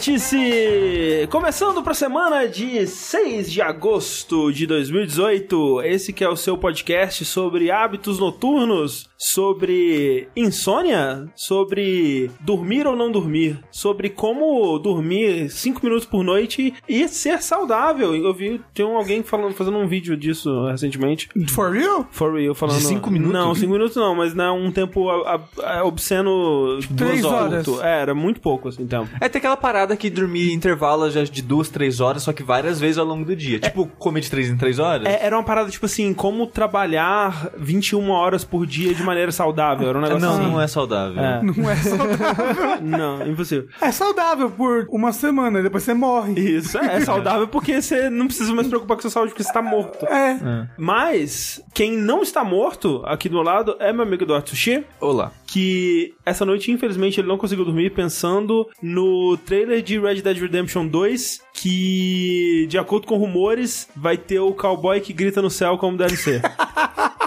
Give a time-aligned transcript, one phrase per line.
[0.00, 1.26] Vértice!
[1.30, 5.82] Começando para a semana de 6 de agosto de 2018.
[5.82, 13.12] Esse que é o seu podcast sobre hábitos noturnos, sobre insônia, sobre dormir ou não
[13.12, 18.16] dormir, sobre como dormir 5 minutos por noite e ser saudável.
[18.16, 21.28] Eu vi, tem alguém falando, fazendo um vídeo disso recentemente.
[21.50, 22.08] For real?
[22.10, 22.78] For real, falando.
[22.78, 23.34] De cinco minutos?
[23.34, 26.78] Não, 5 minutos não, mas não, um tempo a- a- obsceno.
[26.96, 27.68] três duas horas.
[27.82, 29.10] É, era muito pouco assim, tempo.
[29.20, 32.42] É ter aquela parada que dormir em intervalos já de duas, três horas, só que
[32.42, 33.58] várias vezes ao longo do dia.
[33.58, 35.06] Tipo, comer de três em três horas.
[35.06, 39.88] É, era uma parada tipo assim, como trabalhar 21 horas por dia de maneira saudável.
[39.88, 40.50] Era um negócio não, assim.
[40.50, 41.22] não é saudável.
[41.22, 41.42] É.
[41.42, 42.80] Não é saudável.
[42.82, 43.68] Não, impossível.
[43.80, 46.32] é saudável por uma semana e depois você morre.
[46.40, 49.32] Isso, é, é saudável porque você não precisa mais se preocupar com a sua saúde
[49.32, 50.04] porque você tá morto.
[50.06, 50.66] É.
[50.76, 55.32] Mas, quem não está morto aqui do meu lado é meu amigo Eduardo Sushi, Olá.
[55.50, 60.86] Que essa noite, infelizmente, ele não conseguiu dormir pensando no trailer de Red Dead Redemption
[60.86, 65.96] 2, que, de acordo com rumores, vai ter o cowboy que grita no céu como
[65.96, 66.40] deve ser.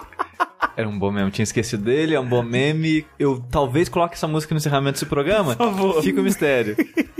[0.75, 3.05] Era um bom meme, tinha esquecido dele, é um bom meme.
[3.19, 5.55] Eu talvez coloque essa música no encerramento desse programa.
[5.55, 6.01] Por favor.
[6.03, 6.75] Fica o mistério.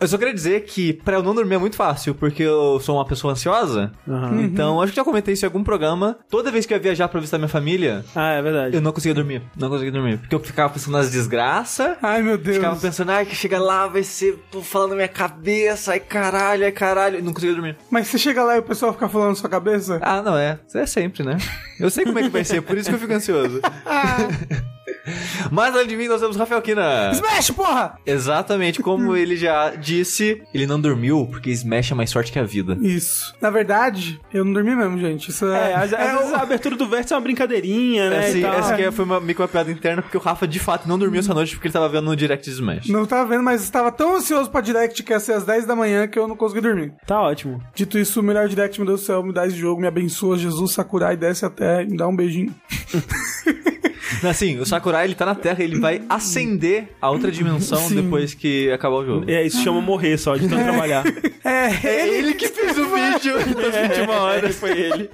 [0.00, 2.96] eu só queria dizer que pra eu não dormir é muito fácil, porque eu sou
[2.96, 3.92] uma pessoa ansiosa.
[4.08, 4.42] Aham.
[4.42, 6.18] Então, acho que já comentei isso em algum programa.
[6.28, 8.74] Toda vez que eu ia viajar pra visitar minha família, Ah, é verdade.
[8.76, 9.42] eu não conseguia dormir.
[9.56, 10.18] Não conseguia dormir.
[10.18, 11.96] Porque eu ficava pensando nas desgraças.
[12.02, 12.56] Ai, meu Deus.
[12.56, 16.64] Ficava pensando, ai, que chega lá, vai ser pô, falando na minha cabeça, ai caralho,
[16.64, 17.22] ai caralho.
[17.22, 17.76] Não conseguia dormir.
[17.90, 19.98] Mas você chega lá e o pessoal fica falando na sua cabeça?
[20.02, 20.58] Ah, não é.
[20.74, 21.36] É sempre, né?
[21.78, 23.60] Eu sei como é que vai ser, por isso que eu fico ansioso.
[25.50, 27.10] Mas além de mim, nós temos Rafael Kina.
[27.12, 27.98] Smash, porra!
[28.06, 32.44] Exatamente como ele já disse, ele não dormiu porque Smash é mais sorte que a
[32.44, 32.76] vida.
[32.80, 33.34] Isso.
[33.40, 35.30] Na verdade, eu não dormi mesmo, gente.
[35.30, 35.70] Isso é.
[35.70, 38.28] É, às, às é vezes o- a abertura do vértice é uma brincadeirinha, né?
[38.28, 38.54] Essa, e tal.
[38.54, 40.98] essa aqui foi uma, meio que uma piada interna, porque o Rafa de fato não
[40.98, 42.88] dormiu essa noite porque ele tava vendo no Direct de Smash.
[42.88, 45.76] Não tava vendo, mas estava tão ansioso pra direct que ia ser às 10 da
[45.76, 46.92] manhã que eu não consegui dormir.
[47.06, 47.62] Tá ótimo.
[47.74, 50.38] Dito isso, o melhor direct, meu Deus do céu, me dá esse jogo, me abençoa,
[50.38, 52.54] Jesus, Sakurai, desce até, me dá um beijinho.
[54.24, 57.96] Assim, o Sakurai ele tá na Terra, ele vai ascender a outra dimensão Sim.
[57.96, 59.30] depois que acabar o jogo.
[59.30, 61.04] É, isso chama morrer só, de tanto trabalhar.
[61.44, 64.56] É, É ele que fez o vídeo das 21 horas.
[64.56, 65.10] Foi ele.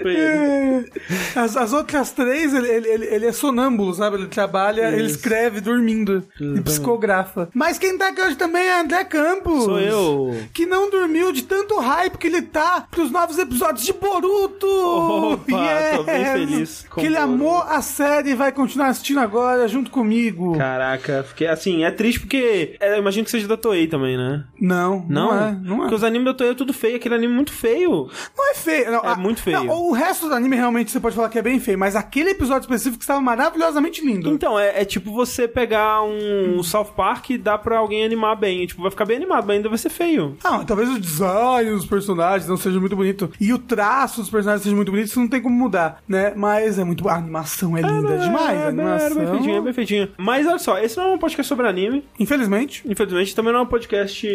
[0.00, 0.90] Foi ele.
[1.34, 1.38] É.
[1.38, 4.16] As, as outras três, ele, ele, ele, ele é sonâmbulo, sabe?
[4.16, 5.16] Ele trabalha, ele Isso.
[5.16, 7.48] escreve dormindo e psicografa.
[7.54, 9.64] Mas quem tá aqui hoje também é André Campos.
[9.64, 10.36] Sou eu.
[10.52, 14.66] Que não dormiu de tanto hype que ele tá pros novos episódios de Boruto.
[14.66, 15.42] Opa,
[15.96, 20.56] tô bem feliz Que ele amou a série e vai continuar assistindo agora junto comigo.
[20.56, 24.44] Caraca, fiquei assim, é triste porque é, eu imagino que seja da Toei também, né?
[24.60, 25.44] Não, não, Não?
[25.48, 25.52] é.
[25.62, 25.78] Não é.
[25.80, 28.08] Porque os animes da Toei é tudo feio, aquele anime muito feio.
[28.36, 28.90] Não é feio.
[28.90, 29.64] Não, É muito feio.
[29.64, 32.30] não, o resto do anime realmente você pode falar que é bem feio, mas aquele
[32.30, 34.30] episódio específico estava maravilhosamente lindo.
[34.30, 38.66] Então, é, é tipo você pegar um South Park e dar pra alguém animar bem.
[38.66, 40.36] Tipo, vai ficar bem animado, mas ainda vai ser feio.
[40.44, 44.62] Não, talvez o design dos personagens não seja muito bonito e o traço dos personagens
[44.62, 46.32] seja muito bonito, isso não tem como mudar, né?
[46.36, 47.08] Mas é muito.
[47.08, 48.11] A animação é linda demais.
[48.12, 49.16] É, a é, animação.
[49.16, 50.08] bem feitinho, é bem feitinho.
[50.16, 52.04] Mas olha só, esse não é um podcast sobre anime.
[52.18, 52.82] Infelizmente.
[52.86, 54.28] Infelizmente, também não é um podcast,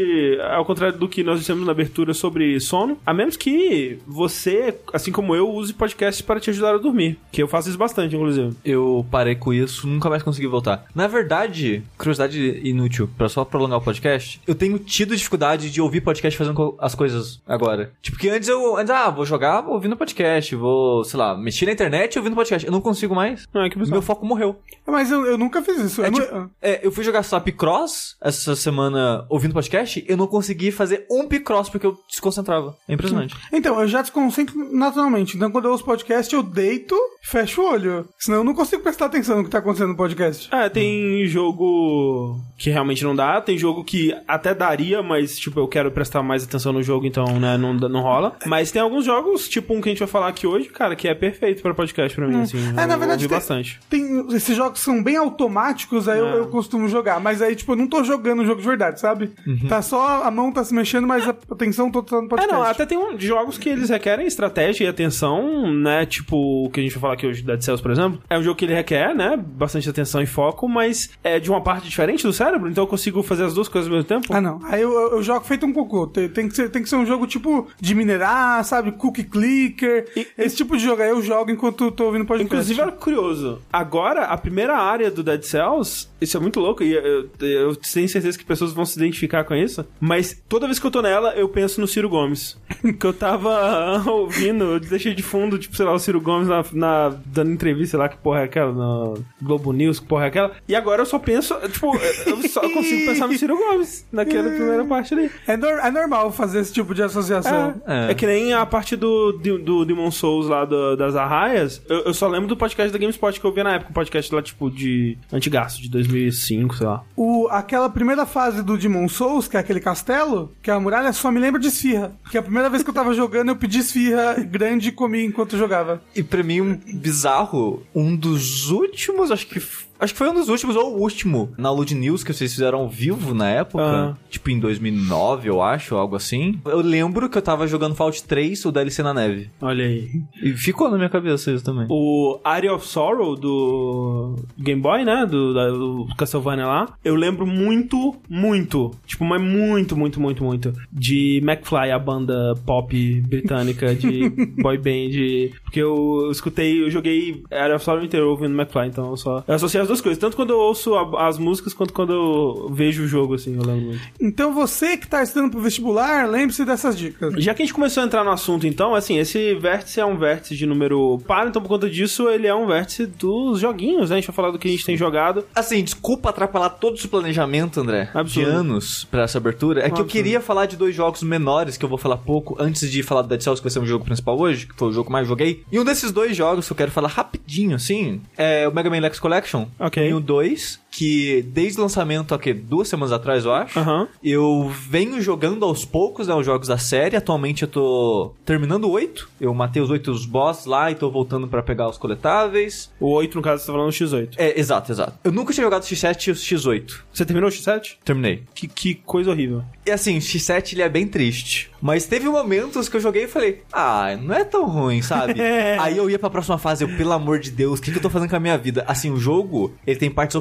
[0.51, 2.97] ao contrário do que nós dissemos na abertura sobre sono.
[3.05, 7.17] A menos que você, assim como eu, use podcasts para te ajudar a dormir.
[7.31, 8.55] Que eu faço isso bastante, inclusive.
[8.63, 10.85] Eu parei com isso, nunca mais consegui voltar.
[10.93, 16.01] Na verdade, curiosidade inútil, pra só prolongar o podcast, eu tenho tido dificuldade de ouvir
[16.01, 17.91] podcast fazendo as coisas agora.
[18.01, 21.71] Tipo, que antes eu, antes, ah, vou jogar ouvindo podcast, vou, sei lá, mexer na
[21.71, 22.65] internet ouvindo podcast.
[22.65, 23.47] Eu não consigo mais.
[23.53, 23.93] Ah, que bizarro.
[23.95, 24.57] Meu foco morreu.
[24.85, 26.01] Mas eu, eu nunca fiz isso.
[26.01, 30.15] É, eu não- tipo, é, eu fui jogar só Picross essa semana ouvindo podcast, eu
[30.17, 32.75] não consegui fazer um Picross porque eu desconcentrava.
[32.87, 33.35] É impressionante.
[33.51, 35.35] Então, eu já desconcentro naturalmente.
[35.35, 38.07] Então, quando eu ouço podcast, eu deito e fecho o olho.
[38.17, 40.47] Senão eu não consigo prestar atenção no que tá acontecendo no podcast.
[40.53, 45.67] É, tem jogo que realmente não dá, tem jogo que até daria, mas, tipo, eu
[45.67, 48.35] quero prestar mais atenção no jogo, então, né, não, não rola.
[48.45, 51.07] Mas tem alguns jogos, tipo um que a gente vai falar aqui hoje, cara, que
[51.07, 52.57] é perfeito pra podcast pra mim, assim.
[52.69, 53.79] É, na eu verdade, ouvi tem- bastante.
[53.89, 56.37] Tem, esses jogos são bem automáticos, aí eu, É.
[56.39, 57.19] eu costumo jogar.
[57.19, 59.31] Mas aí, tipo, eu não tô jogando o jogo de verdade, sabe?
[59.69, 62.53] Tá só a mão tá se mexendo, mas a atenção toda tá no É, podcast.
[62.53, 66.05] não, até tem um, jogos que eles requerem estratégia e atenção, né?
[66.05, 68.21] Tipo, o que a gente vai falar aqui hoje, Dead Cells, por exemplo.
[68.29, 69.37] É um jogo que ele requer, né?
[69.37, 73.21] Bastante atenção e foco, mas é de uma parte diferente do cérebro, então eu consigo
[73.23, 74.27] fazer as duas coisas ao mesmo tempo.
[74.33, 74.59] Ah, não.
[74.63, 76.07] Aí eu, eu- eu jogo feito um cocô.
[76.07, 78.91] Tem, tem que ser, tem que ser um jogo tipo de minerar, sabe?
[78.93, 80.07] Cookie clicker.
[80.37, 81.01] Esse tipo de jogo.
[81.01, 82.53] Aí eu jogo enquanto tô ouvindo podcast.
[82.73, 83.61] Inclusive, que curioso.
[83.71, 88.07] Agora, a primeira área do Dead Cells, isso é muito louco, e eu, eu tenho
[88.09, 91.33] certeza que pessoas vão se identificar com isso, mas toda vez que eu tô nela,
[91.35, 92.57] eu penso no Ciro Gomes.
[92.99, 96.63] que eu tava ouvindo, eu deixei de fundo, tipo, sei lá, o Ciro Gomes na,
[96.73, 100.27] na- dando entrevista, sei lá, que porra é aquela, no Globo News, que porra é
[100.27, 100.51] aquela.
[100.67, 101.95] E agora eu só penso, tipo,
[102.25, 105.31] eu só consigo pensar no Ciro Gomes, naquela primeira parte ali.
[105.47, 107.81] É, nor- é normal fazer esse tipo de associação.
[107.87, 108.11] É, É.
[108.11, 111.81] é que nem a parte do, do, do Demon Souls lá do- das arraias.
[111.89, 114.33] Eu, eu só lembro do podcast da GameSpot que eu vi na época, um podcast
[114.33, 117.03] lá, tipo, de antigaço, de 2005, sei lá.
[117.15, 121.13] O, aquela primeira fase do Demon Souls, que é aquele castelo, que é a muralha,
[121.13, 122.11] só me lembra de esfirra.
[122.31, 125.53] Que a primeira vez que eu tava jogando, eu pedi esfirra grande e comi enquanto
[125.53, 126.01] eu jogava.
[126.15, 129.57] E pra mim, um bizarro, um dos últimos, acho que.
[129.59, 132.51] f- Acho que foi um dos últimos, ou o último, na Lud News que vocês
[132.53, 133.83] fizeram ao vivo na época.
[133.83, 134.13] Ah.
[134.29, 136.59] Tipo em 2009, eu acho, algo assim.
[136.65, 139.49] Eu lembro que eu tava jogando Fallout 3, o DLC na neve.
[139.61, 140.09] Olha aí.
[140.43, 141.87] E ficou na minha cabeça isso também.
[141.89, 145.25] O Area of Sorrow do Game Boy, né?
[145.25, 146.87] Do, da- do Castlevania lá.
[147.03, 153.21] Eu lembro muito, muito, tipo, mas muito, muito, muito, muito de McFly, a banda pop
[153.21, 154.29] britânica de
[154.61, 155.57] boy band.
[155.63, 159.43] Porque eu, eu escutei, eu joguei Area of Sorrow inteiro ouvindo McFly, então eu só.
[159.47, 162.69] Eu associei as duas coisas, tanto quando eu ouço a- as músicas quanto quando eu
[162.73, 164.01] vejo o jogo, assim, eu lembro muito.
[164.19, 167.33] Então você que tá estudando pro vestibular, lembre-se dessas dicas.
[167.43, 170.17] Já que a gente começou a entrar no assunto, então, assim, esse vértice é um
[170.17, 174.17] vértice de número par, então por conta disso ele é um vértice dos joguinhos, né?
[174.17, 175.45] A gente vai falar do que a gente tem jogado.
[175.55, 178.49] Assim, desculpa atrapalhar todo esse planejamento, André, Absurdo.
[178.49, 179.79] de anos pra essa abertura.
[179.79, 180.11] É que eu Absurdo.
[180.11, 183.27] queria falar de dois jogos menores que eu vou falar pouco antes de falar do
[183.29, 185.27] Dead Cells, que vai ser o jogo principal hoje, que foi o jogo que mais
[185.27, 185.63] joguei.
[185.71, 188.99] E um desses dois jogos que eu quero falar rapidinho, assim, é o Mega Man
[188.99, 189.65] Lex Collection.
[189.79, 190.07] Ok.
[190.07, 194.07] E o 2, que desde o lançamento, aqui, duas semanas atrás, eu acho, Aham.
[194.23, 197.15] eu venho jogando aos poucos, né, os jogos da série.
[197.15, 199.29] Atualmente eu tô terminando oito.
[199.39, 202.91] Eu matei os oito boss lá e tô voltando pra pegar os coletáveis.
[202.99, 204.33] O 8, no caso, você tá falando do X8.
[204.37, 205.13] É, exato, exato.
[205.23, 207.01] Eu nunca tinha jogado X7 e o X8.
[207.13, 207.97] Você terminou o X7?
[208.03, 208.43] Terminei.
[208.55, 209.63] Que, que coisa horrível.
[209.85, 211.69] E assim, o X7 ele é bem triste.
[211.79, 215.35] Mas teve momentos que eu joguei e falei, ah, não é tão ruim, sabe?
[215.47, 215.77] É.
[215.79, 218.01] Aí eu ia pra próxima fase, eu, pelo amor de Deus, o que, que eu
[218.01, 218.83] tô fazendo com a minha vida?
[218.87, 220.35] Assim, o jogo, ele tem partes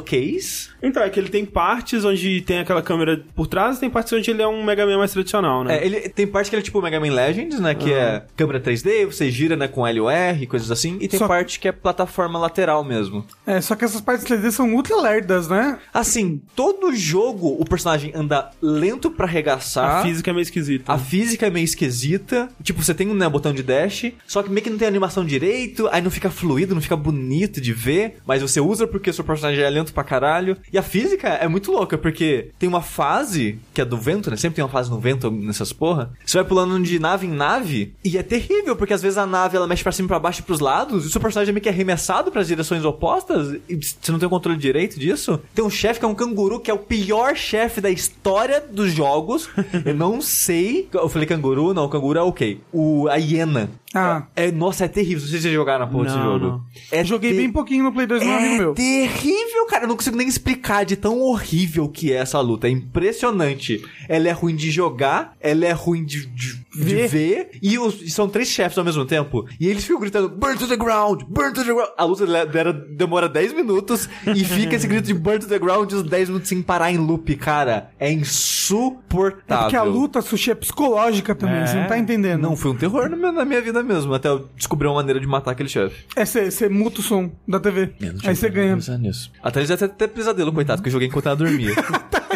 [0.83, 4.13] Então, é que ele tem partes onde tem aquela câmera por trás e tem partes
[4.13, 5.79] onde ele é um Mega Man mais tradicional, né?
[5.79, 7.75] É, ele tem parte que ele é tipo o Mega Man Legends, né?
[7.75, 10.99] Que é câmera 3D, você gira, né, com L ou R, coisas assim.
[11.01, 13.25] E tem Só- parte que é plataforma lateral mesmo.
[13.47, 15.79] É, só que essas partes 3D são ultra lerdas, né?
[15.93, 20.01] Assim, todo jogo o personagem anda lento pra arregaçar.
[20.01, 20.93] A física é meio esquisita.
[20.93, 22.49] A física é meio esquisita.
[22.63, 25.25] Tipo, você tem um né, botão de dash, só que meio que não tem animação
[25.25, 29.25] direito, aí não fica fluido, não fica bonito de ver, mas você usa porque seu
[29.25, 30.36] personagem é lento pra caralho.
[30.73, 34.37] E a física é muito louca, porque tem uma fase, que é do vento, né?
[34.37, 36.11] Sempre tem uma fase no vento nessas porra.
[36.25, 39.57] Você vai pulando de nave em nave, e é terrível, porque às vezes a nave
[39.57, 41.63] ela mexe pra cima pra baixo e pros lados, e o seu personagem é meio
[41.63, 45.41] que arremessado pras direções opostas, e você não tem o controle direito disso.
[45.55, 48.93] Tem um chefe que é um canguru, que é o pior chefe da história dos
[48.93, 49.49] jogos.
[49.85, 50.89] Eu não sei.
[50.93, 52.61] Eu falei canguru, não, canguru é ok.
[52.73, 53.71] O, a hiena.
[53.99, 54.27] Ah.
[54.37, 55.21] É, nossa, é terrível.
[55.23, 56.39] Não sei se vocês jogaram na porra desse jogo.
[56.47, 56.63] não.
[56.93, 58.75] É Joguei te- bem pouquinho no Play 2 com um amigo é meu.
[58.75, 59.85] terrível, cara.
[59.85, 62.67] Eu não consigo nem explicar de tão horrível que é essa luta.
[62.67, 63.83] É impressionante.
[64.09, 67.09] Ela é ruim de jogar, ela é ruim de, de, de Ver.
[67.09, 67.51] ver.
[67.63, 69.47] E, os- e são três chefes ao mesmo tempo.
[69.59, 71.23] E eles ficam gritando: Burn to the ground!
[71.29, 71.91] Burn to the ground!
[71.97, 75.91] A luta dela- demora 10 minutos e fica esse grito de Burn to the ground
[75.93, 77.91] os 10 minutos sem parar em loop, cara.
[77.99, 79.65] É insuportável.
[79.65, 81.67] Porque a luta, Sushi, é psicológica também, É.
[81.67, 82.43] você não tá entendendo.
[82.43, 85.21] Não, foi um terror na minha, na minha vida mesmo, até eu descobrir uma maneira
[85.21, 86.05] de matar aquele chefe.
[86.17, 87.93] É, você muta o som da TV.
[88.25, 88.77] Aí você ganha.
[88.99, 89.31] nisso.
[89.43, 91.75] Até eles até ter pesadelo, coitado, que eu joguei enquanto ela dormia.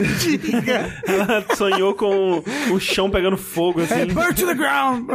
[1.06, 2.42] Ela sonhou com
[2.72, 3.94] o chão pegando fogo, assim.
[3.94, 5.08] É, burn to the ground!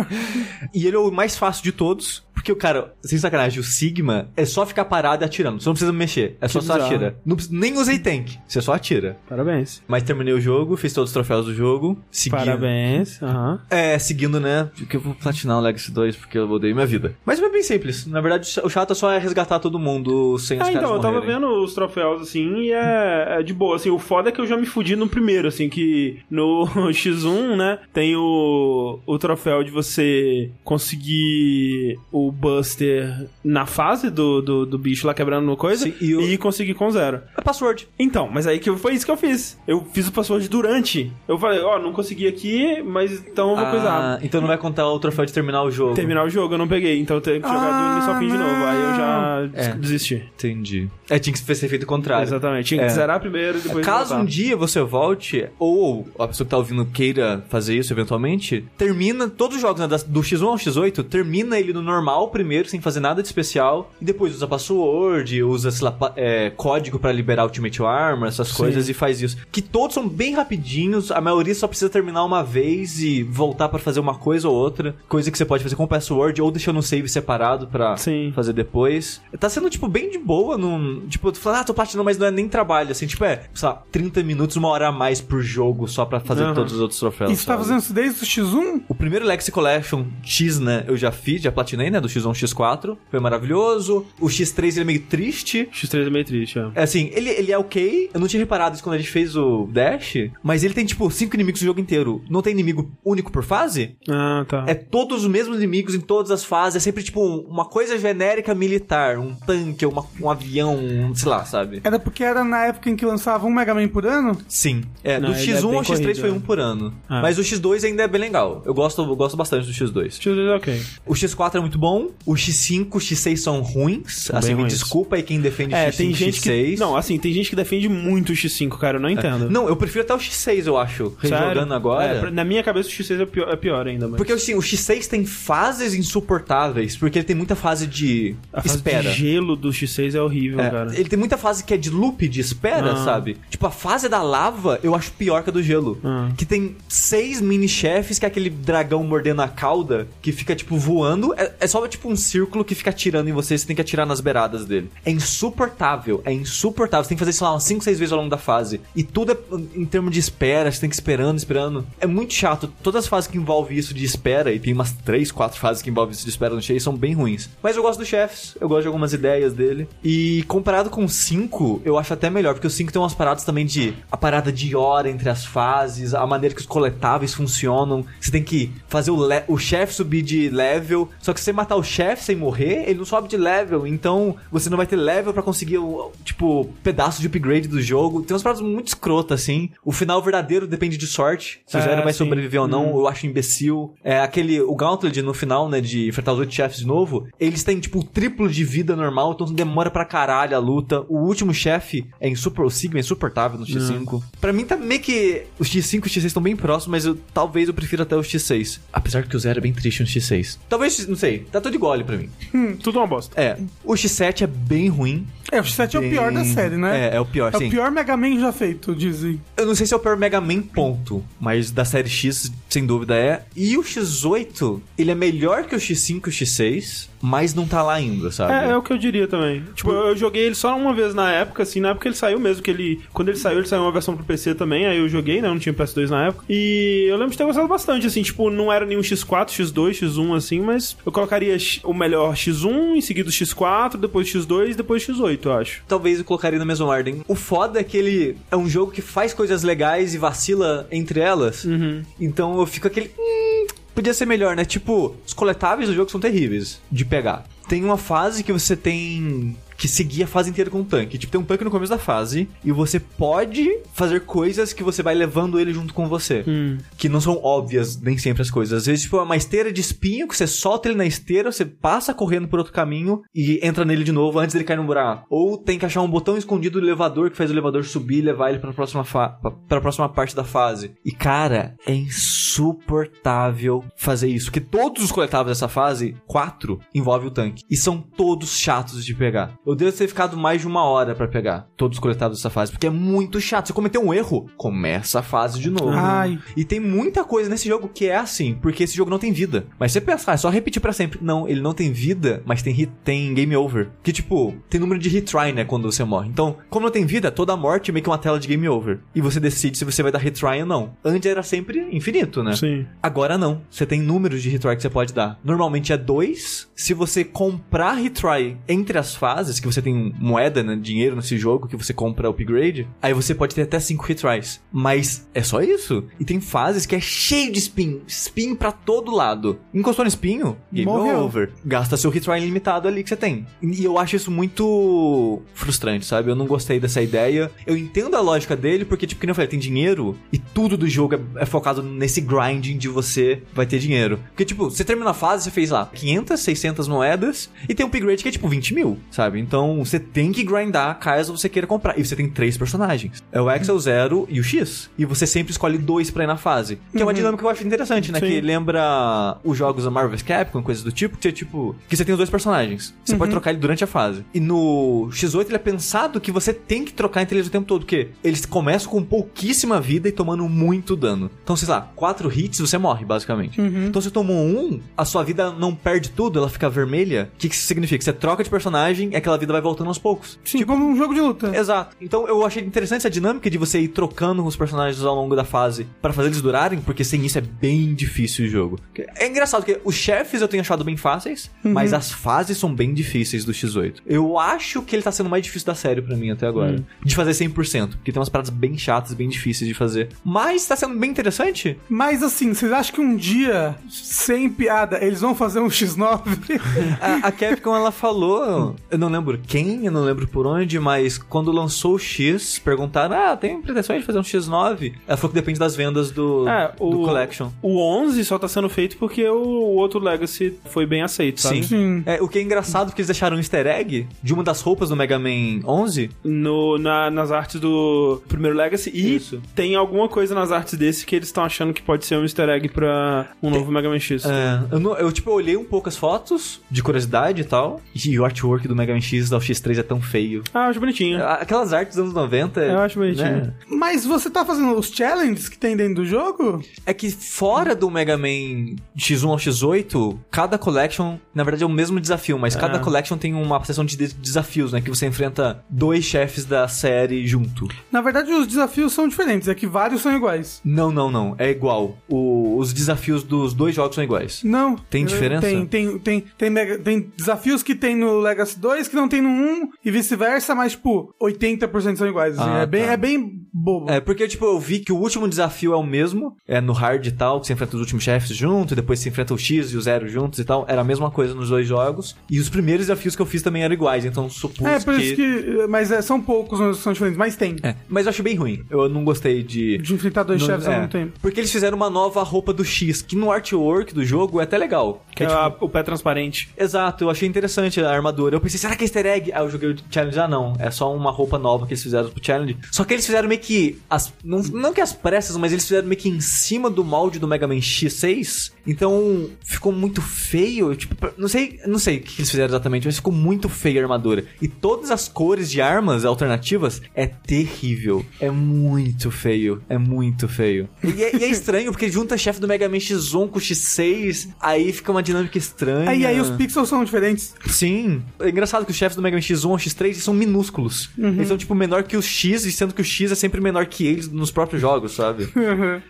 [0.74, 4.30] e ele é o mais fácil de todos, porque o cara, sem sacanagem, o Sigma
[4.38, 5.60] é só ficar parado e atirando.
[5.60, 6.94] Você não precisa mexer, é só Que só bizarro.
[6.94, 7.18] atira.
[7.26, 9.18] Não precisa- nem usei tank, você só atira.
[9.28, 9.82] Parabéns.
[9.88, 11.98] Mas terminei o jogo, fiz todos os troféus do jogo.
[12.12, 13.20] Seguindo, Parabéns.
[13.24, 13.60] Aham.
[13.68, 14.70] É, seguindo, né?
[14.78, 17.16] Porque eu vou platinar o Legacy 2 porque eu odeio minha vida.
[17.26, 18.06] Mas é bem simples.
[18.06, 20.96] Na verdade, o chato é só é resgatar todo mundo sem os Ah, caras então,
[20.96, 21.36] eu tava morrerem.
[21.42, 24.46] vendo os troféus, assim, e é, é de boa, assim, o foda é que eu
[24.46, 29.72] já me fudi no primeiro, assim, que no X1, né, tem o, o troféu de
[29.72, 35.94] você conseguir o Buster na fase do, do, do bicho lá quebrando no coisa, Sim,
[36.02, 37.22] e o- e conseguir com zero.
[37.38, 37.88] É password.
[37.98, 39.58] Então, mas aí que foi isso que eu fiz.
[39.68, 41.12] Eu fiz o password durante.
[41.28, 44.16] Eu falei, ó, não consegui aqui, mas então eu vou coisar.
[44.16, 45.96] Ah, então não vai contar o troféu de terminar o jogo.
[45.96, 48.28] Terminar o jogo, eu não peguei, então eu tenho que jogar do início ao fim
[48.28, 48.64] de novo.
[48.66, 49.74] Aí eu já des- É.
[49.76, 50.16] desisti.
[50.36, 50.90] Entendi.
[51.10, 52.24] É, tinha que ser feito o contrário.
[52.24, 52.66] Exatamente.
[52.68, 52.90] Tinha que É.
[52.90, 54.24] zerar primeiro e depois Caso voltar.
[54.24, 59.28] um dia você volte, ou a pessoa que tá ouvindo queira fazer isso eventualmente, termina
[59.30, 62.82] todos os jogos né, do X1 ao X8, termina ele no normal o primeiro sem
[62.82, 67.84] fazer nada de especial, e depois usa password, usa, lá, é, código pra liberar Ultimate
[67.84, 69.38] Armor, essas coisas, e faz isso.
[69.52, 73.80] Que todos são bem rapidinhos, a maioria só precisa terminar uma vez e voltar pra
[73.80, 76.82] fazer uma coisa ou outra, coisa que você pode fazer com password ou deixando um
[76.82, 78.32] save separado pra Sim.
[78.36, 79.22] fazer depois.
[79.40, 82.28] Tá sendo, tipo, bem de boa, num, tipo, tu fala, ah, tô platinando, mas não
[82.28, 85.42] é nem trabalho, assim, tipo, é, sei lá, 30 minutos, uma hora a mais por
[85.42, 86.54] jogo só pra fazer Aham.
[86.54, 87.32] todos os outros troféus.
[87.32, 88.84] E você tá fazendo isso desde o X1?
[88.88, 92.32] O primeiro Lexi Collection X, né, eu já fiz, já platinei, né, do X1 ao
[92.34, 94.06] X4, foi maravilhoso.
[94.20, 95.68] O X3 ele é meio triste.
[95.74, 96.70] X3 é meio triste, é.
[96.76, 99.36] É assim, ele, ele é ok, eu não tinha reparado isso quando a gente fez
[99.36, 102.24] o Dash, mas ele tem, tipo, cinco inimigos no jogo inteiro.
[102.30, 103.96] Não tem inimigo único por fase?
[104.10, 104.64] Ah, tá.
[104.68, 107.98] É todos os mesmos inimigos em todas as fases, é sempre, tipo, um- uma coisa
[107.98, 111.82] genérica militar, um tanque, uma, um avião, um, sei lá, sabe?
[111.84, 114.38] Era porque era na época em que lançava um Mega Man por ano?
[114.48, 114.84] Sim.
[115.04, 116.34] É, Não, do ele é X1 bem ao X3 corrido, foi é.
[116.34, 116.94] um por ano.
[117.10, 117.22] Ah.
[117.22, 118.62] Mas o X2 ainda é bem legal.
[118.66, 120.20] Eu gosto, eu gosto bastante do X2.
[120.20, 120.82] X2 é ok.
[121.06, 121.95] O X4 é muito bom,
[122.26, 124.30] o X5, o X6 são ruins.
[124.32, 124.74] assim, bem me ruins.
[124.74, 126.44] desculpa aí quem defende É, X5, tem gente X6.
[126.74, 126.80] que.
[126.80, 128.98] Não, assim, tem gente que defende muito o X5, cara.
[128.98, 129.50] Eu não entendo.
[129.50, 131.14] Não, eu prefiro até o X6, eu acho.
[131.22, 131.38] Sério?
[131.50, 132.04] Rejogando agora.
[132.28, 134.18] É, na minha cabeça o X6 é pior, é pior ainda, mas.
[134.18, 138.76] Porque assim, o X6 tem fases insuportáveis, porque ele tem muita fase de a fase
[138.76, 139.04] espera.
[139.12, 140.92] de gelo do X6 é horrível, É, cara.
[140.96, 143.04] ele tem muita fase que é de loop, de espera, Ah.
[143.06, 143.38] sabe?
[143.50, 146.00] Tipo, a fase da lava eu acho pior que a do gelo.
[146.04, 146.30] Ah.
[146.38, 151.34] Que tem seis mini-chefes, que é aquele dragão mordendo a cauda, que fica, tipo, voando.
[151.38, 154.06] É, é só, tipo, um círculo que fica atirando em você, você tem que atirar
[154.06, 154.90] nas beiradas dele.
[155.06, 157.04] É insuportável, é insuportável.
[157.04, 158.82] Você tem que fazer, sei lá, umas 5, 6 vezes ao longo da fase.
[158.96, 159.38] E tudo é
[159.76, 161.86] em termos de espera, você tem que ir esperando, esperando.
[162.00, 162.72] É muito chato.
[162.82, 165.90] Todas as fases que envolvem isso de espera, e tem umas 3, 4 fases que
[165.90, 167.50] envolvem isso de espera no cheio, são bem ruins.
[167.62, 169.88] Mas eu gosto dos chefes, eu gosto de algumas ideias dele.
[170.04, 173.44] E comparado com o 5, eu acho até melhor, porque o 5 tem umas paradas
[173.44, 178.06] também de a parada de hora entre as fases, a maneira que os coletáveis funcionam.
[178.20, 181.10] Você tem que fazer o, o chefe subir de level.
[181.20, 183.86] Só que se você matar o chefe sem morrer, ele não sobe de level.
[183.88, 188.22] Então você não vai ter level pra conseguir o, tipo, pedaço de upgrade do jogo.
[188.24, 189.70] Tem umas paradas muito escrotas, assim.
[189.84, 191.62] O final verdadeiro depende de sorte.
[191.66, 192.20] Se o É, Zero vai sim.
[192.20, 193.00] sobreviver ou não, Hum.
[193.00, 193.94] eu acho imbecil.
[194.04, 197.64] É aquele, o Gauntlet no final, né, de enfrentar os oito chefes de novo, eles
[197.64, 201.02] têm, tipo, o triplo de vida normal, então demora pra caralho a luta.
[201.10, 204.22] O último chefe é insupor, o Sigma é insuportável no X5.
[204.40, 207.18] Pra mim tá meio que os X5 e os X6 estão bem próximos, mas eu,
[207.34, 208.80] talvez eu prefira até o X6.
[208.92, 210.58] Apesar que o Zero é bem triste no X6.
[210.70, 212.30] Talvez, não sei, tá tudo igual ali pra mim.
[212.54, 213.40] Hum, tudo uma bosta.
[213.40, 215.26] É, o X7 é bem ruim.
[215.52, 217.10] É, o X7 é o pior da série, né?
[217.10, 217.68] É, é o pior, É sim.
[217.68, 219.40] o pior Mega Man já feito, dizem.
[219.56, 221.24] Eu não sei se é o pior Mega Man, ponto.
[221.40, 223.44] Mas da série X, sem dúvida é.
[223.56, 227.82] E o X8, ele é melhor que o X5 e o X6, mas não tá
[227.82, 228.54] lá ainda, sabe?
[228.54, 229.64] É, é o que eu diria também.
[229.74, 232.40] Tipo, eu, eu joguei ele só uma vez na época, assim, na época ele saiu
[232.40, 233.02] mesmo, que ele.
[233.14, 235.48] Quando ele saiu, ele saiu uma versão pro PC também, aí eu joguei, né?
[235.48, 236.46] Eu não tinha PS2 na época.
[236.50, 240.36] E eu lembro de ter gostado bastante, assim, tipo, não era nenhum X4, X2, X1,
[240.36, 245.35] assim, mas eu colocaria o melhor X1, em seguida o X4, depois X2 depois X8,
[245.44, 245.84] eu acho.
[245.88, 247.22] Talvez eu colocaria na mesma ordem.
[247.28, 251.20] O foda é que ele é um jogo que faz coisas legais e vacila entre
[251.20, 251.64] elas.
[251.66, 252.04] Uhum.
[252.20, 253.12] Então eu fico aquele.
[253.18, 254.66] Hum, podia ser melhor, né?
[254.66, 257.46] Tipo, os coletáveis do jogo são terríveis de pegar.
[257.68, 261.18] Tem uma fase que você tem que seguir a fase inteira com um tanque.
[261.18, 265.04] Tipo, tem um tanque no começo da fase e você pode fazer coisas que você
[265.04, 266.44] vai levando ele junto com você.
[266.48, 266.78] Hum.
[266.98, 268.80] Que não são óbvias nem sempre as coisas.
[268.80, 271.66] Às vezes, tipo, é uma esteira de espinho que você solta ele na esteira, você
[271.66, 275.26] passa correndo por outro caminho e entra nele de novo antes dele cair no buraco.
[275.30, 278.22] Ou tem que achar um botão escondido do elevador que faz o elevador subir e
[278.22, 279.30] levar ele pra próxima, fa
[279.68, 280.94] pra próxima parte da fase.
[281.06, 284.46] E, cara, é insuportável fazer isso.
[284.48, 287.64] Porque todos os coletáveis dessa fase, quatro, envolve o tanque.
[287.70, 289.54] E são todos chatos de pegar.
[289.66, 292.72] Eu devo ter ficado mais de uma hora pra pegar todos os coletáveis dessa fase.
[292.72, 293.68] Porque é muito chato.
[293.68, 295.92] Você cometeu um erro, começa a fase de novo.
[295.92, 296.40] Ai.
[296.56, 299.66] E tem muita coisa nesse jogo que é assim, porque esse jogo não tem vida.
[299.80, 301.20] Mas você pensa, ah, é só repetir pra sempre.
[301.22, 303.90] Não, ele não tem vida, mas tem, hit, tem game over.
[304.04, 306.30] Que tipo, tem número de retry, né, quando você morre.
[306.30, 309.00] Então, como não tem vida, toda morte é meio que uma tela de game over.
[309.14, 310.94] E você decide se você vai dar retry ou não.
[311.04, 312.56] Antes era sempre infinito, né?
[312.56, 312.86] Sim.
[313.02, 313.62] Agora não.
[313.70, 315.40] Você tem números de retry que você pode dar.
[315.44, 316.70] Normalmente é dois.
[316.76, 321.68] Se você comprar retry entre as fases, que você tem moeda, né, dinheiro nesse jogo,
[321.68, 324.62] que você compra upgrade, aí você pode ter até cinco retries.
[324.72, 326.04] Mas é só isso.
[326.20, 328.02] E tem fases que é cheio de spin.
[328.08, 329.60] Spin pra todo lado.
[329.74, 331.20] Encostou no espinho, game Morreu.
[331.20, 331.52] over.
[331.66, 333.46] Gasta seu retry ilimitado ali que você tem.
[333.62, 336.30] E eu acho isso muito frustrante, sabe?
[336.30, 337.52] Eu não gostei dessa ideia.
[337.66, 340.88] Eu entendo a lógica dele, porque, tipo, que eu falei, tem dinheiro e tudo do
[340.88, 344.20] jogo é, é focado nesse grinding de você vai ter dinheiro.
[344.30, 347.90] Porque, tipo, você termina a fase, você fez lá 500, 600 moedas e tem um
[347.90, 349.40] upgrade que é tipo 20 mil, sabe?
[349.46, 351.98] Então você tem que grindar caso você queira comprar.
[352.00, 354.90] E você tem três personagens: é o X, é o Zero e o X.
[354.98, 356.80] E você sempre escolhe dois pra ir na fase.
[356.92, 358.20] Que é uma dinâmica que eu acho interessante, né?
[358.20, 358.26] Sim.
[358.26, 361.76] Que lembra os jogos da Marvel vs Capcom, coisas do tipo, que é tipo.
[361.88, 362.94] Que você tem os dois personagens.
[363.04, 364.26] Você pode trocar ele durante a fase.
[364.34, 367.68] E no X8 ele é pensado que você tem que trocar entre eles o tempo
[367.68, 371.30] todo, porque eles começam com pouquíssima vida e tomando muito dano.
[371.44, 373.60] Então, sei lá, quatro hits você morre, basicamente.
[373.88, 377.30] Então, se você tomou um, a sua vida não perde tudo, ela fica vermelha.
[377.34, 378.04] O que, que isso significa?
[378.04, 380.40] Você troca de personagem e aquela vida vai voltando aos poucos.
[380.44, 381.56] Sim, como um jogo de luta.
[381.56, 381.96] Exato.
[382.02, 385.44] Então eu achei interessante essa dinâmica de você ir trocando os personagens ao longo da
[385.44, 388.80] fase para fazer eles durarem, porque sem isso é bem difícil o jogo.
[389.16, 392.94] É engraçado que os chefes eu tenho achado bem fáceis, mas as fases são bem
[392.94, 394.02] difíceis do X8.
[394.06, 396.84] Eu acho que ele tá sendo mais difícil da série pra mim até agora.
[397.04, 400.10] De fazer 100%, porque tem umas paradas bem chatas, bem difíceis de fazer.
[400.24, 401.78] Mas tá sendo bem interessante.
[401.90, 406.22] Mas assim, vocês acham que um dia, sem piada, eles vão fazer um X9?
[407.02, 411.18] A, a Capcom, ela falou, eu não lembro quem, eu não lembro por onde, mas
[411.18, 414.94] quando lançou o X, perguntaram, ah, tem pretensões de fazer um X9?
[415.08, 417.50] Ela falou que depende das vendas do, É, do o, Collection.
[417.62, 419.38] o 11 só tá sendo feito porque o,
[419.78, 421.64] outro Legacy foi bem aceito, sabe?
[421.64, 421.76] Sim.
[421.76, 422.04] Sim.
[422.06, 424.62] É, o que é engraçado é que eles deixaram um easter egg de uma das
[424.62, 426.10] roupas do Mega Man 11.
[426.24, 428.92] No, na- nas artes do primeiro Legacy.
[428.94, 429.42] E Isso.
[429.56, 432.50] tem alguma coisa nas artes desse que eles estão achando que pode ser um easter
[432.50, 434.26] egg pra um novo Mega Man X.
[434.26, 437.82] É, eu, não- eu, tipo, eu olhei um pouco as fotos, de curiosidade e tal.
[437.96, 440.44] E o artwork do Mega Man X ao X3 é tão feio.
[440.54, 441.24] Ah, eu acho bonitinho.
[441.26, 442.62] Aquelas artes dos anos 90.
[442.62, 443.26] Eu acho bonitinho.
[443.46, 443.54] né?
[443.70, 446.64] Mas você tá fazendo os challenges que tem dentro do jogo?
[446.86, 451.70] É que fora do Mega Man X1 ao X8, cada collection, na verdade, é o
[451.70, 454.82] mesmo desafio, mas cada collection tem uma seção de de- desafios, né?
[454.82, 457.68] Que você enfrenta dois chefes da série junto.
[457.92, 460.60] Na verdade, os desafios são diferentes, é que vários são iguais.
[460.66, 461.36] Não, não, não.
[461.38, 461.98] É igual.
[462.10, 464.42] O- os desafios dos dois jogos são iguais.
[464.44, 464.76] Não.
[464.76, 465.42] Tem diferença?
[465.48, 469.22] Tem, tem, tem, tem, mega- tem desafios que tem no Legacy 2 que não tem
[469.22, 472.38] no 1 e vice-versa, mas, tipo, 80% são iguais.
[472.38, 472.50] assim.
[472.50, 472.92] Ah, é, bem, tá.
[472.94, 473.90] é bem bobo.
[473.90, 477.06] É, porque, tipo, eu vi que o último desafio é o mesmo, é no hard
[477.06, 479.72] e tal, que você enfrenta os últimos chefes junto, e depois você enfrenta o X
[479.72, 480.66] e o Zero juntos e tal.
[480.68, 482.16] Era a mesma coisa nos dois jogos.
[482.30, 485.02] E os primeiros desafios que eu fiz também eram iguais, então supus É, por que...
[485.02, 485.68] isso que.
[485.68, 487.56] Mas é, são poucos que são diferentes, mas tem.
[487.64, 488.64] É, mas eu acho bem ruim.
[488.70, 489.78] Eu não gostei de...
[489.78, 491.14] De enfrentar dois Não- chefes ao é, mesmo tempo.
[491.22, 494.58] Porque eles fizeram uma nova roupa do X, que no artwork do jogo é até
[494.58, 495.04] legal.
[495.16, 496.50] Que é a- o pé transparente.
[496.58, 498.36] Exato, eu achei interessante a armadura.
[498.36, 499.32] Eu pensei, será que é easter egg?
[499.32, 502.10] Aí eu joguei o challenge, ah não, é só uma roupa nova que eles fizeram
[502.10, 502.58] pro challenge.
[502.72, 505.88] Só que eles fizeram meio que, as, não, não que as pressas, mas eles fizeram
[505.88, 508.52] meio que em cima do molde do Mega Man X6.
[508.68, 512.96] Então ficou muito feio, tipo, não sei, não sei o que eles fizeram exatamente, mas
[512.96, 514.26] ficou muito feia a armadura.
[514.42, 518.06] E todas as cores de armas alternativas é terrível.
[518.20, 520.70] É muito feio, é muito feio.
[520.84, 524.30] E é, e é estranho, porque junta chefe do Mega Man X1 com o X6,
[524.40, 525.90] aí fica uma dinâmica estranha.
[525.90, 527.36] Aí, aí os pixels são diferentes.
[527.48, 528.04] Sim.
[528.20, 530.90] É engraçado que os chefes do Mega Man X1 ou X3 eles são minúsculos.
[530.98, 533.66] Eles são, tipo, menor que os X, e sendo que o X é sempre menor
[533.66, 535.28] que eles nos próprios jogos, sabe?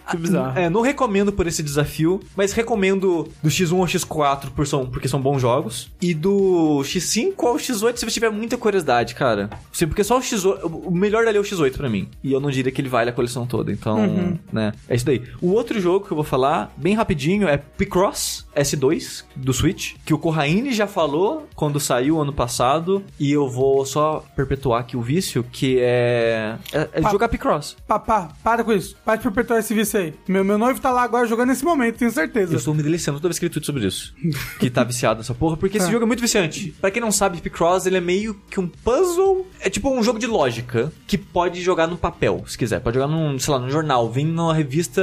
[0.10, 0.58] Que bizarro.
[0.58, 5.08] É, não recomendo por esse desafio, mas recomendo do X1 ao X4 por são, porque
[5.08, 5.90] são bons jogos.
[6.02, 9.50] E do X5 ao X8 se você tiver muita curiosidade, cara.
[9.72, 10.60] Sim, porque só o X8.
[10.64, 12.08] O melhor dali é o X8 pra mim.
[12.24, 13.72] E eu não diria que ele vale a coleção toda.
[13.72, 14.74] Então, né?
[14.88, 15.24] É isso daí.
[15.42, 19.94] O outro jogo que eu vou falar, bem rapidinho, é Picross S2 do Switch.
[20.06, 22.75] Que o Corraine já falou quando saiu ano passado.
[23.20, 26.56] E eu vou só perpetuar aqui o vício, que é.
[26.74, 27.76] É, é Pa- jogar Picross.
[27.88, 28.96] Papá, para com isso.
[29.06, 30.14] Para de perpetuar esse vício aí.
[30.28, 32.54] Meu, meu noivo tá lá agora jogando nesse momento, tenho certeza.
[32.54, 34.14] Eu estou me deliciando toda vez que ele tweet sobre isso.
[34.60, 35.92] que tá viciado nessa porra, porque esse Ah.
[35.92, 36.74] jogo é muito viciante.
[36.82, 39.46] Pra quem não sabe, Picross, ele é meio que um puzzle.
[39.62, 42.80] É tipo um jogo de lógica que pode jogar no papel, se quiser.
[42.82, 44.10] Pode jogar num, sei lá, num jornal.
[44.12, 45.02] Vem numa revista.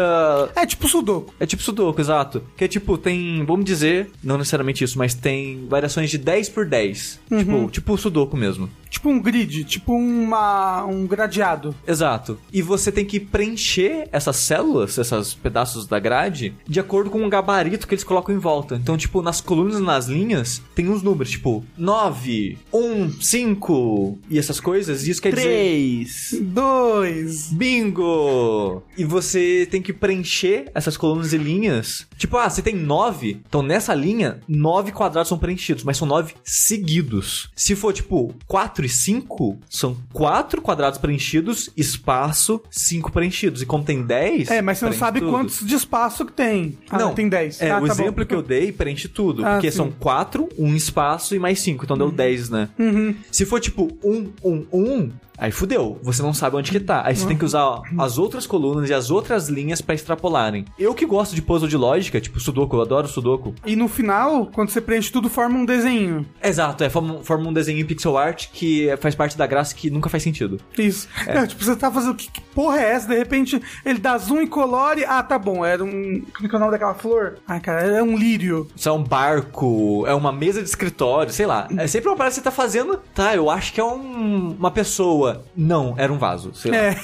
[0.55, 1.33] É tipo Sudoku.
[1.41, 2.43] É tipo Sudoku, exato.
[2.57, 6.67] Que é tipo, tem, vamos dizer, não necessariamente isso, mas tem variações de 10 por
[6.67, 7.21] 10.
[7.29, 8.69] Tipo, tipo Sudoku mesmo.
[8.89, 11.75] Tipo um grid, tipo uma, um gradeado.
[11.87, 12.39] Exato.
[12.53, 17.29] E você tem que preencher essas células, esses pedaços da grade, de acordo com o
[17.29, 18.77] gabarito que eles colocam em volta.
[18.77, 24.39] Então, tipo, nas colunas e nas linhas, tem uns números, tipo, 9, 1, 5 e
[24.39, 25.07] essas coisas.
[25.07, 25.43] E isso quer dizer.
[25.43, 26.35] Três.
[26.43, 27.51] Dois.
[27.51, 28.83] Bingo!
[28.97, 32.07] E você tem que preencher essas colunas e linhas.
[32.17, 33.41] Tipo, ah, você tem nove.
[33.49, 37.51] Então nessa linha, nove quadrados são preenchidos, mas são nove seguidos.
[37.55, 43.63] Se for tipo 4 e 5, são quatro quadrados preenchidos, espaço, cinco preenchidos.
[43.63, 44.51] E como tem 10.
[44.51, 45.31] É, mas você não sabe tudo.
[45.31, 46.79] quantos de espaço que tem.
[46.91, 47.61] Ah, não, tem 10.
[47.61, 48.29] É, ah, o tá exemplo bom.
[48.29, 49.45] que eu dei preenche tudo.
[49.45, 49.77] Ah, porque sim.
[49.77, 51.85] são quatro, um espaço e mais cinco.
[51.85, 52.69] Então deu 10, né?
[52.79, 53.15] Uhum.
[53.31, 55.11] Se for tipo um, um, um,
[55.43, 57.03] Aí fudeu, você não sabe onde que tá.
[57.05, 60.65] Aí você tem que usar as outras colunas e as outras linhas pra extrapolarem.
[60.79, 63.53] Eu que gosto de puzzle de lógica, tipo Sudoku, eu adoro Sudoku.
[63.67, 66.25] E no final, quando você preenche tudo, forma um desenho.
[66.41, 69.91] Exato, é, forma, forma um desenho em pixel art que faz parte da graça que
[69.91, 70.61] nunca faz sentido.
[70.79, 71.09] Isso.
[71.27, 71.45] É.
[71.45, 72.15] tipo, você tá fazendo.
[72.15, 73.09] Que, que porra é essa?
[73.09, 75.05] De repente, ele dá zoom e colore.
[75.05, 75.65] Ah, tá bom.
[75.65, 76.23] Era um.
[76.35, 77.39] Como é que é o nome daquela flor?
[77.49, 78.69] Ah, cara, é um lírio.
[78.77, 81.67] Isso é um barco, é uma mesa de escritório, sei lá.
[81.77, 82.99] É sempre uma parada que você tá fazendo.
[83.15, 85.32] Tá, eu acho que é um- uma pessoa.
[85.57, 86.77] Não, era um vaso, sei lá.
[86.77, 86.97] É.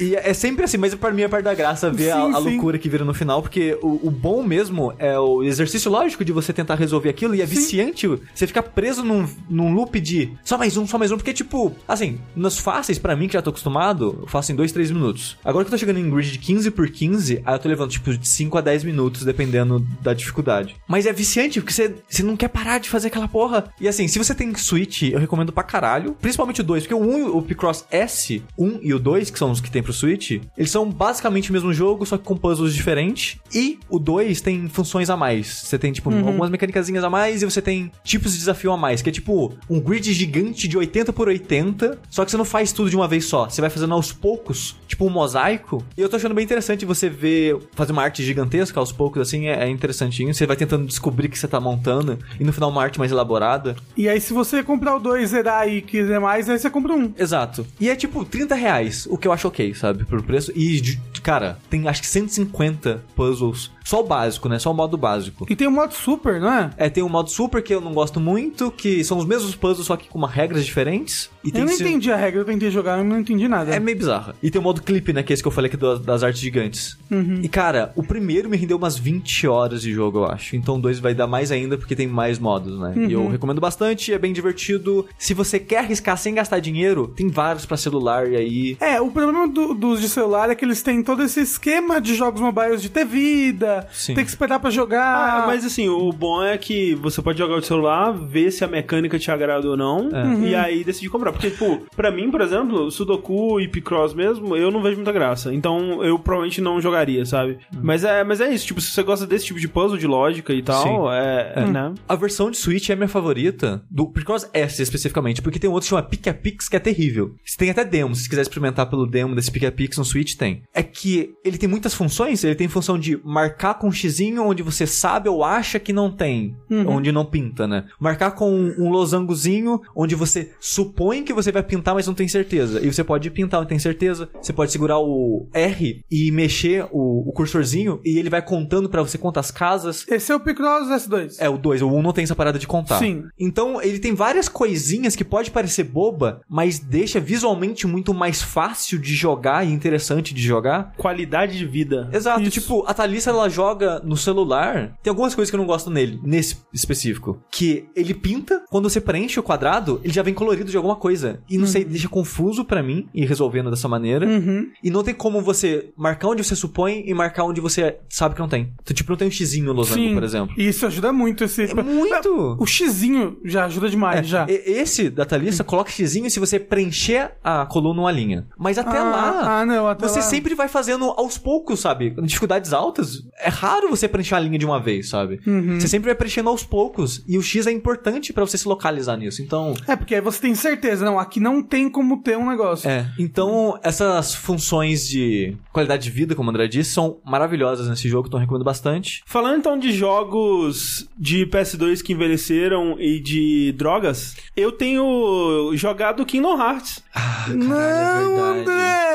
[0.00, 2.38] E é sempre assim, mas pra mim é parte da graça ver a, Sim, a
[2.38, 2.50] sim.
[2.50, 6.32] loucura que vira no final, porque o, o bom mesmo é o exercício lógico de
[6.32, 10.56] você tentar resolver aquilo e é viciante você ficar preso num, num loop de só
[10.56, 13.50] mais um, só mais um, porque tipo, assim, nas fáceis, pra mim que já tô
[13.50, 15.36] acostumado, eu faço em 2, 3 minutos.
[15.44, 17.90] Agora que eu tô chegando em grid de 15 por 15, aí eu tô levando
[17.90, 20.76] tipo de 5 a 10 minutos, dependendo da dificuldade.
[20.88, 23.64] Mas é viciante, porque você, você não quer parar de fazer aquela porra.
[23.78, 27.00] E assim, se você tem Switch, eu recomendo pra caralho, principalmente o 2, porque o
[27.02, 30.40] 1, o Picross S, 1 e o 2, que são os que tem pro Switch,
[30.56, 33.38] eles são basicamente o mesmo jogo, só que com puzzles diferentes.
[33.52, 35.62] E o 2 tem funções a mais.
[35.64, 39.02] Você tem, tipo, algumas mecânicazinhas a mais e você tem tipos de desafio a mais,
[39.02, 42.72] que é tipo um grid gigante de 80 por 80, só que você não faz
[42.72, 43.48] tudo de uma vez só.
[43.48, 45.84] Você vai fazendo aos poucos, tipo um mosaico.
[45.96, 49.46] E eu tô achando bem interessante você ver, fazer uma arte gigantesca aos poucos, assim,
[49.46, 50.32] é, é interessantinho.
[50.32, 53.10] Você vai tentando descobrir o que você tá montando, e no final uma arte mais
[53.10, 53.76] elaborada.
[53.96, 57.12] E aí, se você comprar o 2, zerar e quiser mais, aí você compra um.
[57.20, 57.66] Exato.
[57.78, 60.06] E é tipo 30 reais, o que eu acho ok, sabe?
[60.06, 60.50] Por preço.
[60.56, 63.70] E, cara, tem acho que 150 puzzles.
[63.90, 64.56] Só o básico, né?
[64.60, 65.44] Só o modo básico.
[65.50, 66.70] E tem o modo super, não é?
[66.76, 69.84] É, tem o modo super que eu não gosto muito, que são os mesmos puzzles,
[69.88, 71.28] só que com uma regras diferentes.
[71.42, 73.74] E tem Eu não esse- entendi a regra, eu tentei jogar, eu não entendi nada.
[73.74, 74.32] É meio bizarro.
[74.40, 75.24] E tem o modo clipe, né?
[75.24, 76.96] Que é esse que eu falei aqui do- das artes gigantes.
[77.10, 77.40] Uhum.
[77.42, 80.54] E, cara, o primeiro me rendeu umas 20 horas de jogo, eu acho.
[80.54, 82.92] Então o 2 vai dar mais ainda, porque tem mais modos, né?
[82.96, 83.24] E Uhum.
[83.24, 85.04] eu recomendo bastante, é bem divertido.
[85.18, 88.76] Se você quer arriscar sem gastar dinheiro, tem vários pra celular e aí...
[88.78, 92.14] É, o problema do- dos de celular é que eles têm todo esse esquema de
[92.14, 94.14] jogos mobiles de ter vida, Sim.
[94.14, 95.44] tem que esperar pra jogar.
[95.44, 98.68] Ah, mas assim, o bom é que você pode jogar o celular, ver se a
[98.68, 100.48] mecânica te agrada ou não, É.
[100.48, 101.32] e aí decidir comprar.
[101.32, 105.52] Porque, tipo, pra mim, por exemplo, Sudoku e Picross mesmo, eu não vejo muita graça.
[105.54, 107.58] Então, eu provavelmente não jogaria, sabe?
[107.82, 110.52] Mas, é, mas é isso, tipo, se você gosta desse tipo de puzzle, de lógica
[110.52, 111.14] e tal, Sim.
[111.14, 111.94] é, é, né?
[112.08, 115.72] A versão de Switch é a minha favorita, do Picross S especificamente, porque tem um
[115.72, 117.34] outro que chama Pick-a-Pix que é terrível.
[117.44, 120.62] Você tem até demo, se você quiser experimentar pelo demo desse Pick-a-Pix no Switch, tem.
[120.74, 124.62] É que ele tem muitas funções, ele tem função de marcar com um xizinho onde
[124.62, 127.84] você sabe ou acha que não tem, onde não pinta, né?
[127.98, 132.80] Marcar com um losangozinho onde você supõe que você vai pintar, mas não tem certeza.
[132.80, 134.28] E você pode pintar, não tem certeza.
[134.40, 139.02] Você pode segurar o R e mexer o, o cursorzinho e ele vai contando pra
[139.02, 140.06] você quantas casas.
[140.08, 141.36] Esse é o Picross S2.
[141.38, 142.98] É, o 2, o 1 um não tem essa parada de contar.
[142.98, 143.24] Sim.
[143.38, 148.98] Então, ele tem várias coisinhas que pode parecer boba, mas deixa visualmente muito mais fácil
[148.98, 150.94] de jogar e interessante de jogar.
[150.96, 152.08] Qualidade de vida.
[152.12, 152.60] Exato, Isso.
[152.60, 154.96] tipo, a Thalissa ela joga no celular.
[155.02, 157.42] Tem algumas coisas que eu não gosto nele, nesse específico.
[157.50, 161.40] Que ele pinta, quando você preenche o quadrado, ele já vem colorido de alguma coisa.
[161.48, 164.26] E não sei, deixa confuso pra mim ir resolvendo dessa maneira.
[164.26, 164.68] Uhum.
[164.82, 168.40] E não tem como você marcar onde você supõe e marcar onde você sabe que
[168.40, 168.72] não tem.
[168.82, 170.14] Então, tipo, não tem um xizinho no losango, Sim.
[170.14, 170.54] por exemplo.
[170.56, 171.44] E isso ajuda muito.
[171.44, 171.64] Esse...
[171.70, 172.56] É muito!
[172.58, 174.46] O xizinho já ajuda demais, já.
[174.48, 178.46] E- Esse da Thalissa coloca xizinho se você preencher a coluna uma linha.
[178.58, 179.60] Mas até Ah, lá.
[179.60, 180.24] ah, não, até você lá.
[180.24, 182.10] sempre vai fazendo aos poucos, sabe?
[182.22, 185.40] Dificuldades altas, é raro você preencher a linha de uma vez, sabe?
[185.46, 185.78] Uhum.
[185.78, 187.22] Você sempre vai preenchendo aos poucos.
[187.26, 189.42] E o X é importante pra você se localizar nisso.
[189.42, 189.74] Então.
[189.86, 192.88] É, porque aí você tem certeza, não, aqui não tem como ter um negócio.
[192.88, 198.08] É, então essas funções de qualidade de vida, como o André disse, são maravilhosas nesse
[198.08, 199.22] jogo, então eu recomendo bastante.
[199.26, 206.60] Falando então de jogos de PS2 que envelheceram e de drogas, eu tenho jogado Kingdom
[206.60, 207.02] Hearts.
[207.48, 209.10] não, André!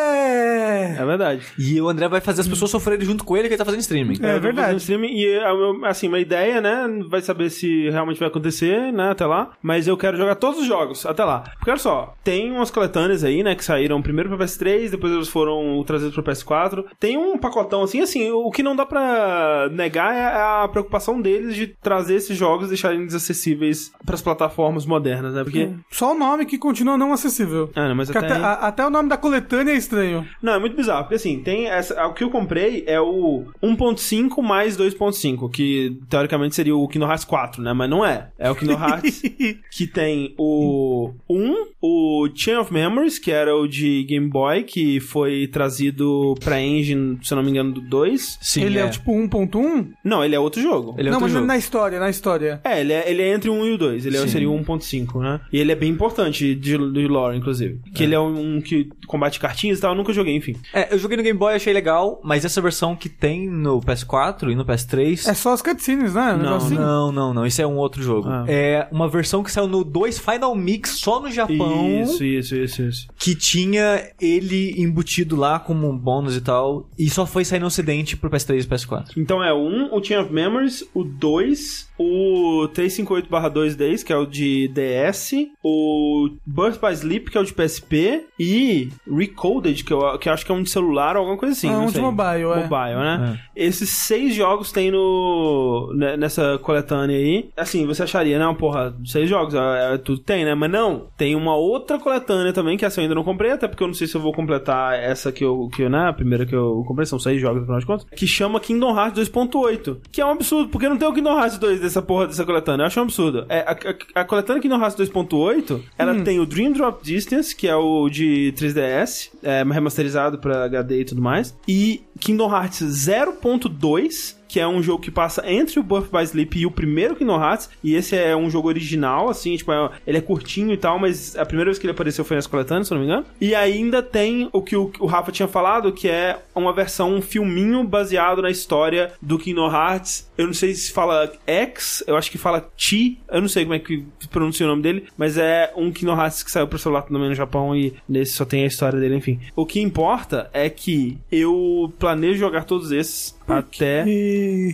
[0.97, 1.41] É verdade.
[1.57, 3.81] E o André vai fazer as pessoas sofrerem junto com ele que ele tá fazendo
[3.81, 4.14] streaming.
[4.23, 4.77] É eu tô verdade.
[4.91, 5.39] e,
[5.85, 6.87] assim, uma ideia, né?
[7.07, 9.11] Vai saber se realmente vai acontecer, né?
[9.11, 9.51] Até lá.
[9.61, 11.43] Mas eu quero jogar todos os jogos até lá.
[11.57, 13.55] Porque olha só, tem umas coletâneas aí, né?
[13.55, 16.83] Que saíram primeiro pra PS3, depois eles foram trazidos pro PS4.
[16.99, 18.29] Tem um pacotão assim, assim.
[18.31, 22.69] O que não dá pra negar é a preocupação deles de trazer esses jogos e
[22.69, 25.43] deixarem eles acessíveis pras plataformas modernas, né?
[25.43, 25.69] Porque.
[25.91, 27.69] Só o nome que continua não acessível.
[27.75, 28.19] Ah, não, mas até.
[28.19, 30.25] até, a- até o nome da coletânea é estranho.
[30.41, 34.04] Não, é muito bizarro, porque assim, tem essa, o que eu comprei é o 1.5
[34.41, 37.73] mais 2.5, que teoricamente seria o Kingdom Hearts 4, né?
[37.73, 38.29] Mas não é.
[38.37, 39.21] É o Kingdom Hearts
[39.71, 44.99] que tem o 1, o Chain of Memories, que era o de Game Boy, que
[44.99, 48.39] foi trazido pra engine, se eu não me engano, do 2.
[48.41, 49.87] Sim, ele é, tipo 1.1?
[50.03, 50.95] Não, ele é outro jogo.
[50.97, 51.45] Ele é Não, outro mas jogo.
[51.45, 52.61] na história, na história.
[52.63, 54.05] É, ele é, ele é entre o 1 e o 2.
[54.05, 54.27] Ele é, Sim.
[54.27, 55.39] seria o 1.5, né?
[55.51, 57.79] E ele é bem importante de, de lore, inclusive.
[57.93, 59.91] Que ele é um, que combate cartinhas e tal.
[59.91, 60.55] Eu nunca joguei, enfim.
[60.73, 64.51] É, eu joguei no Game Boy, achei legal, mas essa versão que tem no PS4
[64.51, 65.27] e no PS3...
[65.27, 66.33] É só as cutscenes, né?
[66.33, 66.75] Um Não, assim.
[66.75, 67.45] Não, não, não.
[67.45, 68.27] Isso é um outro jogo.
[68.29, 68.45] Ah.
[68.47, 72.01] É uma versão que saiu no 2 Final Mix só no Japão.
[72.01, 73.07] Isso, isso, isso, isso.
[73.17, 76.87] Que tinha ele embutido lá como um bônus e tal.
[76.97, 79.05] E só foi sair no ocidente pro PS3 e PS4.
[79.17, 84.17] Então é o 1, o Chain of Memories, o 2, o 358/2 Days, que é
[84.17, 89.93] o de DS, o Birth by Sleep, que é o de PSP, e Recoded, que
[89.93, 91.69] eu, que eu acho que é um de celular ou alguma coisa assim.
[91.69, 92.01] É um de sei.
[92.01, 92.67] mobile, é.
[92.67, 93.39] Mobile, né?
[93.55, 97.49] Esses seis jogos tem no ne- nessa coletânea aí.
[97.55, 100.53] Assim, você acharia, não, porra, seis jogos, é, é, tudo tem, né?
[100.55, 103.83] Mas não, tem uma outra coletânea também, que essa eu ainda não comprei, até porque
[103.83, 106.45] eu não sei se eu vou completar essa que eu, que, eu, né, a primeira
[106.45, 110.21] que eu comprei, são seis jogos, afinal de contas, que chama Kingdom Hearts 2.8, que
[110.21, 112.87] é um absurdo, porque não tem o Kingdom Hearts 2 dessa porra dessa coletânea, eu
[112.87, 113.45] acho um absurdo.
[113.49, 117.67] É, a, a, a coletânea Kingdom Hearts 2.8, ela tem o Dream Drop Distance, que
[117.67, 124.34] é o de 3DS, é, remasterizado pra HD e tudo mais, e Kingdom Hearts 0.2,
[124.55, 127.43] que é um jogo que passa entre o Birth by Sleep e o primeiro Kingdom
[127.43, 130.97] Hearts, e esse é um jogo original, assim, tipo, é- ele é curtinho e tal,
[130.97, 133.25] mas a primeira vez que ele apareceu foi nessa coletânea, se não me engano.
[133.41, 137.83] E ainda tem o que o, Rafa tinha falado, que é uma versão, um filminho
[137.83, 140.31] baseado na história do Kingdom Hearts.
[140.37, 143.75] Eu não sei se fala X, eu acho que fala Chi, eu não sei como
[143.75, 147.01] é que pronuncia o nome dele, mas é um Kingdom Hearts que saiu pro celular
[147.01, 149.37] também no Japão e nesse só tem a história dele, enfim.
[149.53, 154.03] O que importa é que eu planejo jogar todos esses até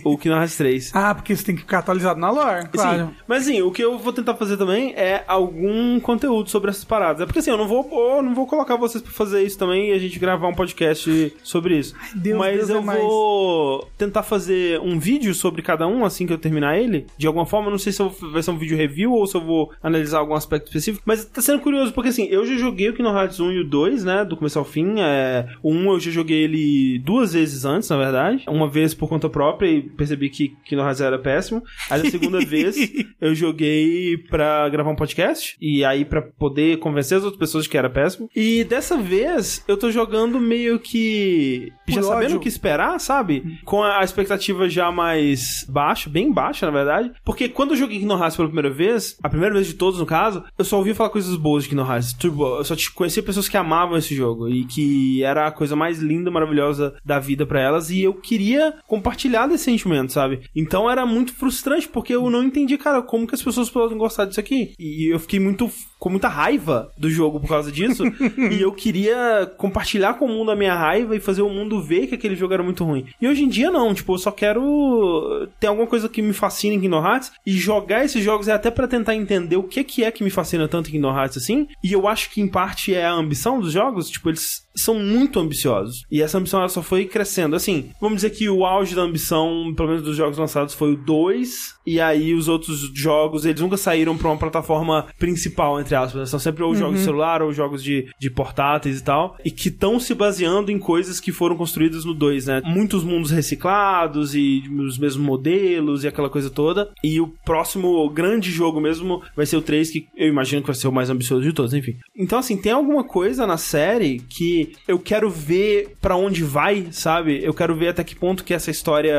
[0.04, 0.90] o Kingdom Hearts 3.
[0.94, 3.06] Ah, porque você tem que ficar atualizado na lore, claro.
[3.06, 6.84] Sim, mas assim, o que eu vou tentar fazer também é algum conteúdo sobre essas
[6.84, 7.20] paradas.
[7.22, 9.90] É porque assim, eu não vou, eu não vou colocar vocês pra fazer isso também
[9.90, 11.94] e a gente gravar um podcast sobre isso.
[12.14, 13.00] Deus, mas Deus é eu mais.
[13.00, 17.06] vou tentar fazer um vídeo sobre cada um assim que eu terminar ele.
[17.16, 19.40] De alguma forma, não sei se vou- vai ser um vídeo review ou se eu
[19.40, 21.02] vou analisar algum aspecto específico.
[21.06, 23.64] Mas tá sendo curioso, porque assim, eu já joguei o Kingdom Hearts 1 e o
[23.68, 24.24] 2, né?
[24.24, 24.94] Do começo ao fim.
[25.00, 28.44] É, o 1 eu já joguei ele duas vezes antes, na verdade.
[28.48, 31.62] Uma vez por conta própria e percebi que Kingdom Hearts era péssimo.
[31.90, 32.76] Aí a segunda vez
[33.20, 35.56] eu joguei pra gravar um podcast.
[35.60, 38.28] E aí pra poder convencer as outras pessoas de que era péssimo.
[38.34, 41.72] E dessa vez eu tô jogando meio que.
[41.86, 42.36] Por já sabendo ódio.
[42.38, 43.58] o que esperar, sabe?
[43.64, 47.12] Com a expectativa já mais baixa, bem baixa, na verdade.
[47.24, 50.06] Porque quando eu joguei Kingdom Hearts pela primeira vez, a primeira vez de todos, no
[50.06, 52.12] caso, eu só ouvia falar coisas boas de Kingdom Hearts.
[52.14, 55.98] Tipo, eu só conhecia pessoas que amavam esse jogo e que era a coisa mais
[55.98, 57.90] linda, maravilhosa da vida pra elas.
[57.90, 58.51] E eu queria
[58.86, 60.48] compartilhar desse sentimento, sabe?
[60.54, 64.24] Então era muito frustrante porque eu não entendi, cara, como que as pessoas podem gostar
[64.24, 64.74] disso aqui.
[64.78, 65.70] E eu fiquei muito
[66.02, 68.02] com muita raiva do jogo por causa disso.
[68.50, 72.08] e eu queria compartilhar com o mundo a minha raiva e fazer o mundo ver
[72.08, 73.06] que aquele jogo era muito ruim.
[73.20, 76.74] E hoje em dia não, tipo, eu só quero ter alguma coisa que me fascine
[76.74, 80.02] em Kingdom Hearts e jogar esses jogos é até pra tentar entender o que que
[80.02, 81.68] é que me fascina tanto em Kingdom Hearts assim.
[81.84, 85.38] E eu acho que em parte é a ambição dos jogos, tipo, eles são muito
[85.38, 86.04] ambiciosos.
[86.10, 87.54] E essa ambição ela só foi crescendo.
[87.54, 90.96] Assim, vamos dizer que o auge da ambição, pelo menos dos jogos lançados, foi o
[90.96, 91.76] 2.
[91.86, 96.30] E aí os outros jogos, eles nunca saíram pra uma plataforma principal, entre aspas.
[96.30, 99.36] São sempre ou jogos de celular ou jogos de, de portáteis e tal.
[99.44, 102.62] E que estão se baseando em coisas que foram construídas no 2, né?
[102.64, 106.90] Muitos mundos reciclados e os mesmos modelos e aquela coisa toda.
[107.02, 110.76] E o próximo grande jogo mesmo vai ser o 3, que eu imagino que vai
[110.76, 111.96] ser o mais ambicioso de todos, enfim.
[112.16, 117.42] Então, assim, tem alguma coisa na série que eu quero ver pra onde vai, sabe?
[117.42, 119.14] Eu quero ver até que ponto que essa história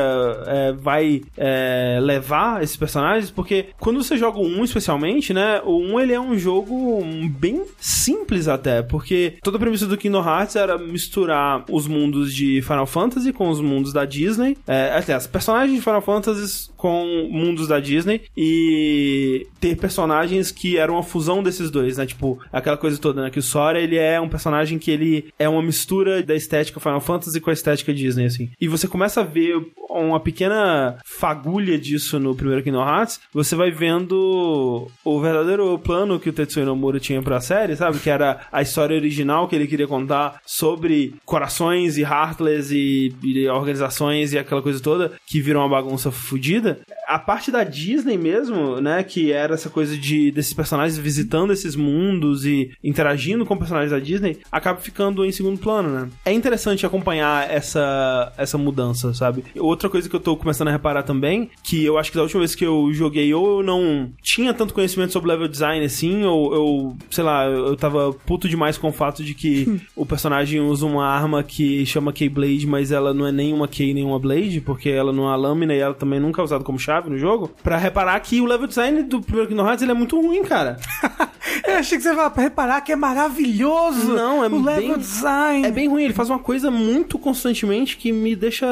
[0.46, 5.60] é, vai é, levar esses personagens, porque quando você joga o 1 especialmente, né?
[5.64, 10.24] O 1 ele é um jogo bem simples até, porque toda a premissa do Kingdom
[10.24, 14.56] Hearts era misturar os mundos de Final Fantasy com os mundos da Disney.
[14.66, 20.94] É, aliás, personagens de Final Fantasy com mundos da Disney e ter personagens que eram
[20.94, 22.06] uma fusão desses dois, né?
[22.06, 23.30] Tipo, aquela coisa toda, né?
[23.30, 27.00] Que o Sora, ele é um personagem que ele é uma mistura da estética Final
[27.00, 28.50] Fantasy com a estética Disney, assim.
[28.60, 29.54] E você começa a ver
[29.88, 36.28] uma pequena fagulha disso no primeiro Kingdom Hearts, você vai vendo o verdadeiro plano que
[36.28, 37.98] o Tetsuya Nomura tinha pra série, sabe?
[37.98, 43.48] Que era a história original que ele queria contar sobre corações e Heartless e, e
[43.48, 46.80] organizações e aquela coisa toda que virou uma bagunça fodida.
[47.06, 51.76] A parte da Disney mesmo, né, que era essa coisa de desses personagens visitando esses
[51.76, 56.08] mundos e interagindo com personagens da Disney, acaba ficando em segundo plano, né?
[56.24, 59.44] É interessante acompanhar essa essa mudança, sabe?
[59.56, 62.33] Outra coisa que eu tô começando a reparar também, que eu acho que da última
[62.40, 66.54] vez que eu joguei ou eu não tinha tanto conhecimento sobre level design assim, ou
[66.54, 70.86] eu, sei lá, eu tava puto demais com o fato de que o personagem usa
[70.86, 74.60] uma arma que chama Keyblade, mas ela não é nem uma Key nem uma Blade,
[74.60, 77.50] porque ela não é lâmina e ela também nunca é usada como chave no jogo,
[77.62, 80.76] pra reparar que o level design do primeiro Kingdom Hearts ele é muito ruim, cara.
[81.66, 84.12] Eu achei que você ia pra reparar que é maravilhoso.
[84.14, 85.66] Não, é o level bem- design.
[85.66, 88.66] É bem ruim, ele faz uma coisa muito constantemente que me deixa,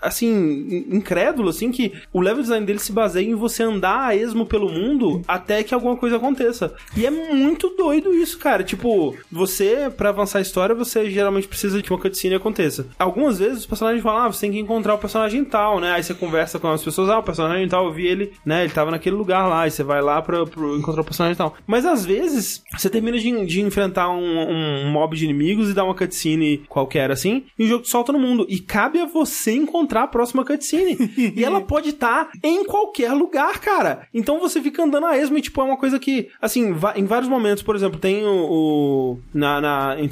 [0.00, 4.16] assim, in- incrédulo, assim, que o level design dele se baseia em você andar a
[4.16, 6.74] esmo pelo mundo até que alguma coisa aconteça.
[6.96, 8.62] E é muito doido isso, cara.
[8.62, 12.86] Tipo, você, pra avançar a história, você geralmente precisa de uma cutscene aconteça.
[12.98, 15.92] Algumas vezes os personagens falam, ah, você tem que encontrar o personagem tal, né?
[15.92, 18.64] Aí você conversa com as pessoas, ah, o personagem tal, eu vi ele, né?
[18.64, 21.54] Ele tava naquele lugar lá, e você vai lá pra, pra encontrar o personagem tal.
[21.66, 25.84] Mas às vezes, você termina de, de enfrentar um, um mob de inimigos e dá
[25.84, 28.46] uma cutscene qualquer assim, e o jogo te solta no mundo.
[28.48, 30.96] E cabe a você encontrar a próxima cutscene.
[31.36, 32.81] e ela pode estar em qualquer
[33.14, 34.06] lugar, cara.
[34.12, 37.28] Então você fica andando a esmo e, tipo, é uma coisa que, assim, em vários
[37.28, 38.28] momentos, por exemplo, tem o.
[38.50, 40.08] o- na, na em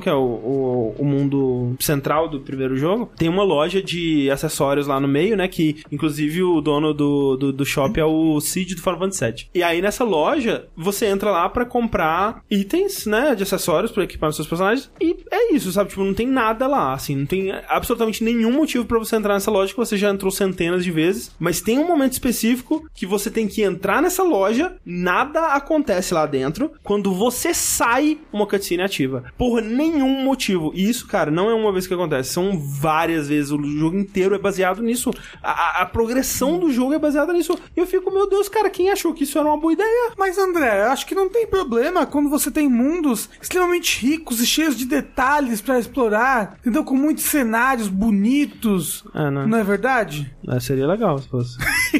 [0.00, 4.86] que é o, o, o mundo central do primeiro jogo, tem uma loja de acessórios
[4.86, 5.48] lá no meio, né?
[5.48, 9.46] Que, inclusive, o dono do, do, do shopping é o Cid do Final Fantasy VII.
[9.54, 13.34] E aí, nessa loja, você entra lá pra comprar itens, né?
[13.34, 14.90] De acessórios pra equipar os seus personagens.
[15.00, 15.90] E é isso, sabe?
[15.90, 17.16] Tipo, não tem nada lá, assim.
[17.16, 20.84] Não tem absolutamente nenhum motivo pra você entrar nessa loja que você já entrou centenas
[20.84, 21.34] de vezes.
[21.38, 26.26] Mas tem um momento específico que você tem que entrar nessa loja, nada acontece lá
[26.26, 26.72] dentro.
[26.82, 29.24] Quando você sai, uma cutscene ativa.
[29.36, 30.72] Por nenhum motivo.
[30.74, 32.32] E isso, cara, não é uma vez que acontece.
[32.32, 33.50] São várias vezes.
[33.52, 35.10] O jogo inteiro é baseado nisso.
[35.42, 37.58] A, a- progressão do jogo é baseada nisso.
[37.76, 40.12] E eu fico, meu Deus, cara, quem achou que isso era uma boa ideia?
[40.16, 44.46] Mas André, eu acho que não tem problema quando você tem mundos extremamente ricos e
[44.46, 46.84] cheios de detalhes pra explorar, entendeu?
[46.84, 49.04] Com muitos cenários bonitos.
[49.14, 49.46] É, né?
[49.46, 50.32] Não é verdade?
[50.48, 51.58] É, seria legal se fosse.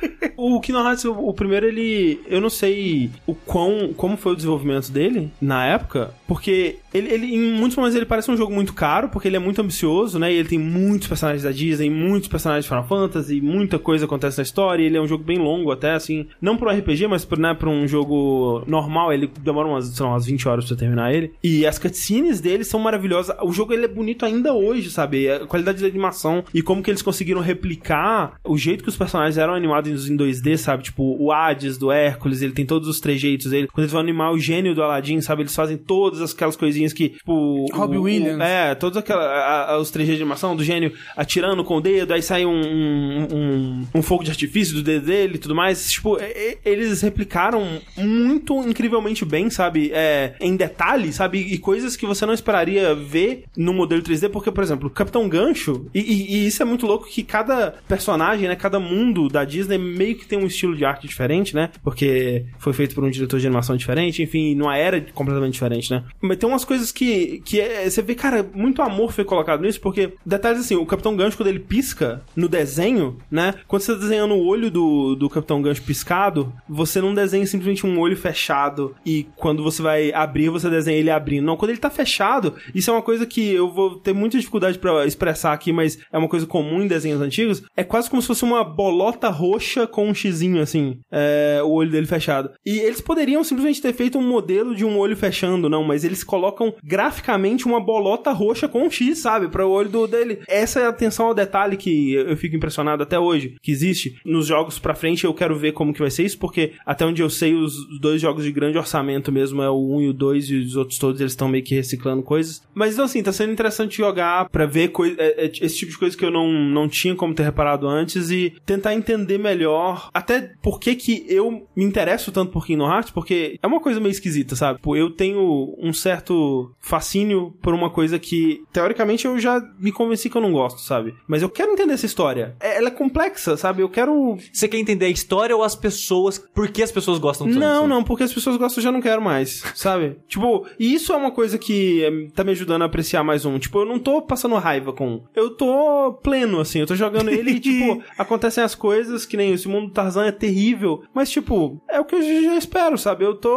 [0.41, 2.21] o Kingdom Hearts, o, o primeiro, ele.
[2.27, 3.93] Eu não sei o quão.
[3.95, 8.29] como foi o desenvolvimento dele na época, porque ele, ele, em muitos momentos, ele parece
[8.29, 10.31] um jogo muito caro, porque ele é muito ambicioso, né?
[10.31, 14.37] E ele tem muitos personagens da Disney, muitos personagens de Final Fantasy, muita coisa acontece
[14.37, 14.83] na história.
[14.83, 16.27] Ele é um jogo bem longo, até assim.
[16.41, 20.11] Não um RPG, mas pra, né, pra um jogo normal, ele demora umas, sei lá,
[20.11, 21.33] umas 20 horas pra terminar ele.
[21.43, 23.35] E as cutscenes dele são maravilhosas.
[23.41, 25.29] O jogo ele é bonito ainda hoje, sabe?
[25.29, 29.37] A qualidade da animação e como que eles conseguiram replicar o jeito que os personagens
[29.37, 30.83] eram animados em 2D, sabe?
[30.83, 33.67] Tipo, o Hades do Hércules, ele tem todos os trejeitos dele.
[33.67, 35.43] Quando eles vão animar o gênio do Aladdin, sabe?
[35.43, 37.65] Eles fazem todas aquelas coisinhas que, tipo.
[37.73, 38.39] Robbie o- o- Williams.
[38.41, 42.13] É, todos aquela, a- a- os trejeitos de animação do gênio atirando com o dedo,
[42.13, 45.91] aí sai um, um, um, um fogo de artifício do dedo dele e tudo mais.
[45.91, 49.91] Tipo, e- eles replicaram muito incrivelmente bem, sabe?
[49.93, 51.39] É, em detalhe, sabe?
[51.39, 55.27] E coisas que você não esperaria ver no modelo 3D, porque, por exemplo, o Capitão
[55.27, 58.55] Gancho, e, e- e isso é muito louco que cada personagem, né?
[58.55, 61.69] Cada mundo da Disney meio que tem um estilo de arte diferente, né?
[61.83, 66.03] Porque foi feito por um diretor de animação diferente, enfim, numa era completamente diferente, né?
[66.21, 69.81] Mas tem umas coisas que, que é- você vê, cara, muito amor foi colocado nisso,
[69.81, 73.53] porque detalhes assim, o Capitão Gancho, quando ele pisca no desenho, né?
[73.67, 77.85] Quando você tá desenhando o olho do, do Capitão Gancho piscado, você não desenha simplesmente
[77.85, 81.45] um olho fechado e quando você vai abrir, você desenha ele abrindo.
[81.45, 84.77] Não, quando ele tá fechado, isso é uma coisa que eu vou ter muita dificuldade
[84.79, 87.63] pra expressar aqui, mas é uma coisa comum em desenhos antigos.
[87.75, 91.89] É quase como se fosse uma bolota roxa com um xizinho, assim, é, o olho
[91.91, 92.51] dele fechado.
[92.65, 96.23] E eles poderiam simplesmente ter feito um modelo de um olho fechando, não, mas eles
[96.23, 100.39] colocam graficamente uma bolota roxa com um X, sabe, para o olho do, dele.
[100.47, 104.15] Essa é a atenção ao detalhe que eu fico impressionado até hoje, que existe.
[104.25, 107.21] Nos jogos pra frente eu quero ver como que vai ser isso, porque até onde
[107.21, 110.49] eu sei, os dois jogos de grande orçamento mesmo é o 1 e o 2,
[110.49, 112.61] e os outros todos eles estão meio que reciclando coisas.
[112.73, 116.15] Mas então, assim, tá sendo interessante jogar pra ver é- é esse tipo de coisa
[116.17, 120.79] que eu não, não tinha como ter reparado antes e tentar entender melhor até por
[120.79, 124.79] que eu me interesso tanto por Kingdom Hearts, porque é uma coisa meio esquisita, sabe?
[124.81, 130.29] Pô, eu tenho um certo fascínio por uma coisa que, teoricamente, eu já me convenci
[130.29, 131.13] que eu não gosto, sabe?
[131.27, 132.55] Mas eu quero entender essa história.
[132.59, 133.81] É- Ela é complexa, sabe?
[133.81, 136.37] Eu quero Você quer entender a história ou as pessoas?
[136.53, 137.59] Por que as pessoas gostam tanto?
[137.59, 140.17] não, não, porque as pessoas gostam, eu já não quero mais, sabe?
[140.27, 143.57] Tipo, e isso é uma coisa que eh, tá me ajudando a apreciar mais um.
[143.59, 145.23] Tipo, eu não tô passando raiva com.
[145.35, 149.53] Eu tô pleno, assim, eu tô jogando ele e, tipo, acontecem as coisas que nem
[149.53, 151.03] esse mundo do Tarzan é terrível.
[151.13, 153.23] Mas, tipo, é o que eu já espero, sabe?
[153.25, 153.55] Eu tô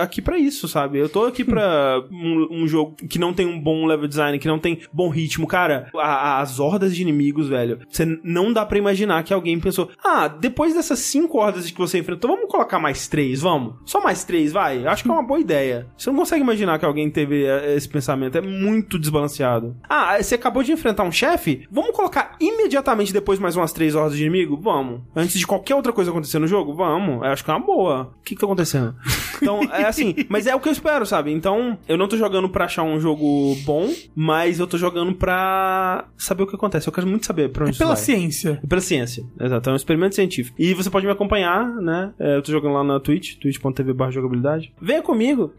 [0.00, 0.98] aqui pra isso, sabe?
[0.98, 4.48] Eu tô aqui pra um, um jogo que não tem um bom level design, que
[4.48, 5.46] não tem bom ritmo.
[5.46, 9.90] Cara, a- as hordas de inimigos, velho, você não dá pra imaginar que alguém pensou,
[10.04, 13.74] ah, depois dessas cinco hordas que você enfrentou, vamos colocar mais três, vamos?
[13.84, 14.86] Só mais três, vai?
[14.86, 15.86] Acho que é uma boa ideia.
[15.96, 18.36] Você não consegue imaginar que alguém teve eh, esse pensamento.
[18.38, 19.76] É muito desbalanceado.
[19.88, 21.66] Ah, você acabou de enfrentar um chefe?
[21.70, 24.56] Vamos colocar imediatamente depois mais umas três hordas de inimigo?
[24.60, 25.00] Vamos.
[25.14, 26.74] Antes de qualquer outra coisa acontecer no jogo?
[26.74, 27.16] Vamos.
[27.24, 28.12] Eu acho que é uma boa.
[28.20, 28.94] O que que tá acontecendo?
[29.36, 31.30] Então, é assim, mas é o que eu espero, sabe?
[31.30, 36.06] Então, eu não tô jogando pra achar um jogo bom, mas eu tô jogando pra
[36.16, 36.88] saber o que acontece.
[36.88, 38.02] Eu quero muito saber pra onde isso Pela vai.
[38.02, 38.58] ciência.
[38.66, 39.68] Pela ciência, exato.
[39.68, 40.56] É um experimento científico.
[40.58, 42.14] E você pode me acompanhar, né?
[42.18, 44.72] É, Eu tô jogando lá na Twitch, twitch.tv jogabilidade.
[44.80, 45.52] Venha comigo.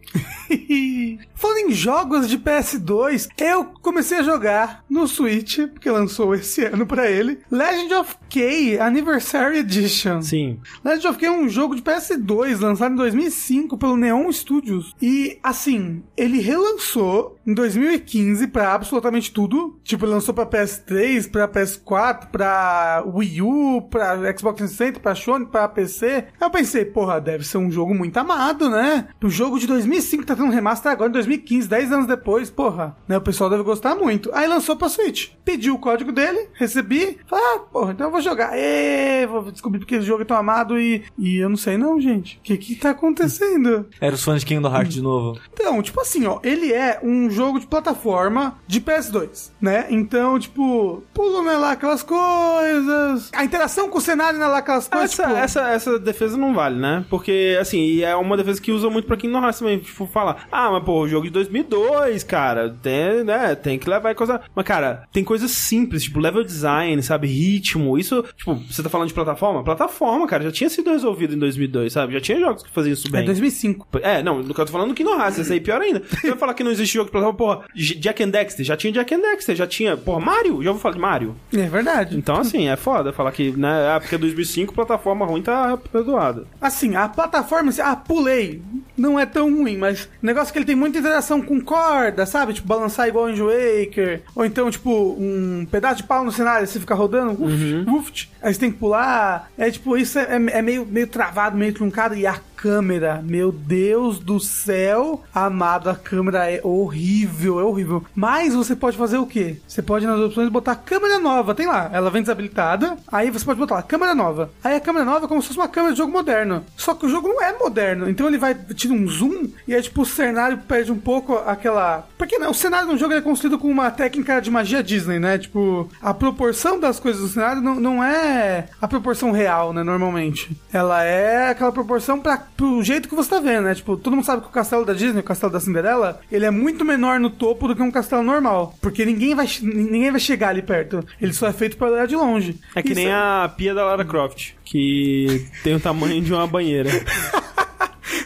[1.35, 6.85] Falando em jogos de PS2, eu comecei a jogar no Switch, porque lançou esse ano
[6.87, 9.86] pra ele, Legend of K Anniversary Edition.
[10.21, 10.59] Sim.
[10.83, 14.95] Legend of K é um jogo de PS2 lançado em 2005 pelo Neon Studios.
[15.01, 19.79] E, assim, ele relançou em 2015 pra absolutamente tudo.
[19.83, 25.45] Tipo, ele lançou pra PS3, pra PS4, pra Wii U, pra Xbox 360, pra Sony,
[25.45, 26.25] pra PC.
[26.39, 29.07] Eu pensei, porra, deve ser um jogo muito amado, né?
[29.23, 32.97] O jogo de 2005 tá tendo um remaster agora em 2015, 10 anos depois, porra.
[33.07, 33.17] Né?
[33.17, 34.29] O pessoal deve gostar muito.
[34.33, 35.29] Aí lançou pra Switch.
[35.45, 37.17] Pedi o código dele, recebi.
[37.27, 38.57] Falei, ah, porra, então eu vou jogar.
[38.57, 41.99] Ê, vou descobrir porque esse jogo é tão amado e, e eu não sei não,
[42.01, 42.37] gente.
[42.37, 43.87] O que que tá acontecendo?
[44.01, 45.39] Era os fãs de Kingdom Hearts de novo.
[45.53, 49.85] Então, tipo assim, ó, ele é um jogo de plataforma de PS2, né?
[49.89, 53.29] Então, tipo, pula né, lá aquelas coisas.
[53.33, 55.11] A interação com o cenário, né, lá aquelas coisas.
[55.11, 57.05] Essa, tipo, essa, essa defesa não vale, né?
[57.09, 59.79] Porque, assim, é uma defesa que usa muito pra Kingdom Hearts também.
[59.79, 64.15] Tipo, falar, ah, mas pô, o jogo de 2002, cara, tem, né, tem que levar
[64.15, 64.41] coisa...
[64.55, 69.07] Mas, cara, tem coisas simples, tipo, level design, sabe, ritmo, isso, tipo, você tá falando
[69.07, 69.63] de plataforma?
[69.63, 72.13] Plataforma, cara, já tinha sido resolvido em 2002, sabe?
[72.13, 73.21] Já tinha jogos que faziam isso bem.
[73.21, 73.87] É 2005.
[74.01, 76.01] É, não, eu tô falando do Kingdom Hearts, esse aí é pior ainda.
[76.09, 78.75] Você vai falar que não existe jogo de plataforma, porra, J- Jack and Dexter, já
[78.77, 81.35] tinha Jack and Dexter, já tinha, porra, Mario, já vou falar de Mario.
[81.53, 82.17] É verdade.
[82.17, 86.45] Então, assim, é foda falar que, né, porque 2005 plataforma ruim tá perdoada.
[86.61, 88.61] Assim, a plataforma, assim, ah, pulei.
[88.97, 92.25] Não é tão ruim, mas o negócio é que ele tem muita interação com corda,
[92.25, 92.53] sabe?
[92.53, 94.21] Tipo, balançar igual em Waker.
[94.35, 98.53] Ou então, tipo, um pedaço de pau no cenário, você fica rodando, uf, uf, aí
[98.53, 99.51] você tem que pular.
[99.57, 102.15] É tipo, isso é, é meio, meio travado, meio truncado.
[102.15, 108.03] E a câmera, meu Deus do céu, amado, a câmera é horrível, é horrível.
[108.15, 109.57] Mas você pode fazer o quê?
[109.67, 113.59] Você pode nas opções botar câmera nova, tem lá, ela vem desabilitada, aí você pode
[113.59, 114.49] botar lá, câmera nova.
[114.63, 116.65] Aí a câmera nova é como se fosse uma câmera de jogo moderno.
[116.75, 119.81] Só que o jogo não é moderno, então ele vai tira um zoom e é
[119.81, 122.07] tipo o cenário perde um pouco aquela.
[122.17, 125.37] Porque né, o cenário do jogo é construído com uma técnica de magia Disney, né?
[125.37, 129.83] Tipo, a proporção das coisas do cenário não, não é a proporção real, né?
[129.83, 130.57] Normalmente.
[130.73, 133.75] Ela é aquela proporção para pro jeito que você tá vendo, né?
[133.75, 136.51] Tipo, todo mundo sabe que o castelo da Disney, o castelo da Cinderela, ele é
[136.51, 138.75] muito menor no topo do que um castelo normal.
[138.81, 141.05] Porque ninguém vai, ninguém vai chegar ali perto.
[141.21, 142.59] Ele só é feito para olhar de longe.
[142.75, 146.47] É que Isso nem a pia da Lara Croft, que tem o tamanho de uma
[146.47, 146.89] banheira.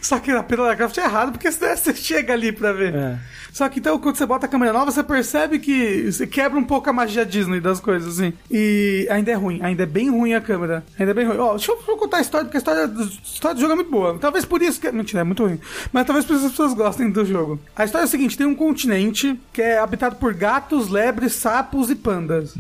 [0.02, 2.94] Só que na Pedra Craft é errado, porque senão você chega ali pra ver.
[2.94, 3.20] É.
[3.52, 6.64] Só que então, quando você bota a câmera nova, você percebe que você quebra um
[6.64, 8.34] pouco a magia Disney das coisas, assim.
[8.50, 10.84] E ainda é ruim, ainda é bem ruim a câmera.
[10.98, 11.38] Ainda é bem ruim.
[11.38, 13.62] Ó, deixa eu, deixa eu contar a história, porque a história, do- a história do
[13.62, 14.18] jogo é muito boa.
[14.20, 14.92] Talvez por isso que.
[14.92, 15.60] Mentira, é muito ruim.
[15.92, 17.60] Mas talvez por isso as pessoas gostem do jogo.
[17.76, 21.90] A história é a seguinte: tem um continente que é habitado por gatos, lebres, sapos
[21.90, 22.54] e pandas.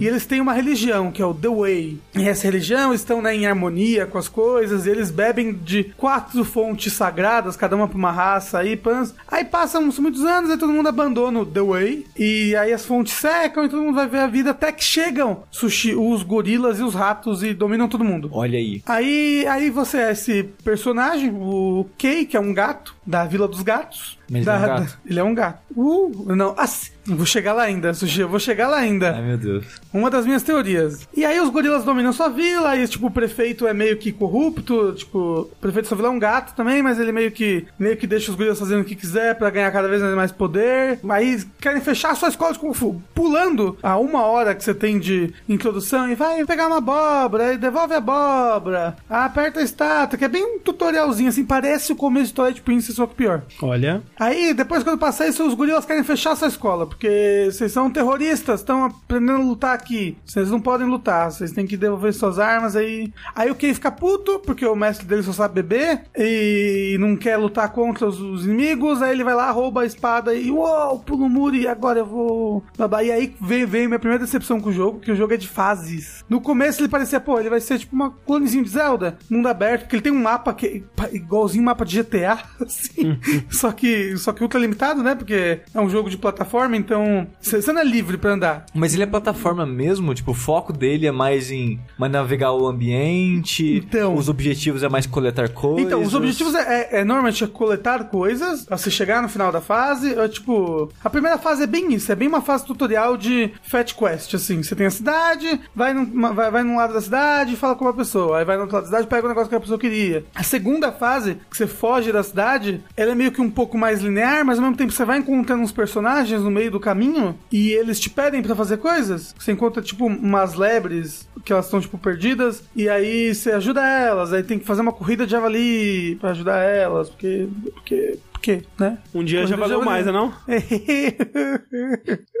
[0.00, 2.00] E eles têm uma religião, que é o The Way.
[2.14, 6.44] E essa religião estão né, em harmonia com as coisas, e eles bebem de quatro
[6.44, 9.14] fontes sagradas, cada uma pra uma raça aí, pans.
[9.28, 12.06] Aí passam muitos anos e todo mundo abandona o The Way.
[12.16, 15.42] E aí as fontes secam e todo mundo vai ver a vida até que chegam
[15.50, 18.30] sushi, os gorilas e os ratos e dominam todo mundo.
[18.32, 18.82] Olha aí.
[18.86, 23.62] Aí, aí você é esse personagem, o Kei, que é um gato, da Vila dos
[23.62, 24.18] Gatos.
[24.28, 24.80] Mas ele Da- é um gato?
[24.84, 25.58] da- ele é um gato.
[25.76, 29.14] Uh, não, assim, vou chegar lá ainda, Sushi, eu vou chegar lá ainda.
[29.14, 29.64] Ai, meu Deus.
[29.92, 31.06] Uma das minhas teorias.
[31.16, 34.92] E aí os gorilas dominam sua vila, aí tipo, o prefeito é meio que corrupto,
[34.94, 37.96] tipo, o prefeito da sua vila é um gato também, mas ele meio que meio
[37.96, 40.98] que deixa os gorilas fazendo o que quiser pra ganhar cada vez mais poder.
[41.08, 44.74] Aí querem fechar a sua escola de Kung Fu, pulando a uma hora que você
[44.74, 50.18] tem de introdução e vai pegar uma abóbora, e devolve a abóbora, aperta a estátua,
[50.18, 53.42] que é bem um tutorialzinho assim, parece o começo de Twilight Princess soco pior.
[53.62, 54.02] Olha.
[54.18, 58.60] Aí, depois quando passar isso, os gorilas querem fechar essa escola, porque vocês são terroristas,
[58.60, 60.16] estão aprendendo a lutar aqui.
[60.24, 63.12] Vocês não podem lutar, vocês têm que devolver suas armas aí.
[63.34, 67.36] Aí o Kei fica puto, porque o mestre dele só sabe beber e não quer
[67.36, 69.02] lutar contra os, os inimigos.
[69.02, 72.06] Aí ele vai lá, rouba a espada e uou, pula o muro e agora eu
[72.06, 72.64] vou.
[72.76, 73.02] babá.
[73.02, 75.48] E aí veio, veio minha primeira decepção com o jogo, que o jogo é de
[75.48, 76.24] fases.
[76.28, 79.82] No começo ele parecia, pô, ele vai ser tipo uma clonezinho de Zelda, mundo aberto,
[79.82, 82.85] porque ele tem um mapa que igualzinho mapa de GTA, assim.
[83.50, 85.14] só que só que ultra limitado, né?
[85.14, 88.66] Porque é um jogo de plataforma, então você não é livre pra andar.
[88.74, 90.14] Mas ele é plataforma mesmo?
[90.14, 94.14] Tipo, o foco dele é mais em mais navegar o ambiente, Então.
[94.14, 95.86] os objetivos é mais coletar coisas.
[95.86, 96.60] Então, os objetivos é,
[96.92, 100.14] é, é normalmente é coletar coisas, pra você chegar no final da fase.
[100.18, 103.92] É, tipo, a primeira fase é bem isso, é bem uma fase tutorial de Fat
[103.94, 104.62] Quest, assim.
[104.62, 107.84] Você tem a cidade, vai num, vai, vai num lado da cidade e fala com
[107.84, 108.38] uma pessoa.
[108.38, 110.24] Aí vai no outro lado da cidade e pega o negócio que a pessoa queria.
[110.34, 114.00] A segunda fase, que você foge da cidade, ela é meio que um pouco mais
[114.00, 117.72] linear, mas ao mesmo tempo você vai encontrando uns personagens no meio do caminho e
[117.72, 119.34] eles te pedem pra fazer coisas.
[119.38, 124.32] Você encontra, tipo, umas lebres que elas estão, tipo, perdidas, e aí você ajuda elas,
[124.32, 127.48] aí tem que fazer uma corrida de javali pra ajudar elas, porque.
[127.72, 128.18] Porque.
[128.32, 128.98] Porque, né?
[129.12, 130.32] Um dia já valeu mais, né não?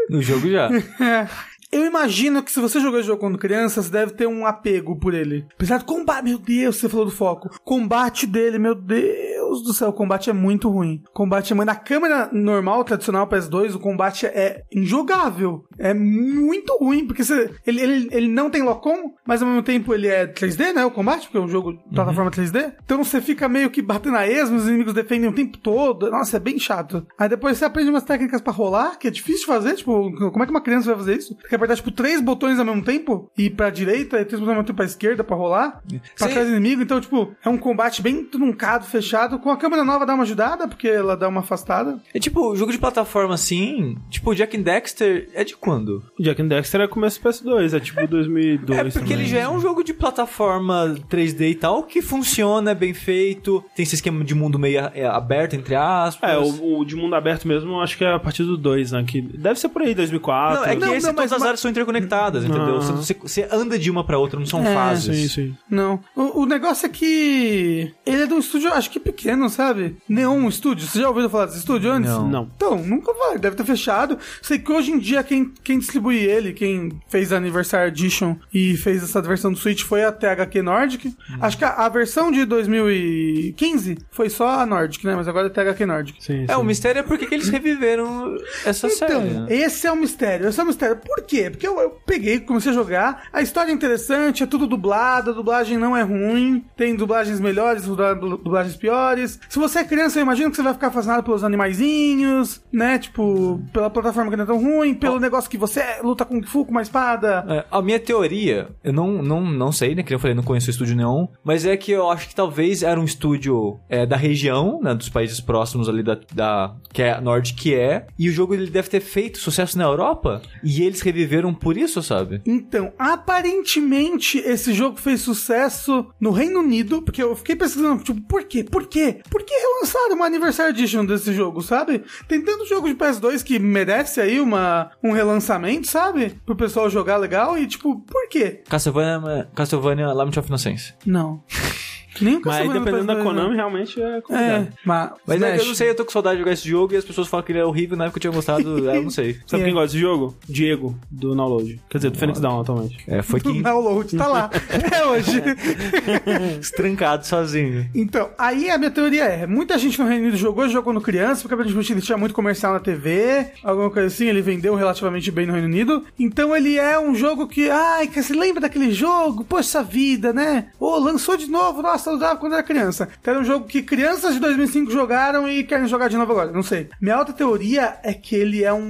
[0.08, 0.68] No jogo já.
[1.72, 4.96] Eu imagino que se você jogou esse jogo quando criança, você deve ter um apego
[4.96, 5.44] por ele.
[5.54, 7.50] Apesar do combate, meu Deus, você falou do foco.
[7.64, 11.02] Combate dele, meu Deus do céu, o combate é muito ruim.
[11.08, 11.66] O combate é muito.
[11.66, 15.64] Na câmera normal, tradicional PS2, o combate é injogável.
[15.78, 19.92] É muito ruim, porque você, ele, ele, ele não tem lock-on, mas ao mesmo tempo
[19.94, 20.84] ele é 3D, né?
[20.84, 22.74] O combate, porque é um jogo de plataforma 3D.
[22.84, 26.10] Então você fica meio que batendo a esmo, os inimigos defendem o tempo todo.
[26.10, 27.06] Nossa, é bem chato.
[27.18, 29.74] Aí depois você aprende umas técnicas pra rolar, que é difícil de fazer.
[29.74, 31.34] Tipo, como é que uma criança vai fazer isso?
[31.34, 34.40] Tem que apertar, tipo, três botões ao mesmo tempo, e ir pra direita, e três
[34.40, 35.82] botões ao mesmo tempo pra esquerda pra rolar,
[36.18, 36.34] pra Sim.
[36.34, 36.82] trás do inimigo.
[36.82, 39.38] Então, tipo, é um combate bem truncado, fechado.
[39.46, 42.00] Com a câmera nova dá uma ajudada, porque ela dá uma afastada.
[42.12, 46.02] É tipo, jogo de plataforma assim, tipo, Jack and Dexter é de quando?
[46.18, 49.12] Jack and Dexter é começo do PS2, é tipo 2002 É porque também.
[49.20, 53.62] ele já é um jogo de plataforma 3D e tal, que funciona, é bem feito,
[53.76, 56.28] tem esse esquema de mundo meio é, aberto, entre aspas.
[56.28, 59.04] É, o, o de mundo aberto mesmo, acho que é a partir do 2, né?
[59.06, 60.56] Que deve ser por aí, 2004.
[60.58, 62.80] Não, é que Não, esse, não, mas todas as uma- áreas são interconectadas, entendeu?
[62.82, 65.16] Você, você anda de uma pra outra, não são É, fases.
[65.16, 65.56] Sim, sim.
[65.70, 66.00] Não.
[66.16, 69.96] O, o negócio é que ele é de um estúdio, acho que pequeno, sabe?
[70.08, 70.86] Neon Studio.
[70.86, 72.10] Você já ouviu falar desse estúdio antes?
[72.10, 72.28] Não.
[72.28, 72.50] Não.
[72.56, 74.18] Então, nunca vai, deve ter fechado.
[74.42, 78.76] Sei que hoje em dia quem, quem distribui ele, quem fez a Anniversary Edition e
[78.76, 81.14] fez essa versão do Switch foi a THQ Nordic.
[81.40, 85.14] Acho que a, a versão de 2015 foi só a Nordic, né?
[85.14, 86.22] Mas agora é THQ Nordic.
[86.24, 86.60] sim, É, sim.
[86.60, 89.12] o mistério é por que que eles reviveram essa série.
[89.14, 89.46] Então, né?
[89.50, 90.48] esse é o mistério.
[90.48, 90.96] Esse é o mistério.
[90.96, 91.50] Por quê?
[91.50, 93.24] Porque eu, eu peguei, comecei a jogar.
[93.32, 96.64] A história é interessante, é tudo dublado, a dublagem não é ruim.
[96.76, 99.15] Tem dublagens melhores, dubla- dublagens piores.
[99.48, 102.98] Se você é criança, eu imagino que você vai ficar fascinado pelos animaizinhos, né?
[102.98, 106.46] Tipo, pela plataforma que não é tão ruim, pelo negócio que você luta com Kung
[106.46, 107.44] Fu com uma espada.
[107.48, 110.02] É, a minha teoria, eu não, não, não sei, né?
[110.02, 112.82] Que eu falei, não conheço o estúdio Neon, mas é que eu acho que talvez
[112.82, 114.94] era um estúdio é, da região, né?
[114.94, 118.70] Dos países próximos ali da, da que é Norte que é, e o jogo ele
[118.70, 122.40] deve ter feito sucesso na Europa, e eles reviveram por isso, sabe?
[122.46, 128.44] Então, aparentemente esse jogo fez sucesso no Reino Unido, porque eu fiquei pesquisando, tipo, por
[128.44, 128.64] quê?
[128.64, 129.05] Por quê?
[129.30, 132.04] Por que relançaram uma Anniversary Edition desse jogo, sabe?
[132.28, 136.38] Tem tanto jogo de PS2 que merece aí uma, um relançamento, sabe?
[136.44, 138.62] Pro pessoal jogar legal e, tipo, por quê?
[138.68, 140.94] Castlevania, Castlevania Lament of Innocence.
[141.04, 141.42] Não.
[142.24, 143.56] Nem o Mas dependendo da PS2, Konami, não.
[143.56, 144.68] realmente é É, complicado.
[144.84, 146.96] mas, Mas é, eu não sei, eu tô com saudade de jogar esse jogo e
[146.96, 149.38] as pessoas falam que ele é horrível, na época eu tinha gostado, eu não sei.
[149.46, 149.66] Sabe É.
[149.66, 150.36] quem gosta desse jogo?
[150.48, 151.80] Diego, do Download.
[151.90, 152.96] Quer dizer, do Phoenix Down atualmente.
[153.06, 155.42] É, foi O que download tá lá, até hoje.
[156.60, 157.88] estrancado sozinho.
[157.94, 161.42] Então, aí a minha teoria é: muita gente no Reino Unido jogou, jogou quando criança,
[161.42, 165.46] porque aparentemente ele tinha muito comercial na TV, alguma coisa assim, ele vendeu relativamente bem
[165.46, 166.04] no Reino Unido.
[166.18, 169.44] Então ele é um jogo que, ai, que você lembra daquele jogo?
[169.44, 170.68] Poxa vida, né?
[170.78, 173.08] Ô, lançou de novo, nossa, eu usava quando era criança.
[173.20, 176.52] Então era um jogo que crianças de 2005 jogaram e querem jogar de novo agora,
[176.52, 176.88] não sei.
[177.00, 178.80] Minha outra teoria é que ele é um,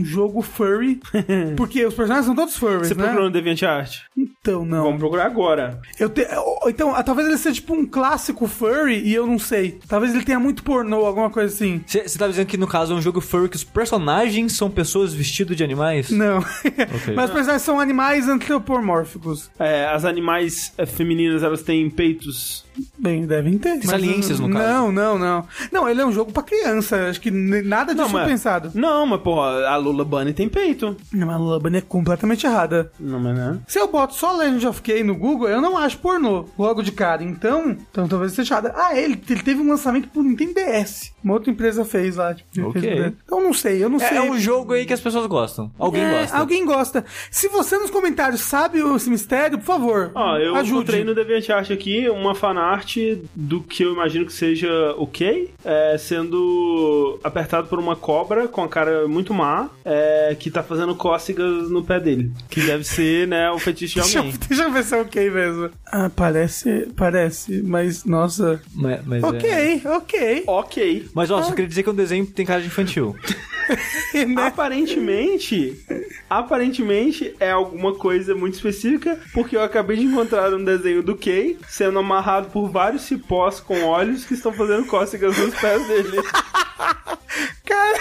[0.00, 1.00] um jogo furry,
[1.56, 3.04] porque os personagens são todos furries, Você né?
[3.04, 4.00] procurou no DeviantArt?
[4.16, 4.84] Então, não.
[4.84, 5.80] Vamos procurar agora.
[5.98, 6.26] Eu te...
[6.66, 9.78] Então, talvez ele seja tipo um clássico furry e eu não sei.
[9.88, 11.82] Talvez ele tenha muito pornô, alguma coisa assim.
[11.86, 15.12] Você tá dizendo que no caso é um jogo furry que os personagens são pessoas
[15.12, 16.10] vestidas de animais?
[16.10, 16.40] Não.
[17.14, 19.50] Mas os personagens são animais antropomórficos.
[19.58, 22.73] É, as animais é, femininas, elas têm peitos Peace.
[22.98, 23.74] Bem, devem ter.
[23.76, 24.72] mas Saliências, no não, caso.
[24.72, 25.46] Não, não, não.
[25.72, 27.08] Não, ele é um jogo pra criança.
[27.08, 28.70] Acho que nada disso Não, foi mas- pensado.
[28.74, 30.96] Não, mas porra, a Lula Bunny tem peito.
[31.12, 32.90] Não, Mas a Lula Bunny é completamente errada.
[32.98, 33.58] Não, mas né?
[33.66, 36.92] Se eu boto só Legend of K no Google, eu não acho pornô logo de
[36.92, 37.22] cara.
[37.22, 38.74] Então, então talvez seja errada.
[38.76, 41.12] Ah, ele, ele teve um lançamento pro Nintendo DS.
[41.22, 42.34] Uma outra empresa fez lá.
[42.34, 42.80] Tipo, Ok.
[42.80, 44.18] fez- então não sei, eu não É, sei.
[44.18, 45.70] é um jogo aí que as pessoas gostam.
[45.78, 46.36] Alguém É, gosta.
[46.36, 47.04] Alguém gosta.
[47.30, 50.72] Se você nos comentários sabe esse mistério, por favor, Ó, eu ajude.
[50.72, 52.34] encontrei no DeviantArt aqui uma
[52.64, 52.96] fanart
[53.34, 58.62] do que eu imagino que seja o Kay, é, sendo apertado por uma cobra com
[58.62, 62.30] a cara muito má, é, que tá fazendo cócegas no pé dele.
[62.48, 64.32] Que deve ser, né, o fetiche de Deixa, alguém.
[64.32, 65.70] eu- deixa eu ver se é ok mesmo.
[65.86, 68.60] Ah, parece, parece, mas nossa.
[68.74, 70.44] Mas, mas Ok, é- ok.
[70.46, 71.08] Ok.
[71.14, 73.14] Mas ó, só queria dizer que o desenho tem cara de infantil.
[74.14, 74.46] Né?
[74.46, 75.84] Aparentemente,
[76.30, 81.58] aparentemente é alguma coisa muito específica, porque eu acabei de encontrar um desenho do Kay
[81.68, 86.22] sendo amarrado por vários cipós com olhos que estão fazendo cócegas nos pés dele.
[87.66, 87.98] Cara,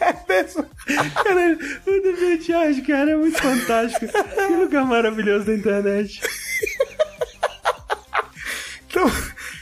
[0.00, 0.66] é mesmo.
[1.22, 4.06] Cara, o DeviantArt, cara, é muito fantástico.
[4.06, 6.20] Que lugar maravilhoso da internet.
[8.88, 9.10] Então,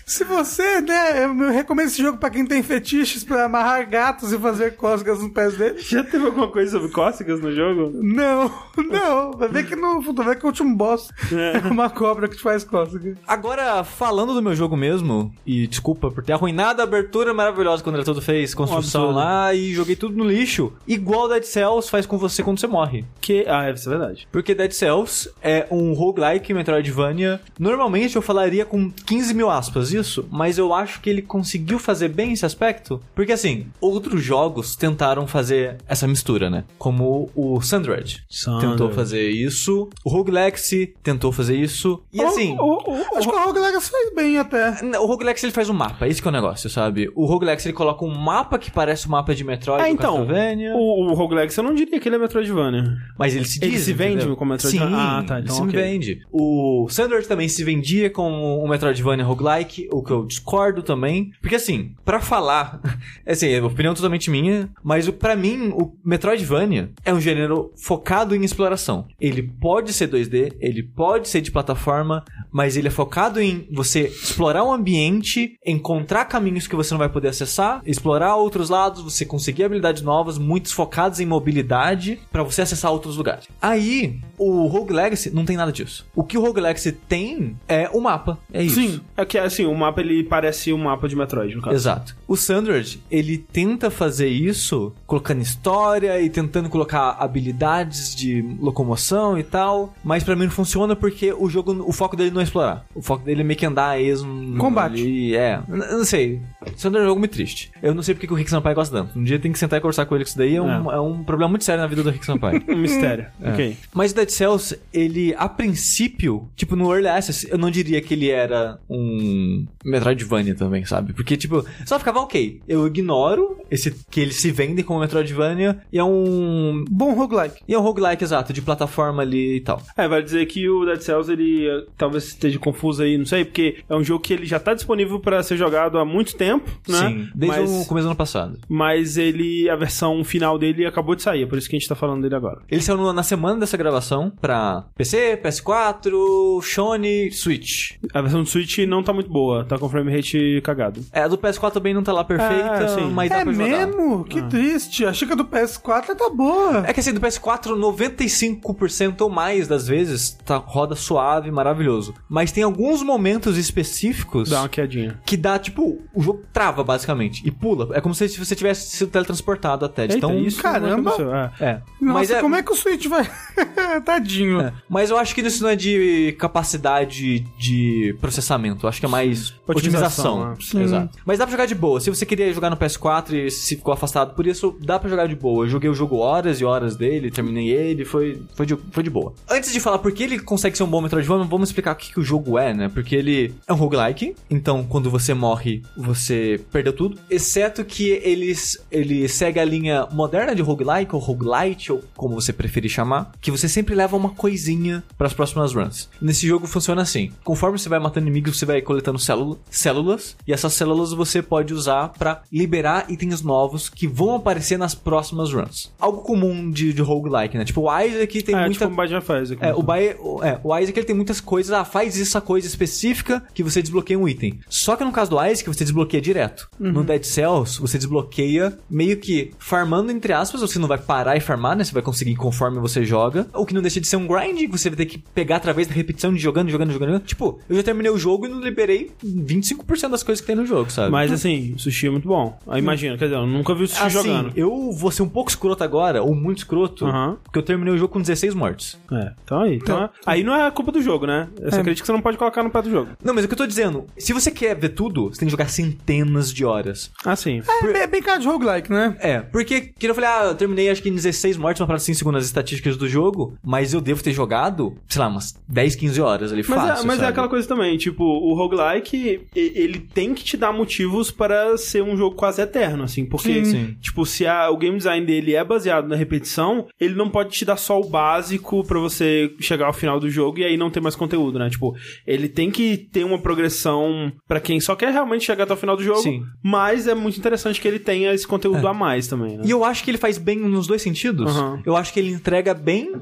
[0.08, 4.38] se você, né, eu recomendo esse jogo pra quem tem fetiches pra amarrar gatos e
[4.38, 5.86] fazer cócegas nos pés deles.
[5.86, 7.90] Já teve alguma coisa sobre cócegas no jogo?
[7.94, 9.32] Não, não.
[9.32, 12.42] Vai ver que no vai ver que o último boss é uma cobra que te
[12.42, 13.16] faz cócega.
[13.26, 17.88] Agora, falando do meu jogo mesmo, e desculpa por ter arruinado a abertura maravilhosa que
[17.88, 19.18] o André todo fez, construção absurdo.
[19.18, 23.04] lá, e joguei tudo no lixo, igual Dead Cells faz com você quando você morre.
[23.20, 23.44] Que...
[23.46, 24.28] Ah, isso é verdade.
[24.32, 27.40] Porque Dead Cells é um roguelike Metroidvania.
[27.58, 32.08] Normalmente eu falaria com 15 mil aspas isso, mas eu acho que ele conseguiu fazer
[32.08, 33.00] bem esse aspecto.
[33.14, 36.64] Porque assim, outros jogos tentaram fazer essa mistura, né?
[36.78, 38.70] Como o Sandred Sandred.
[38.70, 42.02] tentou fazer isso, o Rogue Legacy tentou fazer isso.
[42.12, 42.56] E assim.
[42.58, 44.70] O, o, o, Acho que o Rogue Legacy fez bem até.
[44.98, 47.10] O Rogue Legacy ele faz um mapa, esse que é o negócio, sabe?
[47.14, 50.16] O Rogue Legacy ele coloca um mapa que parece o mapa de Metroid do então,
[50.18, 52.96] Castlevania, o, o Roguelike, eu não diria que ele é Metroidvania.
[53.18, 54.36] mas ele se diz, Ele se vende entendeu?
[54.36, 54.96] como Metroidvania?
[54.96, 55.82] Sim, Ah, tá, então ele se ok.
[55.82, 56.20] vende.
[56.32, 61.32] O Sandwich também se vendia como um Metroidvania roguelike, o que eu discordo também.
[61.40, 62.80] Porque assim, pra falar,
[63.26, 68.34] assim, é uma opinião totalmente minha, mas pra mim, o Metroidvania é um gênero focado
[68.34, 69.06] em exploração.
[69.20, 74.02] Ele pode ser 2D, ele pode ser de plataforma, mas ele é focado em você
[74.02, 79.24] explorar um ambiente, encontrar caminhos que você não vai poder acessar, explorar outros lados, você
[79.24, 83.48] conseguir habilidades novas, muitos focados em mobilidade, pra você acessar outros lugares.
[83.60, 86.06] Aí, o Rogue Legacy não tem nada disso.
[86.14, 88.38] O que o Rogue Legacy tem é o mapa.
[88.52, 88.76] É isso.
[88.76, 89.00] Sim.
[89.16, 91.74] É que, assim, o mapa, ele parece um mapa de Metroid, no caso.
[91.76, 92.16] Exato.
[92.26, 99.42] O Sandred, ele tenta fazer isso colocando história e tentando colocar habilidades de locomoção e
[99.42, 102.84] tal, mas pra mim não funciona porque o jogo, o foco dele não é explorar.
[102.94, 104.56] O foco dele é meio que andar a esmo.
[104.58, 105.00] Combate.
[105.00, 106.40] ali, é, N- não sei.
[106.76, 107.70] Sandred é um jogo muito triste.
[107.82, 109.18] Eu não sei porque que o Rick Sampaio gosta tanto.
[109.18, 111.00] Um dia tem que sentar e conversar com ele que isso daí é um, é
[111.00, 112.62] um problema muito sério na vida do Rick Sampaio.
[112.68, 113.26] Um mistério.
[113.42, 113.50] É.
[113.52, 113.76] Ok.
[113.94, 118.14] Mas o Dead Cells, ele, a princípio, tipo, no Early Access, eu não diria que
[118.14, 121.12] ele era um Metroidvania também, sabe?
[121.12, 122.60] Porque, tipo, só ficava ok.
[122.68, 126.84] Eu ignoro esse que eles se vendem como Metroidvania e é um.
[126.90, 127.62] Bom roguelike.
[127.66, 129.82] E é um roguelike, exato, de plataforma ali e tal.
[129.96, 133.44] É, vai dizer que o Dead Cells, ele eh, talvez esteja confuso aí, não sei,
[133.44, 136.70] porque é um jogo que ele já tá disponível pra ser jogado há muito tempo,
[136.88, 136.98] né?
[136.98, 138.58] Sim, desde mas, o começo do ano passado.
[138.68, 141.88] mas ele, a versão final dele acabou de sair, é por isso que a gente
[141.88, 142.60] tá falando dele agora.
[142.70, 147.92] Ele saiu na semana dessa gravação pra PC, PS4, Sony, Switch.
[148.12, 151.04] A versão do Switch não tá muito boa, tá com frame rate cagado.
[151.12, 153.10] É, a do PS4 também não tá lá perfeita, É, sim.
[153.10, 153.86] mas dá É pra jogar.
[153.86, 154.24] mesmo?
[154.24, 155.04] Que triste.
[155.04, 156.84] Achei que a do PS4 tá boa.
[156.86, 162.14] É que assim, do PS4, 95% ou mais das vezes tá, roda suave, maravilhoso.
[162.28, 165.20] Mas tem alguns momentos específicos Dá uma quedinha.
[165.24, 167.88] que dá, tipo, o jogo trava basicamente e pula.
[167.96, 170.02] É como se você tivesse sido teletransportado até.
[170.02, 170.38] Eita, tão...
[170.38, 170.88] isso caramba.
[170.88, 171.50] não aconteceu, é.
[171.60, 171.72] É.
[172.00, 173.28] Nossa, mas é, como é que o Switch vai...
[174.04, 174.60] Tadinho.
[174.60, 174.72] é.
[174.88, 178.84] Mas eu acho que isso não é de capacidade de processamento.
[178.86, 180.50] Eu acho que é mais Otimização, otimização.
[180.50, 180.56] né?
[180.60, 180.82] Sim.
[180.82, 181.18] Exato.
[181.24, 182.00] Mas dá pra jogar de boa.
[182.00, 185.26] Se você queria jogar no PS4 e se ficou afastado por isso, dá pra jogar
[185.26, 185.64] de boa.
[185.64, 189.10] Eu joguei o jogo horas e horas dele, terminei ele, foi, foi, de, foi de
[189.10, 189.32] boa.
[189.48, 192.12] Antes de falar por que ele consegue ser um bom Metroidvania, vamos explicar o que,
[192.12, 192.88] que o jogo é, né?
[192.88, 197.18] Porque ele é um roguelike, então quando você morre, você perdeu tudo.
[197.30, 202.52] Exceto que eles, ele segue a linha moderna de roguelike, ou roguelite, ou como você
[202.52, 206.08] preferir chamar, que você sempre leva uma coisinha pras próximas runs.
[206.20, 210.52] Nesse jogo funciona assim: conforme você vai matando inimigos, você vai coletando célula- células, e
[210.52, 215.92] essas células você pode usar pra liberar itens novos que vão aparecer nas próximas runs.
[215.98, 217.64] Algo comum de, de roguelike, né?
[217.64, 218.86] Tipo, o Isaac tem é, muita.
[218.86, 219.64] tipo o of Isaac.
[219.64, 220.08] É, o, Bae,
[220.42, 224.18] é, o Isaac ele tem muitas coisas, ah, faz essa coisa específica que você desbloqueia
[224.18, 224.58] um item.
[224.68, 226.68] Só que no caso do Isaac, você desbloqueia direto.
[226.78, 231.40] No Dead Cells, você desbloqueia meio que farmando, entre aspas, você não vai parar e
[231.40, 231.84] farmar, né?
[231.84, 233.46] Você vai conseguir conforme você joga.
[233.54, 235.94] O que não deixa de ser um grind, você vai ter que pegar através da
[235.94, 237.20] repetição de jogando, jogando, jogando.
[237.20, 240.66] Tipo, eu já terminei o jogo e não liberei 25% das coisas que tem no
[240.66, 241.10] jogo, sabe?
[241.10, 242.58] Mas assim, o sushi é muito bom.
[242.66, 244.52] Aí imagina, quer dizer, eu nunca vi o sushi assim, jogando.
[244.56, 247.06] eu vou ser um pouco escroto agora, ou muito escroto,
[247.44, 248.98] porque eu terminei o jogo com 16 mortes.
[249.12, 249.76] É, então aí.
[249.76, 251.48] Então, é- aí não é culpa do jogo, né?
[251.62, 251.82] Essa É.
[251.82, 253.10] crítica você não pode colocar no pé do jogo.
[253.22, 255.50] Não, mas o que eu tô dizendo, se você quer ver tudo, você tem que
[255.52, 257.10] jogar centenas de horas.
[257.24, 257.62] Ah, sim.
[257.82, 259.16] É bem, bem cara de roguelike, né?
[259.20, 262.02] É, porque, que eu falei, ah, eu terminei acho que em 16 mortes, uma parada
[262.02, 265.94] assim, segundo as estatísticas do jogo, mas eu devo ter jogado, sei lá, umas 10,
[265.96, 267.30] 15 horas ali, Mas, fácil, é, mas é sabe?
[267.32, 272.02] aquela coisa também, tipo, o roguelike, e- ele tem que te dar motivos para ser
[272.02, 273.96] um jogo quase eterno, assim, porque, Sim, sim.
[274.00, 277.64] tipo, se a- o game design dele é baseado na repetição, ele não pode te
[277.64, 281.00] dar só o básico pra você chegar ao final do jogo e aí não ter
[281.00, 281.68] mais conteúdo, né?
[281.70, 281.94] Tipo,
[282.26, 285.96] ele tem que ter uma progressão pra quem só quer realmente chegar até o final
[285.96, 286.42] do jogo, Sim.
[286.62, 289.62] mas é muito interessante que ele tenha esse conteúdo a mais também, né?
[289.64, 291.50] E eu acho que ele faz bem nos dois sentidos.
[291.56, 291.82] Aham.
[291.84, 293.12] Eu acho que ele entrega bem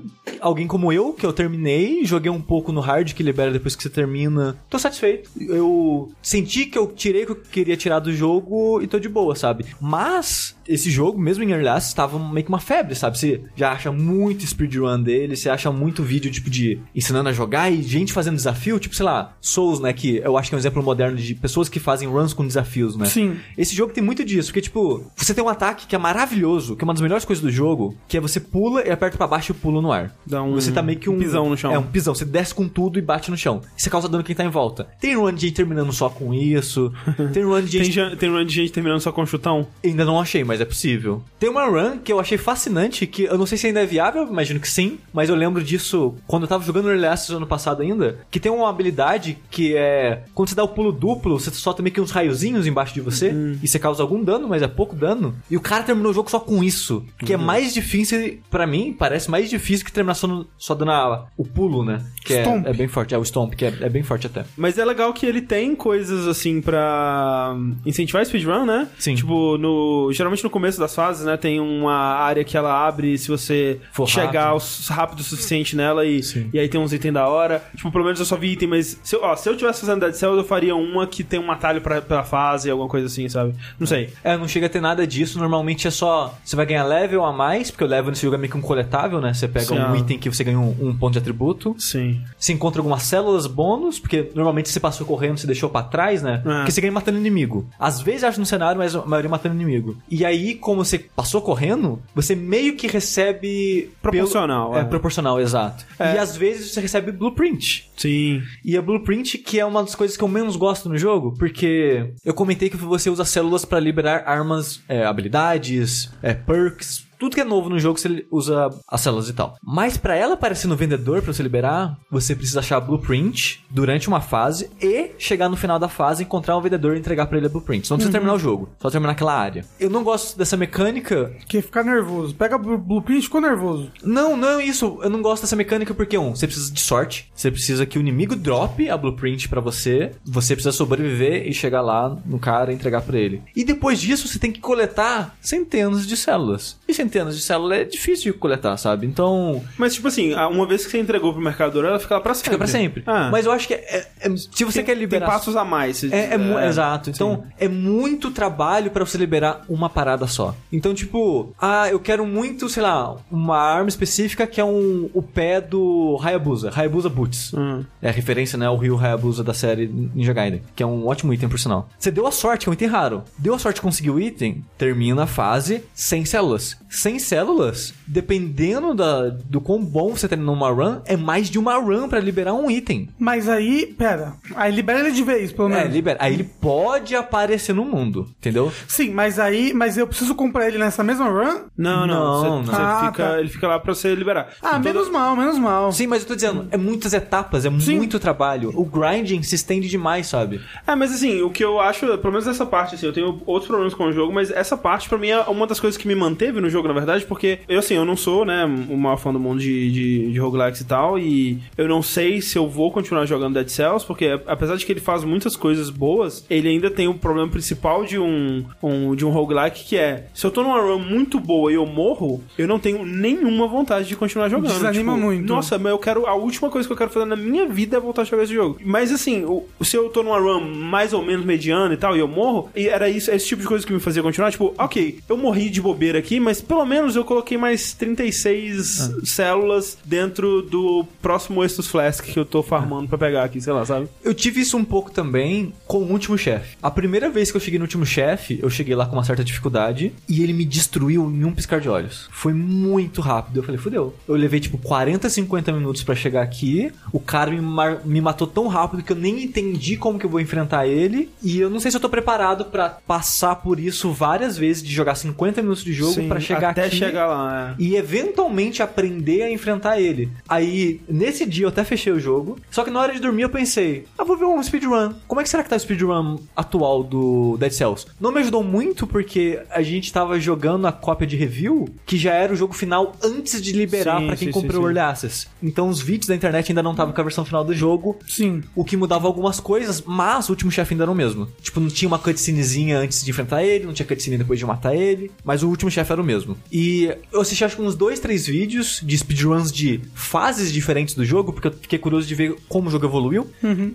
[0.40, 3.82] alguém como eu, que eu terminei, joguei um pouco no hard, que libera depois que
[3.82, 4.56] você termina.
[4.68, 5.30] Tô satisfeito.
[5.40, 5.75] Eu
[6.22, 9.34] senti que eu tirei o que eu queria tirar do jogo e tô de boa,
[9.34, 9.64] sabe?
[9.80, 13.18] Mas, esse jogo, mesmo em Early Access, tava meio que uma febre, sabe?
[13.18, 17.70] Você já acha muito speedrun dele, você acha muito vídeo, tipo, de ensinando a jogar
[17.70, 19.92] e gente fazendo desafio, tipo, sei lá, Souls, né?
[19.92, 22.96] Que eu acho que é um exemplo moderno de pessoas que fazem runs com desafios,
[22.96, 23.06] né?
[23.06, 23.36] Sim.
[23.56, 26.82] Esse jogo tem muito disso, porque, tipo, você tem um ataque que é maravilhoso, que
[26.82, 29.52] é uma das melhores coisas do jogo, que é você pula e aperta pra baixo
[29.52, 30.14] e pula no ar.
[30.26, 31.14] Dá um- você tá meio que um...
[31.14, 31.72] um pisão no chão.
[31.72, 32.14] É, um pisão.
[32.14, 33.60] Você desce com tudo e bate no chão.
[33.76, 34.88] Você causa dano quem tá em volta.
[35.00, 36.92] Tem run de terminando só com isso.
[37.32, 37.94] tem run de Tem, gente...
[37.94, 39.66] ja- tem run de gente terminando só com chutão?
[39.84, 41.22] Ainda não achei, mas é possível.
[41.38, 44.26] Tem uma run que eu achei fascinante, que eu não sei se ainda é viável,
[44.26, 47.82] imagino que sim, mas eu lembro disso quando eu tava jogando Early Access ano passado
[47.82, 50.22] ainda, que tem uma habilidade que é...
[50.34, 53.32] Quando você dá o pulo duplo, você solta meio que uns raiozinhos embaixo de você,
[53.62, 55.34] e você causa algum dano, mas é pouco dano.
[55.50, 58.94] E o cara terminou o jogo só com isso, que é mais difícil, pra mim,
[58.96, 62.04] parece mais difícil que terminar só, no- só dando a- o pulo, né?
[62.24, 64.44] Que é, é bem forte, é o Stomp, que é, é bem forte até.
[64.56, 68.88] Mas é legal que ele tem coisas assim pra incentivar speedrun, né?
[68.98, 69.14] Sim.
[69.14, 73.28] Tipo, no, geralmente no começo das fases, né, tem uma área que ela abre se
[73.28, 74.62] você For chegar rápido.
[74.90, 76.50] o- rápido o suficiente nela e, Sim.
[76.52, 77.62] e aí tem uns itens da hora.
[77.74, 80.00] Tipo, pelo menos eu só vi item, mas se eu, ó, se eu tivesse fazendo
[80.00, 83.28] Dead Cells, eu faria uma que tem um atalho pra, pra fase, alguma coisa assim,
[83.28, 83.54] sabe?
[83.78, 84.10] Não sei.
[84.22, 85.38] É, não chega a ter nada disso.
[85.38, 86.36] Normalmente é só.
[86.44, 88.62] Você vai ganhar level a mais, porque o level nesse jogo é meio que um
[88.62, 89.32] coletável, né?
[89.34, 89.98] Você pega Sim, um ah.
[89.98, 91.74] item que você ganha um, um ponto de atributo.
[91.78, 92.20] Sim.
[92.38, 96.42] Você encontra algumas células bônus, porque normalmente você passou correndo, você deixou pra trás, né?
[96.44, 96.48] É.
[96.58, 97.68] Porque você ganha matando inimigo.
[97.78, 99.96] Às vezes acha no cenário, mas a maioria matando inimigo.
[100.10, 103.90] E aí, como você passou correndo, você meio que recebe.
[104.02, 104.86] Proporcional, pelo- é.
[104.86, 105.84] É, proporcional, exato.
[105.98, 106.14] É.
[106.14, 107.90] E às vezes você recebe blueprint.
[107.96, 108.42] Sim.
[108.64, 112.12] E a Blueprint, que é uma das coisas que eu menos gosto no jogo, porque
[112.24, 117.40] eu comentei que você usa células pra liberar armas, é, habilidades, é, perks, tudo que
[117.40, 119.56] é novo no jogo você usa as células e tal.
[119.62, 124.08] Mas pra ela aparecer no vendedor pra você liberar, você precisa achar a Blueprint durante
[124.08, 127.46] uma fase e chegar no final da fase, encontrar um vendedor e entregar pra ele
[127.46, 127.86] a Blueprint.
[127.86, 129.64] Você não precisa terminar o jogo, só terminar aquela área.
[129.78, 132.34] Eu não gosto dessa mecânica Que ficar nervoso.
[132.34, 133.90] Pega blu- blueprint e ficou nervoso.
[134.02, 134.98] não, não é isso.
[135.02, 137.30] Eu não gosto dessa mecânica porque, um, você precisa de sorte.
[137.34, 140.12] Você precisa que o inimigo drope a blueprint pra você.
[140.24, 143.42] Você precisa sobreviver e chegar lá no cara e entregar pra ele.
[143.54, 146.76] E depois disso, você tem que coletar centenas de células.
[146.88, 149.06] E centenas de células é difícil de coletar, sabe?
[149.06, 152.34] Então, Mas, tipo assim, uma vez que você entregou pro mercador, ela fica lá pra
[152.34, 152.44] sempre.
[152.50, 153.02] fica pra sempre.
[153.06, 153.28] Ah.
[153.30, 155.26] Mas eu acho que é- é- se você tem, quer liberar.
[155.26, 156.02] Tem passos a mais.
[156.04, 157.10] É, é É, exato.
[157.10, 157.52] Então, sim.
[157.58, 160.54] é muito trabalho pra você liberar uma parada só.
[160.72, 165.22] Então, tipo, ah, eu quero muito, sei lá, uma arma específica que é um, o
[165.22, 167.52] pé do Hayabusa, Hayabusa Boots.
[167.54, 167.84] Hum.
[168.02, 171.32] É a referência, né, ao Ryu Hayabusa da série Ninja Gaiden, que é um ótimo
[171.32, 171.88] item, por sinal.
[171.98, 173.22] Você deu a sorte, que é um item raro.
[173.38, 176.76] Deu a sorte de conseguir o item, termina a fase sem células.
[176.96, 181.76] Sem células, dependendo da, do quão bom você tem numa run, é mais de uma
[181.76, 183.10] run pra liberar um item.
[183.18, 184.32] Mas aí, pera.
[184.54, 185.92] Aí libera ele de vez, pelo É, menos.
[185.92, 186.18] libera.
[186.22, 188.72] Aí ele pode aparecer no mundo, entendeu?
[188.88, 189.74] Sim, mas aí.
[189.74, 191.64] Mas eu preciso comprar ele nessa mesma run?
[191.76, 192.06] Não, não.
[192.06, 192.64] Não, você- não.
[192.64, 193.40] você Ah, fica, tá.
[193.40, 194.48] Ele fica lá pra você liberar.
[194.62, 195.92] Ah, Então, menos mal, menos mal.
[195.92, 197.96] Sim, mas eu tô dizendo, é muitas etapas, é Sim.
[197.96, 198.72] muito trabalho.
[198.74, 200.62] O grinding se estende demais, sabe?
[200.86, 203.66] É, mas assim, o que eu acho, pelo menos essa parte, assim, eu tenho outros
[203.68, 206.14] problemas com o jogo, mas essa parte pra mim é uma das coisas que me
[206.14, 209.16] manteve no jogo jogo, na verdade, porque eu, assim, eu não sou, né, o maior
[209.16, 212.68] fã do mundo de, de, de roguelikes e tal, e eu não sei se eu
[212.68, 216.68] vou continuar jogando Dead Cells, porque apesar de que ele faz muitas coisas boas, ele
[216.68, 220.50] ainda tem o problema principal de um, um, de um roguelike, que é, se eu
[220.50, 224.48] tô numa run muito boa e eu morro, eu não tenho nenhuma vontade de continuar
[224.48, 224.72] jogando.
[224.72, 225.46] Desanima Tipo, muito.
[225.46, 228.00] Nossa, mas eu quero, a última coisa que eu quero fazer na minha vida é
[228.00, 228.78] voltar a jogar esse jogo.
[228.84, 232.20] Mas assim, o- se eu tô numa run mais ou menos mediana e tal, e
[232.20, 235.18] eu morro, e era isso, esse tipo de coisa que me fazia continuar, tipo, ok,
[235.28, 241.06] eu morri de bobeira aqui, mas pelo menos eu coloquei mais 36 células dentro do
[241.22, 244.08] próximo Estus Flask que eu tô farmando pra pegar aqui, sei lá, sabe?
[244.22, 246.76] Eu tive isso um pouco também com o último chefe.
[246.82, 249.44] A primeira vez que eu cheguei no último chefe, eu cheguei lá com uma certa
[249.44, 252.28] dificuldade e ele me destruiu em um piscar de olhos.
[252.30, 253.60] Foi muito rápido.
[253.60, 254.14] Eu falei, fudeu.
[254.26, 256.92] Eu levei tipo 40, 50 minutos pra chegar aqui.
[257.12, 257.60] O cara me,
[258.04, 261.30] me matou tão rápido que eu nem entendi como que eu vou enfrentar ele.
[261.42, 264.92] E eu não sei se eu tô preparado pra passar por isso várias vezes, de
[264.92, 267.82] jogar 50 minutos de jogo Sim, pra chegar até aqui chegar lá, é.
[267.82, 270.30] e eventualmente aprender a enfrentar ele.
[270.48, 273.50] Aí, nesse dia eu até fechei o jogo, só que na hora de dormir eu
[273.50, 275.14] pensei, ah, vou ver um speedrun.
[275.26, 278.06] Como é que será que tá o speedrun atual do Dead Cells?
[278.20, 282.32] Não me ajudou muito porque a gente tava jogando a cópia de review, que já
[282.32, 284.86] era o jogo final antes de liberar pra quem sim, comprou o.
[284.86, 285.46] Early Access.
[285.62, 288.62] Então os vídeos da internet ainda não estavam com a versão final do jogo, Sim.
[288.74, 291.48] o que mudava algumas coisas, mas o último chefe ainda era o mesmo.
[291.60, 294.94] Tipo, não tinha uma cutscenezinha antes de enfrentar ele, não tinha cutscene depois de matar
[294.94, 296.45] ele, mas o último chefe era o mesmo.
[296.70, 301.24] E eu assisti acho que uns dois, três vídeos de speedruns de fases diferentes do
[301.24, 303.46] jogo, porque eu fiquei curioso de ver como o jogo evoluiu.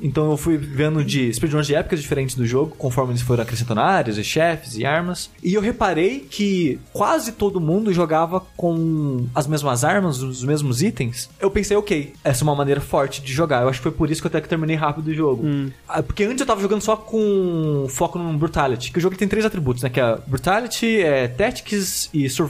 [0.01, 3.79] Então eu fui vendo de speedruns de épocas diferentes do jogo, conforme eles foram acrescentando
[3.81, 5.29] áreas e chefes e armas.
[5.43, 11.29] E eu reparei que quase todo mundo jogava com as mesmas armas, os mesmos itens.
[11.39, 13.61] Eu pensei, ok, essa é uma maneira forte de jogar.
[13.63, 15.43] Eu acho que foi por isso que eu até que terminei rápido o jogo.
[15.87, 19.27] Ah, Porque antes eu tava jogando só com foco no Brutality, que o jogo tem
[19.27, 19.89] três atributos, né?
[19.89, 22.40] Que é Brutality, é Tactics e Survival.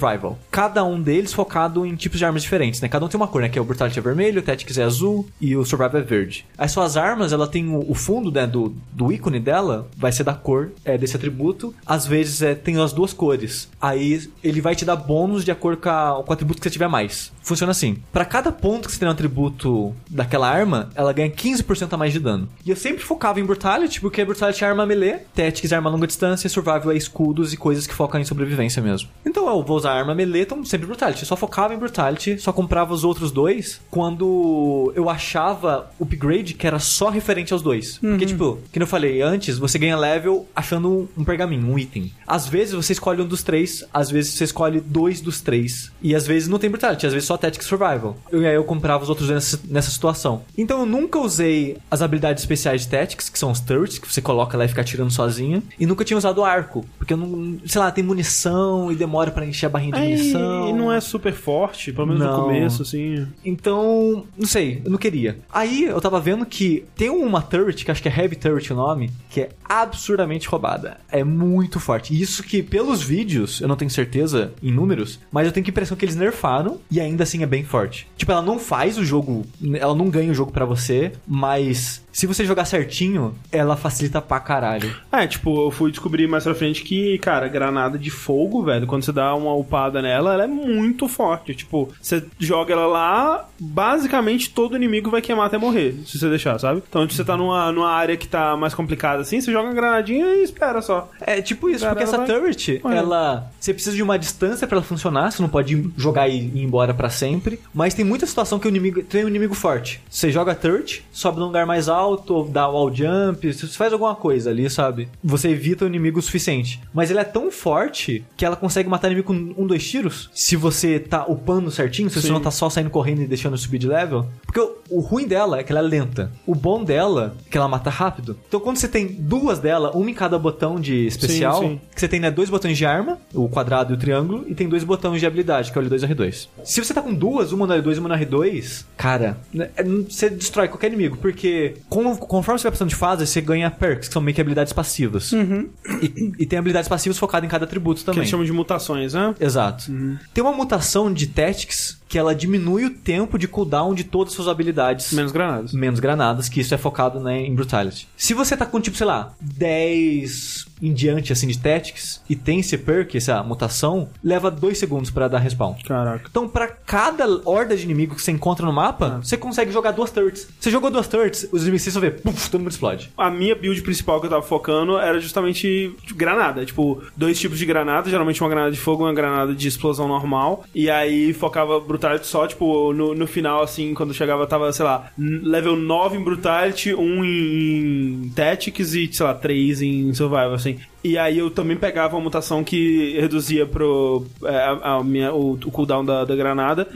[0.50, 2.88] Cada um deles focado em tipos de armas diferentes, né?
[2.88, 3.50] Cada um tem uma cor, né?
[3.50, 6.46] Que é o Brutality é vermelho, o Tactics é azul e o Survival é verde.
[6.58, 8.46] As suas armas, ela tem o, fundo, né?
[8.48, 11.74] Do, do ícone dela, vai ser da cor é, desse atributo.
[11.86, 13.70] Às vezes é, tem as duas cores.
[13.82, 16.72] Aí ele vai te dar bônus de acordo com, a- com o atributo que você
[16.72, 17.32] tiver mais.
[17.42, 17.98] Funciona assim.
[18.12, 22.14] Pra cada ponto que você tem no atributo daquela arma, ela ganha 15% a mais
[22.14, 22.48] de dano.
[22.66, 26.08] E eu sempre focava em Brutality, porque Brutality é arma melee, Tactics é arma longa
[26.08, 29.10] distância, Survival é escudos e coisas que focam em sobrevivência mesmo.
[29.26, 31.22] Então eu vou usar arma melee, então sempre Brutality.
[31.22, 36.54] Eu só focava em Brutality, só comprava os outros dois quando eu achava o upgrade
[36.54, 37.98] que era só referente aos dois.
[37.98, 42.12] Porque, tipo, que eu falei antes, você ganha level achando um, pergaminho, um item.
[42.26, 45.92] Às vezes você escolhe um dos três, às vezes você escolhe dois dos três.
[46.02, 48.18] E às vezes não tem Brutality, às vezes só Tactics Survival.
[48.32, 50.44] E aí eu comprava os outros nessa, nessa situação.
[50.58, 54.22] Então eu nunca usei as habilidades especiais de Tactics, que são os turrets, que você
[54.22, 55.64] coloca lá e fica atirando sozinho.
[55.80, 59.46] E nunca tinha usado arco, porque eu não, sei lá, tem munição e demora pra
[59.46, 60.70] encher a barrinha de munição.
[60.70, 62.44] e não é super forte, pelo menos no Não.
[62.44, 63.28] começo, assim.
[63.44, 65.40] Então, não sei, eu não queria.
[65.52, 68.76] Aí eu tava vendo que tem uma turret, que acho que é Heavy Turret o
[68.76, 70.98] nome, que é absurdamente roubada.
[71.10, 72.20] É muito forte.
[72.20, 75.98] Isso que, pelos vídeos, eu não tenho certeza em números, mas eu tenho a impressão
[75.98, 78.08] que eles nerfaram e ainda assim é bem forte.
[78.18, 79.46] Tipo, ela não faz o jogo,
[79.76, 84.40] ela não ganha o jogo pra você, mas se você jogar certinho, ela facilita pra
[84.40, 84.94] caralho.
[85.12, 89.04] É, tipo, eu fui descobrir mais pra frente que, cara, granada de fogo, velho, quando
[89.04, 91.56] você dá uma upada nela, ela é muito forte.
[91.56, 96.60] Tipo, você joga ela lá, basicamente todo inimigo vai queimar até morrer, se você deixar,
[96.60, 96.84] sabe?
[96.88, 99.74] Então, se você tá numa, numa área que tá mais complicada assim, você joga uma
[99.76, 101.10] granadinha e espera só.
[101.20, 103.50] É tipo isso, Cara, porque essa vai- turret, ela.
[103.60, 106.94] Você precisa de uma distância pra ela funcionar, você não pode jogar e ir embora
[106.94, 107.60] pra sempre.
[107.74, 110.02] Mas tem muita situação que o inimigo tem um inimigo forte.
[110.10, 113.94] Você joga a turret, sobe num lugar mais alto, ou dá wall jump, você faz
[113.94, 115.10] alguma coisa ali, sabe?
[115.24, 116.82] Você evita o inimigo o suficiente.
[116.94, 120.30] Mas ele é tão forte que ela consegue matar o inimigo com um, dois tiros.
[120.34, 122.34] Se você tá upando certinho, se você Sim.
[122.34, 124.26] não tá só saindo correndo e deixando subir de level.
[124.46, 126.32] Porque o, o ruim dela é que ela é lenta.
[126.46, 128.38] O bom dela é que ela mata rápido.
[128.48, 131.82] Então quando você tem duas dela, uma em cada botão de especial, Sim, sim.
[131.94, 134.68] que você tem né, dois botões de arma, o quadrado e o triângulo, e tem
[134.68, 136.48] dois botões de habilidade, que é o L2 e o R2.
[136.64, 139.84] Se você tá com duas, uma no L2 e uma no R2, cara, né, é,
[139.84, 144.08] você destrói qualquer inimigo, porque com- conforme você vai passando de fase, você ganha perks,
[144.08, 145.32] que são meio que habilidades passivas.
[145.34, 148.20] E, e tem habilidades passivas focadas em cada atributo Que também.
[148.22, 149.36] eles chamam de mutações, né?
[149.40, 149.92] Exato.
[150.34, 154.36] Tem uma mutação de Tactics que ela diminui o tempo de cooldown de todas as
[154.36, 155.14] suas habilidades.
[155.14, 155.72] Menos granadas.
[155.72, 158.06] Menos granadas, que isso é focado né, em Brutality.
[158.18, 162.60] Se você tá com, tipo, sei lá, 10 em diante, assim, de Tactics, e tem
[162.60, 165.76] esse perk, essa mutação, leva 2 segundos pra dar respawn.
[165.86, 166.28] Caraca.
[166.30, 170.12] Então, pra cada horda de inimigo que você encontra no mapa, você consegue jogar duas
[170.12, 170.48] turrets.
[170.60, 173.12] Você jogou duas turrets, os inimigos só vê, puf, todo mundo explode.
[173.18, 176.66] A minha build principal que eu tava focando era justamente granada.
[176.66, 178.10] Tipo, dois tipos de granada.
[178.10, 180.64] Geralmente uma granada de fogo e uma granada de explosão normal.
[180.74, 185.12] E aí focava Brutality só, tipo, no, no final, assim, quando chegava, tava, sei lá,
[185.18, 190.80] level 9 em Brutality, 1 em, em Tactics e, sei lá, 3 em Survival, assim.
[191.04, 195.54] E aí eu também pegava uma mutação que reduzia pro, é, a, a minha, o,
[195.54, 196.88] o cooldown da, da granada.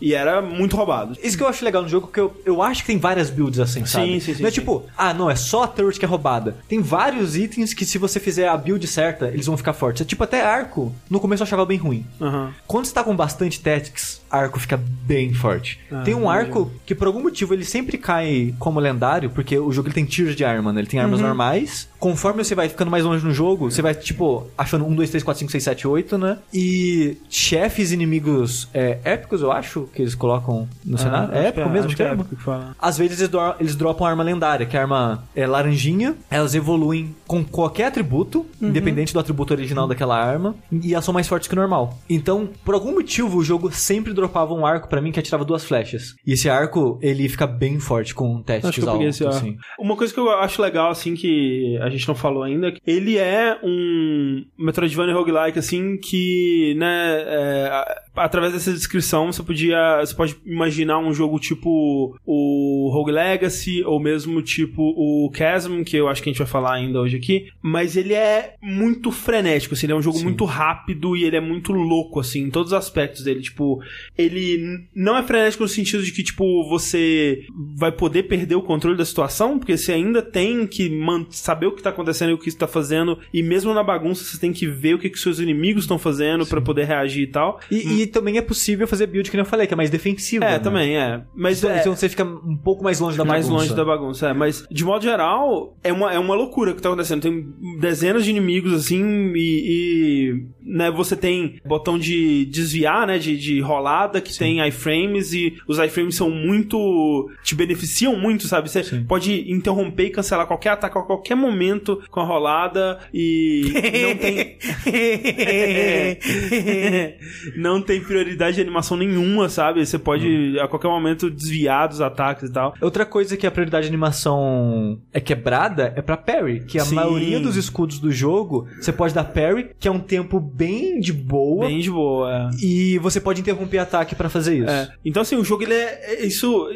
[0.00, 1.16] E era muito roubado.
[1.22, 3.58] Isso que eu acho legal no jogo, que eu, eu acho que tem várias builds
[3.58, 4.20] assim, sabe?
[4.20, 4.60] sim, sim, Não é sim.
[4.60, 6.56] tipo, ah, não, é só a turret que é roubada.
[6.68, 10.02] Tem vários itens que se você fizer a build certa, eles vão ficar fortes.
[10.02, 12.04] É tipo, até arco, no começo eu achava bem ruim.
[12.20, 12.52] Aham.
[12.66, 15.80] Quando você tá com bastante tactics, arco fica bem forte.
[15.90, 19.72] Ah, tem um arco que por algum motivo ele sempre cai como lendário, porque o
[19.72, 20.80] jogo ele tem tiers de arma, né?
[20.80, 21.88] Ele tem armas normais.
[22.06, 25.24] Conforme você vai ficando mais longe no jogo, você vai, tipo, achando 1, 2, 3,
[25.24, 26.38] 4, 5, 6, 7, 8, né?
[26.54, 31.34] E chefes inimigos é, épicos, eu acho, que eles colocam no cenário.
[31.34, 32.20] É épico que mesmo, acho que é termo?
[32.22, 32.76] épico que fala.
[32.78, 36.14] Às vezes eles, eles dropam arma lendária, que é a arma é, laranjinha.
[36.30, 40.54] Elas evoluem com qualquer atributo, independente do atributo original daquela arma.
[40.70, 41.98] E elas são mais fortes que o normal.
[42.08, 45.64] Então, por algum motivo, o jogo sempre dropava um arco pra mim que atirava duas
[45.64, 46.14] flechas.
[46.24, 49.56] E esse arco, ele fica bem forte com testes altos, assim.
[49.76, 53.58] Uma coisa que eu acho legal, assim, que a gente não falou ainda, ele é
[53.62, 57.84] um Metroidvania roguelike, assim, que, né, é,
[58.16, 64.00] através dessa descrição você podia, você pode imaginar um jogo tipo o Rogue Legacy, ou
[64.00, 67.48] mesmo tipo o Chasm, que eu acho que a gente vai falar ainda hoje aqui,
[67.62, 70.24] mas ele é muito frenético, assim, ele é um jogo Sim.
[70.24, 73.80] muito rápido e ele é muito louco, assim, em todos os aspectos dele, tipo,
[74.16, 77.44] ele não é frenético no sentido de que, tipo, você
[77.76, 80.90] vai poder perder o controle da situação, porque você ainda tem que
[81.30, 84.24] saber o que tá acontecendo e o que você tá fazendo, e mesmo na bagunça
[84.24, 87.26] você tem que ver o que, que seus inimigos estão fazendo pra poder reagir e
[87.26, 87.60] tal.
[87.70, 90.44] E, e também é possível fazer build, que eu falei, que é mais defensiva.
[90.44, 90.58] É, né?
[90.58, 91.22] também, é.
[91.34, 93.62] Mas Então, é, então você fica um pouco mais longe da mais bagunça.
[93.62, 94.32] longe da bagunça, é.
[94.32, 97.22] Mas, de modo geral, é uma, é uma loucura o que tá acontecendo.
[97.22, 97.46] Tem
[97.78, 103.60] dezenas de inimigos, assim, e, e, né, você tem botão de desviar, né, de, de
[103.60, 107.30] rolada, que tem iframes, e os iframes são muito...
[107.42, 108.70] te beneficiam muito, sabe?
[108.70, 109.04] Você Sim.
[109.04, 111.65] pode interromper e cancelar qualquer ataque a qualquer momento
[112.10, 114.56] com a rolada, e não tem...
[117.56, 119.84] não tem prioridade de animação nenhuma, sabe?
[119.84, 122.74] Você pode, a qualquer momento, desviar dos ataques e tal.
[122.80, 126.94] Outra coisa que a prioridade de animação é quebrada é pra parry, que a Sim.
[126.94, 131.12] maioria dos escudos do jogo você pode dar parry, que é um tempo bem de
[131.12, 132.64] boa, Bem de boa, é.
[132.64, 134.70] e você pode interromper ataque pra fazer isso.
[134.70, 134.88] É.
[135.04, 136.14] Então, assim, o jogo ele é.
[136.14, 136.68] é Isso,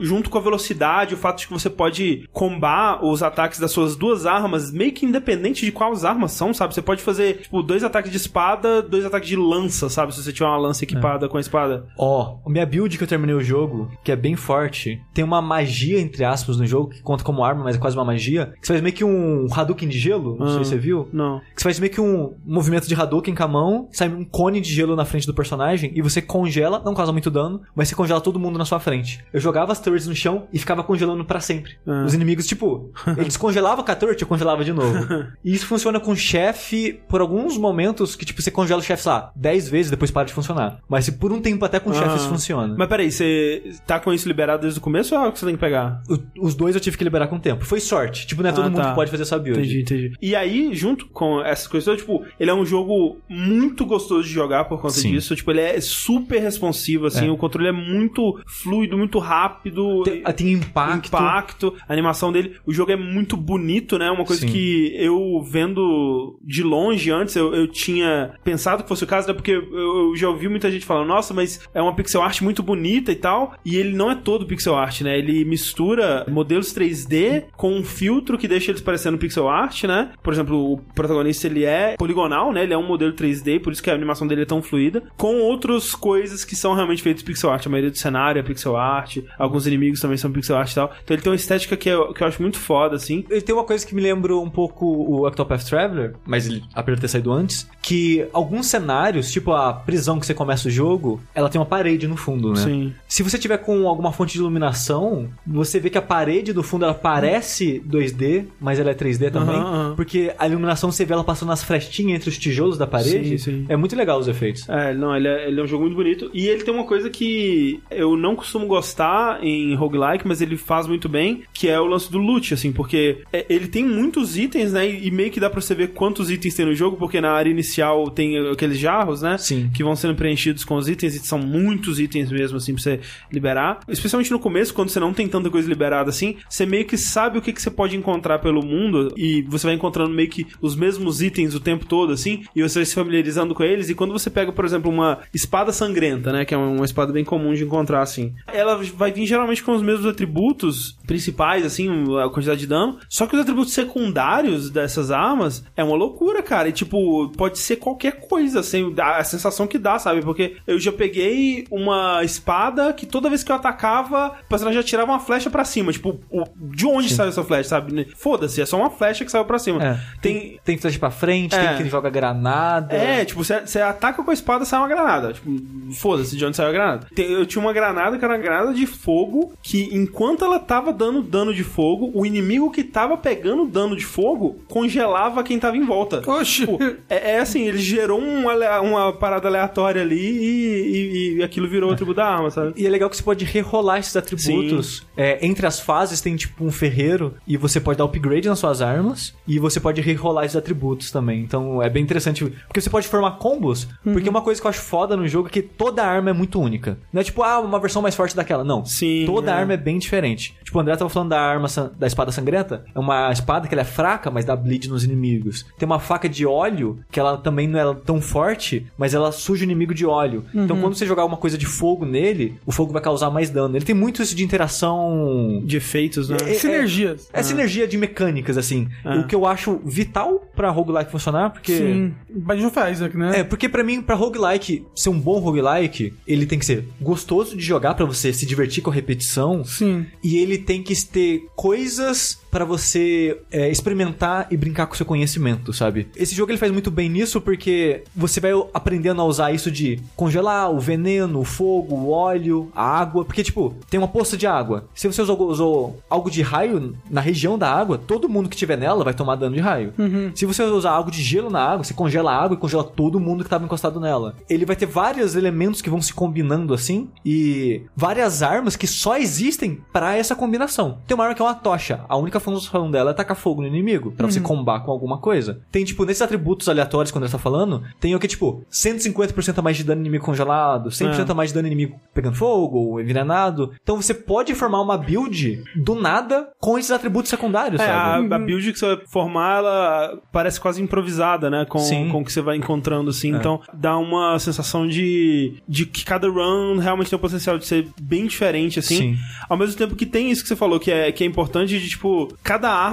[0.00, 3.96] junto com a velocidade, o fato de que você pode combar os ataques das suas
[4.02, 6.74] duas armas, meio que independente de quais armas são, sabe?
[6.74, 10.12] Você pode fazer, tipo, dois ataques de espada, dois ataques de lança, sabe?
[10.12, 11.28] Se você tiver uma lança equipada é.
[11.28, 11.86] com a espada.
[11.96, 15.40] Ó, oh, minha build que eu terminei o jogo, que é bem forte, tem uma
[15.40, 18.66] magia, entre aspas, no jogo, que conta como arma, mas é quase uma magia, que
[18.66, 21.08] você faz meio que um Hadouken de gelo, não sei se ah, você viu.
[21.12, 21.38] Não.
[21.54, 24.60] Que você faz meio que um movimento de Hadouken com a mão, sai um cone
[24.60, 27.94] de gelo na frente do personagem, e você congela, não causa muito dano, mas você
[27.94, 29.24] congela todo mundo na sua frente.
[29.32, 31.76] Eu jogava as turrets no chão e ficava congelando para sempre.
[31.86, 32.02] Ah.
[32.04, 35.06] Os inimigos, tipo, eles congelavam, cara 14, eu congelava de novo.
[35.44, 39.12] e isso funciona com chefe por alguns momentos que, tipo, você congela o chefe, sei
[39.12, 40.78] lá, 10 vezes depois para de funcionar.
[40.88, 41.94] Mas se por um tempo até com ah.
[41.94, 42.74] chefe isso funciona.
[42.76, 45.46] Mas peraí, você tá com isso liberado desde o começo ou é o que você
[45.46, 46.02] tem que pegar?
[46.08, 47.64] O, os dois eu tive que liberar com o tempo.
[47.64, 48.26] Foi sorte.
[48.26, 48.90] Tipo, não é todo ah, mundo tá.
[48.90, 49.60] que pode fazer essa build.
[49.60, 50.16] Entendi, entendi.
[50.20, 54.64] E aí, junto com essas coisas, tipo, ele é um jogo muito gostoso de jogar
[54.64, 55.12] por conta Sim.
[55.12, 55.34] disso.
[55.34, 57.28] Tipo, ele é super responsivo, assim.
[57.28, 57.30] É.
[57.30, 60.02] O controle é muito fluido, muito rápido.
[60.02, 61.08] Tem, ah, tem impacto.
[61.08, 61.74] Impacto.
[61.88, 62.56] A animação dele.
[62.66, 64.10] O jogo é muito bonito né?
[64.10, 64.52] Uma coisa Sim.
[64.52, 69.34] que eu vendo de longe antes, eu, eu tinha pensado que fosse o caso, né?
[69.34, 72.62] Porque eu, eu já ouvi muita gente falando, nossa, mas é uma pixel art muito
[72.62, 73.54] bonita e tal.
[73.64, 75.18] E ele não é todo pixel art, né?
[75.18, 80.10] Ele mistura modelos 3D com um filtro que deixa eles parecendo pixel art, né?
[80.22, 82.62] Por exemplo, o protagonista ele é poligonal, né?
[82.62, 85.02] Ele é um modelo 3D, por isso que a animação dele é tão fluida.
[85.16, 87.66] Com outras coisas que são realmente feitas pixel art.
[87.66, 90.92] A maioria do cenário é pixel art, alguns inimigos também são pixel art e tal.
[91.02, 93.24] Então ele tem uma estética que eu, que eu acho muito foda, assim.
[93.30, 96.94] Ele tem uma coisa que me lembra um pouco o Octopath Traveler, mas ele apesar
[96.96, 101.20] de ter saído antes, que alguns cenários, tipo a prisão que você começa o jogo,
[101.34, 102.56] ela tem uma parede no fundo, né?
[102.56, 102.92] Sim.
[103.08, 106.84] Se você tiver com alguma fonte de iluminação, você vê que a parede do fundo
[106.84, 109.94] ela parece 2D, mas ela é 3D também, Aham, aham.
[109.96, 113.38] porque a iluminação você vê ela passando nas frestinhas entre os tijolos da parede.
[113.38, 113.66] Sim, sim.
[113.68, 114.68] É muito legal os efeitos.
[114.68, 116.30] É, não, ele é, ele é um jogo muito bonito.
[116.32, 120.86] E ele tem uma coisa que eu não costumo gostar em roguelike, mas ele faz
[120.86, 124.72] muito bem, que é o lance do loot, assim, porque é, ele tem muitos itens,
[124.72, 124.88] né?
[124.88, 127.50] E meio que dá pra você ver quantos itens tem no jogo, porque na área
[127.50, 129.38] inicial tem aqueles jarros, né?
[129.38, 129.70] Sim.
[129.72, 133.00] Que vão sendo preenchidos com os itens, e são muitos itens mesmo, assim, pra você
[133.30, 133.80] liberar.
[133.88, 137.38] Especialmente no começo, quando você não tem tanta coisa liberada assim, você meio que sabe
[137.38, 140.74] o que, que você pode encontrar pelo mundo, e você vai encontrando meio que os
[140.74, 144.12] mesmos itens o tempo todo, assim, e você vai se familiarizando com eles, e quando
[144.12, 146.44] você pega, por exemplo, uma espada sangrenta, né?
[146.44, 148.34] Que é uma espada bem comum de encontrar, assim.
[148.52, 151.88] Ela vai vir geralmente com os mesmos atributos principais, assim,
[152.18, 152.98] a quantidade de dano.
[153.08, 156.68] Só que os atributos secundários dessas armas é uma loucura, cara.
[156.68, 160.22] E, tipo, pode ser qualquer coisa, assim, a sensação que dá, sabe?
[160.22, 164.86] Porque eu já peguei uma espada que toda vez que eu atacava, o personagem já
[164.86, 165.92] tirava uma flecha pra cima.
[165.92, 168.08] Tipo, o- de onde saiu essa flecha, sabe?
[168.16, 169.82] Foda-se, é só uma flecha que saiu pra cima.
[169.84, 170.00] É.
[170.20, 171.74] Tem, Tem flash pra frente, É.
[171.74, 172.94] tem que joga granada.
[172.94, 175.32] é, tipo, você, você ataca com a espada, sai uma granada.
[175.32, 175.50] Tipo,
[175.94, 177.06] foda-se de onde saiu a granada.
[177.14, 180.92] Tem- eu tinha uma granada que era uma granada de fogo, que enquanto ela tava
[180.92, 183.31] dando dano de fogo, o inimigo que tava pegando
[183.66, 186.22] dano de fogo congelava quem tava em volta.
[186.30, 186.66] Oxi.
[186.66, 186.78] Tipo,
[187.08, 191.68] é, é assim, ele gerou um ale- uma parada aleatória ali e, e- e aquilo
[191.68, 192.72] virou o atributo da arma, sabe?
[192.76, 195.06] E é legal que você pode rerolar esses atributos.
[195.16, 198.80] É, entre as fases tem tipo um ferreiro e você pode dar upgrade nas suas
[198.82, 201.40] armas e você pode rerolar esses atributos também.
[201.40, 202.44] Então é bem interessante.
[202.66, 203.84] Porque você pode formar combos.
[204.04, 204.12] Uhum.
[204.12, 206.60] Porque uma coisa que eu acho foda no jogo é que toda arma é muito
[206.60, 206.98] única.
[207.12, 208.64] Não é tipo, ah, uma versão mais forte daquela.
[208.64, 208.84] Não.
[208.84, 209.54] Sim, Toda é.
[209.54, 210.54] arma é bem diferente.
[210.64, 211.68] Tipo, o André tava falando da arma
[211.98, 212.84] da espada sangrenta.
[212.94, 215.66] É uma espada que ela é fraca, mas dá bleed nos inimigos.
[215.78, 219.62] Tem uma faca de óleo que ela também não é tão forte, mas ela suja
[219.62, 220.44] o inimigo de óleo.
[220.54, 223.76] Então quando você jogar uma coisa de fogo nele, o fogo vai causar mais dano.
[223.76, 226.36] Ele tem muito isso de interação De efeitos, né?
[226.46, 227.28] É- Sinergias.
[227.32, 228.88] é sinergia de mecânicas, assim.
[229.04, 229.16] Ah.
[229.18, 231.76] O que eu acho vital pra roguelike funcionar, porque.
[231.76, 232.14] Sim.
[232.30, 233.40] Bind of Isaac, né?
[233.40, 237.56] É, porque pra mim, pra roguelike ser um bom roguelike, ele tem que ser gostoso
[237.56, 239.64] de jogar pra você se divertir com a repetição.
[239.64, 240.06] Sim.
[240.22, 243.11] E ele tem que ter coisas pra você
[243.50, 246.08] é, experimentar e brincar com o seu conhecimento, sabe?
[246.16, 250.00] Esse jogo ele faz muito bem nisso porque você vai aprendendo a usar isso de
[250.16, 253.24] congelar o veneno, o fogo, o óleo, a água.
[253.24, 254.84] Porque, tipo, tem uma poça de água.
[254.94, 258.76] Se você usou, usou algo de raio na região da água, todo mundo que tiver
[258.76, 259.92] nela vai tomar dano de raio.
[260.34, 263.20] Se você usar algo de gelo na água, você congela a água e congela todo
[263.20, 264.34] mundo que tava encostado nela.
[264.48, 269.16] Ele vai ter vários elementos que vão se combinando assim e várias armas que só
[269.16, 270.98] existem pra essa combinação.
[271.06, 272.04] Tem uma arma que é uma tocha.
[272.08, 275.60] A única função dela é tacar fogo no inimigo, pra você combar com alguma coisa.
[275.70, 279.62] Tem, tipo, nesses atributos aleatórios quando ele tá falando, tem o que, tipo, 150% a
[279.62, 283.72] mais de dano inimigo congelado, 100% a mais de dano inimigo pegando fogo ou envenenado.
[283.82, 288.34] Então você pode formar uma build do nada com esses atributos secundários, É, a, sabe?
[288.34, 291.64] a build que você vai formar, ela parece quase improvisada, né?
[291.68, 292.08] Com, Sim.
[292.10, 293.30] com o que você vai encontrando, assim.
[293.34, 297.88] Então, dá uma sensação de, de que cada run realmente tem o potencial de ser
[298.00, 298.96] bem diferente, assim.
[298.96, 299.16] Sim.
[299.48, 301.88] Ao mesmo tempo que tem isso que você falou, que é, que é importante de,
[301.88, 302.91] tipo, cada arma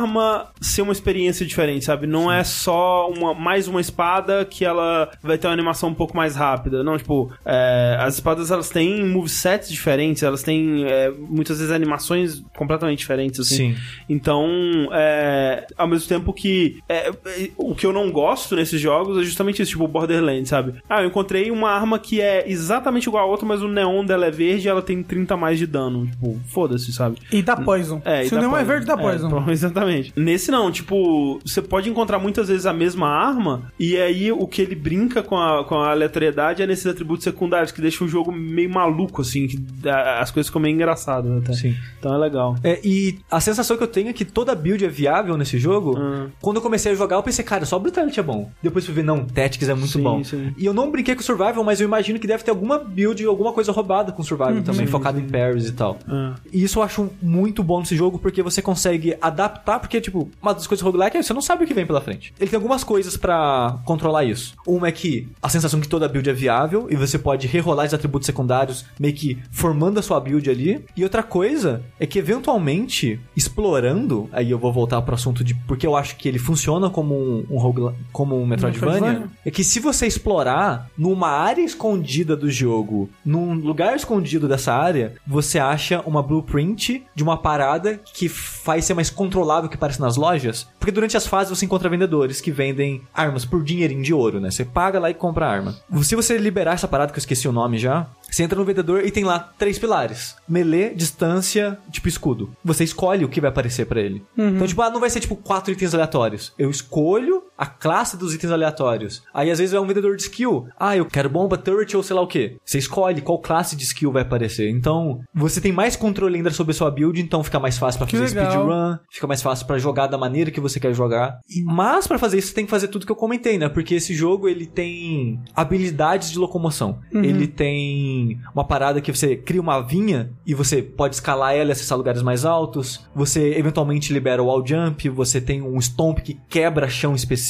[0.62, 2.06] ser uma experiência diferente, sabe?
[2.08, 6.16] Não é só uma, mais uma espada que ela vai ter uma animação um pouco
[6.16, 6.84] mais rápida.
[6.84, 12.42] Não, tipo, é, as espadas, elas têm movesets diferentes, elas têm, é, muitas vezes, animações
[12.58, 13.74] completamente diferentes, assim.
[13.74, 13.76] Sim.
[14.08, 14.48] Então,
[14.92, 19.24] é, ao mesmo tempo que é, é, o que eu não gosto nesses jogos é
[19.24, 20.76] justamente isso, tipo Borderlands, sabe?
[20.90, 24.26] Ah, eu encontrei uma arma que é exatamente igual a outra, mas o neon dela
[24.26, 26.06] é verde e ela tem 30 mais de dano.
[26.08, 27.18] Tipo, foda-se, sabe?
[27.32, 28.02] E dá poison.
[28.06, 28.66] É, Se o neon é poison.
[28.68, 29.30] verde, dá poison.
[29.30, 29.40] pro-
[29.90, 30.14] exatamente.
[30.16, 34.62] Nesse não, tipo, você pode encontrar muitas vezes a mesma arma, e aí o que
[34.62, 38.32] ele brinca com a, com a aleatoriedade é nesses atributos secundários, que deixa o jogo
[38.32, 39.60] meio maluco, assim, que
[39.90, 41.54] as coisas ficam meio engraçadas até.
[41.54, 41.76] Sim.
[41.98, 42.56] Então é legal.
[42.64, 45.98] É, e a sensação que eu tenho é que toda build é viável nesse jogo.
[45.98, 46.28] Ah.
[46.42, 48.52] Quando eu comecei a jogar, eu pensei, cara, só Brutality é bom.
[48.62, 50.24] Depois fui ver, não, Tactics é muito Sim, bom.
[50.24, 50.54] sim.
[50.58, 53.54] E eu não brinquei com Survival, mas eu imagino que deve ter alguma build, alguma
[53.54, 55.98] coisa roubada com Survival também, focado em parries e tal.
[56.08, 56.36] Ah.
[56.52, 60.54] E isso eu acho muito bom nesse jogo, porque você consegue adaptar, porque, tipo, uma
[60.54, 62.34] das coisas roguelike é você não sabe o que vem pela frente.
[62.40, 64.54] Ele tem algumas coisas pra controlar isso.
[64.68, 67.94] Uma é que a sensação que toda build é viável, e você pode rerolar os
[67.94, 70.84] atributos secundários, meio que formando a sua build ali.
[70.96, 75.86] E outra coisa é que eventualmente, explorando, aí eu vou voltar pro assunto de porque
[75.86, 79.30] eu acho que ele funciona como um, um roguela- como um Metroidvania, Metroidvania.
[79.46, 85.14] é que se você explorar numa área escondida do jogo, num lugar escondido dessa área,
[85.28, 90.18] você acha uma blueprint de uma parada que faz ser mais controlável que parece nas
[90.18, 90.68] lojas.
[90.80, 94.52] Porque durante as fases você encontra vendedores que vendem armas por dinheirinho de ouro, né?
[94.52, 95.76] Você paga lá e compra a arma.
[96.04, 99.06] Se você liberar essa parada, que eu esqueci o nome já, você entra no vendedor
[99.06, 102.52] e tem lá três pilares: melee, distância, tipo escudo.
[102.64, 104.24] Você escolhe o que vai aparecer pra ele.
[104.56, 106.54] Então, tipo, ah, não vai ser tipo quatro itens aleatórios.
[106.58, 109.22] Eu escolho a classe dos itens aleatórios.
[109.34, 110.68] Aí às vezes é um vendedor de skill.
[110.80, 112.56] Ah, eu quero bomba, turret ou sei lá o que.
[112.64, 114.70] Você escolhe qual classe de skill vai aparecer.
[114.70, 118.08] Então, você tem mais controle ainda sobre a sua build, então fica mais fácil pra
[118.08, 118.52] Que fazer legal.
[118.52, 121.40] speedrun, fica mais fácil pra jogar da maneira que você quer jogar.
[121.66, 123.68] Mas pra fazer isso você tem que fazer tudo que eu comentei, né?
[123.68, 127.00] Porque esse jogo ele tem habilidades de locomoção.
[127.12, 131.72] Ele tem uma parada que você cria uma vinha e você pode escalar ela e
[131.74, 133.06] acessar lugares mais altos.
[133.14, 137.49] Você eventualmente libera o wall jump, você tem um stomp que quebra chão específico.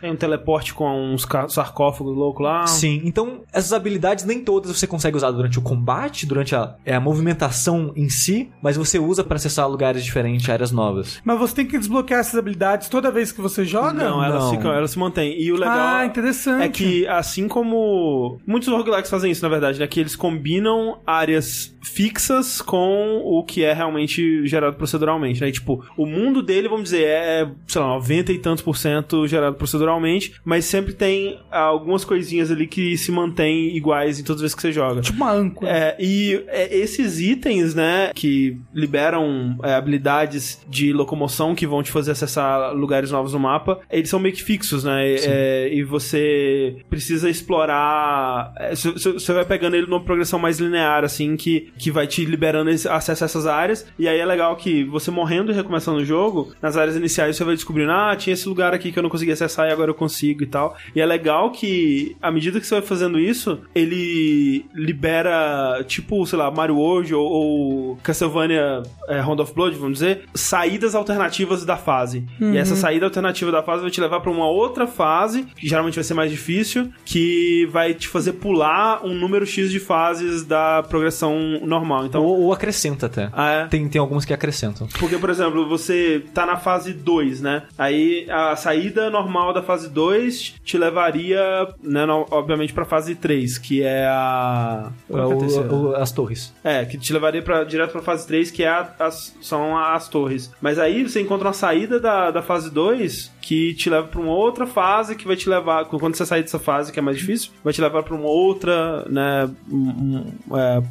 [0.00, 2.66] Tem um teleporte com uns sarcófagos louco lá.
[2.66, 6.94] Sim, então essas habilidades nem todas você consegue usar durante o combate, durante a, é,
[6.94, 11.20] a movimentação em si, mas você usa pra acessar lugares diferentes, áreas novas.
[11.24, 13.92] Mas você tem que desbloquear essas habilidades toda vez que você joga?
[13.92, 14.50] Não, elas, Não.
[14.50, 15.40] ficam, elas se mantêm.
[15.40, 16.62] E o legal Ah, interessante.
[16.64, 19.86] é que, assim como muitos roguelikes fazem isso, na verdade, né?
[19.86, 25.48] Que eles combinam áreas fixas com o que é realmente gerado proceduralmente, né?
[25.48, 29.19] E, tipo, o mundo dele, vamos dizer, é, sei lá, 90 e tantos por cento
[29.26, 34.42] gerado proceduralmente, mas sempre tem algumas coisinhas ali que se mantêm iguais em todas as
[34.42, 35.00] vezes que você joga.
[35.00, 35.70] Tipo uma âncora.
[35.70, 41.90] É, e é, esses itens, né, que liberam é, habilidades de locomoção que vão te
[41.90, 45.14] fazer acessar lugares novos no mapa, eles são meio que fixos, né?
[45.16, 48.52] É, e você precisa explorar.
[48.58, 52.70] é, Você vai pegando ele numa progressão mais linear, assim, que, que vai te liberando
[52.70, 53.86] esse acesso a essas áreas.
[53.98, 57.44] E aí é legal que você morrendo e recomeçando o jogo, nas áreas iniciais você
[57.44, 59.94] vai descobrindo, ah, tinha esse lugar aqui que eu não conseguia acessar e agora eu
[59.94, 60.76] consigo e tal.
[60.94, 66.38] E é legal que, à medida que você vai fazendo isso, ele libera, tipo, sei
[66.38, 71.76] lá, Mario World ou, ou Castlevania é, Round of Blood, vamos dizer, saídas alternativas da
[71.76, 72.24] fase.
[72.40, 75.94] E essa saída alternativa da fase vai te levar pra uma outra fase, que geralmente
[75.94, 80.82] vai ser mais difícil, que vai te fazer pular um número X de fases da
[80.82, 82.06] progressão normal.
[82.06, 83.30] Então, Ou, ou acrescenta até.
[83.32, 83.66] ah, é?
[83.66, 84.88] Tem, tem alguns que acrescentam.
[84.98, 87.62] Porque, por exemplo, você tá na fase 2, né?
[87.78, 93.58] Aí a saída normal da fase 2 te levaria, né, no- obviamente, pra fase 3,
[93.58, 94.90] que é a.
[95.08, 96.52] Qual que é a O- o- as torres.
[96.64, 100.08] É, que te levaria pra, direto pra fase 3, que é a- as, são as
[100.08, 100.50] torres.
[100.60, 104.32] Mas aí você encontra uma saída da, da fase 2 que te leva pra uma
[104.32, 105.84] outra fase que vai te levar.
[105.86, 109.04] Quando você sair dessa fase, que é mais difícil, vai te levar pra uma outra,
[109.08, 109.48] né?
[109.70, 110.82] um- um, é,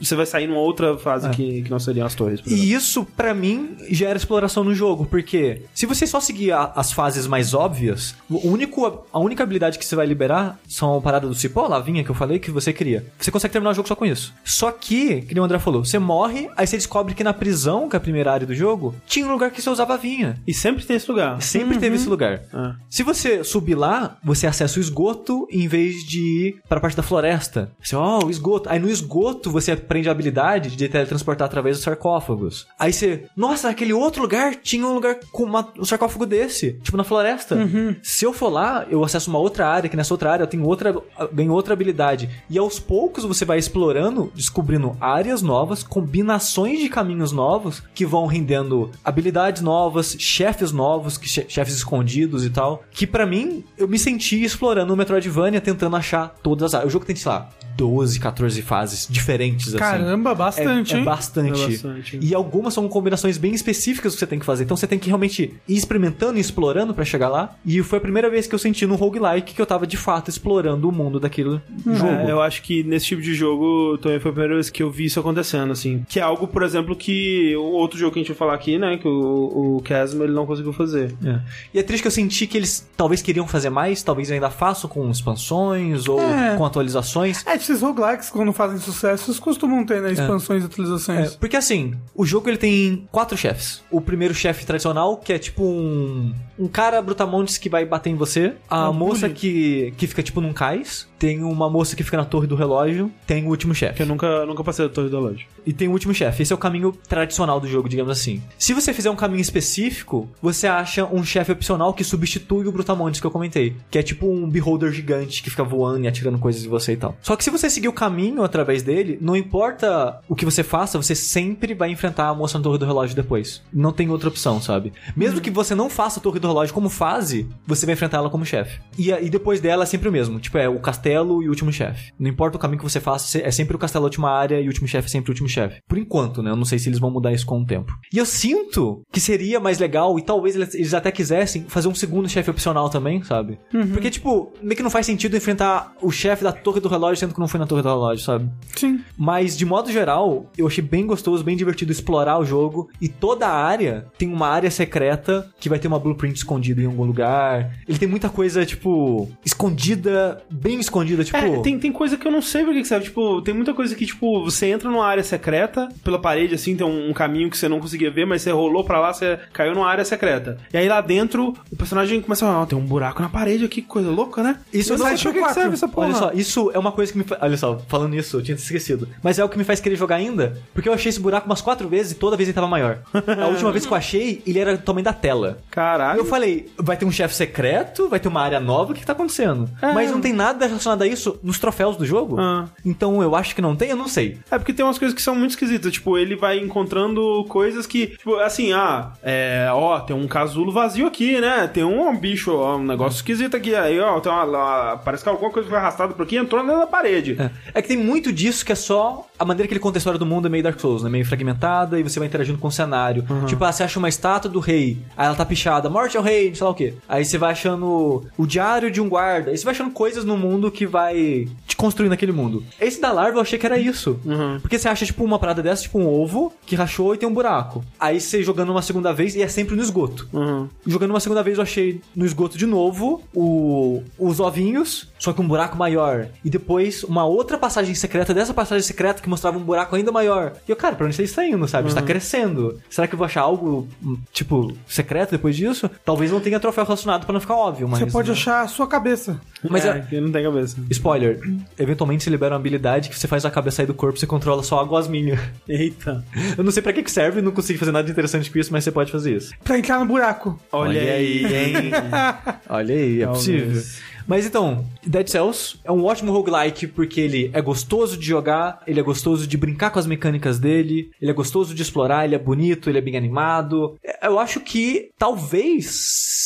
[0.00, 2.40] você vai sair numa outra fase que, que não seriam as torres.
[2.46, 6.92] E isso, pra mim, gera exploração no jogo, porque se você só seguir a- as
[6.92, 11.26] fases mais óbvias, o único, a única habilidade que você vai liberar são a parada
[11.26, 13.04] do cipó, a lavinha que eu falei, que você cria.
[13.18, 14.32] Você consegue terminar o jogo só com isso.
[14.44, 17.96] Só que, que o André falou, você morre, aí você descobre que na prisão, que
[17.96, 20.36] é a primeira área do jogo, tinha um lugar que você usava a vinha.
[20.46, 21.40] E sempre tem esse lugar.
[21.42, 22.42] Sempre teve esse lugar.
[22.52, 22.74] Ah.
[22.88, 27.02] Se você subir lá, você acessa o esgoto em vez de ir pra parte da
[27.02, 27.70] floresta.
[27.82, 28.68] Você, ó, o esgoto.
[28.68, 32.66] Aí no esgoto você aprende a habilidade de teletransportar através dos sarcófagos.
[32.78, 36.96] Aí você, nossa, naquele outro lugar tinha um lugar com uma- um sarcófago desse, tipo
[36.96, 37.56] na floresta.
[38.02, 40.64] Se eu for lá, eu acesso uma outra área, que nessa outra área eu tenho
[40.64, 40.94] outra,
[41.32, 42.28] ganho outra habilidade.
[42.48, 48.26] E aos poucos você vai explorando, descobrindo áreas novas, combinações de caminhos novos que vão
[48.26, 52.84] rendendo habilidades novas, chefes novos, que che- chefes escondidos e tal.
[52.90, 56.88] Que pra mim, eu me senti explorando o Metroidvania, tentando achar todas as áreas.
[56.88, 59.78] O jogo tem, sei lá, 12, 14 fases diferentes, assim.
[59.78, 61.04] Caramba, É, bastante, é hein?
[61.04, 61.62] bastante.
[61.62, 62.18] É bastante.
[62.22, 64.64] E algumas são combinações bem específicas que você tem que fazer.
[64.64, 67.54] Então você tem que realmente ir experimentando e explorando pra chegar lá.
[67.64, 70.28] E foi a primeira vez que eu senti no roguelike que eu tava de fato
[70.30, 72.06] explorando o mundo daquele jogo.
[72.06, 74.90] É, eu acho que nesse tipo de jogo também foi a primeira vez que eu
[74.90, 76.04] vi isso acontecendo, assim.
[76.08, 78.78] Que é algo, por exemplo, que o outro jogo que a gente vai falar aqui,
[78.78, 78.96] né?
[78.96, 81.14] Que o, o Chasm ele não conseguiu fazer.
[81.24, 81.40] É.
[81.74, 84.88] E é triste que eu senti que eles talvez queriam fazer mais, talvez ainda façam
[84.88, 86.56] com expansões ou É.
[86.56, 87.44] com atualizações.
[87.46, 91.36] É, esses roguelikes, quando fazem sucesso, eles costumam ter, né, expansões e É, atualizações.
[91.36, 93.82] porque assim, o jogo ele tem quatro chefes.
[93.90, 98.14] O primeiro chefe tradicional, que é tipo um, um cara brutamontes que vai bater em
[98.16, 98.54] você.
[98.68, 101.06] A Um moça que, que fica tipo num cais.
[101.18, 104.00] Tem uma moça que fica na torre do relógio, tem o último chefe.
[104.00, 105.44] Eu nunca, nunca passei da torre da loja.
[105.64, 106.42] E tem o último chefe.
[106.42, 108.42] Esse é o caminho tradicional do jogo, digamos assim.
[108.58, 113.20] Se você fizer um caminho específico, você acha um chefe opcional que substitui o Brutamontes
[113.20, 113.76] que eu comentei.
[113.90, 116.96] Que é tipo um beholder gigante que fica voando e atirando coisas em você e
[116.96, 117.16] tal.
[117.22, 121.00] Só que se você seguir o caminho através dele, não importa o que você faça,
[121.00, 123.62] você sempre vai enfrentar a moça na torre do relógio depois.
[123.72, 124.92] Não tem outra opção, sabe?
[125.16, 128.30] Mesmo que você não faça a torre do relógio como fase, você vai enfrentar ela
[128.30, 128.80] como chefe.
[128.98, 130.38] E, e depois dela é sempre o mesmo.
[130.38, 132.12] Tipo, é o castelo e o último chefe.
[132.18, 134.68] Não importa o caminho que você faça, é sempre o castelo última área e o
[134.68, 135.80] último chefe é sempre o úlimo chefe.
[135.88, 136.50] Por enquanto, né?
[136.50, 137.92] Eu não sei se eles vão mudar isso com o tempo.
[138.12, 142.28] E eu sinto que seria mais legal, e talvez eles, até quisessem, fazer um segundo
[142.28, 143.58] chefe opcional também, sabe?
[143.92, 147.34] Porque, tipo, meio que não faz sentido enfrentar o chefe da torre do relógio sendo
[147.34, 148.50] que não foi na torre do relógio, sabe?
[148.74, 149.00] Sim.
[149.16, 152.88] Mas, de modo geral, eu achei bem gostoso, bem divertido explorar o jogo.
[153.00, 156.86] E toda a área tem uma área secreta que vai ter uma blueprint escondida em
[156.86, 157.76] algum lugar.
[157.88, 161.36] Ele tem muita coisa, tipo, escondida, bem escondida, tipo.
[161.36, 163.06] É, tem, tem coisa que eu não sei pra que que serve.
[163.06, 166.86] Tipo, tem muita coisa que, tipo, você entra numa área secreta, pela parede, assim, tem
[166.86, 169.74] um, um caminho que você não conseguia ver, mas você rolou pra lá, você caiu
[169.74, 170.58] numa área secreta.
[170.72, 173.64] E aí lá dentro, o personagem começa a falar, ó, tem um buraco na parede
[173.64, 174.58] aqui, que coisa louca, né?
[174.72, 176.06] Isso eu não sei é pra que que serve essa porra.
[176.06, 177.42] Olha só, isso é uma coisa que me faz.
[177.42, 179.08] Olha só, falando nisso, eu tinha esquecido.
[179.22, 181.60] Mas é o que me faz querer jogar ainda, porque eu achei esse buraco umas
[181.60, 182.98] quatro vezes e toda vez ele tava maior.
[183.42, 185.58] A última vez que eu achei, ele era do tamanho da tela.
[185.70, 186.20] Caralho.
[186.20, 189.06] Eu falei, vai ter um chefe secreto, vai ter uma área nova, o que, que
[189.06, 189.68] tá acontecendo?
[189.80, 189.92] É.
[189.92, 192.40] Mas não tem nada relacionado a isso nos troféus do jogo?
[192.40, 192.68] Ah.
[192.84, 194.38] Então eu acho que não tem, eu não sei.
[194.50, 195.92] É porque tem umas coisas que são muito esquisitas.
[195.92, 201.06] Tipo, ele vai encontrando coisas que, tipo, assim, ah, é, ó, tem um casulo vazio
[201.06, 201.66] aqui, né?
[201.66, 203.74] Tem um bicho, ó, um negócio esquisito aqui.
[203.74, 206.64] Aí, ó, tem uma, lá, parece que alguma coisa foi arrastada por aqui e entrou
[206.64, 207.36] da parede.
[207.38, 207.50] É.
[207.74, 210.18] É que tem muito disso que é só a maneira que ele conta a história
[210.18, 211.10] do mundo é meio Dark Souls, né?
[211.10, 213.24] Meio fragmentada e você vai interagindo com o cenário.
[213.46, 216.54] Tipo, ah, você acha uma estátua do rei, aí ela tá pichada, morte ao rei,
[216.54, 216.94] sei lá o quê.
[217.08, 220.36] Aí você vai achando o diário de um guarda, aí você vai achando coisas no
[220.36, 222.62] mundo que vai te construir naquele mundo.
[222.80, 224.20] Esse da larva eu achei que era isso.
[224.24, 224.60] Uhum.
[224.60, 227.34] Porque você acha, tipo, uma parada dessa, tipo um ovo que rachou e tem um
[227.34, 227.84] buraco.
[227.98, 230.28] Aí você jogando uma segunda vez e é sempre no esgoto.
[230.32, 230.68] Uhum.
[230.86, 235.40] Jogando uma segunda vez, eu achei no esgoto de novo o, os ovinhos, só que
[235.40, 236.28] um buraco maior.
[236.44, 240.52] E depois uma outra passagem secreta dessa passagem secreta que mostrava um buraco ainda maior.
[240.68, 241.88] E eu, cara, pra onde você está indo, sabe?
[241.88, 242.80] Está crescendo.
[242.90, 243.88] Será que eu vou achar algo,
[244.32, 245.90] tipo, secreto depois disso?
[246.04, 248.00] Talvez não tenha troféu relacionado pra não ficar óbvio, mas.
[248.00, 248.34] Você pode né?
[248.34, 249.40] achar a sua cabeça.
[249.68, 250.65] Mas é, é- não tem cabeça.
[250.90, 251.40] Spoiler,
[251.78, 254.26] eventualmente se libera uma habilidade que você faz a cabeça sair do corpo e você
[254.26, 255.38] controla só a gosminha.
[255.68, 256.24] Eita.
[256.56, 258.72] Eu não sei pra que que serve, não consigo fazer nada de interessante com isso,
[258.72, 259.52] mas você pode fazer isso.
[259.62, 260.58] Pra entrar no buraco.
[260.72, 261.90] Olha, aí, hein?
[262.68, 263.44] Olha aí, é Talvez.
[263.44, 263.82] possível.
[264.26, 269.00] Mas então, Dead Cells é um ótimo roguelike porque ele é gostoso de jogar, ele
[269.00, 272.38] é gostoso de brincar com as mecânicas dele, ele é gostoso de explorar, ele é
[272.38, 273.96] bonito, ele é bem animado.
[274.04, 275.86] É, Eu acho que talvez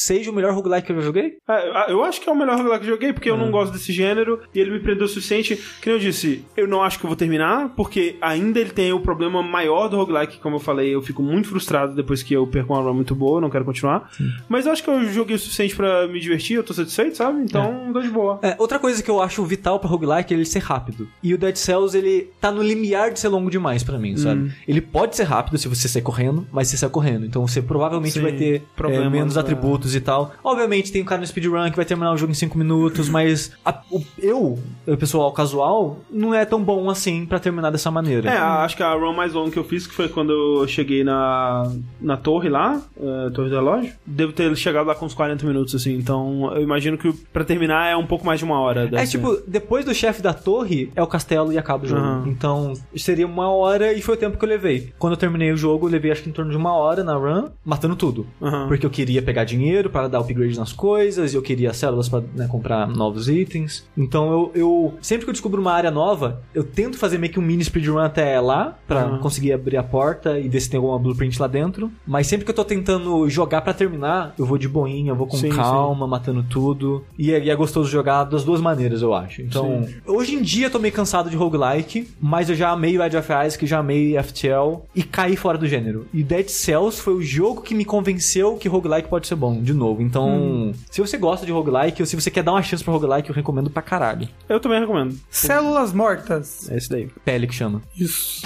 [0.06, 1.38] seja o melhor roguelike que eu já joguei.
[1.48, 3.72] É, eu acho que é o melhor roguelike que eu joguei, porque eu não gosto
[3.72, 5.60] desse gênero e ele me prendeu o suficiente.
[5.80, 9.00] Que eu disse, eu não acho que eu vou terminar, porque ainda ele tem o
[9.00, 12.72] problema maior do roguelike, como eu falei, eu fico muito frustrado depois que eu perco
[12.74, 14.10] uma run muito boa, eu não quero continuar.
[14.48, 17.40] Mas eu acho que eu joguei o suficiente pra me divertir, eu tô satisfeito, sabe?
[17.42, 18.38] Então, tô de boa.
[18.42, 21.08] É, outra coisa que eu acho vital pra roguelike é ele ser rápido.
[21.22, 24.52] E o Dead Cells, ele tá no limiar de ser longo demais pra mim, sabe?
[24.66, 27.26] Ele pode ser rápido se você sair correndo, mas você sai correndo.
[27.26, 29.40] Então você provavelmente Sim, vai ter é, menos é.
[29.40, 30.32] atributos e tal.
[30.42, 33.52] Obviamente tem um cara no speedrun que vai terminar o jogo em 5 minutos, mas
[33.64, 38.28] a- o- eu, o pessoal casual, não é tão bom assim pra terminar dessa maneira.
[38.30, 40.66] É, a- acho que a run mais longa que eu fiz, que foi quando eu
[40.68, 41.70] cheguei na,
[42.00, 45.74] na torre lá, eh, torre do relógio, devo ter chegado lá com uns 40 minutos,
[45.74, 48.88] assim, então eu imagino que pra terminar é um pouco mais de uma hora.
[48.92, 52.00] É tipo, depois do chefe da torre é o castelo e acaba o jogo.
[52.00, 52.24] Aham.
[52.26, 54.92] Então, seria uma hora e foi o tempo que eu levei.
[54.98, 57.14] Quando eu terminei o jogo, eu levei acho que em torno de uma hora na
[57.14, 58.26] run, matando tudo.
[58.42, 58.66] Aham.
[58.68, 62.22] Porque eu queria pegar dinheiro para dar upgrade nas coisas, e eu queria células para
[62.48, 63.86] comprar novos itens.
[63.96, 67.38] Então eu, eu- sempre que eu descubro uma área nova, eu tento fazer meio que
[67.38, 69.18] um mini speedrun até lá, pra Aham.
[69.18, 71.90] conseguir abrir a porta e ver se tem alguma blueprint lá dentro.
[72.06, 75.26] Mas sempre que eu tô tentando jogar pra terminar, eu vou de boinha, eu vou
[75.26, 77.04] com Sim, calma, matando tudo.
[77.18, 79.42] E é, e é gostoso jogar das duas maneiras, eu acho.
[79.42, 83.02] Então, hoje em dia eu tô meio cansado de roguelike, mas eu já amei o
[83.02, 86.06] Edge of Isaac, já amei FTL e caí fora do gênero.
[86.12, 89.74] E Dead Cells foi o jogo que me convenceu que roguelike pode ser bom, de
[89.74, 90.02] novo.
[90.02, 93.28] Então, se você gosta de roguelike ou se você quer dar uma chance pra roguelike,
[93.28, 94.28] eu recomendo pra caralho.
[94.48, 95.18] Eu também recomendo.
[95.30, 96.70] Células mortas.
[96.70, 97.08] É esse daí.
[97.24, 97.82] Pele que chama.
[97.96, 98.42] Isso.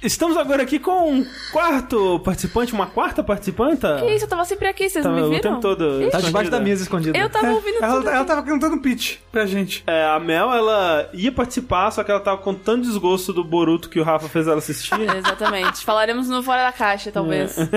[0.00, 3.96] Estamos agora aqui com um quarto participante, uma quarta participanta.
[3.98, 5.54] Que isso, eu tava sempre aqui, vocês Tava não me o viram?
[5.54, 6.08] tempo todo.
[6.08, 7.18] Tá debaixo da mesa escondida.
[7.18, 8.08] Eu tava ouvindo Ela, tudo.
[8.08, 8.26] ela aqui.
[8.28, 9.82] tava cantando pitch pra gente.
[9.88, 13.88] É, a Mel, ela ia participar, só que ela tava com tanto desgosto do Boruto
[13.88, 14.94] que o Rafa fez ela assistir.
[15.18, 15.84] Exatamente.
[15.84, 17.56] Falaremos no Fora da Caixa, talvez.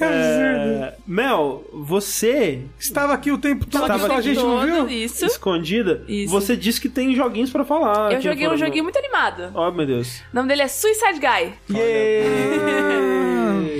[0.00, 4.66] É, Mel, você, Estava aqui o tempo todo, Tava só a aqui gente não todo,
[4.66, 4.88] viu?
[4.88, 5.24] Isso.
[5.24, 6.32] escondida, Isso.
[6.32, 8.10] você disse que tem joguinhos pra falar.
[8.12, 9.50] Eu aqui joguei um joguinho muito animado.
[9.54, 10.20] Oh, meu Deus.
[10.32, 11.58] O nome dele é Suicide Guy.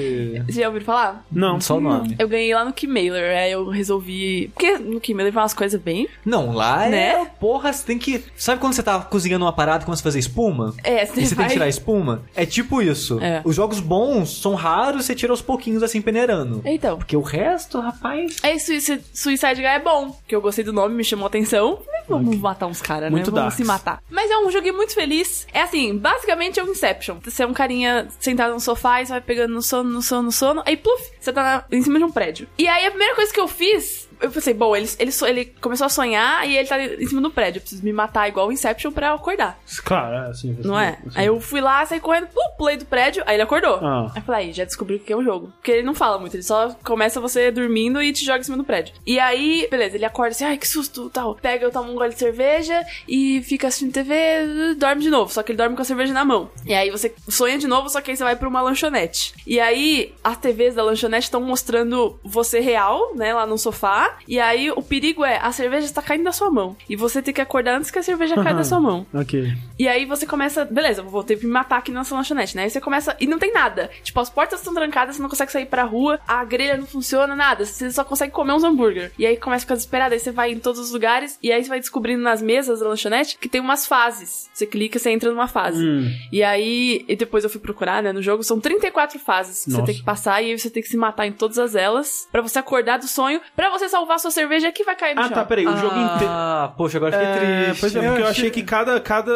[0.46, 1.24] Vocês já ouviram falar?
[1.30, 1.60] Não.
[1.60, 2.16] Só o nome.
[2.18, 4.48] Eu ganhei lá no Keymailer, aí eu resolvi...
[4.54, 6.08] Porque no Keymailer vai umas coisas bem...
[6.24, 7.08] Não, lá Né?
[7.10, 7.24] é.
[7.38, 8.22] Porra, você tem que.
[8.36, 10.74] Sabe quando você tá cozinhando uma parada e começa a fazer espuma?
[10.82, 12.22] É, E você tem vai- que tirar a espuma?
[12.34, 13.18] É tipo isso.
[13.20, 13.42] É.
[13.44, 16.62] Os jogos bons são raros, você tira aos pouquinhos assim, peneirando.
[16.64, 18.36] Então, Porque o resto, rapaz.
[18.42, 21.78] é Suicide, Suicide Guy é bom, porque eu gostei do nome, me chamou a atenção.
[22.08, 23.10] Vamos matar uns caras, né?
[23.10, 23.56] Muito Vamos darks.
[23.56, 24.00] se matar.
[24.10, 25.46] Mas é um joguinho muito feliz.
[25.52, 27.16] É assim, basicamente é um Inception.
[27.24, 30.22] Você é um carinha sentado no sofá e você vai pegando no sono, no sono,
[30.24, 30.62] no sono.
[30.66, 32.46] Aí, pluf, você tá na- em cima de um prédio.
[32.58, 34.05] E aí a primeira coisa que eu fiz.
[34.20, 37.30] Eu pensei, bom, ele, ele, ele começou a sonhar e ele tá em cima do
[37.30, 37.58] prédio.
[37.58, 39.58] Eu preciso me matar igual o Inception pra eu acordar.
[39.84, 40.56] Claro, é assim.
[40.64, 40.98] Não é?
[41.06, 41.18] assim.
[41.18, 43.76] Aí eu fui lá, saí correndo, plum, pulei do prédio, aí ele acordou.
[43.82, 44.10] Ah.
[44.14, 45.52] Aí eu falei, aí, já descobri o que é um jogo.
[45.56, 48.56] Porque ele não fala muito, ele só começa você dormindo e te joga em cima
[48.56, 48.94] do prédio.
[49.06, 51.34] E aí, beleza, ele acorda assim, ai, que susto, tal.
[51.34, 55.32] Pega, eu tomo um gole de cerveja e fica assistindo TV, dorme de novo.
[55.32, 56.50] Só que ele dorme com a cerveja na mão.
[56.64, 59.34] E aí você sonha de novo, só que aí você vai pra uma lanchonete.
[59.46, 64.05] E aí, as TVs da lanchonete estão mostrando você real, né, lá no sofá.
[64.26, 66.76] E aí, o perigo é, a cerveja está caindo da sua mão.
[66.88, 69.06] E você tem que acordar antes que a cerveja caia da sua mão.
[69.12, 69.52] Ok.
[69.78, 72.64] E aí você começa, beleza, vou ter que me matar aqui nessa lanchonete, né?
[72.64, 73.90] Aí você começa e não tem nada.
[74.02, 77.34] Tipo, as portas estão trancadas, você não consegue sair pra rua, a grelha não funciona,
[77.36, 77.64] nada.
[77.64, 79.12] Você só consegue comer uns hambúrguer.
[79.18, 81.62] E aí começa a ficar desesperado, aí você vai em todos os lugares e aí
[81.62, 84.48] você vai descobrindo nas mesas da lanchonete que tem umas fases.
[84.52, 85.84] Você clica, você entra numa fase.
[85.84, 86.10] Hum.
[86.32, 89.82] E aí, e depois eu fui procurar, né, no jogo, são 34 fases que Nossa.
[89.82, 92.28] você tem que passar e aí você tem que se matar em todas as elas
[92.30, 95.24] pra você acordar do sonho, pra você salvar sua cerveja que vai cair no Ah,
[95.24, 95.32] chão.
[95.32, 95.66] tá, peraí.
[95.66, 96.26] O jogo inteiro.
[96.28, 97.80] Ah, poxa, agora fiquei É, triste.
[97.80, 99.32] pois é, porque eu Eu achei que cada, cada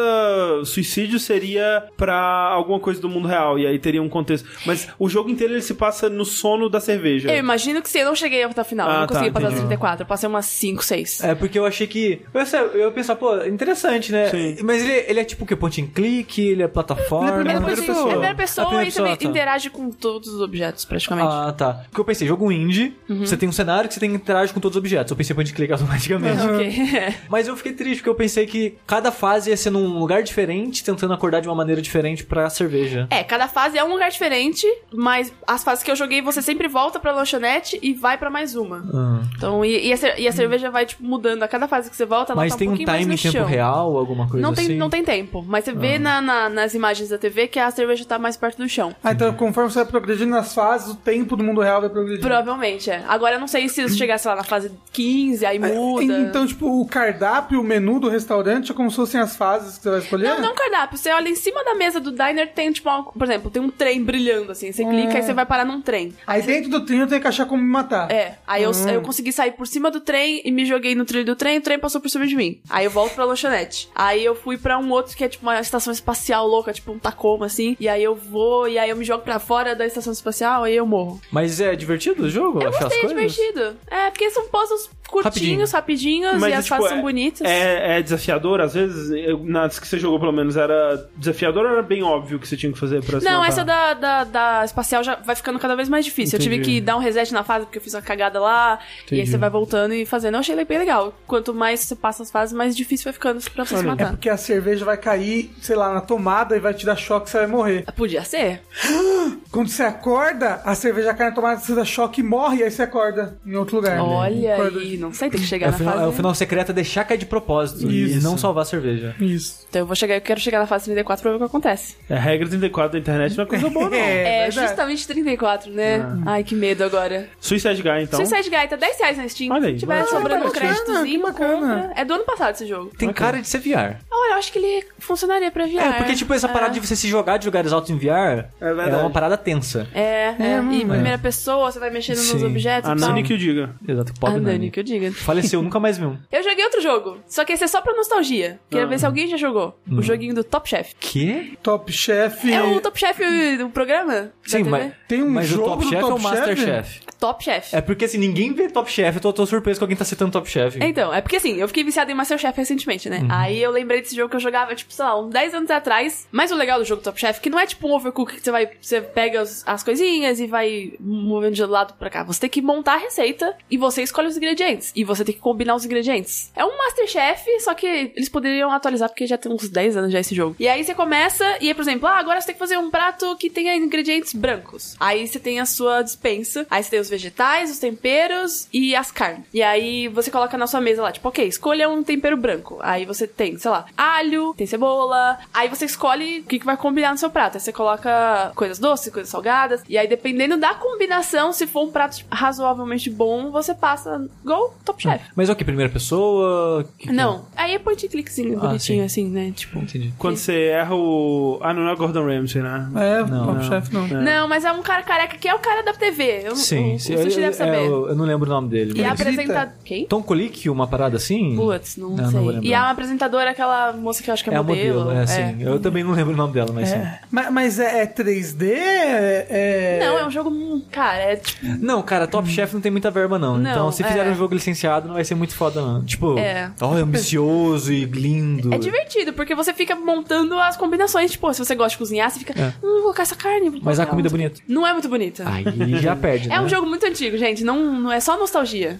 [0.65, 4.47] suicídio seria pra alguma coisa do mundo real, e aí teria um contexto.
[4.65, 7.31] Mas o jogo inteiro ele se passa no sono da cerveja.
[7.31, 9.31] Eu imagino que se eu não cheguei até o final, eu Ah, não tá, consegui
[9.31, 9.67] passar as entendi.
[9.67, 11.23] 34, eu passei umas 5, 6.
[11.23, 12.21] É, porque eu achei que.
[12.33, 14.29] Eu ia, eu ia pensar, pô, interessante, né?
[14.29, 14.57] Sim.
[14.63, 15.55] Mas ele, ele é tipo o que?
[15.55, 16.41] Point and click?
[16.41, 17.39] Ele é plataforma?
[17.41, 17.99] Ele é É, primeira depois, pessoa.
[18.05, 19.39] é primeira É pessoa primeira e também pessoa, tá.
[19.39, 21.29] interage com todos os objetos, praticamente.
[21.31, 21.73] Ah, tá.
[21.89, 23.25] Porque eu pensei, jogo indie, Uhum.
[23.25, 25.11] você tem um cenário que você tem que interagir com todos os objetos.
[25.11, 26.41] Eu pensei point and click automaticamente.
[26.41, 27.15] ok.
[27.29, 30.83] Mas eu fiquei triste, porque eu pensei que cada fase ia ser num lugar diferente,
[30.83, 33.07] tentando acordar de uma maneira diferente pra cerveja.
[33.09, 36.67] é, cada fase é um lugar diferente, mas as fases que eu joguei, você sempre
[36.67, 38.83] volta pra lanchonete e vai pra mais uma.
[38.93, 39.21] Ah.
[39.37, 41.43] Então, e, e a, e a cerveja vai, tipo, mudando.
[41.43, 43.13] A cada fase que você volta, ela Mas tá tem um um pouquinho mais time
[43.13, 43.45] no em tempo chão.
[43.45, 44.75] real, alguma coisa Não tem, assim?
[44.77, 48.05] não tem tempo, mas você vê na- na- nas imagens da TV que a cerveja
[48.05, 48.95] tá mais perto do chão.
[49.03, 52.25] Ah, então conforme você vai progredindo nas fases, o tempo do mundo real vai progredindo.
[52.27, 53.03] Provavelmente, é.
[53.07, 56.03] Agora eu não sei se eu chegasse lá na fase 15, aí É, muda.
[56.19, 59.83] Então, tipo, o cardápio, o menu do restaurante é como se fossem as fases que
[59.83, 60.27] você vai escolher?
[60.29, 60.97] Não, não cardápio.
[60.97, 63.69] Você olha em cima da mesa do diner, tem, tipo, algo- por exemplo, tem um
[63.69, 64.71] trem brilhando, assim.
[64.71, 66.13] Você clica e você vai parar num trem.
[66.25, 68.11] Aí dentro do trilho tem que achar como me matar.
[68.11, 71.25] É, aí eu, eu consegui sair por cima do trem e me joguei no trilho
[71.25, 72.59] do trem, o trem passou por cima de mim.
[72.69, 73.89] Aí eu volto pra lanchonete.
[73.93, 76.99] Aí eu fui pra um outro que é tipo uma estação espacial louca, tipo um
[76.99, 77.75] Tacoma, assim.
[77.79, 80.75] E aí eu vou, e aí eu me jogo pra fora da estação espacial, aí
[80.75, 81.21] eu morro.
[81.31, 82.61] Mas é divertido o jogo?
[82.61, 83.33] Eu achar gostei, as coisas?
[83.35, 83.77] divertido.
[83.89, 87.41] É, porque são puzzles curtinhos, rapidinhos, Mas, e as tipo, fases é- são bonitas.
[87.47, 91.71] É, é desafiador, às vezes, eu- nas que você jogou pelo menos, era desafiador ou
[91.73, 94.65] era bem óbvio que você tinha que fazer pra se Não, essa da, da, da
[94.65, 96.37] espacial já vai ficando cada vez mais difícil.
[96.37, 96.75] Eu tive Entendi.
[96.75, 98.79] que dar um reset na fase porque eu fiz uma cagada lá.
[99.11, 99.31] E aí Entendi.
[99.31, 100.35] você vai voltando e fazendo.
[100.35, 101.13] Eu achei bem legal.
[101.27, 104.11] Quanto mais você passa as fases, mais difícil vai ficando pra você se É matar.
[104.11, 107.31] porque a cerveja vai cair, sei lá, na tomada e vai te dar choque e
[107.31, 107.85] você vai morrer.
[107.95, 108.61] Podia ser.
[109.51, 112.71] Quando você acorda, a cerveja cai na tomada, você dá choque e morre, e aí
[112.71, 113.95] você acorda em outro lugar.
[113.97, 114.01] né?
[114.01, 116.05] Olha Acorda- aí, não sei, tem que chegar É o, na final, fase.
[116.05, 118.23] é o final secreto é deixar cair de propósito e Isso.
[118.23, 119.15] não salvar a cerveja.
[119.19, 119.65] Isso.
[119.69, 121.95] Então eu vou chegar, eu quero chegar na fase 34 pra ver o que acontece.
[122.09, 123.97] É, a regra 34 da internet não é coisa boa, não.
[123.97, 124.67] É, verdade.
[124.67, 126.05] justamente 34, né?
[126.25, 127.27] Ai, que medo agora.
[127.39, 128.23] Suicide Guy, então.
[128.25, 129.51] Suicide Guy tá 10 reais na Steam.
[129.53, 129.73] Olha aí.
[129.73, 131.53] Se tiver Ah, sobrando um créditozinho, bacana.
[131.53, 131.93] compra.
[131.95, 132.91] É do ano passado esse jogo.
[132.97, 133.97] Tem cara de ser VR.
[134.11, 135.77] Olha, eu acho que ele funcionaria pra VR.
[135.79, 136.51] É, porque tipo, essa É.
[136.51, 139.87] parada de você se jogar de lugares altos em VR É é, uma parada tensa.
[139.93, 140.35] É, é.
[140.39, 140.85] É, e em é.
[140.87, 142.99] primeira pessoa, você vai mexendo nos objetos A e.
[142.99, 143.71] Nani que o diga.
[143.87, 144.71] Exato, A pobre Nani, Nani.
[144.71, 144.90] que eu diga.
[145.11, 146.17] Faleceu, nunca mais vi um.
[146.31, 148.59] Eu joguei outro jogo, só que esse é só pra nostalgia.
[148.69, 148.87] Queria Ah.
[148.87, 149.77] ver se alguém já jogou.
[149.91, 150.93] O joguinho do Top Chef.
[150.99, 151.57] Que?
[151.63, 152.51] Top Chef.
[152.51, 153.19] É o Top Chef
[153.57, 154.31] do programa?
[154.43, 154.93] Sim, mas?
[155.07, 156.65] Tem um mas jogo o Top Chef Top é o Master Chef?
[156.65, 156.99] Chef.
[157.21, 157.75] Top Chef.
[157.75, 160.31] É porque assim, ninguém vê Top Chef, eu tô, tô surpreso que alguém tá citando
[160.31, 160.79] Top Chef.
[160.81, 163.21] Então, é porque assim, eu fiquei viciada em Masterchef recentemente, né?
[163.29, 166.27] Aí eu lembrei desse jogo que eu jogava, tipo, sei lá, uns 10 anos atrás.
[166.31, 168.41] Mas o legal do jogo Top Chef é que não é tipo um overcook que
[168.41, 172.23] você vai, você pega as, as coisinhas e vai movendo de lado pra cá.
[172.23, 174.91] Você tem que montar a receita e você escolhe os ingredientes.
[174.95, 176.51] E você tem que combinar os ingredientes.
[176.55, 177.85] É um Masterchef, só que
[178.15, 180.55] eles poderiam atualizar porque já tem uns 10 anos já esse jogo.
[180.59, 182.89] E aí você começa e, aí, por exemplo, ah, agora você tem que fazer um
[182.89, 184.95] prato que tenha ingredientes brancos.
[184.99, 186.65] Aí você tem a sua dispensa.
[186.67, 189.45] Aí você tem os vegetais, os temperos e as carnes.
[189.53, 192.79] E aí você coloca na sua mesa lá, tipo, ok, escolha um tempero branco.
[192.81, 195.37] Aí você tem, sei lá, alho, tem cebola.
[195.53, 197.55] Aí você escolhe o que, que vai combinar no seu prato.
[197.57, 199.83] Aí você coloca coisas doces, coisas salgadas.
[199.87, 205.01] E aí, dependendo da combinação, se for um prato razoavelmente bom, você passa igual Top
[205.01, 205.23] Chef.
[205.35, 205.65] Mas é o que?
[205.65, 206.83] Primeira pessoa?
[206.97, 209.05] Que que Não, aí é point clickzinho Ah, bonitinho, sim.
[209.05, 209.51] assim, né?
[209.55, 209.79] Tipo.
[209.79, 210.13] Entendi.
[210.17, 211.59] Quando você erra o.
[211.61, 212.89] Ah, não é Gordon Ramsay, né?
[212.95, 213.63] É, Não, Top não.
[213.63, 214.05] Chef não.
[214.05, 214.21] É.
[214.21, 216.41] Não, mas é um cara careca que é o cara da TV.
[216.45, 217.15] Eu, Sim, o, sim.
[217.15, 217.77] O Sushi eu, deve saber.
[217.77, 218.93] é, eu, eu não lembro o nome dele.
[218.95, 219.73] E a mas- apresentadora.
[219.83, 220.05] Quem?
[220.05, 221.55] Tom Colicchio, uma parada assim?
[221.55, 222.39] Putz, não, Não, não sei.
[222.39, 222.63] lembrar.
[222.63, 224.99] e a apresentadora, aquela moça que eu acho que é, É a modelo.
[225.05, 225.55] modelo, é, sim.
[225.59, 227.01] Eu também não lembro o nome dela, mas sim.
[227.29, 228.63] Mas, mas é, é 3D?
[228.71, 230.49] É, é- Não, é um jogo.
[230.49, 231.65] hum, Cara, é tipo.
[231.79, 233.57] Não, cara, Top Chef não tem muita verba, não.
[233.57, 234.07] Não, então, se é.
[234.07, 236.03] fizer um jogo licenciado, não vai ser muito foda, não.
[236.03, 236.71] Tipo, É.
[236.81, 238.73] ó, é ambicioso e lindo.
[238.73, 241.31] É divertido, porque você fica montando as combinações.
[241.31, 242.53] Tipo, se você gosta de cozinhar, você fica.
[242.59, 242.67] É.
[242.83, 243.69] Hum, vou colocar essa carne.
[243.69, 244.61] vou Mas a comida é outra." bonita.
[244.67, 245.43] Não é muito bonita.
[245.47, 245.63] Aí
[246.01, 246.55] já perde, né?
[246.55, 247.63] É um jogo muito antigo, gente.
[247.63, 248.99] Não, não é só nostalgia.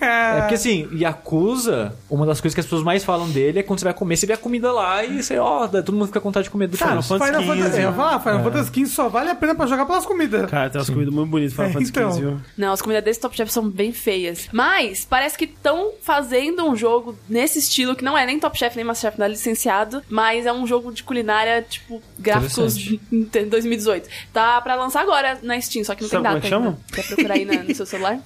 [0.00, 3.80] É porque assim, Yakuza, uma das coisas que as pessoas mais falam dele é quando
[3.80, 6.28] você vai comer, você vê a comida lá e você, ó, todo mundo fica com
[6.28, 8.42] vontade de comer do Tá, Final Fantasy Final Fantasy, 15, eu ia falar, Final É.
[8.44, 10.50] Fantasy XV só vale a pena pra jogar pelas comidas.
[10.50, 12.12] Cara, tem umas comidas muito bonitas Final É, Fantasy então.
[12.12, 12.40] XV, viu?
[12.56, 14.48] Não, as comidas desse Top Chef são bem feias.
[14.52, 18.76] Mas parece que estão fazendo um jogo nesse estilo, que não é nem Top Chef
[18.76, 23.00] nem Masterchef, não é licenciado, mas é um jogo de culinária, tipo, gráficos Interessante.
[23.12, 24.08] em 2018.
[24.32, 27.00] Tá pra lançar agora na Steam, só que não Sabe tem como data é que
[27.00, 27.11] ainda.
[27.14, 28.18] Procurar aí na- no seu celular?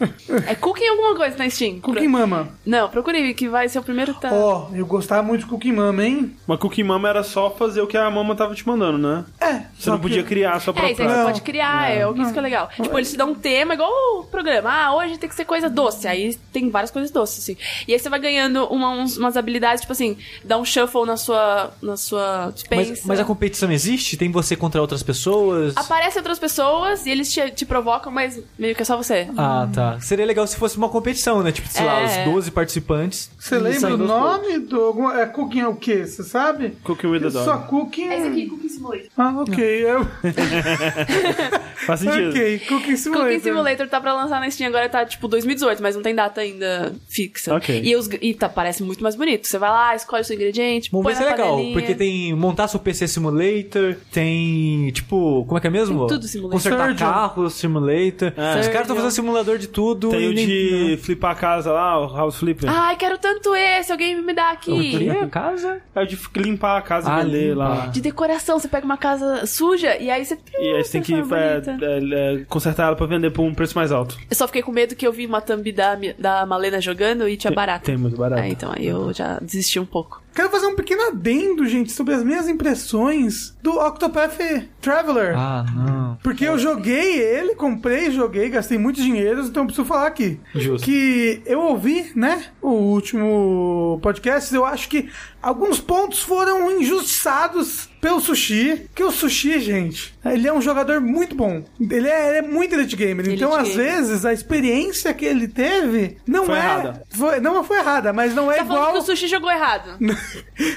[0.46, 1.80] É Cooking alguma coisa na Steam.
[1.80, 2.48] Cookie Pro- Mama.
[2.64, 4.30] Não, procure que vai ser o primeiro tá...
[4.32, 6.36] Ó, eu gostava muito de Cookie Mama, hein?
[6.46, 9.24] Mas Cookie Mama era só fazer o que a mama tava te mandando, né?
[9.40, 9.52] É.
[9.54, 11.24] Você só não que- podia criar a sua É, própria isso aí você Não.
[11.26, 12.68] pode criar, é, isso que é legal.
[12.74, 13.90] Tipo, eles te dão um tema, igual
[14.20, 14.70] o programa.
[14.70, 16.06] Ah, hoje tem que ser coisa doce.
[16.08, 17.56] Aí tem várias coisas doces, assim.
[17.86, 21.16] E aí você vai ganhando uma- uns- umas habilidades, tipo assim, dá um shuffle na
[21.16, 22.52] sua, na sua.
[22.70, 24.16] Mas, mas a competição existe?
[24.16, 25.76] Tem você contra outras pessoas?
[25.76, 29.28] Aparecem outras pessoas e eles te, te provocam, mas meio que é só você.
[29.36, 29.98] Ah, tá.
[30.00, 31.50] Seria legal se fosse uma competição, né?
[31.52, 32.26] Tipo, sei lá, É.
[32.26, 33.30] os 12 participantes.
[33.38, 34.80] Você lembra o nome do.
[34.80, 36.06] algum- É Cooking é o quê?
[36.06, 36.76] Você sabe?
[36.84, 37.44] Cooking with the Dog.
[37.44, 38.48] Só Cooking.
[38.48, 39.06] Cooking Simulator.
[39.16, 39.64] Ah, ok.
[39.64, 40.06] Eu...
[41.86, 42.30] Faz sentido.
[42.30, 43.28] ok, Cooking Simulator.
[43.32, 46.40] Cooking Simulator tá pra lançar na Steam agora, tá tipo 2018, mas não tem data
[46.40, 47.54] ainda fixa.
[47.54, 47.80] Ok.
[47.84, 49.46] E, os, e tá, parece muito mais bonito.
[49.46, 51.72] Você vai lá, escolhe o seu ingrediente, Vamos põe ver se na é legal, panelinha.
[51.78, 56.00] porque tem montar seu PC Simulator, tem, tipo, como é que é mesmo?
[56.06, 56.52] Tem tudo simulator.
[56.58, 57.06] Consertar Surgeon.
[57.06, 58.32] carro, Simulator.
[58.36, 58.52] É.
[58.66, 60.10] Os caras estão fazendo simulador de tudo.
[60.10, 62.68] Tem e o nem- de flipar a casa lá, o House Flipper.
[62.70, 65.08] Ai, quero tanto esse, alguém me dá aqui.
[65.30, 65.80] casa?
[65.94, 67.68] É o de limpar a casa Ah, e vender limpar.
[67.68, 67.86] lá.
[67.86, 70.38] De decoração, você pega uma casa suja e aí você.
[70.58, 73.54] E aí você tem que transforma é, é, é, consertar ela pra vender por um
[73.54, 74.16] preço mais alto.
[74.30, 77.36] Eu só fiquei com medo que eu vi uma thumb da, da Malena jogando e
[77.36, 77.84] tinha barata.
[77.86, 78.42] Tem muito barato.
[78.42, 80.22] É, então aí eu já desisti um pouco.
[80.36, 84.38] Quero fazer um pequeno adendo, gente, sobre as minhas impressões do Octopath
[84.82, 85.34] Traveler.
[85.34, 86.18] Ah, não.
[86.22, 90.38] Porque eu joguei ele, comprei, joguei, gastei muitos dinheiros, então eu preciso falar aqui.
[90.54, 90.84] Justo.
[90.84, 95.08] Que eu ouvi, né, o último podcast, eu acho que
[95.40, 98.86] alguns pontos foram injustiçados pelo Sushi.
[98.94, 101.64] Que o Sushi, gente, ele é um jogador muito bom.
[101.80, 103.26] Ele é, ele é muito elite gamer.
[103.26, 103.76] Elite então, às gamer.
[103.84, 106.58] vezes, a experiência que ele teve não Foi é.
[106.58, 107.02] errada.
[107.10, 108.92] Foi, não foi errada, mas não é Tá igual.
[108.92, 109.90] que o sushi jogou errado.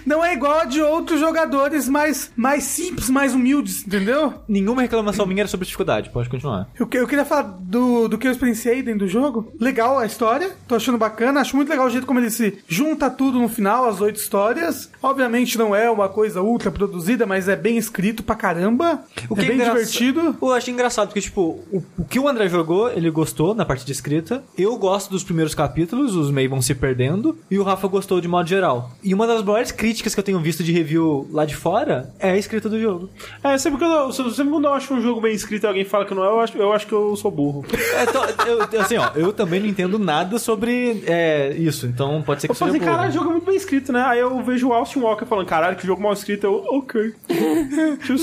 [0.05, 4.33] Não é igual a de outros jogadores mais, mais simples, mais humildes, entendeu?
[4.47, 6.67] Nenhuma reclamação minha era sobre dificuldade, pode continuar.
[6.77, 9.53] Eu, que- eu queria falar do, do que eu experienciei dentro do jogo.
[9.59, 11.41] Legal a história, tô achando bacana.
[11.41, 14.89] Acho muito legal o jeito como ele se junta tudo no final, as oito histórias.
[15.01, 19.01] Obviamente não é uma coisa ultra produzida, mas é bem escrito pra caramba.
[19.29, 20.35] O é bem engraça- divertido.
[20.41, 21.41] Eu achei engraçado, porque, tipo,
[21.71, 24.43] o, o que o André jogou, ele gostou na parte de escrita.
[24.57, 27.37] Eu gosto dos primeiros capítulos, os meio vão se perdendo.
[27.49, 28.91] E o Rafa gostou de modo geral.
[29.03, 32.31] E uma das maiores críticas que eu tenho visto de review lá de fora é
[32.31, 33.09] a escrita do jogo.
[33.43, 36.05] É, sempre, que eu, sempre quando eu acho um jogo bem escrito e alguém fala
[36.05, 37.65] que não é, eu acho, eu acho que eu sou burro.
[37.95, 42.41] É, então, eu- assim, ó, eu também não entendo nada sobre é, isso, então pode
[42.41, 42.95] ser que Eu falei, seja burro.
[42.97, 44.03] caralho, o jogo é muito bem escrito, né?
[44.05, 46.43] Aí eu vejo o Austin Walker falando, caralho, que jogo mal escrito.
[46.45, 47.08] Eu, ok.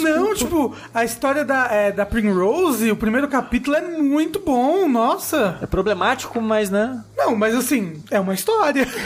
[0.03, 5.59] Não, tipo, a história da, é, da Primrose, o primeiro capítulo é muito bom, nossa.
[5.63, 7.03] É problemático, mas, né?
[7.17, 8.87] Não, mas assim, é uma história.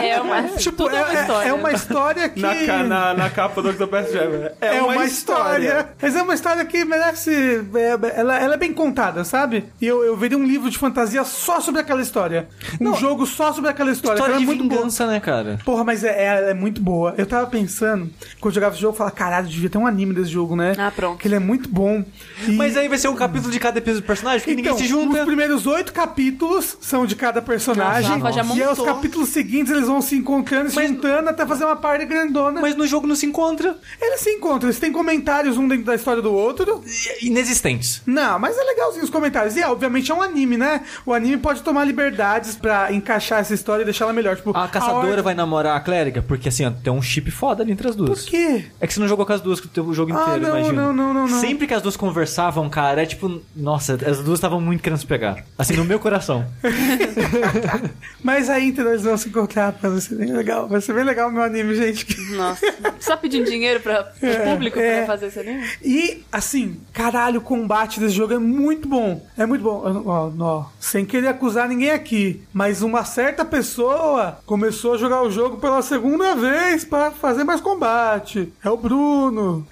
[0.00, 0.42] É uma.
[0.56, 1.48] tipo, tudo é, uma é história.
[1.48, 2.40] É uma história que.
[2.40, 4.54] Na, na, na capa do Octopath Traveler.
[4.60, 5.90] É, uma, história.
[6.00, 7.64] Mas é uma história que merece.
[7.74, 9.66] é, ela, ela é bem contada, sabe?
[9.80, 12.48] E eu, eu veria um livro de fantasia só sobre aquela história.
[12.80, 14.18] Um jogo só sobre aquela história.
[14.18, 14.80] História que de é muito boa.
[14.80, 15.58] vingança, né, cara?
[15.64, 17.14] Porra, mas é, é, ela é muito boa.
[17.16, 18.10] Eu tava pensando,
[18.40, 20.74] quando eu jogava esse jogo, eu falava, caralho, devia ter um anime desse jogo, né?
[20.78, 21.18] Ah, pronto.
[21.18, 22.04] Que ele é muito bom.
[22.46, 24.86] E- Mas aí vai ser um capítulo de cada episódio do personagem, porque então, ninguém
[24.88, 25.18] se junta.
[25.20, 28.18] os primeiros oito capítulos são de cada personagem.
[28.18, 31.46] Nossa, já e aí os capítulos seguintes eles vão se encontrando e se juntando até
[31.46, 32.60] fazer uma party grandona.
[32.60, 33.76] Mas no jogo não se encontra.
[34.00, 36.82] Eles se encontram, eles têm comentários um dentro da história do outro.
[37.20, 38.02] E- Inexistentes.
[38.06, 39.56] Não, mas é legalzinho os comentários.
[39.56, 40.82] E é, obviamente é um anime, né?
[41.06, 44.36] O anime pode tomar liberdades pra encaixar essa história e deixar ela melhor.
[44.36, 47.62] Tipo, A caçadora hora- vai namorar a clériga, porque assim, ó, tem um chip foda
[47.62, 48.22] ali entre as duas.
[48.22, 48.64] Por quê?
[48.80, 50.82] É que você não jogou com as duas o jogo Ah, inteiro, não, imagina.
[50.82, 51.40] não, não, não, não.
[51.40, 55.06] Sempre que as duas conversavam, cara, é tipo, nossa, as duas estavam muito querendo se
[55.06, 55.44] pegar.
[55.58, 56.46] Assim, no meu coração.
[58.22, 58.92] Mas aí, entendeu?
[58.92, 60.68] Eles vão se encontrar pra ser bem legal.
[60.68, 62.06] Vai ser bem legal o meu anime, gente.
[62.32, 62.66] Nossa.
[63.00, 64.98] Só pedindo dinheiro pra, pro É, público é.
[64.98, 65.64] pra fazer esse anime?
[65.82, 69.24] E, assim, caralho, o combate desse jogo é muito bom.
[69.36, 70.02] É muito bom.
[70.06, 75.30] Ó, ó, sem querer acusar ninguém aqui, mas uma certa pessoa começou a jogar o
[75.30, 78.52] jogo pela segunda vez pra fazer mais combate.
[78.64, 79.66] É o Bruno.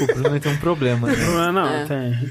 [0.00, 1.08] O Bruno tem um problema.
[1.08, 1.14] né?
[1.26, 1.84] Não, é, não, É.
[1.86, 2.30] tem.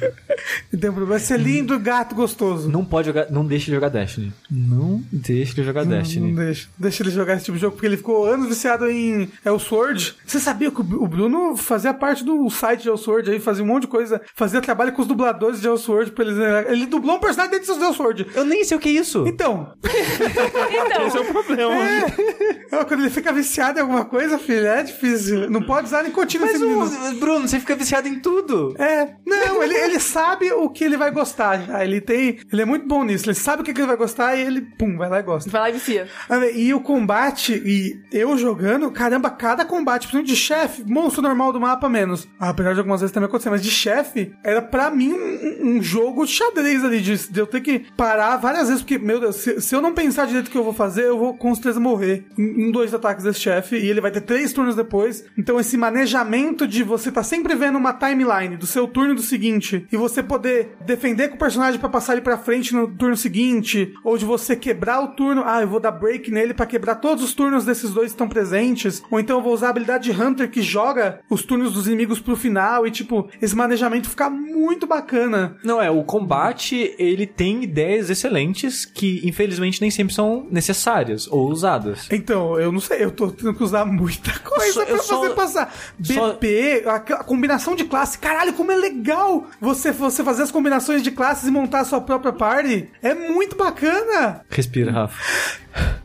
[0.73, 2.69] Então, vai ser lindo, gato gostoso.
[2.69, 4.33] Não pode jogar, não deixe ele jogar Destiny.
[4.49, 6.33] Não deixe ele jogar Não Destiny.
[6.33, 10.15] deixa, deixa ele jogar esse tipo de jogo, porque ele ficou anos viciado em Elsword.
[10.25, 13.83] Você sabia que o Bruno fazia parte do site de Elsword aí, fazia um monte
[13.83, 16.37] de coisa, fazia trabalho com os dubladores de Elsword pra eles.
[16.69, 18.27] Ele dublou um personagem dentro dos Elsword.
[18.33, 19.23] Eu nem sei o que é isso.
[19.27, 21.73] Então, Então, Esse é o problema.
[21.73, 25.49] é, quando ele fica viciado em alguma coisa, filho, é difícil.
[25.49, 28.73] Não pode usar nicotina Mas esse o Bruno, você fica viciado em tudo.
[28.77, 31.61] É, não, ele, ele sabe o que ele vai gostar.
[31.61, 31.83] já.
[31.83, 32.39] Ele tem.
[32.51, 33.25] Ele é muito bom nisso.
[33.25, 35.49] Ele sabe o que, que ele vai gostar e ele, pum, vai lá e gosta.
[35.49, 36.07] vai lá e vicia.
[36.55, 41.59] E o combate, e eu jogando, caramba, cada combate, principalmente de chefe, monstro normal do
[41.59, 42.27] mapa menos.
[42.39, 45.83] Ah, Apesar de algumas vezes também acontecer, mas de chefe, era pra mim um, um
[45.83, 49.37] jogo de xadrez ali, de, de eu ter que parar várias vezes, porque, meu Deus,
[49.37, 51.79] se, se eu não pensar direito o que eu vou fazer, eu vou com certeza
[51.79, 55.23] morrer em, em dois ataques desse chefe, e ele vai ter três turnos depois.
[55.37, 59.85] Então, esse manejamento de você tá sempre vendo uma timeline do seu turno do seguinte,
[59.91, 63.93] e você poder defender com o personagem pra passar ele pra frente no turno seguinte,
[64.03, 67.23] ou de você quebrar o turno, ah, eu vou dar break nele pra quebrar todos
[67.23, 70.21] os turnos desses dois que estão presentes, ou então eu vou usar a habilidade de
[70.21, 74.85] Hunter que joga os turnos dos inimigos pro final, e tipo, esse manejamento fica muito
[74.87, 75.57] bacana.
[75.63, 81.49] Não, é, o combate, ele tem ideias excelentes que, infelizmente, nem sempre são necessárias ou
[81.49, 82.07] usadas.
[82.11, 85.21] Então, eu não sei, eu tô tendo que usar muita coisa só- pra eu só-
[85.21, 85.35] fazer
[85.99, 86.13] passar.
[86.13, 90.51] só- BP, a, a combinação de classe, caralho, como é legal você, você fazer as
[90.51, 92.89] combinações de classes e montar a sua própria party.
[93.01, 94.41] É muito bacana.
[94.49, 95.60] Respira, Rafa.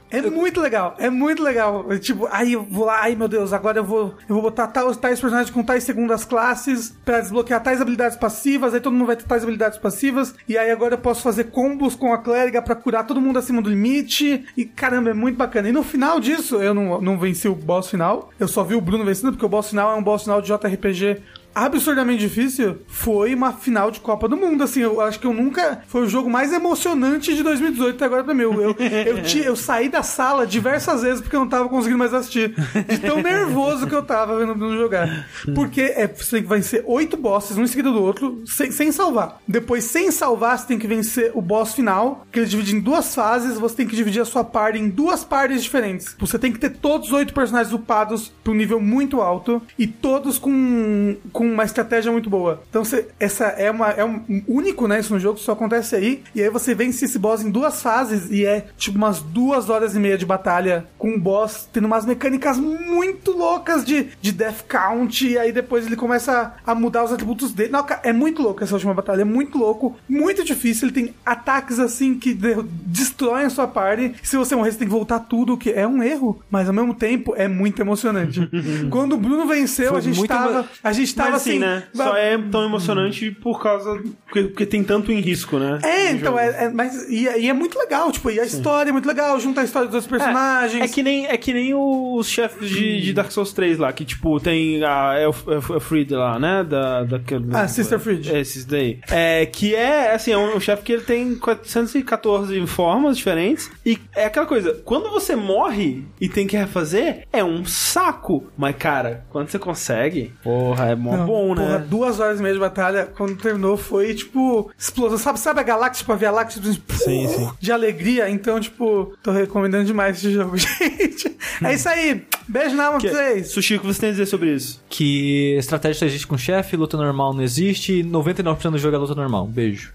[0.09, 1.84] É muito legal, é muito legal.
[1.98, 4.97] Tipo, aí eu vou lá, ai meu Deus, agora eu vou, eu vou botar tais,
[4.97, 9.16] tais personagens com tais segundas classes pra desbloquear tais habilidades passivas, aí todo mundo vai
[9.16, 12.76] ter tais habilidades passivas, e aí agora eu posso fazer combos com a clériga pra
[12.76, 15.68] curar todo mundo acima do limite, e caramba, é muito bacana.
[15.68, 18.80] E no final disso, eu não, não venci o boss final, eu só vi o
[18.80, 21.20] Bruno vencendo, porque o boss final é um boss final de JRPG
[21.56, 25.80] absurdamente difícil, foi uma final de Copa do Mundo, assim, eu acho que eu nunca,
[25.88, 28.76] foi o jogo mais emocionante de 2018 até agora pra mim, eu, eu,
[29.42, 32.54] eu, saí da sala diversas vezes porque eu não tava conseguindo mais assistir,
[32.86, 36.84] de tão nervoso que eu tava vendo o jogar, porque é, você tem que vencer
[36.86, 40.78] oito bosses, um em seguida do outro, sem, sem salvar, depois sem salvar você tem
[40.78, 44.20] que vencer o boss final, que ele divide em duas fases, você tem que dividir
[44.20, 47.72] a sua party em duas partes diferentes, você tem que ter todos os oito personagens
[47.72, 52.62] upados pra um nível muito alto, e todos com, com uma estratégia muito boa.
[52.68, 55.01] Então, você, essa é, uma, é um único, né?
[55.01, 56.23] Isso no jogo só acontece aí.
[56.35, 59.94] E aí você vence esse boss em duas fases e é tipo umas duas horas
[59.94, 64.62] e meia de batalha com o boss tendo umas mecânicas muito loucas de, de death
[64.68, 65.27] count.
[65.27, 67.70] E aí depois ele começa a, a mudar os atributos dele.
[67.70, 69.23] Não, é muito louco essa última batalha.
[69.23, 70.89] É muito louco, muito difícil.
[70.89, 74.14] Ele tem ataques assim que de- destroem a sua party.
[74.23, 76.74] Se você morrer, você tem que voltar tudo, o que é um erro, mas ao
[76.74, 78.48] mesmo tempo é muito emocionante.
[78.90, 80.52] Quando o Bruno venceu, Foi a gente tava.
[80.60, 81.58] emo- A gente tava assim, assim.
[81.58, 81.84] né?
[81.94, 84.00] Só é tão emocionante por causa.
[84.26, 85.78] Porque, porque tem tanto em risco, né?
[85.82, 88.92] É, então, é, é- mas e, e é muito legal, tipo, e a história é
[88.92, 90.82] muito legal, junta a história dos outros personagens.
[90.82, 94.04] É que nem, é que nem os chefes de, de Dark Souls 3 lá, que
[94.04, 96.64] tipo, tem a Elf, Elf, Elfried lá, né?
[96.64, 98.30] Da, daquele, Ah, Sister Fried.
[98.34, 99.00] Esses daí.
[99.10, 103.70] É, que é, assim, é um, um chefe que ele tem 414 formas diferentes.
[103.84, 108.46] E é aquela coisa, quando você morre e tem que refazer, é um saco.
[108.56, 111.86] Mas, cara, quando você consegue, porra, é mó Não, bom, porra, né?
[111.88, 115.18] duas horas e meia de batalha, quando terminou, foi tipo explosão.
[115.18, 117.51] Sabe, sabe a galáxia, tipo a Via Láctea, tipo, Sim, sim.
[117.60, 118.28] de alegria?
[118.30, 121.36] Então, tipo, tô recomendando demais esse jogo, gente.
[121.62, 122.22] É isso aí.
[122.48, 123.48] Beijo na alma Que- pra vocês.
[123.48, 124.80] Sushi, o que você tem a dizer sobre isso?
[124.88, 129.14] Que estratégia só existe com chefe, luta normal não existe, 99% do jogo é luta
[129.14, 129.47] normal.
[129.47, 129.93] Beijo.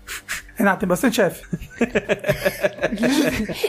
[0.61, 1.41] Renato, tem bastante chefe.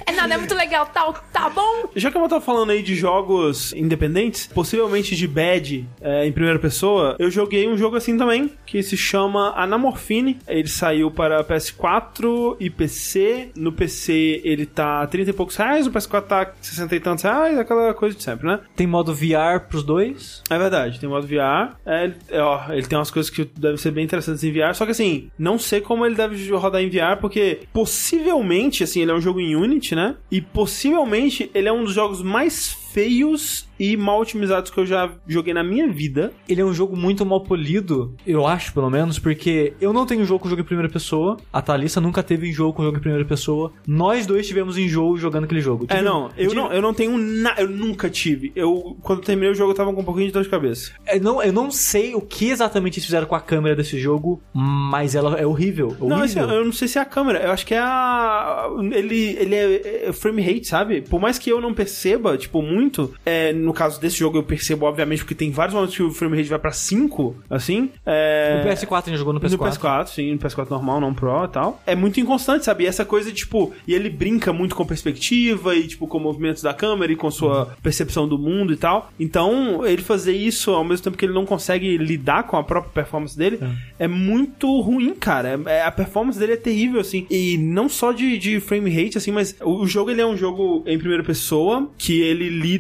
[0.07, 1.89] É nada, é muito legal, tá, tá bom?
[1.95, 6.59] Já que eu tava falando aí de jogos independentes, possivelmente de bad é, em primeira
[6.59, 10.39] pessoa, eu joguei um jogo assim também, que se chama Anamorphine.
[10.47, 13.51] Ele saiu para PS4 e PC.
[13.57, 17.59] No PC ele tá 30 e poucos reais, no PS4 tá 60 e tantos reais,
[17.59, 18.61] aquela coisa de sempre, né?
[18.77, 20.43] Tem modo VR pros dois.
[20.51, 21.77] É verdade, tem modo VR.
[21.87, 24.75] É, ele- é, ó, ele tem umas coisas que devem ser bem interessantes em VR,
[24.75, 29.11] só que assim, não sei como ele deve rodar em VR, porque possivelmente, assim, ele
[29.11, 30.17] é um jogo em Unity, né?
[30.31, 35.11] E possivelmente ele é um dos jogos mais feios e mal otimizados que eu já
[35.27, 36.33] joguei na minha vida.
[36.49, 40.25] Ele é um jogo muito mal polido, eu acho, pelo menos, porque eu não tenho
[40.25, 41.37] jogo com jogo em primeira pessoa.
[41.53, 43.73] A Thalissa nunca teve em jogo com jogo em primeira pessoa.
[43.87, 45.87] Nós dois tivemos em jogo jogando aquele jogo.
[45.89, 48.53] É, Tive- não, eu tive- não, eu não tenho na, eu nunca tive.
[48.55, 50.93] Eu quando eu terminei o jogo eu tava com um pouquinho de dor de cabeça.
[51.07, 54.41] É, não, eu não sei o que exatamente eles fizeram com a câmera desse jogo,
[54.53, 55.97] mas ela é horrível.
[56.01, 56.57] Não, assim, horrível.
[56.59, 58.69] eu não sei se é a câmera, eu acho que é a.
[58.93, 61.01] Ele, ele é, é frame rate, sabe?
[61.03, 62.82] Por mais que eu não perceba, tipo, muito,
[63.25, 66.37] é, no caso desse jogo eu percebo, obviamente, porque tem vários momentos que o frame
[66.37, 67.91] rate vai pra 5, assim.
[68.05, 68.63] É...
[68.65, 69.51] No PS4 a gente jogou no PS4.
[69.51, 71.81] No PS4, sim, no PS4 normal, não Pro e tal.
[71.87, 72.85] É muito inconstante, sabe?
[72.85, 76.73] E essa coisa, tipo, e ele brinca muito com perspectiva e, tipo, com movimentos da
[76.75, 79.11] câmera e com sua percepção do mundo e tal.
[79.19, 82.93] Então, ele fazer isso ao mesmo tempo que ele não consegue lidar com a própria
[82.93, 83.59] performance dele
[83.99, 85.61] é, muito ruim, cara.
[85.67, 87.27] É- é- a performance dele é terrível, assim.
[87.31, 90.37] E não só de, de frame rate, assim, mas o, o jogo ele é um
[90.37, 92.72] jogo em primeira pessoa que ele lida.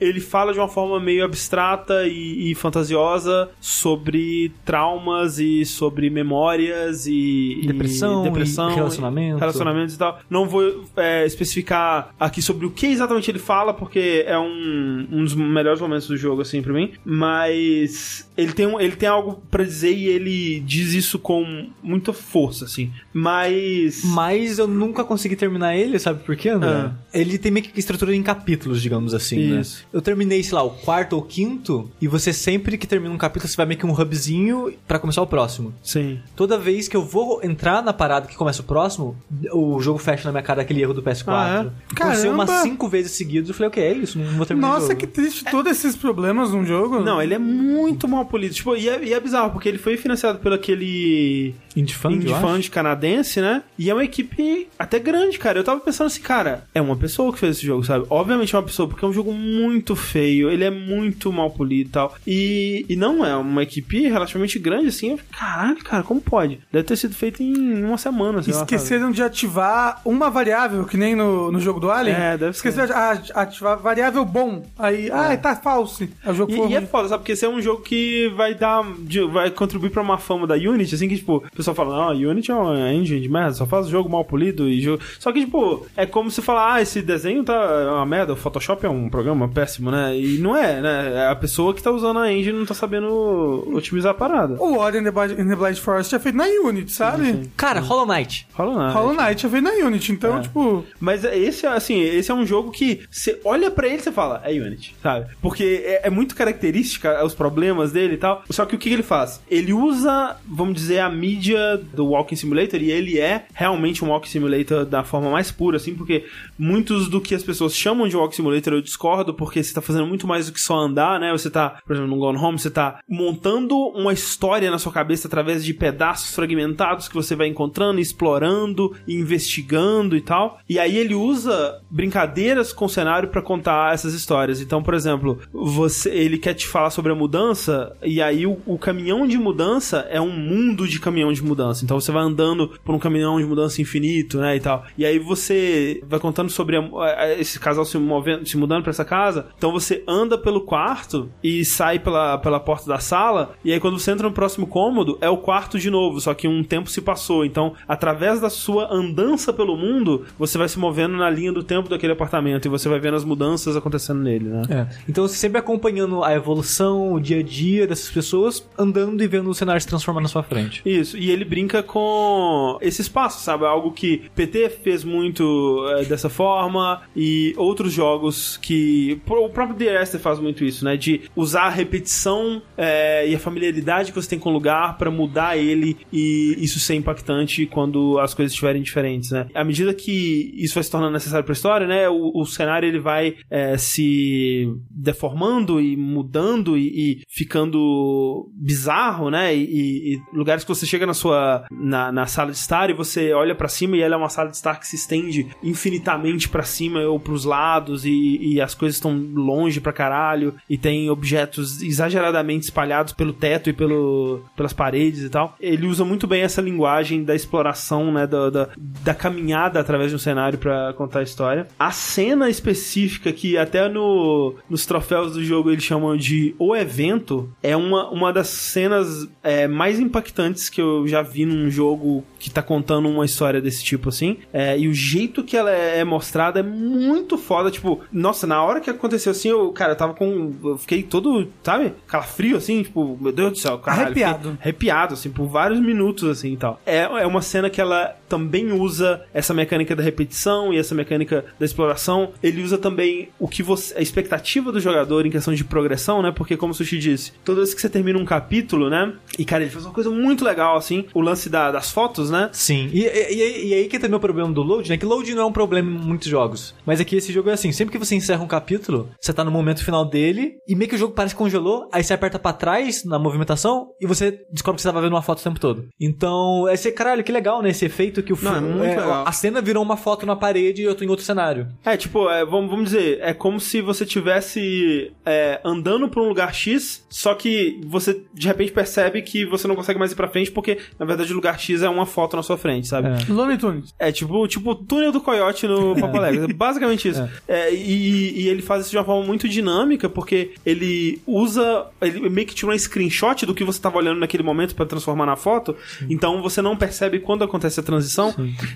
[0.00, 7.06] Ele fala de uma forma meio abstrata e, e fantasiosa sobre traumas e sobre memórias
[7.06, 7.60] e.
[7.62, 9.38] e Depressão depressão e relacionamento.
[9.38, 10.20] relacionamentos e tal.
[10.28, 15.24] Não vou é, especificar aqui sobre o que exatamente ele fala, porque é um, um
[15.24, 16.92] dos melhores momentos do jogo, assim, pra mim.
[17.04, 22.12] Mas ele tem, um, ele tem algo pra dizer e ele diz isso com muita
[22.12, 22.90] força, assim.
[23.12, 24.02] Mas.
[24.04, 26.68] Mas eu nunca consegui terminar ele, sabe por quê, André?
[26.68, 26.92] Ah.
[27.12, 29.78] Ele tem meio que estrutura em capítulos, digamos assim, Isso.
[29.78, 29.88] né?
[29.92, 33.48] Eu terminei, sei lá, o quarto ou quinto, e você sempre que termina um capítulo,
[33.50, 35.74] você vai meio que um hubzinho pra começar o próximo.
[35.82, 36.18] Sim.
[36.36, 39.16] Toda vez que eu vou entrar na parada que começa o próximo,
[39.52, 41.24] o jogo fecha na minha cara aquele erro do PS4.
[41.28, 41.94] Ah, é?
[41.94, 42.68] Aconteceu umas Caramba!
[42.68, 45.00] cinco vezes seguidas, eu falei, ok, é isso, não vou terminar o Nossa, jogo.
[45.00, 47.00] que triste todos esses problemas num jogo.
[47.00, 48.54] Não, ele é muito mal polido.
[48.54, 52.34] Tipo, e é, e é bizarro, porque ele foi financiado pelo aquele Indie Fund, indie
[52.34, 53.62] fund canadense, né?
[53.78, 55.58] E é uma equipe até grande, cara.
[55.58, 58.06] Eu tava pensando assim, cara, é uma pessoa que fez esse jogo, sabe?
[58.10, 61.88] Obviamente é uma pessoa, porque é um jogo muito feio, ele é muito mal polido
[61.88, 62.14] e tal.
[62.26, 65.10] E, e não é uma equipe relativamente grande, assim.
[65.12, 66.60] Eu, Caralho, cara, como pode?
[66.72, 68.60] Deve ter sido feito em uma semana, sei lá?
[68.60, 72.16] Esqueceram de ativar uma variável, que nem no, no jogo do Alien.
[72.16, 72.68] É, deve ser.
[72.68, 74.64] Esqueceram de a- ativar variável bom.
[74.78, 76.08] Aí, ah, tá falso.
[76.26, 77.22] O jogo foi E, e é foda, sabe?
[77.22, 78.82] Porque esse é um jogo que vai dar.
[79.30, 82.30] vai contribuir pra uma fama da Unity, assim, que, tipo, o pessoal fala, não, a
[82.30, 85.02] Unity é uma engine de merda, só faz jogo mal polido e jogo.
[85.18, 88.36] Só que, tipo, é como se falar, ah, esse desenho tá é uma merda, o
[88.36, 90.18] Photoshop é um programa péssimo, né?
[90.18, 91.12] E não é, né?
[91.14, 94.54] É a pessoa que tá usando a engine não tá sabendo otimizar a parada.
[94.62, 97.48] O Ori and the Blind, and the Blind Forest é feito na Unity, sabe?
[97.56, 98.46] Cara, Hollow Knight.
[98.54, 98.92] Hollow Knight.
[98.94, 100.40] Hollow Knight é feito na Unity, então, É.
[100.42, 100.84] tipo...
[101.00, 104.40] Mas esse, assim, esse é um jogo que você olha pra ele e você fala,
[104.44, 105.26] é Unity, sabe?
[105.40, 108.42] Porque é, é muito característica os problemas dele e tal.
[108.50, 109.40] Só que o que ele faz?
[109.50, 114.28] Ele usa, vamos dizer, a mídia do Walking Simulator e ele é realmente um Walking
[114.28, 116.24] Simulator da forma mais pura, assim, porque
[116.58, 120.06] muitos do que as pessoas chamam de Walking Simulator eu discordo, porque você tá fazendo
[120.06, 121.30] muito mais do que só andar, né?
[121.32, 125.28] Você tá, por exemplo, no Gone Home, você tá montando uma história na sua cabeça
[125.28, 130.58] através de pedaços fragmentados que você vai encontrando, explorando, investigando e tal.
[130.68, 134.60] E aí ele usa brincadeiras com o cenário pra contar essas histórias.
[134.60, 138.78] Então, por exemplo, você, ele quer te falar sobre a mudança e aí o, o
[138.78, 141.84] caminhão de mudança é um mundo de caminhão de mudança.
[141.84, 144.84] Então você vai andando por um caminhão de mudança infinito, né, e tal.
[144.96, 148.90] E aí você vai contando sobre a- a- esse casal se movendo, se mudando pra
[148.90, 149.46] essa casa.
[149.56, 153.54] Então você anda pelo quarto e sai pela, pela porta da sala.
[153.64, 156.48] E aí quando você entra no próximo cômodo, é o quarto de novo, só que
[156.48, 157.44] um tempo se passou.
[157.44, 161.88] Então, através da sua andança pelo mundo, você vai se movendo na linha do tempo
[161.88, 164.62] daquele apartamento e você vai vendo as mudanças acontecendo nele, né?
[164.70, 164.86] É.
[165.08, 169.50] Então você sempre acompanhando a evolução, o dia a dia dessas pessoas, andando e vendo
[169.50, 170.82] o cenário se transformar na sua frente.
[170.84, 173.64] Isso, e ele brinca com esse espaço, sabe?
[173.64, 179.20] Algo que PT fez muito é, dessa forma e outros jogos jogos que.
[179.26, 180.96] O próprio The Esther faz muito isso, né?
[180.96, 185.10] De usar a repetição é, e a familiaridade que você tem com o lugar pra
[185.10, 189.46] mudar ele e isso ser impactante quando as coisas estiverem diferentes, né?
[189.54, 192.08] À medida que isso vai se tornando necessário pra história, né?
[192.08, 199.54] O, o cenário ele vai é, se deformando e mudando e, e ficando bizarro, né?
[199.54, 203.32] E, e- lugares que você chega na sua na, na sala de estar e você
[203.32, 206.62] olha pra cima e ela é uma sala de estar que se estende infinitamente pra
[206.62, 211.82] cima ou pros lados e, e as coisas estão longe pra caralho e tem objetos
[211.82, 215.56] exageradamente espalhados pelo teto e pelo, pelas paredes e tal.
[215.60, 218.26] Ele usa muito bem essa linguagem da exploração, né?
[218.26, 221.68] Da, da, da caminhada através de um cenário pra contar a história.
[221.78, 227.50] A cena específica que até no, nos troféus do jogo eles chamam de O Evento
[227.62, 232.50] é uma, uma das cenas é, mais impactantes que eu já vi num jogo que
[232.50, 234.38] tá contando uma história desse tipo assim.
[234.52, 237.70] É, e o jeito que ela é mostrada é muito foda.
[237.70, 240.54] Tipo, nossa, na hora que aconteceu assim, eu, cara, eu tava com.
[240.62, 241.94] Eu fiquei todo, sabe?
[242.06, 244.06] Calafrio assim, tipo, meu Deus do céu, caralho.
[244.06, 244.58] Arrepiado.
[244.60, 246.80] arrepiado, assim, por vários minutos, assim e tal.
[246.84, 251.44] É, é uma cena que ela também usa essa mecânica da repetição e essa mecânica
[251.58, 252.30] da exploração.
[252.42, 253.96] Ele usa também o que você.
[253.96, 256.32] a expectativa do jogador em questão de progressão, né?
[256.34, 259.12] Porque, como o Sushi disse, toda vez que você termina um capítulo, né?
[259.38, 262.50] E, cara, ele faz uma coisa muito legal, assim, o lance da- das fotos, né?
[262.52, 264.96] Sim, e, e, e- aí que também é o problema do load, né?
[264.96, 266.74] Que load não é um problema em muitos jogos.
[266.84, 269.50] Mas aqui esse jogo é assim: sempre que você encerra um capítulo, você tá no
[269.50, 272.52] momento final dele, e meio que o jogo parece que congelou, aí você aperta pra
[272.52, 275.86] trás na movimentação e você descobre que você tava vendo uma foto o tempo todo.
[276.00, 277.70] Então, esse, caralho, que legal, né?
[277.70, 279.24] Esse efeito que o Não, é filme- muito legal.
[279.26, 281.68] A cena virou uma foto na parede e eu tô em outro cenário.
[281.84, 286.28] É, tipo, é, vamos, vamos dizer, é como se você tivesse é, andando pra um
[286.28, 290.28] lugar X, só que você de repente percebe que você não consegue mais ir pra
[290.28, 293.08] frente porque, na verdade, o lugar X é uma foto na sua frente, sabe?
[293.08, 293.32] É.
[293.32, 293.94] Looney Tunes.
[293.98, 296.50] É tipo, tipo o túnel do coiote no Papo Alegre.
[296.50, 297.28] É basicamente isso.
[297.46, 301.86] É, e, e ele faz isso de uma forma muito dinâmica, porque ele usa.
[302.00, 305.26] Ele meio que tira um screenshot do que você estava olhando naquele momento para transformar
[305.26, 305.76] na foto.
[306.08, 308.07] Então você não percebe quando acontece a transição.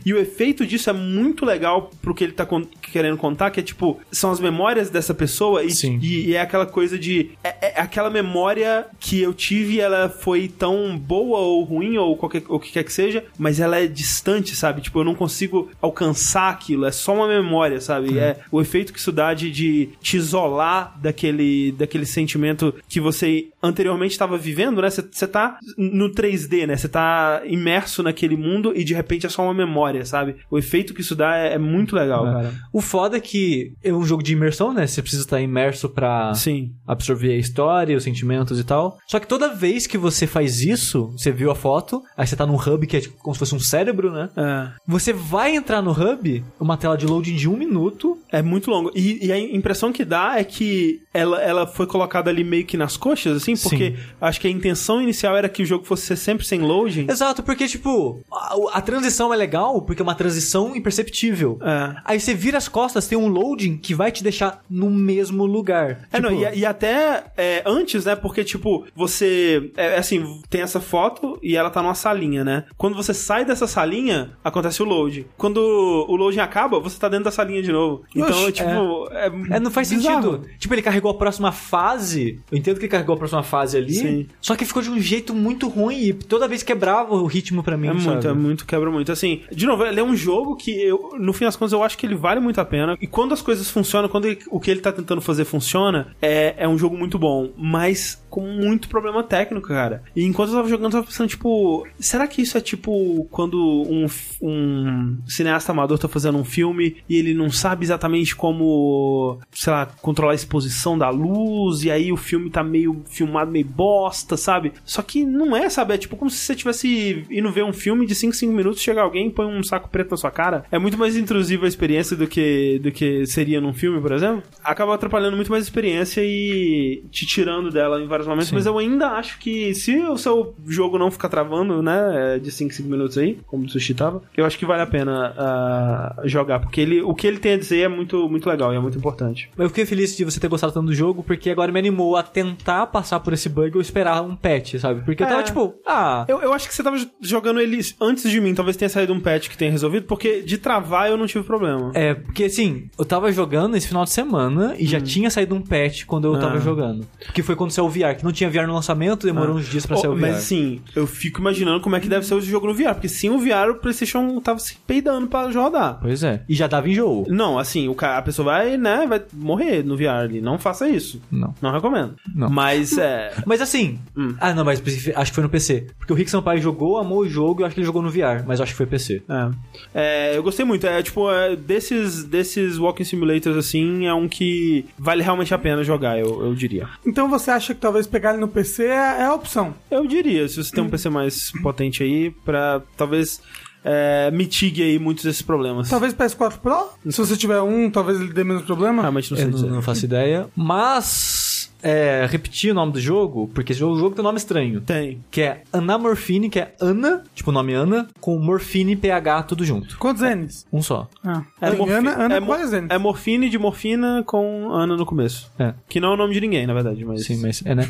[0.04, 3.60] E o efeito disso é muito legal pro que ele tá con- querendo contar, que
[3.60, 5.98] é tipo, são as memórias dessa pessoa e, Sim.
[6.02, 7.30] e- e é aquela coisa de.
[7.42, 12.42] É, é aquela memória que eu tive, ela foi tão boa ou ruim, ou qualquer
[12.48, 14.80] o que quer que seja, mas ela é distante, sabe?
[14.82, 18.18] Tipo, eu não consigo alcançar aquilo, é só uma memória, sabe?
[18.18, 23.48] É o efeito que isso dá de, de te isolar daquele, daquele sentimento que você
[23.62, 24.90] anteriormente estava vivendo, né?
[24.90, 26.76] Você tá no 3D, né?
[26.76, 30.36] Você tá imerso naquele mundo e de repente é só uma memória, sabe?
[30.50, 32.52] O efeito que isso dá é, é muito legal, cara.
[32.72, 34.86] O foda é que é um jogo de imersão, né?
[34.86, 36.72] Você precisa estar imerso pra Sim.
[36.86, 38.98] absorver a história, os sentimentos e tal.
[39.06, 42.46] Só que toda vez que você faz isso, você viu a foto, aí você tá
[42.46, 44.28] num hub que é tipo como se fosse um cérebro, né?
[44.36, 44.68] É.
[44.86, 48.18] Você vai entrar no hub, uma tela de loading de um minuto.
[48.30, 48.90] É muito longo.
[48.94, 52.76] E, e a impressão que dá é que ela, ela foi colocada ali meio que
[52.76, 53.96] nas coxas, assim, porque Sim.
[54.20, 57.06] acho que a intenção inicial era que o jogo fosse ser sempre sem loading.
[57.08, 61.58] Exato, porque, tipo, a, a transição é legal, porque é uma transição imperceptível.
[61.62, 61.96] É.
[62.04, 66.06] Aí você vira as costas, tem um loading que vai te deixar no mesmo lugar.
[66.12, 68.14] É, Tipo, não, e, e até é, antes, né?
[68.14, 69.72] Porque, tipo, você.
[69.76, 72.64] É assim, tem essa foto e ela tá numa salinha, né?
[72.76, 75.26] Quando você sai dessa salinha, acontece o load.
[75.36, 78.02] Quando o loading acaba, você tá dentro da salinha de novo.
[78.14, 79.08] Então, Oxe, tipo.
[79.10, 79.26] É,
[79.56, 80.22] É, não faz Bizarro.
[80.22, 80.48] sentido.
[80.58, 82.40] Tipo, ele carregou a próxima fase.
[82.50, 83.94] Eu entendo que ele carregou a próxima fase ali.
[83.94, 84.26] Sim.
[84.40, 87.76] Só que ficou de um jeito muito ruim e toda vez quebrava o ritmo pra
[87.76, 87.88] mim.
[87.88, 88.26] É muito, sabe?
[88.28, 89.01] é muito, quebra muito.
[89.10, 91.98] Assim, de novo, ele é um jogo que, eu, no fim das contas, eu acho
[91.98, 92.96] que ele vale muito a pena.
[93.00, 96.54] E quando as coisas funcionam, quando ele- o que ele tá tentando fazer funciona, é,
[96.58, 97.50] é um jogo muito bom.
[97.56, 100.02] Mas com muito problema técnico, cara.
[100.16, 103.58] E enquanto eu tava jogando, eu tava pensando, tipo, será que isso é tipo quando
[103.60, 104.06] um,
[104.40, 109.84] um cineasta amador tá fazendo um filme e ele não sabe exatamente como, sei lá,
[110.00, 114.72] controlar a exposição da luz, e aí o filme tá meio filmado, meio bosta, sabe?
[114.82, 115.92] Só que não é, sabe?
[115.92, 119.02] É tipo como se você tivesse indo ver um filme de 5 5 minutos, chega
[119.02, 120.64] alguém e põe um saco preto na sua cara.
[120.72, 124.42] É muito mais intrusiva a experiência do que, do que seria num filme, por exemplo.
[124.64, 128.54] Acaba atrapalhando muito mais a experiência e te tirando dela em vários momentos, Sim.
[128.56, 132.72] mas eu ainda acho que se o seu jogo não ficar travando, né, de 5
[132.72, 136.60] 5 minutos aí, como o Sushi tava, eu acho que vale a pena ah, jogar,
[136.60, 138.96] porque ele, o que ele tem a dizer é muito, muito legal e é muito
[138.98, 139.50] importante.
[139.56, 142.22] Eu fiquei feliz de você ter gostado tanto do jogo, porque agora me animou a
[142.22, 145.02] tentar passar por esse bug ou esperar um patch, sabe?
[145.04, 145.44] Porque eu tava É.
[145.44, 146.24] tipo, ah.
[146.28, 149.20] Eu, eu acho que você tava jogando ele antes de mim, talvez tenha saído um
[149.20, 151.90] patch que tenha resolvido, porque de travar eu não tive problema.
[151.94, 155.60] É, porque assim, eu tava jogando esse final de semana e já tinha saído um
[155.62, 156.60] patch quando eu tava Ah.
[156.60, 157.06] jogando.
[157.34, 159.68] Que foi quando saiu o VR, VR, que não tinha VR no lançamento, demorou uns
[159.68, 160.20] dias pra sair Oh, o VR.
[160.20, 163.08] mas assim, eu fico imaginando como é que deve ser o jogo no VR, porque
[163.08, 165.98] sem o VR o PlayStation tava se peidando pra rodar.
[166.00, 166.42] Pois é.
[166.48, 167.26] E já dava enjoo.
[167.28, 170.40] Não, assim, o cara, a pessoa vai, né, vai morrer no VR ali.
[170.40, 171.20] Não faça isso.
[171.30, 171.54] Não.
[171.60, 172.14] Não recomendo.
[172.34, 172.48] Não.
[172.50, 173.32] Mas é.
[173.46, 174.34] Mas assim, Hum.
[174.40, 174.80] ah não, mas
[175.16, 175.86] acho que foi no PC.
[175.98, 178.10] Porque o Rick Sampaio jogou, amou o jogo e eu acho que ele jogou no
[178.10, 179.22] VR, mas eu acho que foi PC.
[179.28, 179.50] É.
[179.94, 180.86] É, eu gostei muito.
[180.86, 185.82] É tipo, é, desses, desses walking simulators assim, é um que vale realmente a pena
[185.84, 186.88] jogar, eu, eu diria.
[187.06, 189.74] Então você acha que talvez pegar ele no PC é, é a opção?
[189.90, 193.40] Eu diria, se você tem um PC mais potente aí, pra talvez
[193.84, 195.88] é, mitigue aí muitos desses problemas.
[195.88, 196.90] Talvez PS4 Pro?
[197.10, 199.02] Se você tiver um, talvez ele dê menos problema?
[199.02, 200.48] Realmente não sei Eu não, não faço ideia.
[200.54, 201.51] Mas,
[201.82, 204.80] é, repetir o nome do jogo, porque esse jogo, o jogo tem um nome estranho.
[204.80, 205.20] Tem.
[205.30, 209.96] Que é Anamorphine, que é Ana, tipo o nome Ana, com Morfine PH tudo junto.
[209.98, 210.66] Quantos N's?
[210.72, 211.08] Um só.
[211.24, 212.54] Ah, É, tem morfi- Ana, Ana é, mo-
[212.90, 215.50] é morfine de morfina com Ana no começo.
[215.58, 215.74] É.
[215.88, 217.24] Que não é o nome de ninguém, na verdade, mas.
[217.24, 217.88] Sim, mas é, né?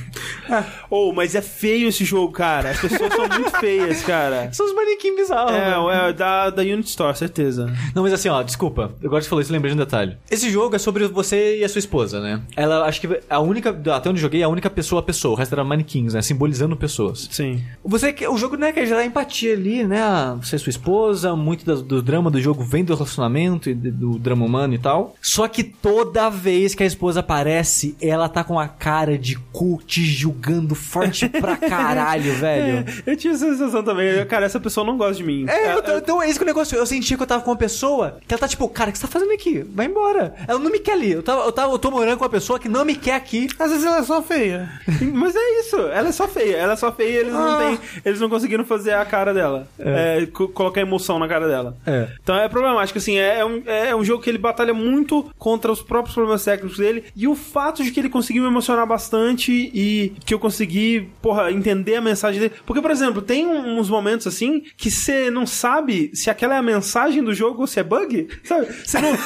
[0.90, 2.70] Oh, mas é feio esse jogo, cara.
[2.70, 4.52] As pessoas são muito feias, cara.
[4.52, 5.52] São os manequins bizarros.
[5.52, 5.90] É, velho.
[5.90, 7.72] é da, da Unity Store, certeza.
[7.94, 8.92] Não, mas assim, ó, desculpa.
[9.02, 10.16] Agora você falou isso, lembrei de um detalhe.
[10.30, 12.42] Esse jogo é sobre você e a sua esposa, né?
[12.56, 15.34] Ela, acho que a única, até onde eu joguei, a única pessoa a pessoa.
[15.34, 16.22] O resto era manequins, né?
[16.22, 17.28] Simbolizando pessoas.
[17.30, 17.62] Sim.
[17.84, 20.00] Você, o jogo, né, quer gerar empatia ali, né?
[20.42, 24.18] Você é sua esposa, muito do, do drama do jogo vem do relacionamento e do
[24.18, 25.14] drama humano e tal.
[25.20, 29.80] Só que toda vez que a esposa aparece, ela tá com a cara de cu
[29.86, 32.84] te julgando forte pra caralho, velho.
[33.06, 34.24] Eu tinha essa sensação também.
[34.26, 35.46] Cara, essa pessoa não gosta de mim.
[35.48, 36.76] É, eu tô- então é isso que o negócio.
[36.76, 38.98] Eu sentia que eu tava com uma pessoa que ela tá tipo, cara, o que
[38.98, 39.64] você tá fazendo aqui?
[39.74, 40.34] Vai embora.
[40.46, 41.12] Ela não me quer ali.
[41.12, 43.48] Eu, tava, eu, tava, eu tô morando com uma pessoa que não me quer aqui.
[43.72, 44.70] Vezes ela é só feia.
[45.12, 46.56] Mas é isso, ela é só feia.
[46.56, 47.58] Ela é só feia e eles não Ah.
[47.58, 47.78] têm.
[48.04, 49.68] Eles não conseguiram fazer a cara dela.
[49.78, 51.76] É, co- colocar emoção na cara dela.
[51.86, 52.08] É.
[52.22, 55.70] Então é problemático, assim, é, é um, é um jogo que ele batalha muito contra
[55.72, 57.04] os próprios problemas técnicos dele.
[57.16, 61.50] E o fato de que ele conseguiu me emocionar bastante e que eu consegui, porra,
[61.50, 62.54] entender a mensagem dele.
[62.66, 66.62] Porque, por exemplo, tem uns momentos assim que você não sabe se aquela é a
[66.62, 68.28] mensagem do jogo ou se é bug.
[68.44, 68.66] Sabe?
[68.84, 69.12] Você não.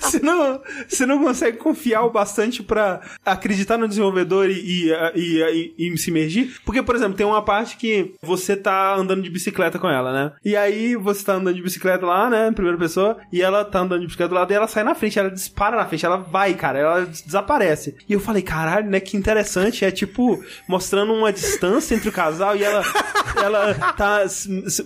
[0.00, 3.00] Você não, você não consegue confiar o bastante pra
[3.42, 6.60] acreditar no desenvolvedor e, e, e, e- se imergir.
[6.64, 10.32] Porque, por exemplo, tem uma parte que você tá andando de bicicleta com ela, né?
[10.44, 12.50] E aí você tá andando de bicicleta lá, né?
[12.52, 15.18] Primeira pessoa, e ela tá andando de bicicleta do lado e ela sai na frente,
[15.18, 17.94] ela dispara na frente, ela vai, cara, ela des- desaparece.
[18.08, 19.00] E eu falei, caralho, né?
[19.00, 19.84] Que interessante.
[19.84, 22.82] É tipo, mostrando uma distância entre o casal e ela,
[23.42, 24.20] ela tá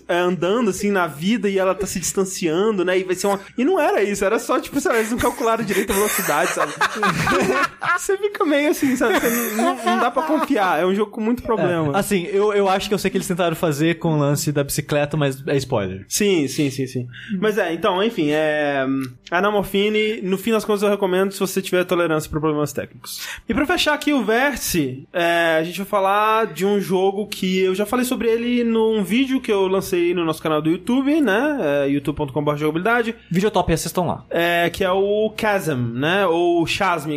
[0.09, 2.99] é, andando assim na vida e ela tá se distanciando, né?
[2.99, 3.41] E vai ser uma.
[3.57, 6.51] E não era isso, era só, tipo, sei lá, eles não calcularam direito a velocidade,
[6.53, 6.73] sabe?
[7.99, 9.15] Você fica meio assim, sabe?
[9.57, 10.81] Não, não dá pra confiar.
[10.81, 11.97] É um jogo com muito problema.
[11.97, 14.63] Assim, eu, eu acho que eu sei que eles tentaram fazer com o lance da
[14.65, 16.05] bicicleta, mas é spoiler.
[16.09, 17.07] Sim, sim, sim, sim.
[17.41, 18.87] Mas é, então, enfim, é.
[19.31, 23.27] Anamorfine, no fim das contas eu recomendo se você tiver tolerância para problemas técnicos.
[23.49, 27.59] E pra fechar aqui o vértice, é, a gente vai falar de um jogo que
[27.61, 31.21] eu já falei sobre ele num vídeo que eu lancei no nosso canal do YouTube,
[31.21, 31.85] né?
[31.85, 34.25] É, youtube.com.br jogabilidade, Videotop, assistam lá.
[34.31, 36.27] é, que é o Chasm, né?
[36.27, 37.11] Ou Chasm,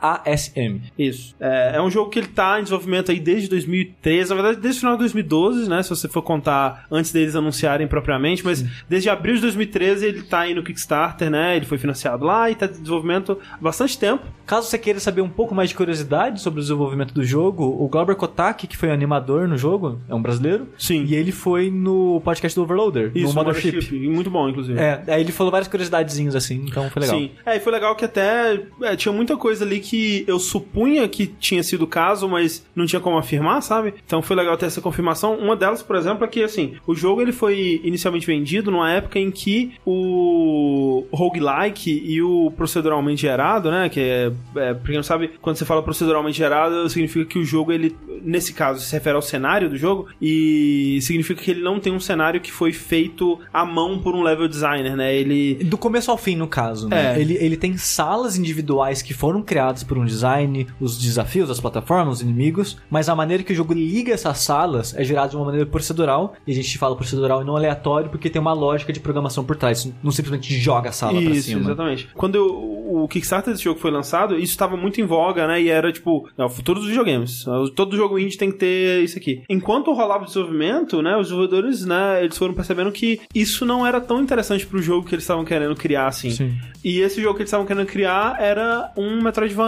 [0.00, 0.82] C-H-A-S-M.
[0.98, 1.34] isso.
[1.40, 4.78] É, é um jogo que ele tá em desenvolvimento aí desde 2013, na verdade desde
[4.78, 5.82] o final de 2012, né?
[5.82, 10.40] Se você for contar antes deles anunciarem propriamente, mas desde abril de 2013 ele tá
[10.40, 11.56] aí no Kickstarter, né?
[11.56, 14.24] Ele foi financiado lá e tá em desenvolvimento há bastante tempo.
[14.46, 17.88] Caso você queira saber um pouco mais de curiosidade sobre o desenvolvimento do jogo, o
[17.88, 20.68] Glauber Kotak, que foi animador no jogo, é um brasileiro.
[20.78, 21.04] Sim.
[21.04, 23.94] E ele foi no podcast do Overloader, Isso, no Mothership.
[23.94, 24.78] e muito bom, inclusive.
[24.78, 27.18] É, aí ele falou várias curiosidadezinhas assim, então foi legal.
[27.18, 27.30] Sim.
[27.44, 29.85] É, e foi legal que até é, tinha muita coisa ali que
[30.26, 33.94] eu supunha que tinha sido o caso, mas não tinha como afirmar, sabe?
[34.04, 35.34] Então foi legal ter essa confirmação.
[35.36, 39.18] Uma delas, por exemplo, é que assim, o jogo ele foi inicialmente vendido numa época
[39.18, 43.88] em que o roguelike e o proceduralmente gerado, né?
[43.88, 47.44] Que é, é pra quem não sabe, quando você fala proceduralmente gerado, significa que o
[47.44, 51.78] jogo, ele, nesse caso, se refere ao cenário do jogo, e significa que ele não
[51.78, 55.14] tem um cenário que foi feito à mão por um level designer, né?
[55.14, 55.54] Ele.
[55.64, 57.16] Do começo ao fim, no caso, né?
[57.16, 57.20] É.
[57.20, 62.16] Ele, ele tem salas individuais que foram criadas por um design, os desafios, as plataformas,
[62.16, 65.44] os inimigos, mas a maneira que o jogo liga essas salas é gerada de uma
[65.44, 69.00] maneira procedural, e a gente fala procedural e não aleatório porque tem uma lógica de
[69.00, 71.60] programação por trás, não simplesmente joga a sala pra Isso, cima.
[71.62, 72.08] exatamente.
[72.14, 75.60] Quando eu- o Kickstarter desse jogo foi lançado, isso estava muito em voga, né?
[75.60, 77.44] E era tipo, é o futuro dos videogames.
[77.74, 79.42] Todo jogo indie tem que ter isso aqui.
[79.50, 81.16] Enquanto rolava o desenvolvimento, né?
[81.16, 82.22] Os desenvolvedores, né?
[82.24, 85.74] Eles foram percebendo que isso não era tão interessante pro jogo que eles estavam querendo
[85.74, 86.30] criar, assim.
[86.30, 86.54] Sim.
[86.84, 89.65] E esse jogo que eles estavam querendo criar era um Metroidvania.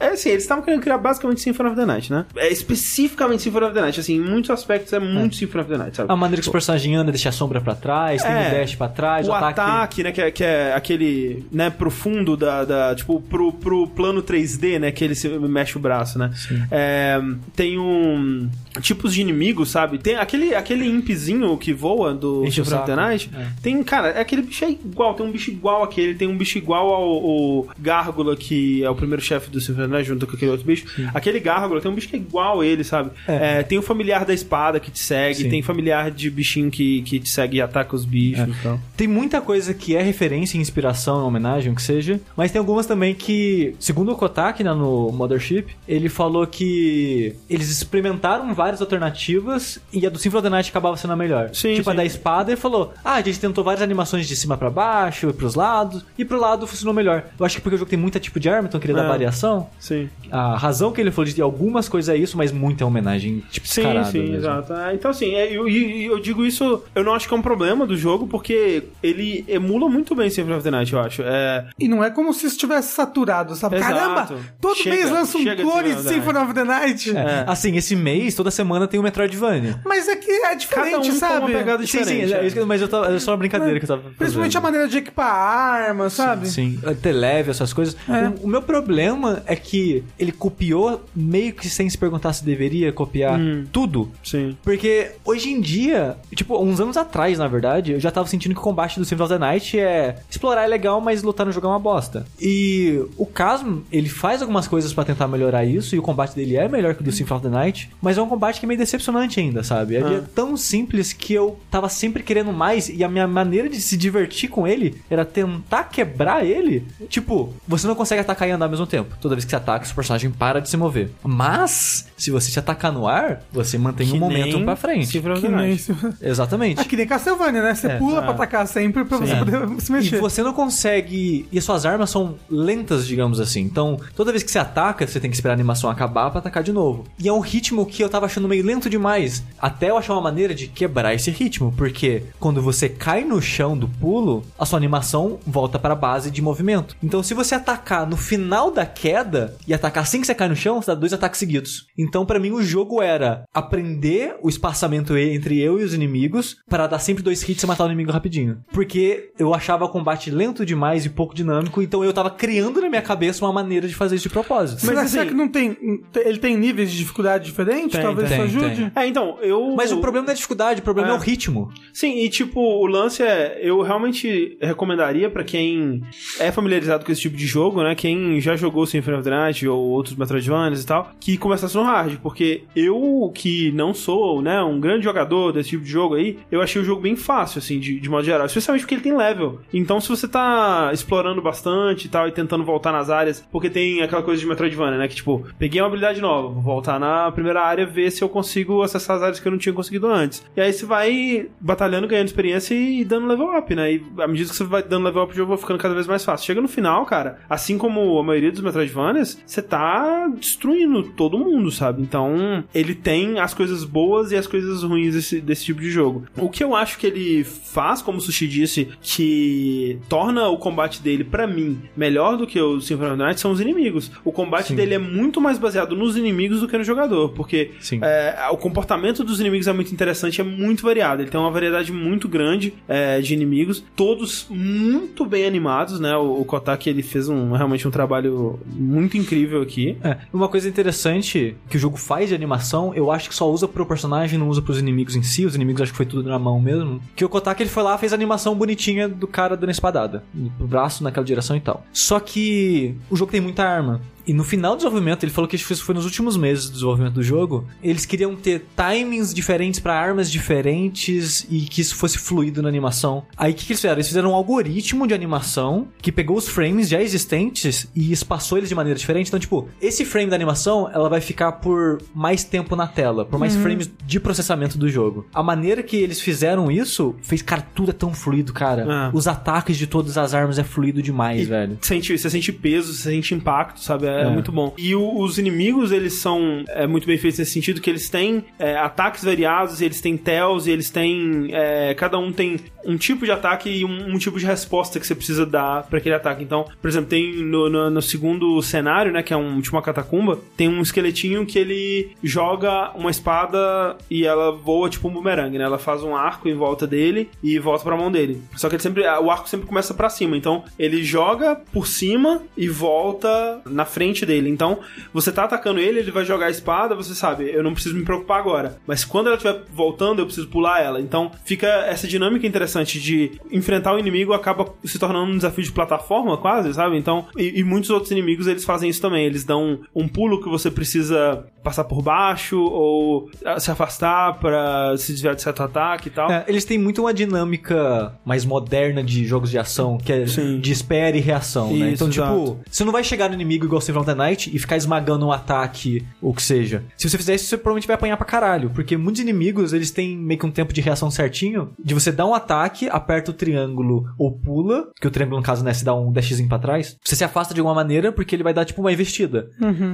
[0.00, 2.24] É assim, eles estavam querendo criar basicamente Symphony of the Night, né?
[2.36, 4.00] É especificamente Symphony of the Night.
[4.00, 6.12] Assim, em muitos aspectos é muito Symphony of the Night, sabe?
[6.12, 8.48] A maneira que os personagens andam, deixa a sombra pra trás, tem É.
[8.48, 12.36] o dash pra trás, o ataque, né, que é, que é aquele, né, pro fundo
[12.36, 16.30] da, da tipo, pro, pro plano 3D, né, que ele se mexe o braço, né?
[16.70, 17.20] É,
[17.54, 18.48] tem um
[18.80, 19.98] tipos de inimigos, sabe?
[19.98, 23.30] Tem aquele aquele impzinho que voa do Enche.
[23.34, 23.48] É.
[23.62, 26.58] Tem, cara, é aquele bicho é igual, tem um bicho igual àquele, tem um bicho
[26.58, 30.66] igual ao, ao Gárgula, que é o primeiro chefe do Night, junto com aquele outro
[30.66, 30.86] bicho.
[31.14, 33.10] Aquele Gárgula tem um bicho que é igual a ele, sabe?
[33.26, 33.58] É.
[33.58, 35.50] É, tem o familiar da espada que te segue, Sim.
[35.50, 38.80] tem familiar de bichinho que, que te segue e ataca os bichos e tal.
[38.96, 43.14] Tem muita coisa que é referência, inspiração, homenagem, o que seja, mas tem algumas também
[43.14, 50.06] que, segundo o Kotak, né, no Mothership, ele falou que eles experimentaram várias alternativas e
[50.06, 51.50] a do Symphony of the Night acabava sendo a melhor.
[51.52, 51.96] Sim, tipo, a sim.
[51.96, 55.32] da espada, ele falou, ah, a gente tentou várias animações de cima pra baixo, e
[55.32, 57.24] pros lados, e pro lado funcionou melhor.
[57.38, 59.08] Eu acho que porque o jogo tem muita tipo de arma, então queria dar É.
[59.08, 59.68] variação.
[59.78, 60.08] Sim.
[60.30, 63.82] A razão que ele falou de algumas coisas é isso, mas muita homenagem, tipo, Sim,
[64.10, 64.36] sim, mesmo.
[64.36, 64.72] exato.
[64.72, 67.86] É, então, assim, é, eu, eu digo isso, eu não acho que é um problema
[67.86, 71.22] do jogo, porque ele emula muito bem Symphony of the Night, eu acho.
[71.24, 73.76] É, E não é como se estivesse saturado, sabe?
[73.76, 73.92] Exato.
[73.94, 74.28] Caramba,
[74.60, 77.16] todo Chega, mês lança um clone de Symphony Symphony of the Night.
[77.16, 77.44] É.
[77.46, 79.80] Assim, esse mês, toda semana tem o Metroidvania.
[79.84, 81.38] Mas é que é diferente, cada um com sabe?
[81.46, 82.28] uma pegada Sim, diferente.
[82.28, 82.46] sim, é é.
[82.46, 84.18] isso que- mas eu tava, é só uma brincadeira que eu tava fazendo.
[84.18, 86.48] Principalmente a maneira de equipar arma, sabe?
[86.48, 87.96] Sim, televe, essas coisas.
[88.08, 88.28] É.
[88.28, 92.92] O, o meu problema é que ele copiou meio que sem se perguntar se deveria
[92.92, 93.64] copiar Hum.
[93.72, 94.10] tudo.
[94.22, 94.56] Sim.
[94.62, 98.60] Porque hoje em dia, tipo, uns anos atrás, na verdade, eu já tava sentindo que
[98.60, 101.66] o combate do Symphony of the Night é explorar é legal, mas lutar no jogo
[101.66, 102.24] é uma bosta.
[102.40, 106.56] E o Casmo, ele faz algumas coisas pra tentar melhorar isso, e o combate dele
[106.56, 108.68] é melhor que o do Symphony of the Night, mas é um combate que é
[108.68, 109.94] meio decepcionante ainda, sabe?
[109.94, 110.18] Ele Ah.
[110.18, 113.96] é tão simples que eu tava sempre querendo mais, e a minha maneira de se
[113.96, 116.84] divertir com ele era tentar quebrar ele.
[117.08, 119.16] Tipo, você não consegue atacar e andar ao mesmo tempo.
[119.20, 121.10] Toda vez que você ataca, seu personagem para de se mover.
[121.22, 125.20] Mas, se você se atacar no ar, você mantém Que um momento pra frente.
[125.20, 125.78] Que nem.
[126.20, 126.80] Exatamente.
[126.80, 127.74] É que nem Castlevania, né?
[127.74, 127.96] Você É.
[127.98, 128.22] pula Ah.
[128.22, 129.36] pra atacar sempre pra você É.
[129.38, 130.20] poder se E mexer.
[130.20, 131.46] você não consegue.
[131.52, 133.60] E as suas armas são lentas, digamos assim.
[133.60, 136.62] Então, toda vez que você ataca, você tem que esperar a animação acabar pra atacar
[136.62, 137.04] de novo.
[137.18, 139.42] E é um ritmo que eu tava achando meio lento demais.
[139.60, 141.72] Até eu achar uma maneira de quebrar esse ritmo.
[141.76, 146.40] Porque quando você cai no chão do pulo, a sua animação volta pra base de
[146.42, 146.96] movimento.
[147.02, 150.56] Então, se você atacar no final da queda e atacar assim que você cai no
[150.56, 151.86] chão, você dá dois ataques seguidos.
[151.96, 156.86] Então, pra mim, o jogo era aprender o espaçamento entre eu e os inimigos para
[156.86, 158.58] dar sempre dois hits e matar o inimigo rapidinho.
[158.72, 162.88] Porque eu achava o combate lento demais e pouco dinâmico, então eu tava criando na
[162.88, 164.84] minha cabeça uma maneira de fazer isso de propósito.
[164.86, 165.76] Mas será assim- que não tem.
[166.24, 167.92] Ele tem níveis de dificuldade diferentes?
[167.92, 168.76] Tem, Talvez tem, isso ajude?
[168.76, 168.92] tem.
[169.02, 169.74] É, então, eu.
[169.76, 171.14] Mas o problema não é a dificuldade, o problema é, É.
[171.14, 171.70] o ritmo.
[171.92, 173.58] Sim, e tipo, o lance é.
[173.62, 176.02] Eu realmente recomendaria pra quem
[176.38, 177.94] é familiarizado com esse tipo de jogo, né?
[177.94, 181.82] Quem já jogou Symphony of the Night ou outros Metroidvanias e tal, que começasse no
[181.82, 182.18] hard.
[182.22, 186.60] Porque eu, que não sou, né, um grande jogador desse tipo de jogo aí, eu
[186.62, 188.46] achei o jogo bem fácil, assim, de, de modo geral.
[188.46, 189.60] Especialmente porque ele tem level.
[189.72, 194.02] Então, se você tá explorando bastante e tal, e tentando voltar nas áreas, porque tem
[194.02, 195.08] aquela coisa de Metroidvania, né?
[195.08, 198.82] Que tipo, peguei uma habilidade nova, vou voltar na primeira área, ver se eu consigo
[198.82, 200.44] acessar as áreas que eu não tinha conseguido antes.
[200.56, 203.94] E aí você vai batalhando, ganhando experiência e dando level up, né?
[203.94, 206.06] E à medida que você vai dando level up, o jogo vai ficando cada vez
[206.06, 206.46] mais fácil.
[206.46, 211.70] Chega no final, cara, assim como a maioria dos Metroidvanias, você tá destruindo todo mundo,
[211.70, 212.02] sabe?
[212.02, 216.24] Então, ele tem as coisas boas e as coisas ruins desse, desse tipo de jogo.
[216.36, 221.02] O que eu acho que ele faz, como o Sushi disse, que torna o combate
[221.02, 224.10] dele, pra mim, melhor do que o Symphony of Night, são os inimigos.
[224.24, 224.76] O combate Sim.
[224.76, 228.01] dele é muito mais baseado nos inimigos do que no jogador, porque Sim.
[228.02, 231.22] É, o comportamento dos inimigos é muito interessante, é muito variado.
[231.22, 236.16] Ele tem uma variedade muito grande é, de inimigos, todos muito bem animados, né?
[236.16, 239.96] O, o Kotak ele fez um, realmente um trabalho muito incrível aqui.
[240.02, 243.68] É, uma coisa interessante que o jogo faz de animação, eu acho que só usa
[243.68, 245.46] pro personagem, não usa pros inimigos em si.
[245.46, 247.00] Os inimigos acho que foi tudo na mão mesmo.
[247.14, 250.24] Que o Kotak ele foi lá fez a animação bonitinha do cara dando espadada.
[250.58, 251.84] Pro braço naquela direção e tal.
[251.92, 254.00] Só que o jogo tem muita arma.
[254.26, 257.14] E no final do desenvolvimento, ele falou que isso foi nos últimos meses do desenvolvimento
[257.14, 257.66] do jogo.
[257.82, 263.24] Eles queriam ter timings diferentes pra armas diferentes e que isso fosse fluido na animação.
[263.36, 263.96] Aí o que, que eles fizeram?
[263.96, 268.68] Eles fizeram um algoritmo de animação que pegou os frames já existentes e espaçou eles
[268.68, 269.28] de maneira diferente.
[269.28, 273.38] Então, tipo, esse frame da animação, ela vai ficar por mais tempo na tela, por
[273.38, 275.26] mais frames de processamento do jogo.
[275.34, 278.86] A maneira que eles fizeram isso fez, cara, tudo é tão fluido, cara.
[278.88, 279.10] Ah.
[279.12, 281.78] Os ataques de todas as armas é fluido demais, E velho.
[281.80, 284.06] Sente, você sente peso, você sente impacto, sabe?
[284.12, 284.28] É, É.
[284.28, 284.74] muito bom.
[284.78, 288.44] E o- os inimigos, eles são é, muito bem feitos nesse sentido que eles têm
[288.58, 291.48] é, ataques variados, eles têm tells, eles têm...
[291.52, 295.06] é, cada um tem um tipo de ataque e um, um tipo de resposta que
[295.06, 296.42] você precisa dar pra aquele ataque.
[296.42, 299.82] Então, por exemplo, tem no, no- no segundo cenário, né, que é um tipo uma
[299.82, 305.58] catacumba, tem um esqueletinho que ele joga uma espada e ela voa tipo um bumerangue,
[305.58, 305.64] né?
[305.64, 308.42] Ela faz um arco em volta dele e volta pra mão dele.
[308.56, 312.42] Só que ele sempre, o arco sempre começa pra cima, então ele joga por cima
[312.56, 314.50] e volta na frente dele.
[314.50, 314.80] Então,
[315.12, 318.04] você tá atacando ele, ele vai jogar a espada, você sabe, eu não preciso me
[318.04, 318.78] preocupar agora.
[318.86, 321.00] Mas quando ela estiver voltando, eu preciso pular ela.
[321.00, 325.72] Então, fica essa dinâmica interessante de enfrentar o inimigo acaba se tornando um desafio de
[325.72, 326.96] plataforma, quase, sabe?
[326.96, 329.24] Então, e, e muitos outros inimigos eles fazem isso também.
[329.24, 334.96] Eles dão um pulo que você precisa passar por baixo ou ah, se afastar pra
[334.96, 336.30] se desviar de certo ataque e tal.
[336.30, 340.58] É, eles têm muito uma dinâmica mais moderna de jogos de ação, que é Sim.
[340.60, 341.92] de espera e reação, né?
[341.92, 342.60] Isso, Então, tipo, exato.
[342.70, 345.32] você não vai chegar no inimigo igual Symphony of the Night e ficar esmagando um
[345.32, 346.82] ataque, ou que seja.
[346.96, 350.16] Se você fizer isso, você provavelmente vai apanhar pra caralho, porque muitos inimigos, eles têm
[350.16, 354.08] meio que um tempo de reação certinho, de você dar um ataque, aperta o triângulo
[354.18, 357.16] ou pula, que o triângulo, no caso, né, se dá um dashzinho pra trás, você
[357.16, 359.48] se afasta de alguma maneira, porque ele vai dar, tipo, uma investida.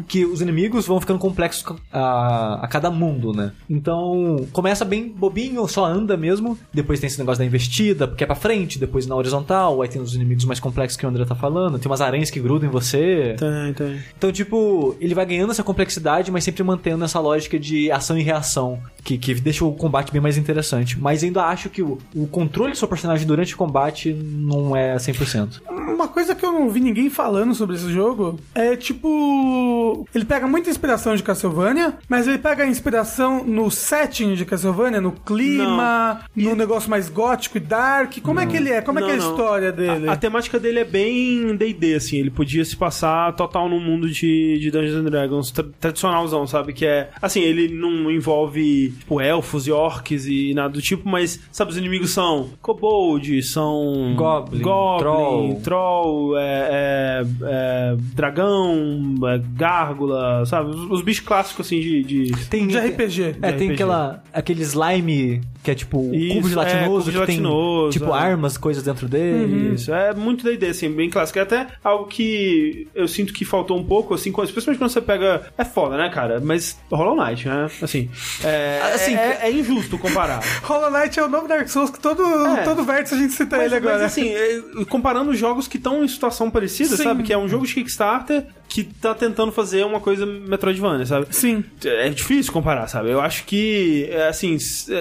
[0.07, 3.53] Que os inimigos vão ficando complexos a, a cada mundo, né?
[3.69, 6.59] Então, começa bem bobinho, só anda mesmo.
[6.73, 9.83] Depois tem esse negócio da investida, porque é pra frente, depois na horizontal.
[9.83, 11.79] Aí tem os inimigos mais complexos que o André tá falando.
[11.79, 13.37] Tem umas aranhas que grudam em você.
[13.39, 13.88] Tem, tem.
[14.17, 18.23] Então, tipo, ele vai ganhando essa complexidade, mas sempre mantendo essa lógica de ação e
[18.23, 20.99] reação, que, que deixa o combate bem mais interessante.
[20.99, 24.97] Mas ainda acho que o, o controle do seu personagem durante o combate não é
[24.97, 25.61] 100%.
[25.69, 30.07] Uma coisa que eu não vi ninguém falando sobre esse jogo é tipo.
[30.15, 35.01] Ele pega muita inspiração de Castlevania, mas ele pega a inspiração no setting de Castlevania,
[35.01, 38.19] no clima, no negócio mais gótico e dark.
[38.23, 38.81] Como é que ele é?
[38.81, 39.31] Como é que é a Não, não.
[39.33, 40.09] história dele?
[40.09, 42.17] A, a temática dele é bem D&D, assim.
[42.19, 46.73] Ele podia se passar total no mundo de, de Dungeons and Dragons tra- tradicionalzão, sabe?
[46.73, 47.11] Que é...
[47.21, 51.77] Assim, ele não envolve, tipo, elfos e orcs e nada do tipo, mas, sabe, os
[51.77, 54.15] inimigos são kobold, são...
[54.17, 55.61] Goblin, Goblin, troll.
[55.63, 60.71] troll, é, é- é dragão, é gárgula, sabe?
[60.71, 62.03] Os, os bichos clássicos, assim, de...
[62.03, 62.47] de...
[62.49, 63.37] Tem, De RPG.
[63.43, 63.73] É, de tem RPG.
[63.75, 68.15] aquela, aquele slime que é tipo Isso, cubo é, gelatinoso, cubo que gelatinoso, tem tipo
[68.15, 68.19] é.
[68.19, 69.75] armas, coisas dentro dele.
[69.75, 71.39] Isso, é muito D&D, assim, bem clássico.
[71.39, 75.01] É até algo que eu sinto que faltou um pouco, assim, quando- especialmente quando você
[75.03, 75.43] pega...
[75.59, 76.41] É foda, né, cara?
[76.41, 77.69] Mas Hollow Knight, né?
[77.83, 78.09] Assim,
[78.43, 80.43] é, Assim, é, é injusto comparar.
[80.65, 82.23] Hollow Knight é o novo Dark Souls que todo,
[82.57, 82.63] É.
[82.63, 83.95] todo vértice a gente cita Mas, ele agora.
[83.95, 87.03] mas, assim, é, comparando jogos que estão em situação parecida, Sim.
[87.05, 87.23] sabe?
[87.23, 91.27] Que é um jogo de Kickstarter que tá tentando fazer uma coisa Metroidvania, sabe?
[91.31, 91.65] Sim.
[91.85, 93.11] É difícil comparar, sabe?
[93.11, 94.93] Eu acho que, é, assim, s-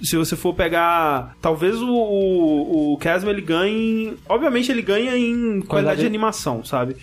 [0.00, 1.36] se você for pegar.
[1.40, 4.14] Talvez o, o, o Chasm ele ganhe.
[4.28, 6.96] Obviamente ele ganha em qualidade, de animação, sabe?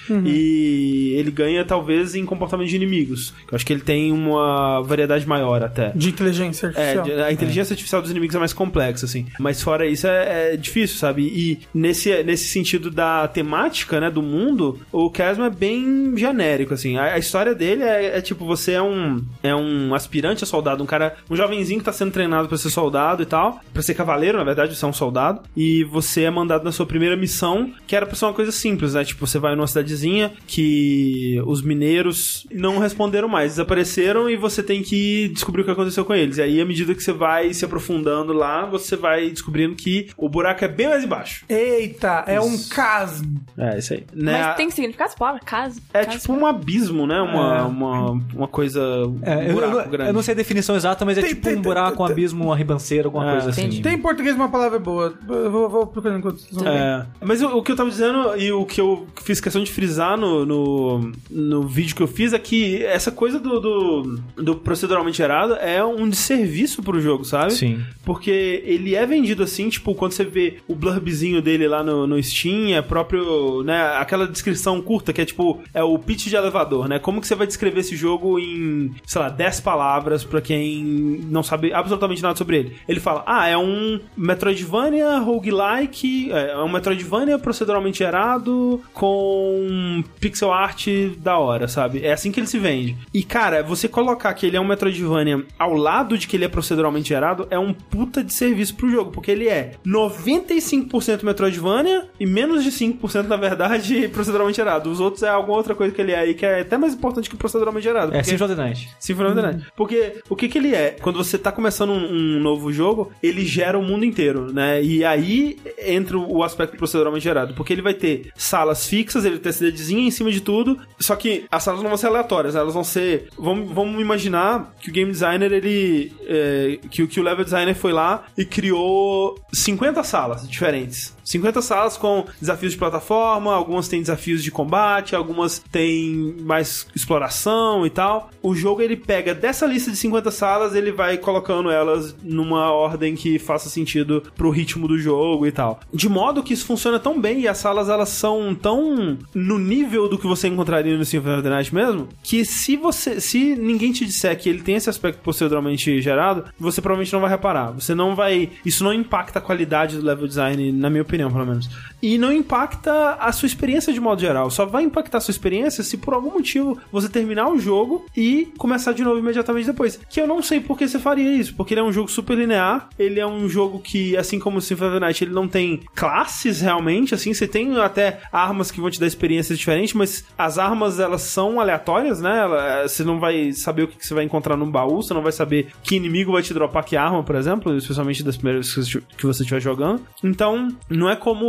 [0.44, 3.34] E ele ganha, talvez, em comportamento de inimigos.
[3.52, 5.91] Eu acho que ele tem uma variedade maior até.
[5.95, 7.03] De inteligência É, artificial.
[7.06, 9.26] de- a inteligência artificial dos inimigos é mais complexa, assim.
[9.40, 11.23] Mas fora isso, é, é difícil, sabe?
[11.23, 16.98] E nesse, nesse sentido da temática, né, do mundo, o Chasm é bem genérico, assim.
[16.98, 20.84] A, a história dele é, é tipo, você é um, é um aspirante a soldado,
[20.84, 23.94] um cara, um jovenzinho que tá sendo treinado pra ser soldado e tal, pra ser
[23.94, 27.72] cavaleiro, na verdade, você é um soldado, e você é mandado na sua primeira missão,
[27.88, 29.04] que era pra ser uma coisa simples, né?
[29.04, 34.82] Tipo, você vai numa cidadezinha que os mineiros não responderam mais, desapareceram e você tem
[34.82, 36.38] que descobrir o que aconteceu com eles.
[36.38, 40.30] E aí, à medida que você vai se aprofundando lá, você vai descobrindo que o
[40.30, 41.46] buraco é bem mais embaixo.
[41.48, 42.70] Eita, é um Isso.
[42.70, 43.36] casm.
[43.58, 44.04] É, isso aí.
[44.14, 44.42] Né?
[44.42, 45.42] Mas tem significado essa palavra?
[45.44, 45.82] Casa?
[45.94, 47.20] É tipo um abismo, né?
[47.22, 47.61] Uma, É.
[47.64, 48.80] uma, uma coisa.
[49.07, 50.10] Um É, eu, buraco eu- grande.
[50.10, 52.14] eu não sei a definição exata, mas é Tem- tipo tem- um buraco, um tem-
[52.14, 53.61] abismo, uma ribanceira, alguma É, coisa assim.
[53.61, 53.82] entendi.
[53.82, 55.14] Tem em português uma palavra boa.
[55.28, 56.70] Eu vou, vou procurar enquanto vocês vão ver.
[56.80, 59.72] É, mas o, o que eu tava dizendo e o que eu fiz questão de
[59.72, 64.56] frisar no, no, no vídeo que eu fiz é que essa coisa do, do, do
[64.56, 67.53] proceduralmente gerado é um desserviço pro jogo, sabe?
[67.53, 67.80] Sim.
[68.06, 72.22] Porque ele é vendido assim, tipo, quando você vê o blurbzinho dele lá no, no
[72.22, 76.88] Steam, é próprio, né, aquela descrição curta que é tipo, é o pitch de elevador,
[76.88, 77.00] né?
[77.00, 80.84] Como que você vai descrever esse jogo em, sei lá, 10 palavras pra quem
[81.30, 82.76] não sabe absolutamente nada sobre ele?
[82.88, 90.88] Ele fala, ah, é um Metroidvania roguelike, é um Metroidvania proceduralmente gerado com pixel art
[91.18, 92.04] da hora, sabe?
[92.04, 92.98] É assim que ele se vende.
[93.14, 96.50] E, cara, você colocar que ele é um Metroidvania ao lado de que ele é
[96.50, 102.26] proceduralmente gerado é um puta de serviço pro jogo, porque ele é 95% Metroidvania e
[102.26, 104.92] menos de 5%, na verdade, proceduralmente gerado.
[104.92, 106.94] Os outros é alguma outra outra coisa que ele é aí que é até mais
[106.94, 108.16] importante que o proceduralmente gerado.
[108.16, 108.90] É, Symphony of the Night.
[109.00, 109.66] Symphony of the Night.
[109.76, 110.96] Porque o que que ele é?
[111.02, 114.82] Quando você tá começando um, um novo jogo, ele gera o mundo inteiro, né?
[114.82, 117.54] E aí entra o aspecto proceduralmente gerado.
[117.54, 121.16] Porque ele vai ter salas fixas, ele vai ter cidadezinha em cima de tudo, só
[121.16, 123.28] que as salas não vão ser aleatórias, elas vão ser...
[123.38, 126.12] Vamos, vamos imaginar que o game designer, ele...
[126.28, 131.19] é, que, que o level designer foi lá e criou 50 salas diferentes.
[131.30, 137.86] 50 salas com desafios de plataforma, algumas têm desafios de combate, algumas têm mais exploração
[137.86, 138.32] e tal.
[138.42, 143.16] O jogo ele pega dessa lista de 50 salas, ele vai colocando elas numa ordem
[143.16, 145.80] que faça sentido pro ritmo do jogo e tal.
[145.94, 150.10] De modo que isso funciona tão bem e as salas elas são tão no nível
[150.10, 153.92] do que você encontraria no Symphony of the Night mesmo, que se você se ninguém
[153.92, 157.72] te disser que ele tem esse aspecto proceduralmente gerado, você provavelmente não vai reparar.
[157.74, 161.46] Você não vai, isso não impacta a qualidade do level design, na minha opinião, pelo
[161.46, 161.70] menos.
[162.02, 164.50] E não impacta a sua experiência de modo geral.
[164.50, 168.54] Só vai impactar a sua experiência se por algum motivo você terminar o jogo e
[168.58, 170.00] começar de novo imediatamente depois.
[170.10, 172.38] Que eu não sei por que você faria isso, porque ele é um jogo super
[172.38, 175.48] linear, ele é um jogo que, assim como o Symphony of the Night, ele não
[175.48, 180.24] tem classes realmente, assim, você tem até armas que vão te dar experiências diferentes, mas
[180.38, 182.40] as armas, elas são aleatórias, né?
[182.40, 185.32] Ela- você não vai saber o que você vai encontrar no baú, você não vai
[185.32, 189.00] saber que inimigo vai te dropar que arma, por exemplo, especialmente das primeiras vezes que
[189.00, 190.02] você- que você estiver jogando.
[190.24, 191.45] Então, não é como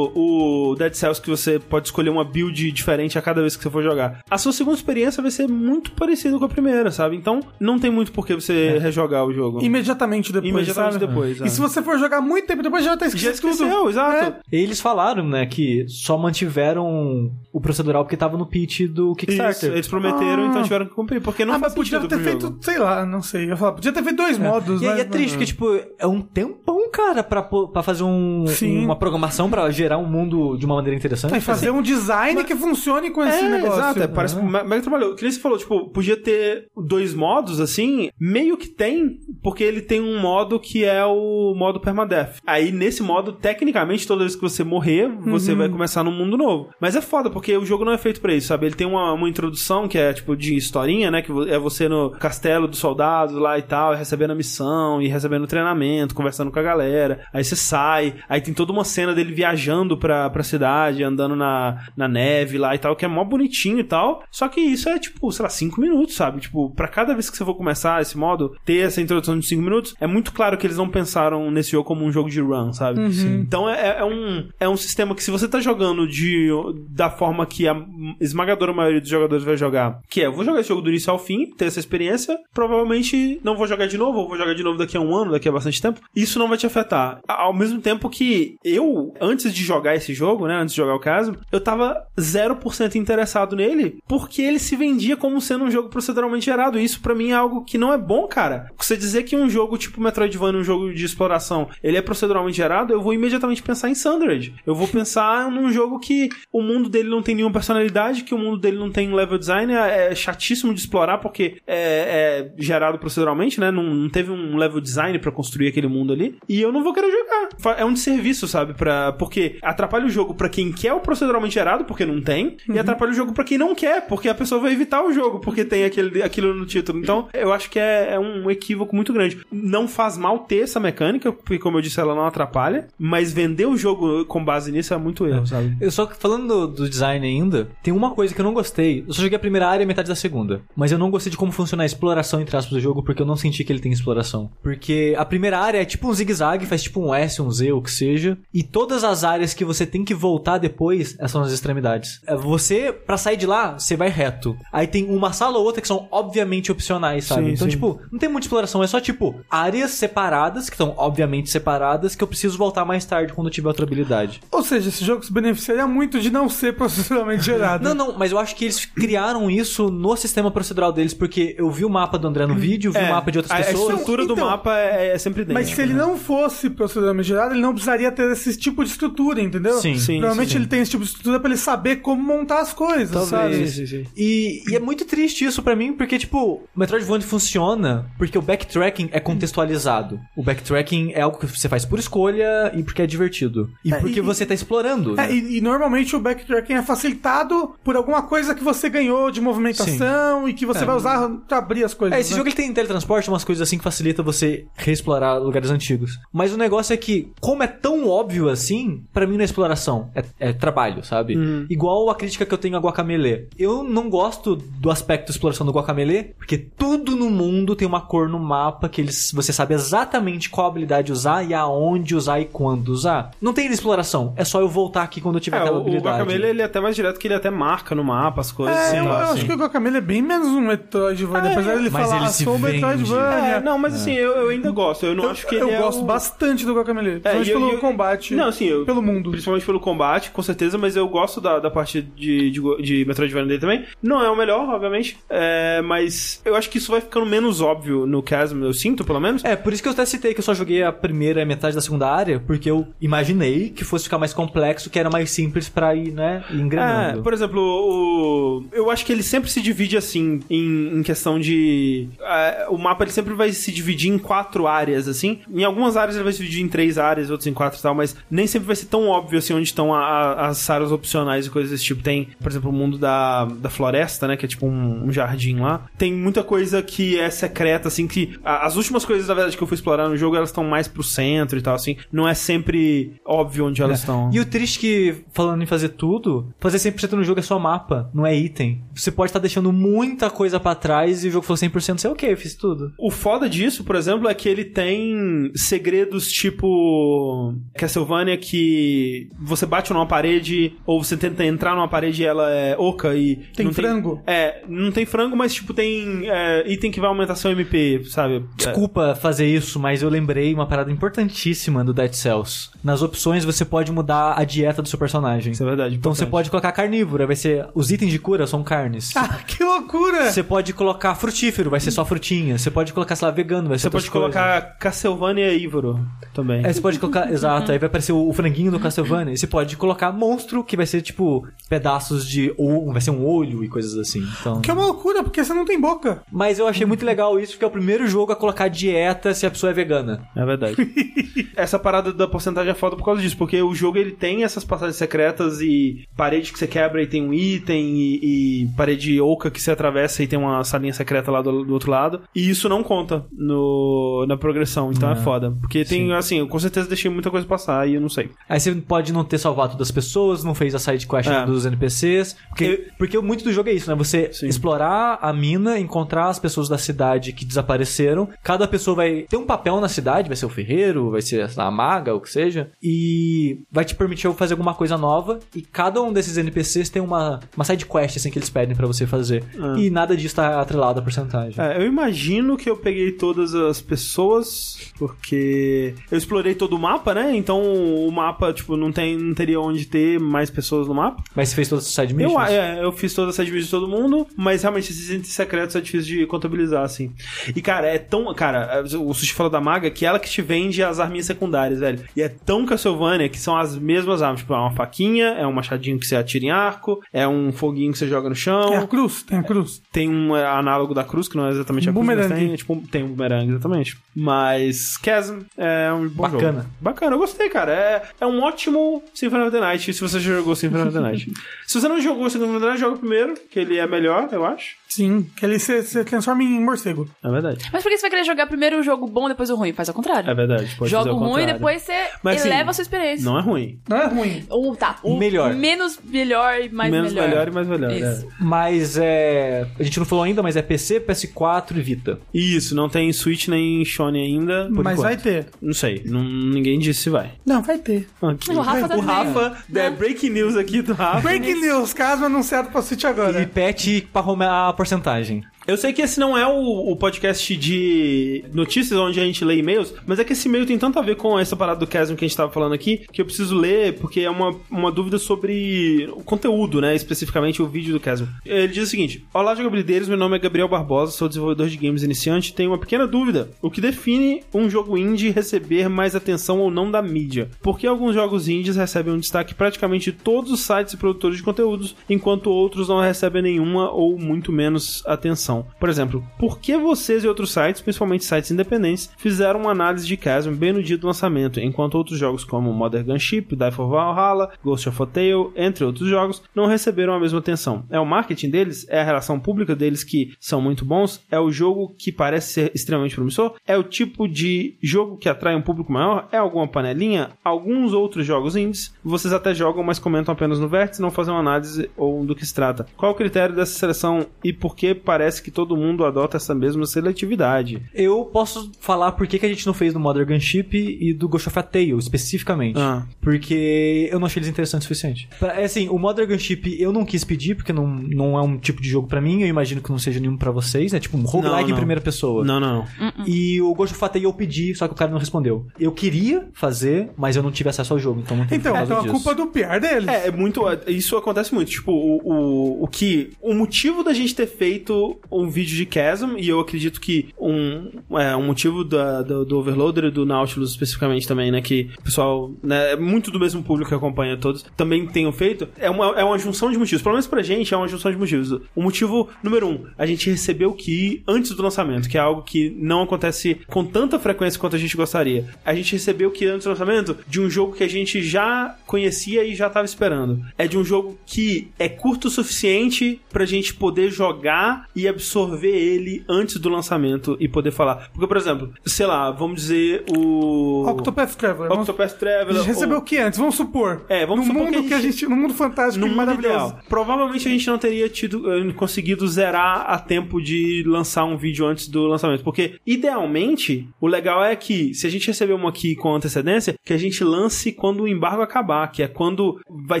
[0.14, 3.70] o Dead Cells que você pode escolher uma build diferente a cada vez que você
[3.70, 4.20] for jogar.
[4.30, 7.16] A sua segunda experiência vai ser muito parecida com a primeira, sabe?
[7.16, 9.62] Então, não tem muito por que você rejogar o jogo.
[9.62, 11.06] Imediatamente depois, Imediatamente sabe?
[11.06, 11.46] depois, é.
[11.46, 13.50] E se você for jogar muito tempo depois, já tá Já esquecido tudo.
[13.64, 14.36] esqueceu, exato.
[14.50, 19.72] Eles falaram, né, que só mantiveram o procedural porque tava no pitch do Isso, Kickstarter.
[19.72, 20.46] eles prometeram, Ah.
[20.46, 22.58] então tiveram que cumprir, porque não ah, faz mas podia ter feito, jogo.
[22.60, 23.50] sei lá, não sei.
[23.50, 24.92] Eu falar, podia ter feito dois modos, E né?
[24.94, 28.84] aí é triste, porque, tipo, é um tempão, cara, pra, pra fazer um, Sim.
[28.84, 31.36] uma programação pra gerar um mundo de uma maneira interessante.
[31.36, 33.80] E fazer um design que funcione com esse É, negócio.
[33.80, 34.42] exato, é, parece Né?
[34.42, 35.14] me- mega trabalhou.
[35.16, 39.80] Que nem você falou, tipo, podia ter dois modos, assim, meio que tem, porque ele
[39.80, 42.36] tem um modo que é o modo permadeath.
[42.46, 46.70] Aí, nesse modo, tecnicamente, toda vez que você morrer, você vai começar num mundo novo.
[46.80, 48.66] Mas é foda, porque o jogo não é feito pra isso, sabe?
[48.66, 51.22] Ele tem uma, uma introdução que é, tipo, de historinha, né?
[51.22, 55.46] Que é você no castelo dos soldados lá e tal, recebendo a missão e recebendo
[55.46, 57.20] treinamento, conversando com a galera.
[57.32, 61.86] Aí você sai, aí tem toda uma cena dele viajando pra, pra cidade, andando na,
[61.96, 64.22] na neve lá e tal, que é mó bonitinho e tal.
[64.30, 66.40] Só que isso é, tipo, sei lá, 5 minutos, sabe?
[66.40, 69.62] Tipo, pra cada vez que você for começar esse modo, ter essa introdução de 5
[69.62, 72.72] minutos, é muito claro que eles não pensaram nesse jogo como um jogo de run,
[72.72, 73.00] sabe?
[73.40, 76.48] Então é, é um, é um sistema que se você tá jogando de,
[76.90, 77.74] da forma que a
[78.20, 81.10] esmagadora maioria dos jogadores vai jogar, que é, eu vou jogar esse jogo do início
[81.10, 84.62] ao fim, ter essa experiência, provavelmente não vou jogar de novo, ou vou jogar de
[84.62, 87.20] novo daqui a um ano, daqui a bastante tempo, isso não vai te afetar.
[87.26, 88.81] Ao mesmo tempo que eu,
[89.20, 93.56] antes de jogar esse jogo, né, antes de jogar o caso, eu tava 0% interessado
[93.56, 97.30] nele, porque ele se vendia como sendo um jogo proceduralmente gerado, e isso pra mim
[97.30, 98.70] é algo que não é bom, cara.
[98.76, 102.92] Você dizer que um jogo tipo Metroidvania, um jogo de exploração, ele é proceduralmente gerado,
[102.92, 104.54] eu vou imediatamente pensar em Sundered.
[104.66, 108.38] Eu vou pensar num jogo que o mundo dele não tem nenhuma personalidade, que o
[108.38, 112.98] mundo dele não tem level design, é é chatíssimo de explorar porque é, é gerado
[112.98, 113.70] proceduralmente, né?
[113.70, 116.38] Não, não teve um level design pra construir aquele mundo ali.
[116.48, 117.78] E eu não vou querer jogar.
[117.78, 118.71] É um desserviço, sabe?
[118.76, 122.78] Pra, porque atrapalha o jogo pra quem quer o proceduralmente gerado, porque não tem, e
[122.78, 125.64] atrapalha o jogo pra quem não quer, porque a pessoa vai evitar o jogo, porque
[125.64, 126.98] tem aquele, aquilo no título.
[126.98, 129.38] Então, eu acho que é, é um equívoco muito grande.
[129.50, 133.66] Não faz mal ter essa mecânica, porque, como eu disse, ela não atrapalha, mas vender
[133.66, 135.76] o jogo com base nisso é muito erro, sabe?
[135.80, 139.04] Eu só falando do, do design ainda, tem uma coisa que eu não gostei.
[139.06, 140.62] Eu só joguei a primeira área e metade da segunda.
[140.76, 143.26] Mas eu não gostei de como funciona a exploração, entre aspas, do jogo, porque eu
[143.26, 144.50] não senti que ele tem exploração.
[144.62, 147.82] Porque a primeira área é tipo um zigue-zague, faz tipo um S, um Z, o
[147.82, 148.38] que seja.
[148.52, 152.20] E todas as áreas que você tem que voltar depois são as extremidades.
[152.26, 154.56] É, Você, pra sair de lá, você vai reto.
[154.72, 157.46] Aí tem uma sala ou outra que são obviamente opcionais, sabe?
[157.46, 157.70] Sim, então, sim.
[157.70, 162.22] tipo, não tem muita exploração, é só tipo áreas separadas, que estão obviamente separadas, que
[162.22, 164.40] eu preciso voltar mais tarde quando eu tiver outra habilidade.
[164.50, 167.84] Ou seja, esse jogo se beneficiaria muito de não ser processualmente gerado.
[167.84, 171.70] Não, não, mas eu acho que eles criaram isso no sistema procedural deles, porque eu
[171.70, 173.72] vi o mapa do André no vídeo, vi o mapa de outras É, a, a
[173.72, 173.90] pessoas.
[173.92, 175.60] estrutura do Então, mapa é, é sempre idêntica.
[175.64, 179.40] Mas se ele não fosse proceduralmente gerado, ele não precisaria ter esse tipo de estrutura,
[179.40, 179.74] entendeu?
[179.80, 179.96] Sim.
[179.98, 180.58] Sim, Provavelmente sim, sim.
[180.58, 183.66] ele tem esse tipo de estrutura pra ele saber como montar as coisas, sabe?
[183.66, 184.06] Sim, sim, sim.
[184.16, 186.38] E, e é muito triste isso pra mim, porque, tipo,
[186.74, 190.20] o Metroidvania funciona porque o backtracking é contextualizado.
[190.36, 193.70] O backtracking é algo que você faz por escolha e porque é divertido.
[193.84, 195.12] E É, porque e- você tá explorando.
[195.20, 195.34] É, né?
[195.34, 200.48] e, e normalmente o backtracking é facilitado por alguma coisa que você ganhou de movimentação
[200.48, 202.16] e que você vai usar pra abrir as coisas.
[202.16, 202.36] É, esse né?
[202.36, 206.18] jogo ele tem teletransporte, umas coisas assim que facilita você reexplorar lugares antigos.
[206.32, 209.44] Mas o negócio é que, como é tão óbvio óbvio assim, pra mim não é
[209.44, 211.36] exploração, é, é trabalho, sabe?
[211.70, 213.48] Igual a crítica que eu tenho a Guacamele.
[213.58, 218.00] Eu não gosto do aspecto de exploração do Guacamele, porque tudo no mundo tem uma
[218.00, 222.44] cor no mapa que eles, você sabe exatamente qual habilidade usar e aonde usar e
[222.46, 223.30] quando usar.
[223.40, 225.82] Não tem exploração, é só eu voltar aqui quando eu tiver É, aquela o, o
[225.82, 226.18] habilidade.
[226.18, 228.76] Guacamele ele é até mais direto que ele até marca no mapa as coisas.
[228.76, 229.32] É, assim, eu, eu assim.
[229.34, 232.26] acho que o Guacamele é bem menos um Metroidvania, É, apesar dele mas falar, ele
[232.26, 232.72] ah, sou vende.
[232.74, 233.54] Metroidvania.
[233.56, 235.06] É, não, mas assim, eu, eu ainda gosto.
[235.06, 236.04] Eu não Eu, acho que eu ele é gosto o...
[236.04, 239.30] bastante do Guacamele, É, e eu- pelo eu- combate, Não, assim, eu, pelo mundo.
[239.30, 243.48] Principalmente pelo combate, com certeza, mas eu gosto da, da parte de, de, de Metroidvania
[243.48, 243.84] dele também.
[244.02, 248.06] Não é o melhor, obviamente, é, mas eu acho que isso vai ficando menos óbvio
[248.06, 249.44] no Chasm, eu sinto, pelo menos.
[249.44, 251.74] É, por isso que eu até citei que eu só joguei a primeira e metade
[251.74, 255.68] da segunda área, porque eu imaginei que fosse ficar mais complexo, que era mais simples
[255.68, 257.22] pra ir, né, ir É, engrenando.
[257.22, 262.08] por exemplo, o, eu acho que ele sempre se divide assim, em, em questão de.
[262.20, 265.40] é, o mapa ele sempre vai se dividir em quatro áreas, assim.
[265.50, 267.94] Em algumas áreas ele vai se dividir em três áreas, outras em quatro e tal,
[267.94, 271.46] mas nem sempre vai ser tão óbvio assim onde estão a- a- as áreas opcionais
[271.46, 272.02] e coisas desse tipo.
[272.02, 274.36] Tem, por exemplo, o mundo da, da floresta, né?
[274.36, 275.86] Que é tipo um, um jardim lá.
[275.98, 278.38] Tem muita coisa que é secreta, assim, que.
[278.44, 280.88] a- as últimas coisas, na verdade, que eu fui explorar no jogo, elas estão mais
[280.88, 281.96] pro centro e tal, assim.
[282.10, 284.30] Não é sempre óbvio onde elas estão.
[284.32, 288.10] E o triste que, falando em fazer tudo, fazer 100% no jogo é só mapa,
[288.14, 288.82] não é item.
[288.94, 292.10] Você pode estar deixando muita coisa pra trás e o jogo falou 100%, você é
[292.10, 292.92] ok, eu fiz tudo.
[292.98, 297.54] O foda disso, por exemplo, é que ele tem segredos tipo
[298.02, 302.76] Castlevania que você bate numa parede ou você tenta entrar numa parede e ela é
[302.78, 304.22] oca e Tem não frango?
[304.26, 308.44] é, não tem frango, mas tipo tem é, item que vai aumentar seu MP, sabe?
[308.56, 312.70] Desculpa fazer isso, mas eu lembrei uma parada importantíssima do Dead Cells.
[312.82, 315.52] Nas opções você pode mudar a dieta do seu personagem.
[315.52, 315.94] Isso é verdade.
[315.96, 317.66] Então você pode colocar carnívora, vai ser.
[317.74, 319.12] Os itens de cura são carnes.
[319.16, 320.30] Ah, que loucura!
[320.30, 322.58] Você pode colocar frutífero, vai ser só frutinha.
[322.58, 324.32] Você pode colocar, sei lá, vegano, vai ser Você pode coisas.
[324.34, 326.04] colocar Castlevania Ívoro
[326.34, 326.64] também.
[326.64, 329.34] Aí você pode colocar, exato, aí vai aparecer o, o franguinho do Castlevania.
[329.34, 332.52] E você pode colocar monstro, que vai ser tipo pedaços de.
[332.56, 334.26] ou vai ser um olho e coisas assim.
[334.40, 334.60] Então...
[334.60, 336.22] Que é uma loucura, porque você não tem boca.
[336.32, 339.46] Mas eu achei muito legal isso, porque é o primeiro jogo a colocar dieta se
[339.46, 340.26] a pessoa é vegana.
[340.34, 340.76] É verdade.
[341.54, 344.64] Essa parada da porcentagem é foda por causa disso, porque o jogo ele tem essas
[344.64, 349.50] passagens secretas e parede que você quebra e tem um item, e, e parede oca
[349.50, 352.22] que você atravessa e tem uma salinha secreta lá do, do outro lado.
[352.34, 355.52] E isso não conta no, na progressão, então é, foda.
[355.60, 358.30] Porque tem, assim, eu com certeza deixei muita coisa passar e eu não sei.
[358.48, 361.44] Aí você pode não ter salvado todas as pessoas, não fez a side quest É.
[361.46, 362.36] dos NPCs.
[362.48, 363.96] Porque, porque muito do jogo é isso, né?
[363.96, 364.48] Você Sim.
[364.48, 368.28] explorar a mina, encontrar as pessoas da cidade que desapareceram.
[368.42, 371.70] Cada pessoa vai ter um papel na cidade, vai ser o ferreiro, vai ser a
[371.70, 372.70] maga, o que seja.
[372.82, 375.38] E vai te permitir fazer alguma coisa nova.
[375.54, 378.86] E cada um desses NPCs tem uma, uma side quest assim, que eles pedem pra
[378.86, 379.44] você fazer.
[379.58, 379.74] Ah.
[379.78, 381.62] E nada disso tá atrelado à porcentagem.
[381.62, 387.14] É, eu imagino que eu peguei todas as pessoas, porque eu explorei todo o mapa,
[387.14, 387.34] né?
[387.36, 391.22] Então o mapa, tipo, não, tem, não teria onde ter mais pessoas no mapa.
[391.34, 392.50] Mas você fez todas as side Eu, missions?
[392.50, 395.80] é, eu fiz toda essa divisão de todo mundo, mas realmente esses itens secretos é
[395.80, 397.12] difícil de contabilizar, assim.
[397.54, 398.32] E, cara, é tão.
[398.34, 402.00] Cara, o Sushi falou da maga que ela que te vende as arminhas secundárias, velho.
[402.16, 404.40] E é tão Castlevania que são as mesmas armas.
[404.40, 407.92] Tipo, é uma faquinha, é um machadinho que você atira em arco, é um foguinho
[407.92, 408.72] que você joga no chão.
[408.72, 409.82] É a cruz, tem a cruz.
[409.92, 412.44] Tem um é, análogo da cruz, que não é exatamente a cruz, mas Bumerangue.
[412.46, 413.96] tem, é, tipo, tem um bumerangue, exatamente.
[414.14, 416.52] Mas Chasm é um bom Bacana.
[416.60, 416.70] jogo.
[416.80, 417.61] Bacana, eu gostei, cara.
[417.70, 421.00] É, é um ótimo Symphony of the Night, se você já jogou Symphony of the
[421.00, 421.32] Night.
[421.66, 424.44] se você não jogou Symphony of the Night, joga primeiro, que ele é melhor, eu
[424.44, 424.81] acho.
[424.94, 427.08] Sim, que ele se, se transforma em morcego.
[427.22, 427.64] É verdade.
[427.72, 429.72] Mas por que você vai querer jogar primeiro o jogo bom e depois o ruim?
[429.72, 430.30] Faz ao contrário.
[430.30, 430.74] É verdade.
[430.76, 431.92] Pode Joga o ruim e depois você
[432.22, 433.24] Mas, assim, eleva a sua experiência.
[433.24, 433.78] Não é ruim.
[433.88, 434.44] Não é ruim.
[434.50, 435.54] Ou tá, o Melhor.
[435.54, 437.28] Menos melhor e mais Menos melhor.
[437.28, 437.48] melhor.
[437.48, 437.92] e mais melhor.
[437.92, 438.26] Isso.
[438.26, 438.28] é.
[438.40, 439.66] Mas é.
[439.78, 442.18] A gente não falou ainda, mas é PC, PS4 e Vita.
[442.34, 444.66] Isso, não tem Switch nem Sony ainda.
[444.74, 445.02] por Mas enquanto.
[445.08, 445.46] vai ter.
[445.60, 447.32] Não sei, não, ninguém disse se vai.
[447.46, 448.08] Não, vai ter.
[448.22, 448.50] Aqui.
[448.50, 449.00] O Rafa tá o.
[449.00, 451.20] Rafa, é, breaking news aqui do Rafa.
[451.20, 453.46] Breaking news, caso anunciado pra Switch E agora.
[453.46, 455.44] patch pra arrumar a porcentagem.
[455.66, 459.58] Eu sei que esse não é o, o podcast de notícias onde a gente lê
[459.58, 462.16] e-mails, mas é que esse e-mail tem tanto a ver com essa parada do Chasm
[462.16, 465.18] que a gente tava falando aqui, que eu preciso ler porque é uma, uma dúvida
[465.18, 466.96] sobre o conteúdo, né?
[466.96, 468.26] Especificamente o vídeo do Chasm.
[468.44, 472.02] Ele diz o seguinte: Olá, jogabilideiros, meu nome é Gabriel Barbosa, sou desenvolvedor de games
[472.02, 473.50] iniciante tenho uma pequena dúvida.
[473.60, 477.48] O que define um jogo indie receber mais atenção ou não da mídia?
[477.60, 481.36] Por que alguns jogos indies recebem um destaque praticamente de todos os sites e produtores
[481.36, 485.51] de conteúdos, enquanto outros não recebem nenhuma ou muito menos atenção?
[485.78, 490.16] Por exemplo, por que vocês e outros sites, principalmente sites independentes, fizeram uma análise de
[490.16, 494.50] Chasm bem no dia do lançamento, enquanto outros jogos como Modern Gunship, Die for Valhalla,
[494.64, 497.84] Ghost of a Tale, entre outros jogos, não receberam a mesma atenção?
[497.90, 498.86] É o marketing deles?
[498.88, 501.20] É a relação pública deles que são muito bons?
[501.30, 503.54] É o jogo que parece ser extremamente promissor?
[503.66, 506.28] É o tipo de jogo que atrai um público maior?
[506.32, 507.30] É alguma panelinha?
[507.44, 511.40] Alguns outros jogos indies, vocês até jogam, mas comentam apenas no vértice, não fazem uma
[511.40, 512.86] análise ou do que se trata.
[512.96, 516.86] Qual o critério dessa seleção e por que parece que todo mundo adota essa mesma
[516.86, 517.82] seletividade?
[517.94, 521.28] Eu posso falar por que, que a gente não fez do Modern Gunship e do
[521.28, 522.78] Ghost of a Tale, especificamente.
[522.78, 523.04] Ah.
[523.20, 525.28] Porque eu não achei eles interessantes o suficiente.
[525.38, 528.56] Pra- É assim, o Modern Gunship eu não quis pedir, porque não, não é um
[528.58, 531.00] tipo de jogo pra mim, eu imagino que não seja nenhum pra vocês, né?
[531.00, 532.44] Tipo um roguelike Não, em primeira pessoa.
[532.44, 532.84] Não, não.
[533.26, 535.66] E o Ghost of a Tale eu pedi, só que o cara não respondeu.
[535.78, 539.00] Eu queria fazer, mas eu não tive acesso ao jogo, então não tem Então, então
[539.00, 540.08] a culpa do PR deles.
[540.08, 540.62] É, é muito.
[540.86, 541.70] Isso acontece muito.
[541.70, 543.30] Tipo, o, o, o que.
[543.40, 547.90] O motivo da gente ter feito um vídeo de Chasm, e eu acredito que um,
[548.18, 551.60] é, um motivo da, do, do Overloader e do Nautilus especificamente também, né?
[551.60, 555.68] Que o pessoal, né, é muito do mesmo público que acompanha todos, também tenham feito,
[555.76, 557.02] é uma, é uma junção de motivos.
[557.02, 558.52] Pelo menos pra gente, é uma junção de motivos.
[558.74, 562.42] O motivo número um, a gente recebeu o Key antes do lançamento, que é algo
[562.42, 565.46] que não acontece com tanta frequência quanto a gente gostaria.
[565.64, 568.76] A gente recebeu o Key antes do lançamento de um jogo que a gente já
[568.86, 570.44] conhecia e já tava esperando.
[570.58, 575.21] É de um jogo que é curto o suficiente pra gente poder jogar e absorver
[575.68, 578.10] ele antes do lançamento e poder falar.
[578.12, 580.84] Porque, por exemplo, sei lá, vamos dizer o.
[580.88, 581.72] Octopath Traveler.
[581.72, 582.54] Octopath A Traveler.
[582.56, 583.38] gente recebeu ou- o que antes?
[583.38, 584.04] Vamos supor.
[584.08, 586.12] É, vamos no supor mundo que que a a gente- gente, no mundo fantástico no
[586.12, 586.48] e maravilhoso.
[586.66, 586.78] ideal.
[586.88, 591.66] Provavelmente a gente não teria tido eh, conseguido zerar a tempo de lançar um vídeo
[591.66, 592.42] antes do lançamento.
[592.42, 596.92] Porque, idealmente, o legal é que, se a gente receber uma aqui com antecedência, que
[596.92, 600.00] a gente lance quando o embargo acabar, que é quando vai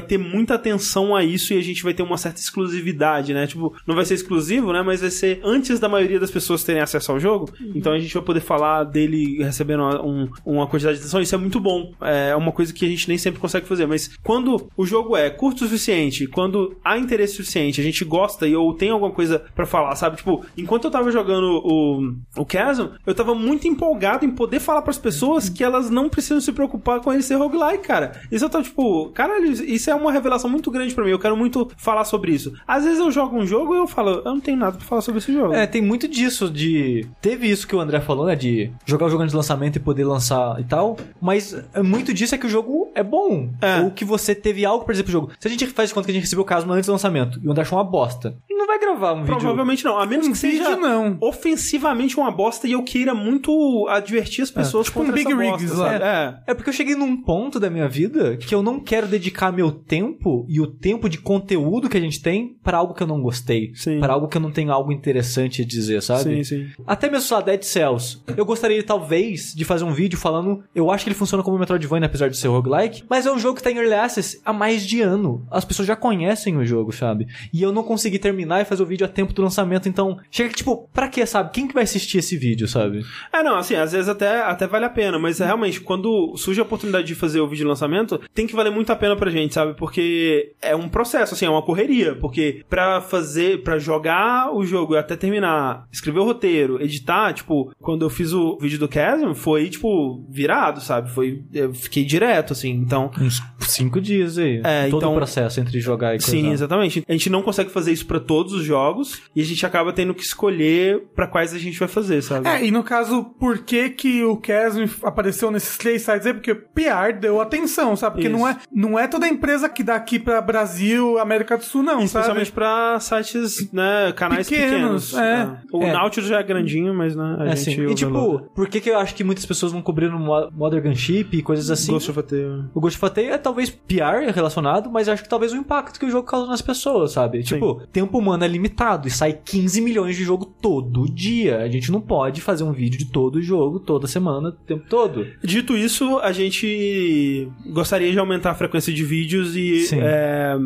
[0.00, 3.46] ter muita atenção a isso e a gente vai ter uma certa exclusividade, né?
[3.46, 4.82] Tipo, não vai ser exclusivo, né?
[4.82, 7.48] Mas vai ser antes da maioria das pessoas terem acesso ao jogo.
[7.74, 11.20] Então a gente vai poder falar dele recebendo uma, um- uma quantidade de atenção.
[11.20, 11.92] Isso é muito bom.
[12.00, 13.86] É uma coisa que a gente nem sempre consegue fazer.
[13.86, 18.46] Mas quando o jogo é curto o suficiente, quando há interesse suficiente, a gente gosta
[18.48, 20.16] e ou tem alguma coisa pra falar, sabe?
[20.16, 24.82] Tipo, enquanto eu tava jogando o, o Chasm, eu tava muito empolgado em poder falar
[24.82, 28.12] pras pessoas que elas não precisam se preocupar com ele ser roguelike, cara.
[28.30, 31.10] Isso eu tava tipo, caralho, isso é uma revelação muito grande pra mim.
[31.10, 32.52] Eu quero muito falar sobre isso.
[32.66, 35.01] Às vezes eu jogo um jogo e eu falo, eu não tenho nada pra falar
[35.02, 35.52] sobre esse jogo.
[35.54, 37.06] É, tem muito disso de.
[37.20, 38.34] Teve isso que o André falou, né?
[38.36, 40.96] De jogar o jogo antes do lançamento e poder lançar e tal.
[41.20, 43.50] Mas é, muito disso é que o jogo é bom.
[43.60, 43.80] É.
[43.82, 45.30] Ou que você teve algo pra dizer pro jogo.
[45.38, 47.40] Se a gente faz de conta que a gente recebeu o caso antes do lançamento
[47.42, 49.36] e o André achou uma bosta, não vai gravar um vídeo.
[49.38, 51.16] Provavelmente não, a menos que seja vídeo, não.
[51.20, 55.72] ofensivamente uma bosta e eu queira muito advertir as pessoas Tipo um contra Big Rigs
[55.72, 55.90] lá.
[55.92, 56.04] sabe?
[56.04, 56.34] É.
[56.48, 59.70] É porque eu cheguei num ponto da minha vida que eu não quero dedicar meu
[59.70, 63.20] tempo e o tempo de conteúdo que a gente tem pra algo que eu não
[63.20, 63.72] gostei.
[64.00, 66.44] Pra algo que eu não tenho algo interessante a dizer, sabe?
[66.44, 66.70] Sim, sim.
[66.86, 68.22] Até mesmo, sei lá, Dead Cells.
[68.36, 70.62] Eu gostaria, talvez, de fazer um vídeo falando.
[70.74, 73.04] Eu acho que ele funciona como Metroidvania, apesar de ser roguelike.
[73.08, 75.46] Mas é um jogo que tá em Early Access há mais de ano.
[75.50, 77.26] As pessoas já conhecem o jogo, sabe?
[77.52, 79.88] E eu não consegui terminar e fazer o vídeo a tempo do lançamento.
[79.88, 81.50] Então, chega que, tipo, pra quê, sabe?
[81.52, 83.04] Quem que vai assistir esse vídeo, sabe?
[83.32, 86.60] É, não, assim, às vezes até, até vale a pena, mas é, realmente, quando surge
[86.60, 89.30] a oportunidade de fazer o vídeo de lançamento, tem que valer muito a pena pra
[89.30, 89.74] gente, sabe?
[89.74, 92.14] Porque é um processo, assim, é uma correria.
[92.16, 97.72] Porque pra fazer, pra jogar o jogo e até terminar, escrever o roteiro, editar, tipo,
[97.80, 101.10] quando eu fiz o vídeo do Chasm, foi, tipo, virado, sabe?
[101.10, 103.10] Foi, eu fiquei direto, assim, então.
[103.20, 104.60] Uns cinco dias aí.
[104.64, 106.30] É, Todo então- o processo entre jogar e coisa.
[106.30, 107.04] Sim, exatamente.
[107.08, 110.14] A gente não consegue fazer isso pra todos os jogos e a gente acaba tendo
[110.14, 112.48] que escolher pra quais a gente vai fazer, sabe?
[112.48, 116.34] É, e no caso, por que que o Chasm apareceu nesses três sites aí?
[116.34, 118.16] Porque PR deu atenção, sabe?
[118.16, 118.36] Porque Isso.
[118.38, 122.00] não é, não é toda empresa que dá aqui pra Brasil, América do Sul, não,
[122.02, 122.54] Especialmente sabe?
[122.54, 125.14] pra sites, né, canais Pequenos, pequenos.
[125.14, 125.18] é.
[125.46, 125.58] né?
[125.72, 125.92] O É.
[125.92, 127.76] Nautilus já é grandinho, mas né, a É, gente...
[127.76, 127.86] sim.
[127.86, 131.28] E tipo, por que, que eu acho que muitas pessoas não cobriram Mo- Modern Gunship
[131.32, 131.92] e coisas assim?
[131.92, 132.64] Ghost of a Tale.
[132.74, 135.98] O Ghost of a Tale é talvez PR relacionado, mas acho que talvez o impacto
[135.98, 137.42] que o jogo causa nas pessoas, sabe?
[137.42, 141.58] Tipo, tempo humano é limitado e sai 15 milhões de jogo todo dia.
[141.58, 145.26] A gente não pode fazer um vídeo de todo jogo, toda semana, o tempo todo.
[145.42, 149.80] Dito isso, a gente gostaria de aumentar a frequência de vídeos e...
[149.80, 149.98] Sim.
[150.00, 150.56] É,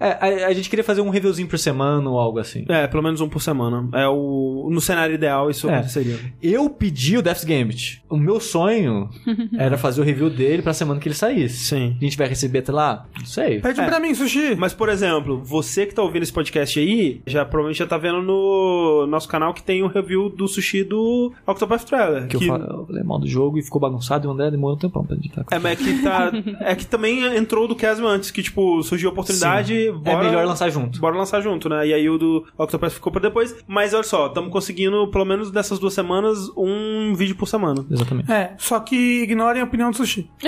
[0.00, 2.64] É, a, a gente queria fazer um reviewzinho por semana ou algo assim.
[2.68, 3.88] é, pelo menos um por semana.
[3.92, 4.68] É o...
[4.70, 5.74] No cenário ideal, isso É.
[5.74, 6.18] aconteceria.
[6.42, 8.02] Eu pedi o Death's Gambit.
[8.10, 9.08] O meu sonho
[9.58, 11.66] era fazer o review dele pra semana que ele saísse.
[11.66, 11.96] Sim.
[12.00, 13.06] A gente vai receber até lá?
[13.18, 13.60] Não sei.
[13.60, 13.86] Pede É.
[13.86, 14.54] pra mim, Sushi.
[14.56, 18.20] Mas, por exemplo, você que tá ouvindo esse podcast aí, Já provavelmente já tá vendo
[18.22, 22.26] no nosso canal que tem um review do sushi do Octopath Traveler.
[22.28, 24.76] Que, eu, fa- eu falei mal do jogo e ficou bagunçado e o André demorou
[24.76, 25.44] um tempão pra editar.
[25.50, 26.32] É, mas é que tá.
[26.60, 29.88] é que também entrou do Chasm antes, que, tipo, surgiu a oportunidade.
[29.88, 30.98] É bora- melhor lançar junto.
[31.00, 31.86] Bora lançar junto, né?
[31.86, 33.35] E aí o do Octopath ficou pra depois.
[33.66, 37.84] Mas olha só, estamos conseguindo, pelo menos dessas duas semanas, um vídeo por semana.
[37.90, 38.30] Exatamente.
[38.30, 40.28] É, só que ignorem a opinião do Sushi.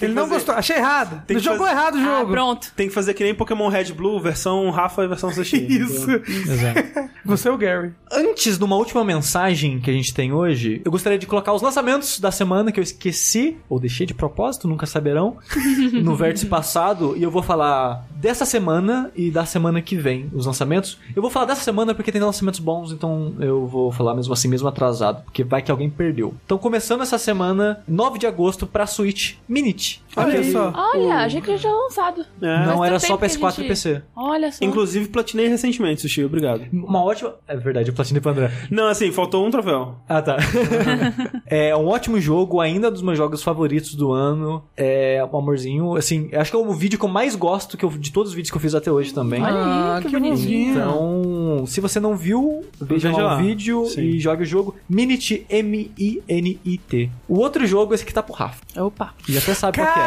[0.00, 1.22] Ele não fazer- gostou, achei errado.
[1.26, 2.32] Tem Ele que jogou fazer- errado o Ah, jogo.
[2.32, 2.72] pronto.
[2.76, 5.56] Tem que fazer que nem Pokémon Red Blue, versão Rafa e versão Sushi.
[5.68, 6.10] Isso.
[6.10, 7.08] Exato.
[7.24, 7.92] Você é o Gary.
[8.10, 11.60] Antes de uma última mensagem que a gente tem hoje, eu gostaria de colocar os
[11.60, 15.36] lançamentos da semana que eu esqueci, ou deixei de propósito, nunca saberão,
[16.02, 20.46] no vértice passado, e eu vou falar dessa semana e da semana que vem, os
[20.46, 20.98] lançamentos.
[21.14, 24.48] Eu vou falar dessa semana porque tem lançamentos bons, então eu vou falar mesmo assim,
[24.48, 26.34] mesmo atrasado, porque vai que alguém perdeu.
[26.44, 30.02] Então, começando essa semana, 9 de agosto, pra Switch Minute.
[30.18, 30.52] Olha Ok.
[30.52, 30.72] só.
[30.74, 32.24] Olha, achei que já tinha lançado.
[32.42, 32.66] É.
[32.66, 34.02] Não era só tempo que a PS4 e gente- PC.
[34.16, 34.64] Olha só.
[34.64, 36.62] Inclusive, platinei recentemente, Sushi, obrigado.
[36.72, 37.34] Uma ótima.
[37.46, 38.50] É verdade, eu platinei pro André.
[38.70, 39.94] Não, assim, faltou um troféu.
[40.08, 40.36] Ah, tá.
[41.46, 44.62] é um ótimo jogo, ainda dos meus jogos favoritos do ano.
[44.76, 45.96] É um amorzinho.
[45.96, 48.34] Assim, acho que é o vídeo que eu mais gosto que eu- de todos os
[48.34, 49.42] vídeos que eu fiz até hoje também.
[49.42, 50.70] Olha Ah, aí, que, que bonitinho.
[50.72, 54.02] Então, se você não viu, veja lá o vídeo Sim.
[54.02, 57.10] e jogue o jogo Minit M-I-N-I-T.
[57.28, 58.60] O outro jogo, esse aqui tá pro Rafa.
[58.76, 59.14] Opa.
[59.28, 60.02] E até sabe qual que é.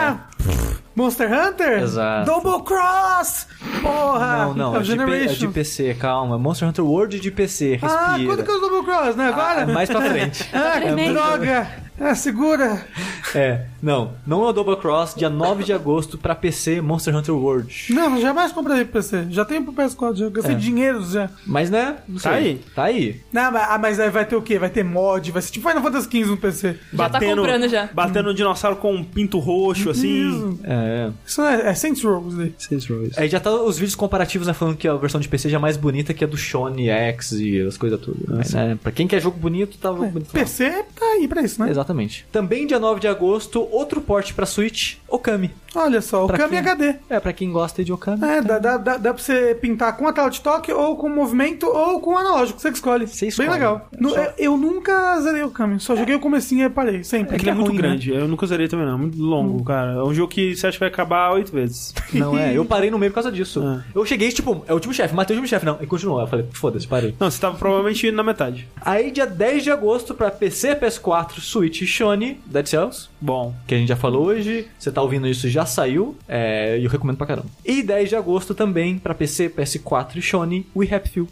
[0.94, 1.84] Monster Hunter?
[1.84, 2.26] Exato.
[2.26, 3.48] Double Cross!
[3.82, 4.46] Porra!
[4.46, 6.38] Não, não, É é o de, P- é de PC, calma.
[6.38, 7.94] Monster Hunter World de PC, respira.
[7.94, 9.28] Ah, quando que é o Double Cross, né?
[9.30, 9.64] Agora?
[9.64, 10.50] Ah, mais pra frente.
[10.54, 11.68] Ah, que droga!
[12.00, 12.86] É, segura!
[13.34, 17.36] É, não, não é o Double Cross, dia 9 de agosto pra PC Monster Hunter
[17.36, 17.88] World.
[17.90, 19.28] Não, jamais comprei pro PC.
[19.30, 20.58] Já tenho pro PS4, já gastei É.
[20.58, 21.30] dinheiro já.
[21.46, 22.32] Mas né, não Tá sei.
[22.40, 22.62] aí.
[22.76, 23.22] Tá aí.
[23.32, 24.60] Não, mas, ah, mas aí vai ter o quê?
[24.60, 26.78] Vai ter mod, vai ser tipo Final Fantasy XV no PC.
[26.94, 27.90] Já tá comprando já.
[27.94, 30.28] Batendo um dinossauro com um pinto roxo, assim.
[30.30, 31.10] Isso, É.
[31.26, 32.54] isso é, é Saints Row daí.
[32.58, 33.02] Saints Row.
[33.18, 35.60] Aí já tá os vídeos comparativos, né, falando que a versão de PC já é
[35.60, 38.22] mais bonita que a do Shone X e as coisas todas.
[38.28, 40.32] Mas, né, pra quem quer jogo bonito, tá jogo bonito.
[40.32, 41.70] PC tá aí pra isso, né?
[41.70, 42.26] Exatamente.
[42.32, 45.52] Também dia 9 de agosto, outro porte pra Switch, Okami.
[45.74, 46.60] Olha só, o Pra Kami quem?
[46.60, 46.96] HD.
[47.10, 48.22] É, pra quem gosta de Okami.
[48.26, 51.08] É, dá, dá, dá, dá pra você pintar com a tela de toque, ou com
[51.08, 52.60] movimento, ou com analógico.
[52.60, 53.08] Você que escolhe.
[53.08, 53.48] Você escolhe.
[53.48, 53.88] Bem legal.
[53.98, 57.36] No- Só- eu, eu nunca zerei o Kami, só joguei o comecinho e parei, sempre.
[57.36, 57.82] É que ele é muito ruim, né?
[57.88, 58.12] grande.
[58.12, 58.96] Eu nunca zerei também, não.
[58.96, 59.94] É muito longo, cara.
[59.94, 61.94] É um jogo que você acha que vai acabar oito vezes.
[62.14, 63.64] Não é, eu parei no meio por causa disso.
[63.66, 63.82] Ah.
[63.96, 65.78] Eu cheguei, tipo, é o último chefe, matei o último chefe, não.
[65.82, 66.20] E continuou.
[66.20, 67.16] Eu falei, foda-se, parei.
[67.18, 68.68] Não, você tava provavelmente na metade.
[68.82, 73.08] Aí, dia 10 de agosto, pra PC, PS4, Switch e Shone, Dead Cells.
[73.22, 73.54] Bom.
[73.68, 74.68] Que a gente já falou hoje.
[74.78, 76.18] Você tá ouvindo isso, já saiu.
[76.28, 77.48] É, eu recomendo pra caramba.
[77.66, 81.28] E 10 de agosto também, pra PC, PS4 e Sony, We Happy Few.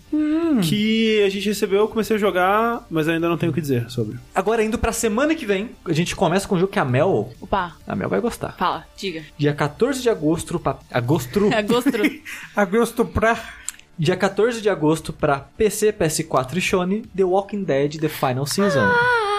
[0.61, 3.89] Que a gente recebeu, eu comecei a jogar, mas ainda não tenho o que dizer
[3.89, 4.17] sobre.
[4.33, 7.31] Agora, indo pra semana que vem, a gente começa com um jogo que a Mel...
[7.41, 7.75] Opa.
[7.87, 8.55] A Mel vai gostar.
[8.57, 9.23] Fala, diga.
[9.37, 10.77] Dia 14 de agosto pra...
[10.91, 11.49] Agosto...
[11.53, 11.91] Agosto.
[12.55, 13.37] Agosto pra.
[13.97, 18.79] Dia 14 de agosto pra PC, PS4 e Sony, The Walking Dead The Final Season.
[18.79, 19.38] Ah,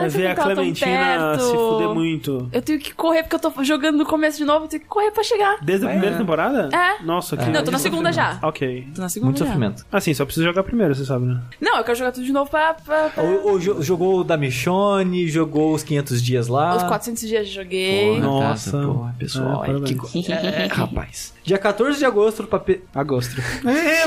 [0.00, 2.48] Você ver não a Clementina se fuder muito.
[2.52, 4.88] Eu tenho que correr porque eu tô jogando no começo de novo, eu tenho que
[4.88, 5.58] correr pra chegar.
[5.62, 6.68] Desde a primeira temporada?
[6.72, 7.02] É.
[7.02, 7.44] Nossa, que.
[7.44, 7.48] É.
[7.48, 8.38] Não, eu tô na segunda já.
[8.42, 8.88] Ok.
[8.94, 9.46] Tô na segunda Muito já.
[9.46, 9.86] sofrimento.
[9.92, 11.40] Assim, só precisa jogar primeiro, você sabe, né?
[11.60, 12.74] Não, eu quero jogar tudo de novo pra...
[12.74, 16.76] pra, pra- O, o jo- jogou o da Michonne, jogou os 500 dias lá.
[16.76, 18.08] Os 400 dias eu joguei.
[18.14, 18.70] Porra, Nossa.
[18.72, 19.48] casa, porra, pessoal.
[19.48, 19.90] É, ai, parabéns.
[19.90, 21.34] que co- é, rapaz.
[21.44, 22.58] Dia 14 de agosto pra...
[22.58, 22.80] P...
[22.94, 23.34] Agosto.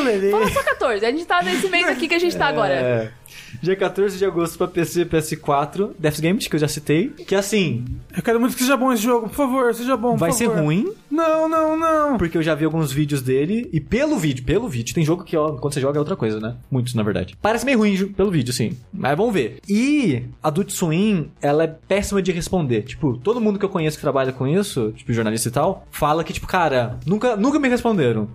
[0.08, 2.74] Ele, Fala só 14, a gente tá nesse mês aqui que a gente tá agora.
[2.74, 3.12] É.
[3.62, 7.10] Dia 14 de agosto pra PC, PS4, Death Games, que eu já citei.
[7.10, 7.86] Que assim,
[8.16, 10.16] Eu quero muito que seja bom esse jogo, por favor, seja bom.
[10.18, 10.64] vai ser favor.
[10.64, 12.18] ruim, Não, não, não.
[12.18, 13.70] porque eu já vi alguns vídeos dele.
[13.72, 16.40] E pelo vídeo, pelo vídeo, tem jogo que, ó, quando você joga é outra coisa,
[16.40, 16.56] né?
[16.72, 17.36] Muitos, na verdade.
[17.42, 18.78] Parece meio ruim pelo vídeo, sim.
[18.94, 19.60] Mas vamos ver.
[19.68, 22.84] E a Adult Swim, ela é péssima de responder.
[22.84, 26.24] Tipo, todo mundo que eu conheço que trabalha com isso, tipo, jornalista e tal, fala
[26.24, 28.28] que, tipo, cara, nunca, nunca me responderam.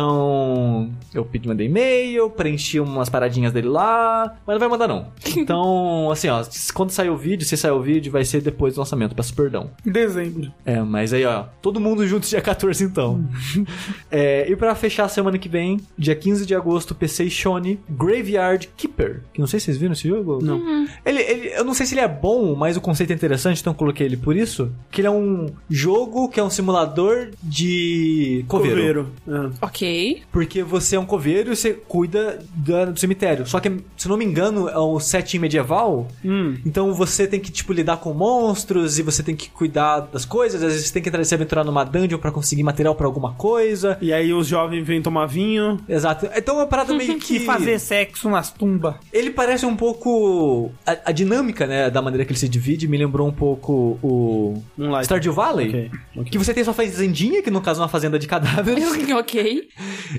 [0.00, 5.06] Então, eu pedi, mandei e-mail, preenchi umas paradinhas dele lá, mas não vai mandar não.
[5.40, 6.42] Então, assim, ó,
[6.74, 9.70] quando sair o vídeo, se sair o vídeo, vai ser depois do lançamento, pra Superdão.
[9.84, 10.52] Dezembro.
[10.64, 13.24] É, mas aí, ó, todo mundo junto dia 14 então.
[14.10, 17.78] é, e pra fechar a semana que vem, dia 15 de agosto, PC e Shone,
[17.88, 19.22] Graveyard Keeper.
[19.32, 20.38] Que não sei se vocês viram esse jogo.
[20.42, 20.86] Não.
[21.04, 23.72] Ele, ele, eu não sei se ele é bom, mas o conceito é interessante, então
[23.72, 24.70] eu coloquei ele por isso.
[24.90, 29.10] Que ele é um jogo que é um simulador de coveiro.
[29.26, 29.50] Coveiro.
[29.60, 29.64] É.
[29.66, 30.22] Ok.
[30.32, 33.46] Porque você é um coveiro e você cuida da- do cemitério.
[33.46, 36.08] Só que, se não me engano, é o setting medieval.
[36.24, 36.56] Hum.
[36.64, 40.62] Então você tem que, tipo, lidar com monstros e você tem que cuidar das coisas.
[40.62, 43.34] Às vezes você tem que entrar, se aventurar numa dungeon pra conseguir material pra alguma
[43.34, 43.98] coisa.
[44.00, 45.78] E aí os jovens vêm tomar vinho.
[45.88, 46.28] Exato.
[46.34, 47.36] Então é uma parada meio que.
[47.36, 48.94] E fazer sexo nas tumbas.
[49.12, 50.70] Ele parece um pouco.
[50.86, 54.62] A, a dinâmica, né, da maneira que ele se divide, me lembrou um pouco o.
[54.76, 55.04] Moonlight.
[55.04, 55.68] Stardew Valley.
[55.68, 56.30] Ok, ok.
[56.30, 58.84] Que você tem sua fazendinha, que no caso é uma fazenda de cadáveres.
[59.12, 59.68] ok.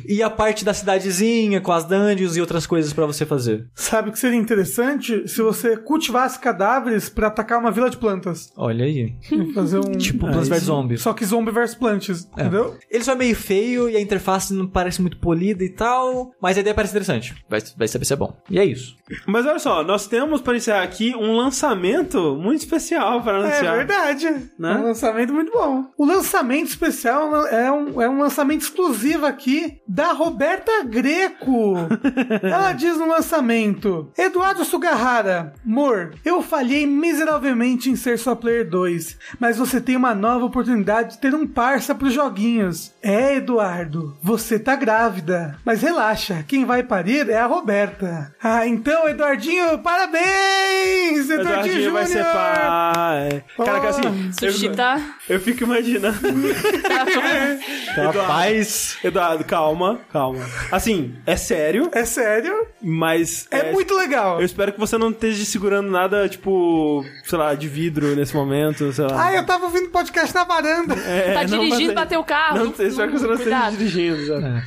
[0.07, 3.67] e a parte da cidadezinha, com as dungeons e outras coisas pra você fazer.
[3.75, 6.50] Sabe o que seria interessante se você cultivasse cadáveres
[7.15, 8.51] pra atacar uma vila de plantas?
[8.57, 9.13] Olha aí.
[9.53, 9.91] Fazer um.
[9.97, 11.01] Tipo, Ah, Plants vs Zombies.
[11.01, 12.41] Só que zombie versus plantas, É.
[12.41, 12.75] entendeu?
[12.89, 16.57] Ele só é meio feio e a interface não parece muito polida e tal, mas
[16.57, 17.35] a ideia parece interessante.
[17.49, 18.35] Vai, vai saber se é bom.
[18.49, 18.95] E é isso.
[19.27, 23.75] Mas olha só, nós temos para encerrar aqui um lançamento muito especial para É anunciar.
[23.77, 24.25] verdade.
[24.57, 24.73] Né?
[24.73, 25.85] É um lançamento muito bom.
[25.97, 31.75] O lançamento especial é um, é um lançamento exclusivo aqui da Roberta Greco.
[32.41, 39.17] Ela diz no lançamento: Eduardo Sugarrara, amor, eu falhei miseravelmente em ser só player 2,
[39.39, 42.91] mas você tem uma nova oportunidade de ter um parça pros joguinhos.
[43.01, 45.57] É, Eduardo, você tá grávida.
[45.65, 48.33] Mas relaxa, quem vai parir é a Roberta.
[48.41, 51.29] Ah, então, Eduardinho, parabéns!
[51.29, 52.33] Eduardinho, Eduardinho vai ser Júnior!
[52.33, 53.43] pai.
[53.87, 55.01] Assim, Sushi eu, tá.
[55.29, 56.17] eu fico imaginando.
[57.95, 58.97] Rapaz.
[59.03, 60.43] Eduardo, calma, calma.
[60.71, 62.67] Assim, é sério, É sério?
[62.81, 63.47] mas.
[63.51, 64.39] É, muito legal.
[64.39, 68.91] Eu espero que você não esteja segurando nada, tipo, sei lá, de vidro nesse momento,
[68.91, 69.27] sei lá.
[69.27, 70.95] Ah, eu tava ouvindo podcast na varanda.
[70.95, 72.57] É, tá dirigindo, mantenha- bateu o carro.
[72.57, 74.45] Não, eu espero que você não esteja dirigindo, sabe?
[74.45, 74.63] É.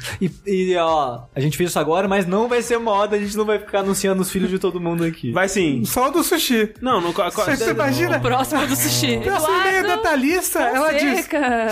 [0.47, 3.37] E, e, ó, a gente fez isso agora, mas não vai ser moda, a gente
[3.37, 5.33] não vai ficar anunciando os filhos de todo mundo aqui.
[5.33, 5.85] Vai sim.
[5.85, 6.73] Só o do sushi.
[6.81, 7.13] Não, não.
[7.13, 8.21] Você, você imagina?
[8.21, 9.17] Próximo do sushi.
[9.27, 11.29] Nossa e-mail da Thalissa, ela diz.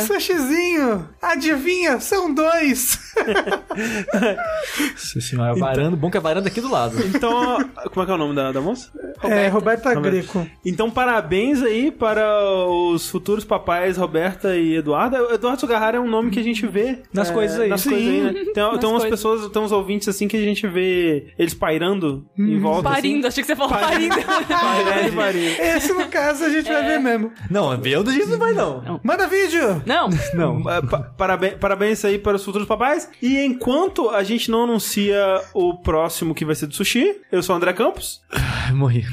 [0.06, 2.00] Sushizinho, adivinha?
[2.00, 2.98] São dois.
[4.92, 6.96] Nossa senhora, varanda, bom que a varanda é aqui do lado.
[7.06, 7.58] Então,
[7.92, 8.90] como é que é o nome da, da moça?
[9.22, 10.00] É, Roberta Roberta.
[10.00, 10.46] Greco.
[10.64, 15.16] Então, parabéns aí para os futuros papais Roberta e Eduardo.
[15.32, 17.68] Eduardo Sugarrara é um nome que a gente vê Nas é, coisas aí.
[17.68, 17.90] Nas Sim.
[17.90, 18.32] coisas aí, né?
[18.32, 19.10] Tem, tem umas coisas.
[19.10, 22.88] pessoas, tem uns ouvintes assim que a gente vê eles pairando em volta.
[22.90, 24.14] Parindo, achei que você falou parindo.
[24.22, 25.16] Assim.
[25.16, 25.60] Parindo.
[25.62, 27.32] Esse, no caso, a gente vai ver mesmo.
[27.50, 29.00] Não, vendo a gente não vai não.
[29.02, 29.82] Manda vídeo!
[29.86, 30.08] Não.
[30.34, 30.70] Não.
[30.70, 33.01] É, pa- Parabéns, parabéns aí para os futuros papais.
[33.20, 37.54] E enquanto a gente não anuncia o próximo que vai ser do sushi, eu sou
[37.54, 38.22] o André Campos.
[38.30, 39.04] Ai, morri.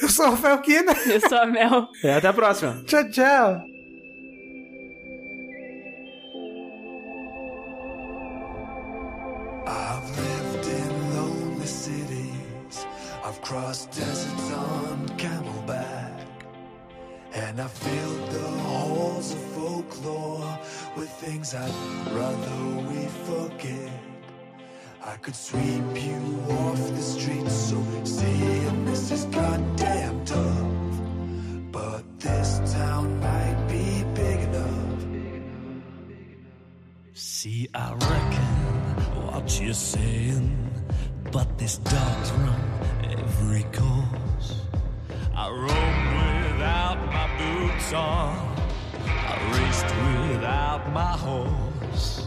[0.00, 0.92] Eu sou o Rafael Kina.
[1.06, 1.88] Eu sou a Mel.
[2.02, 2.82] E até a próxima.
[2.86, 3.62] Tchau, tchau.
[9.66, 12.86] I've lived in lonely cities.
[13.24, 16.26] I've crossed deserts on camelback.
[17.34, 20.39] And I filled the halls of folklore
[21.20, 21.74] things I'd
[22.12, 23.92] rather we forget.
[25.04, 31.72] I could sweep you off the streets, so saying this is goddamn tough.
[31.72, 35.00] But this town might be big enough.
[37.12, 38.56] See, I reckon
[39.26, 40.48] what you're saying,
[41.30, 42.64] but this dog's run
[43.18, 44.48] every course.
[45.36, 45.96] I roam
[46.52, 48.56] without my boots on,
[49.04, 49.90] I raced
[50.50, 52.26] without my horse,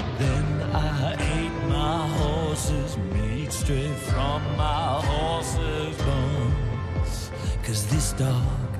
[0.00, 7.30] and then I ate my horse's meat straight from my horse's bones.
[7.62, 8.70] Cause this dog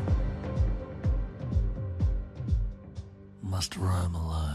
[3.42, 4.45] must roam alone.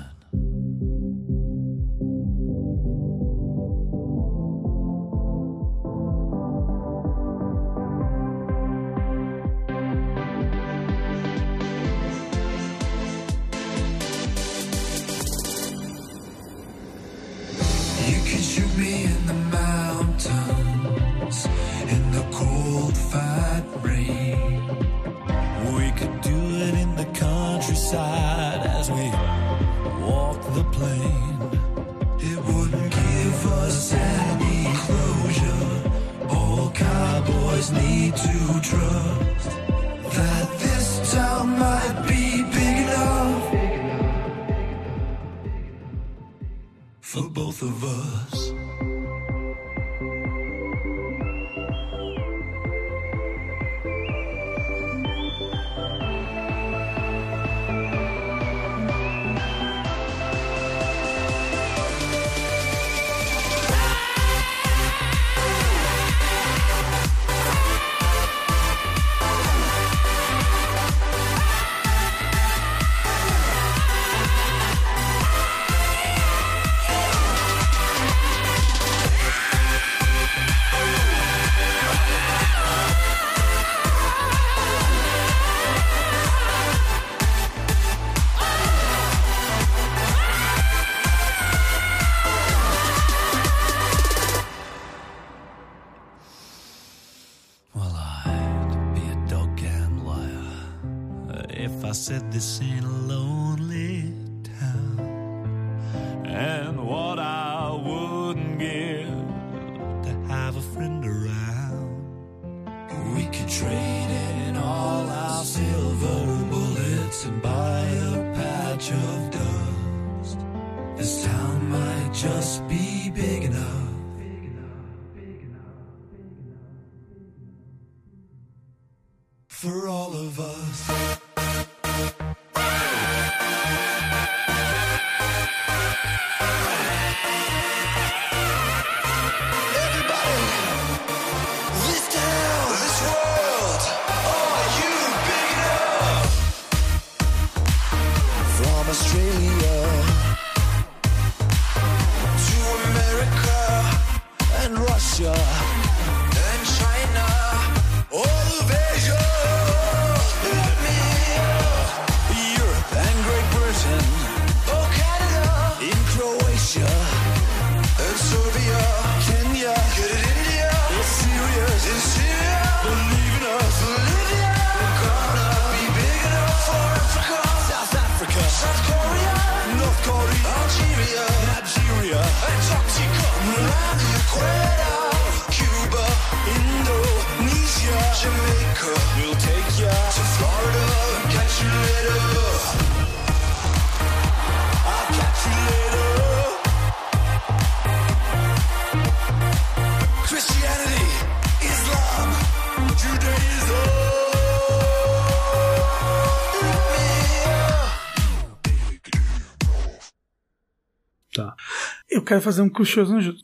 [212.31, 213.43] Quero fazer um crucioso no jutsu.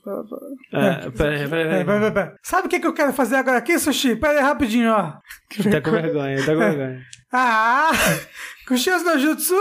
[0.71, 1.83] É, peraí, peraí, É, peraí.
[1.83, 2.33] vai, vai, vai.
[2.41, 4.15] Sabe o que, que eu quero fazer agora aqui, Sushi?
[4.15, 5.11] Pera aí, rapidinho, ó.
[5.71, 7.01] Tá com vergonha, tá com vergonha.
[7.31, 7.91] Ah!
[8.65, 9.55] Crucioso no jutsu!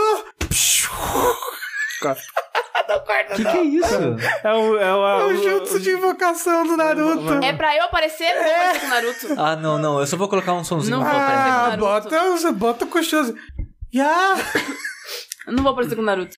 [3.35, 3.95] Que que é isso?
[4.43, 4.77] É o.
[4.77, 7.33] É o, É o jutsu de invocação do Naruto.
[7.43, 9.27] É pra eu aparecer, não vou aparecer com o Naruto.
[9.41, 9.99] Ah, não, não.
[9.99, 10.97] Eu só vou colocar um somzinho.
[10.97, 11.49] Não pra vou aparecer.
[11.49, 11.79] Ah, Naruto.
[11.79, 13.35] bota, bota o.
[13.93, 14.35] Ya!
[15.45, 16.35] Eu Não vou aparecer com o Naruto.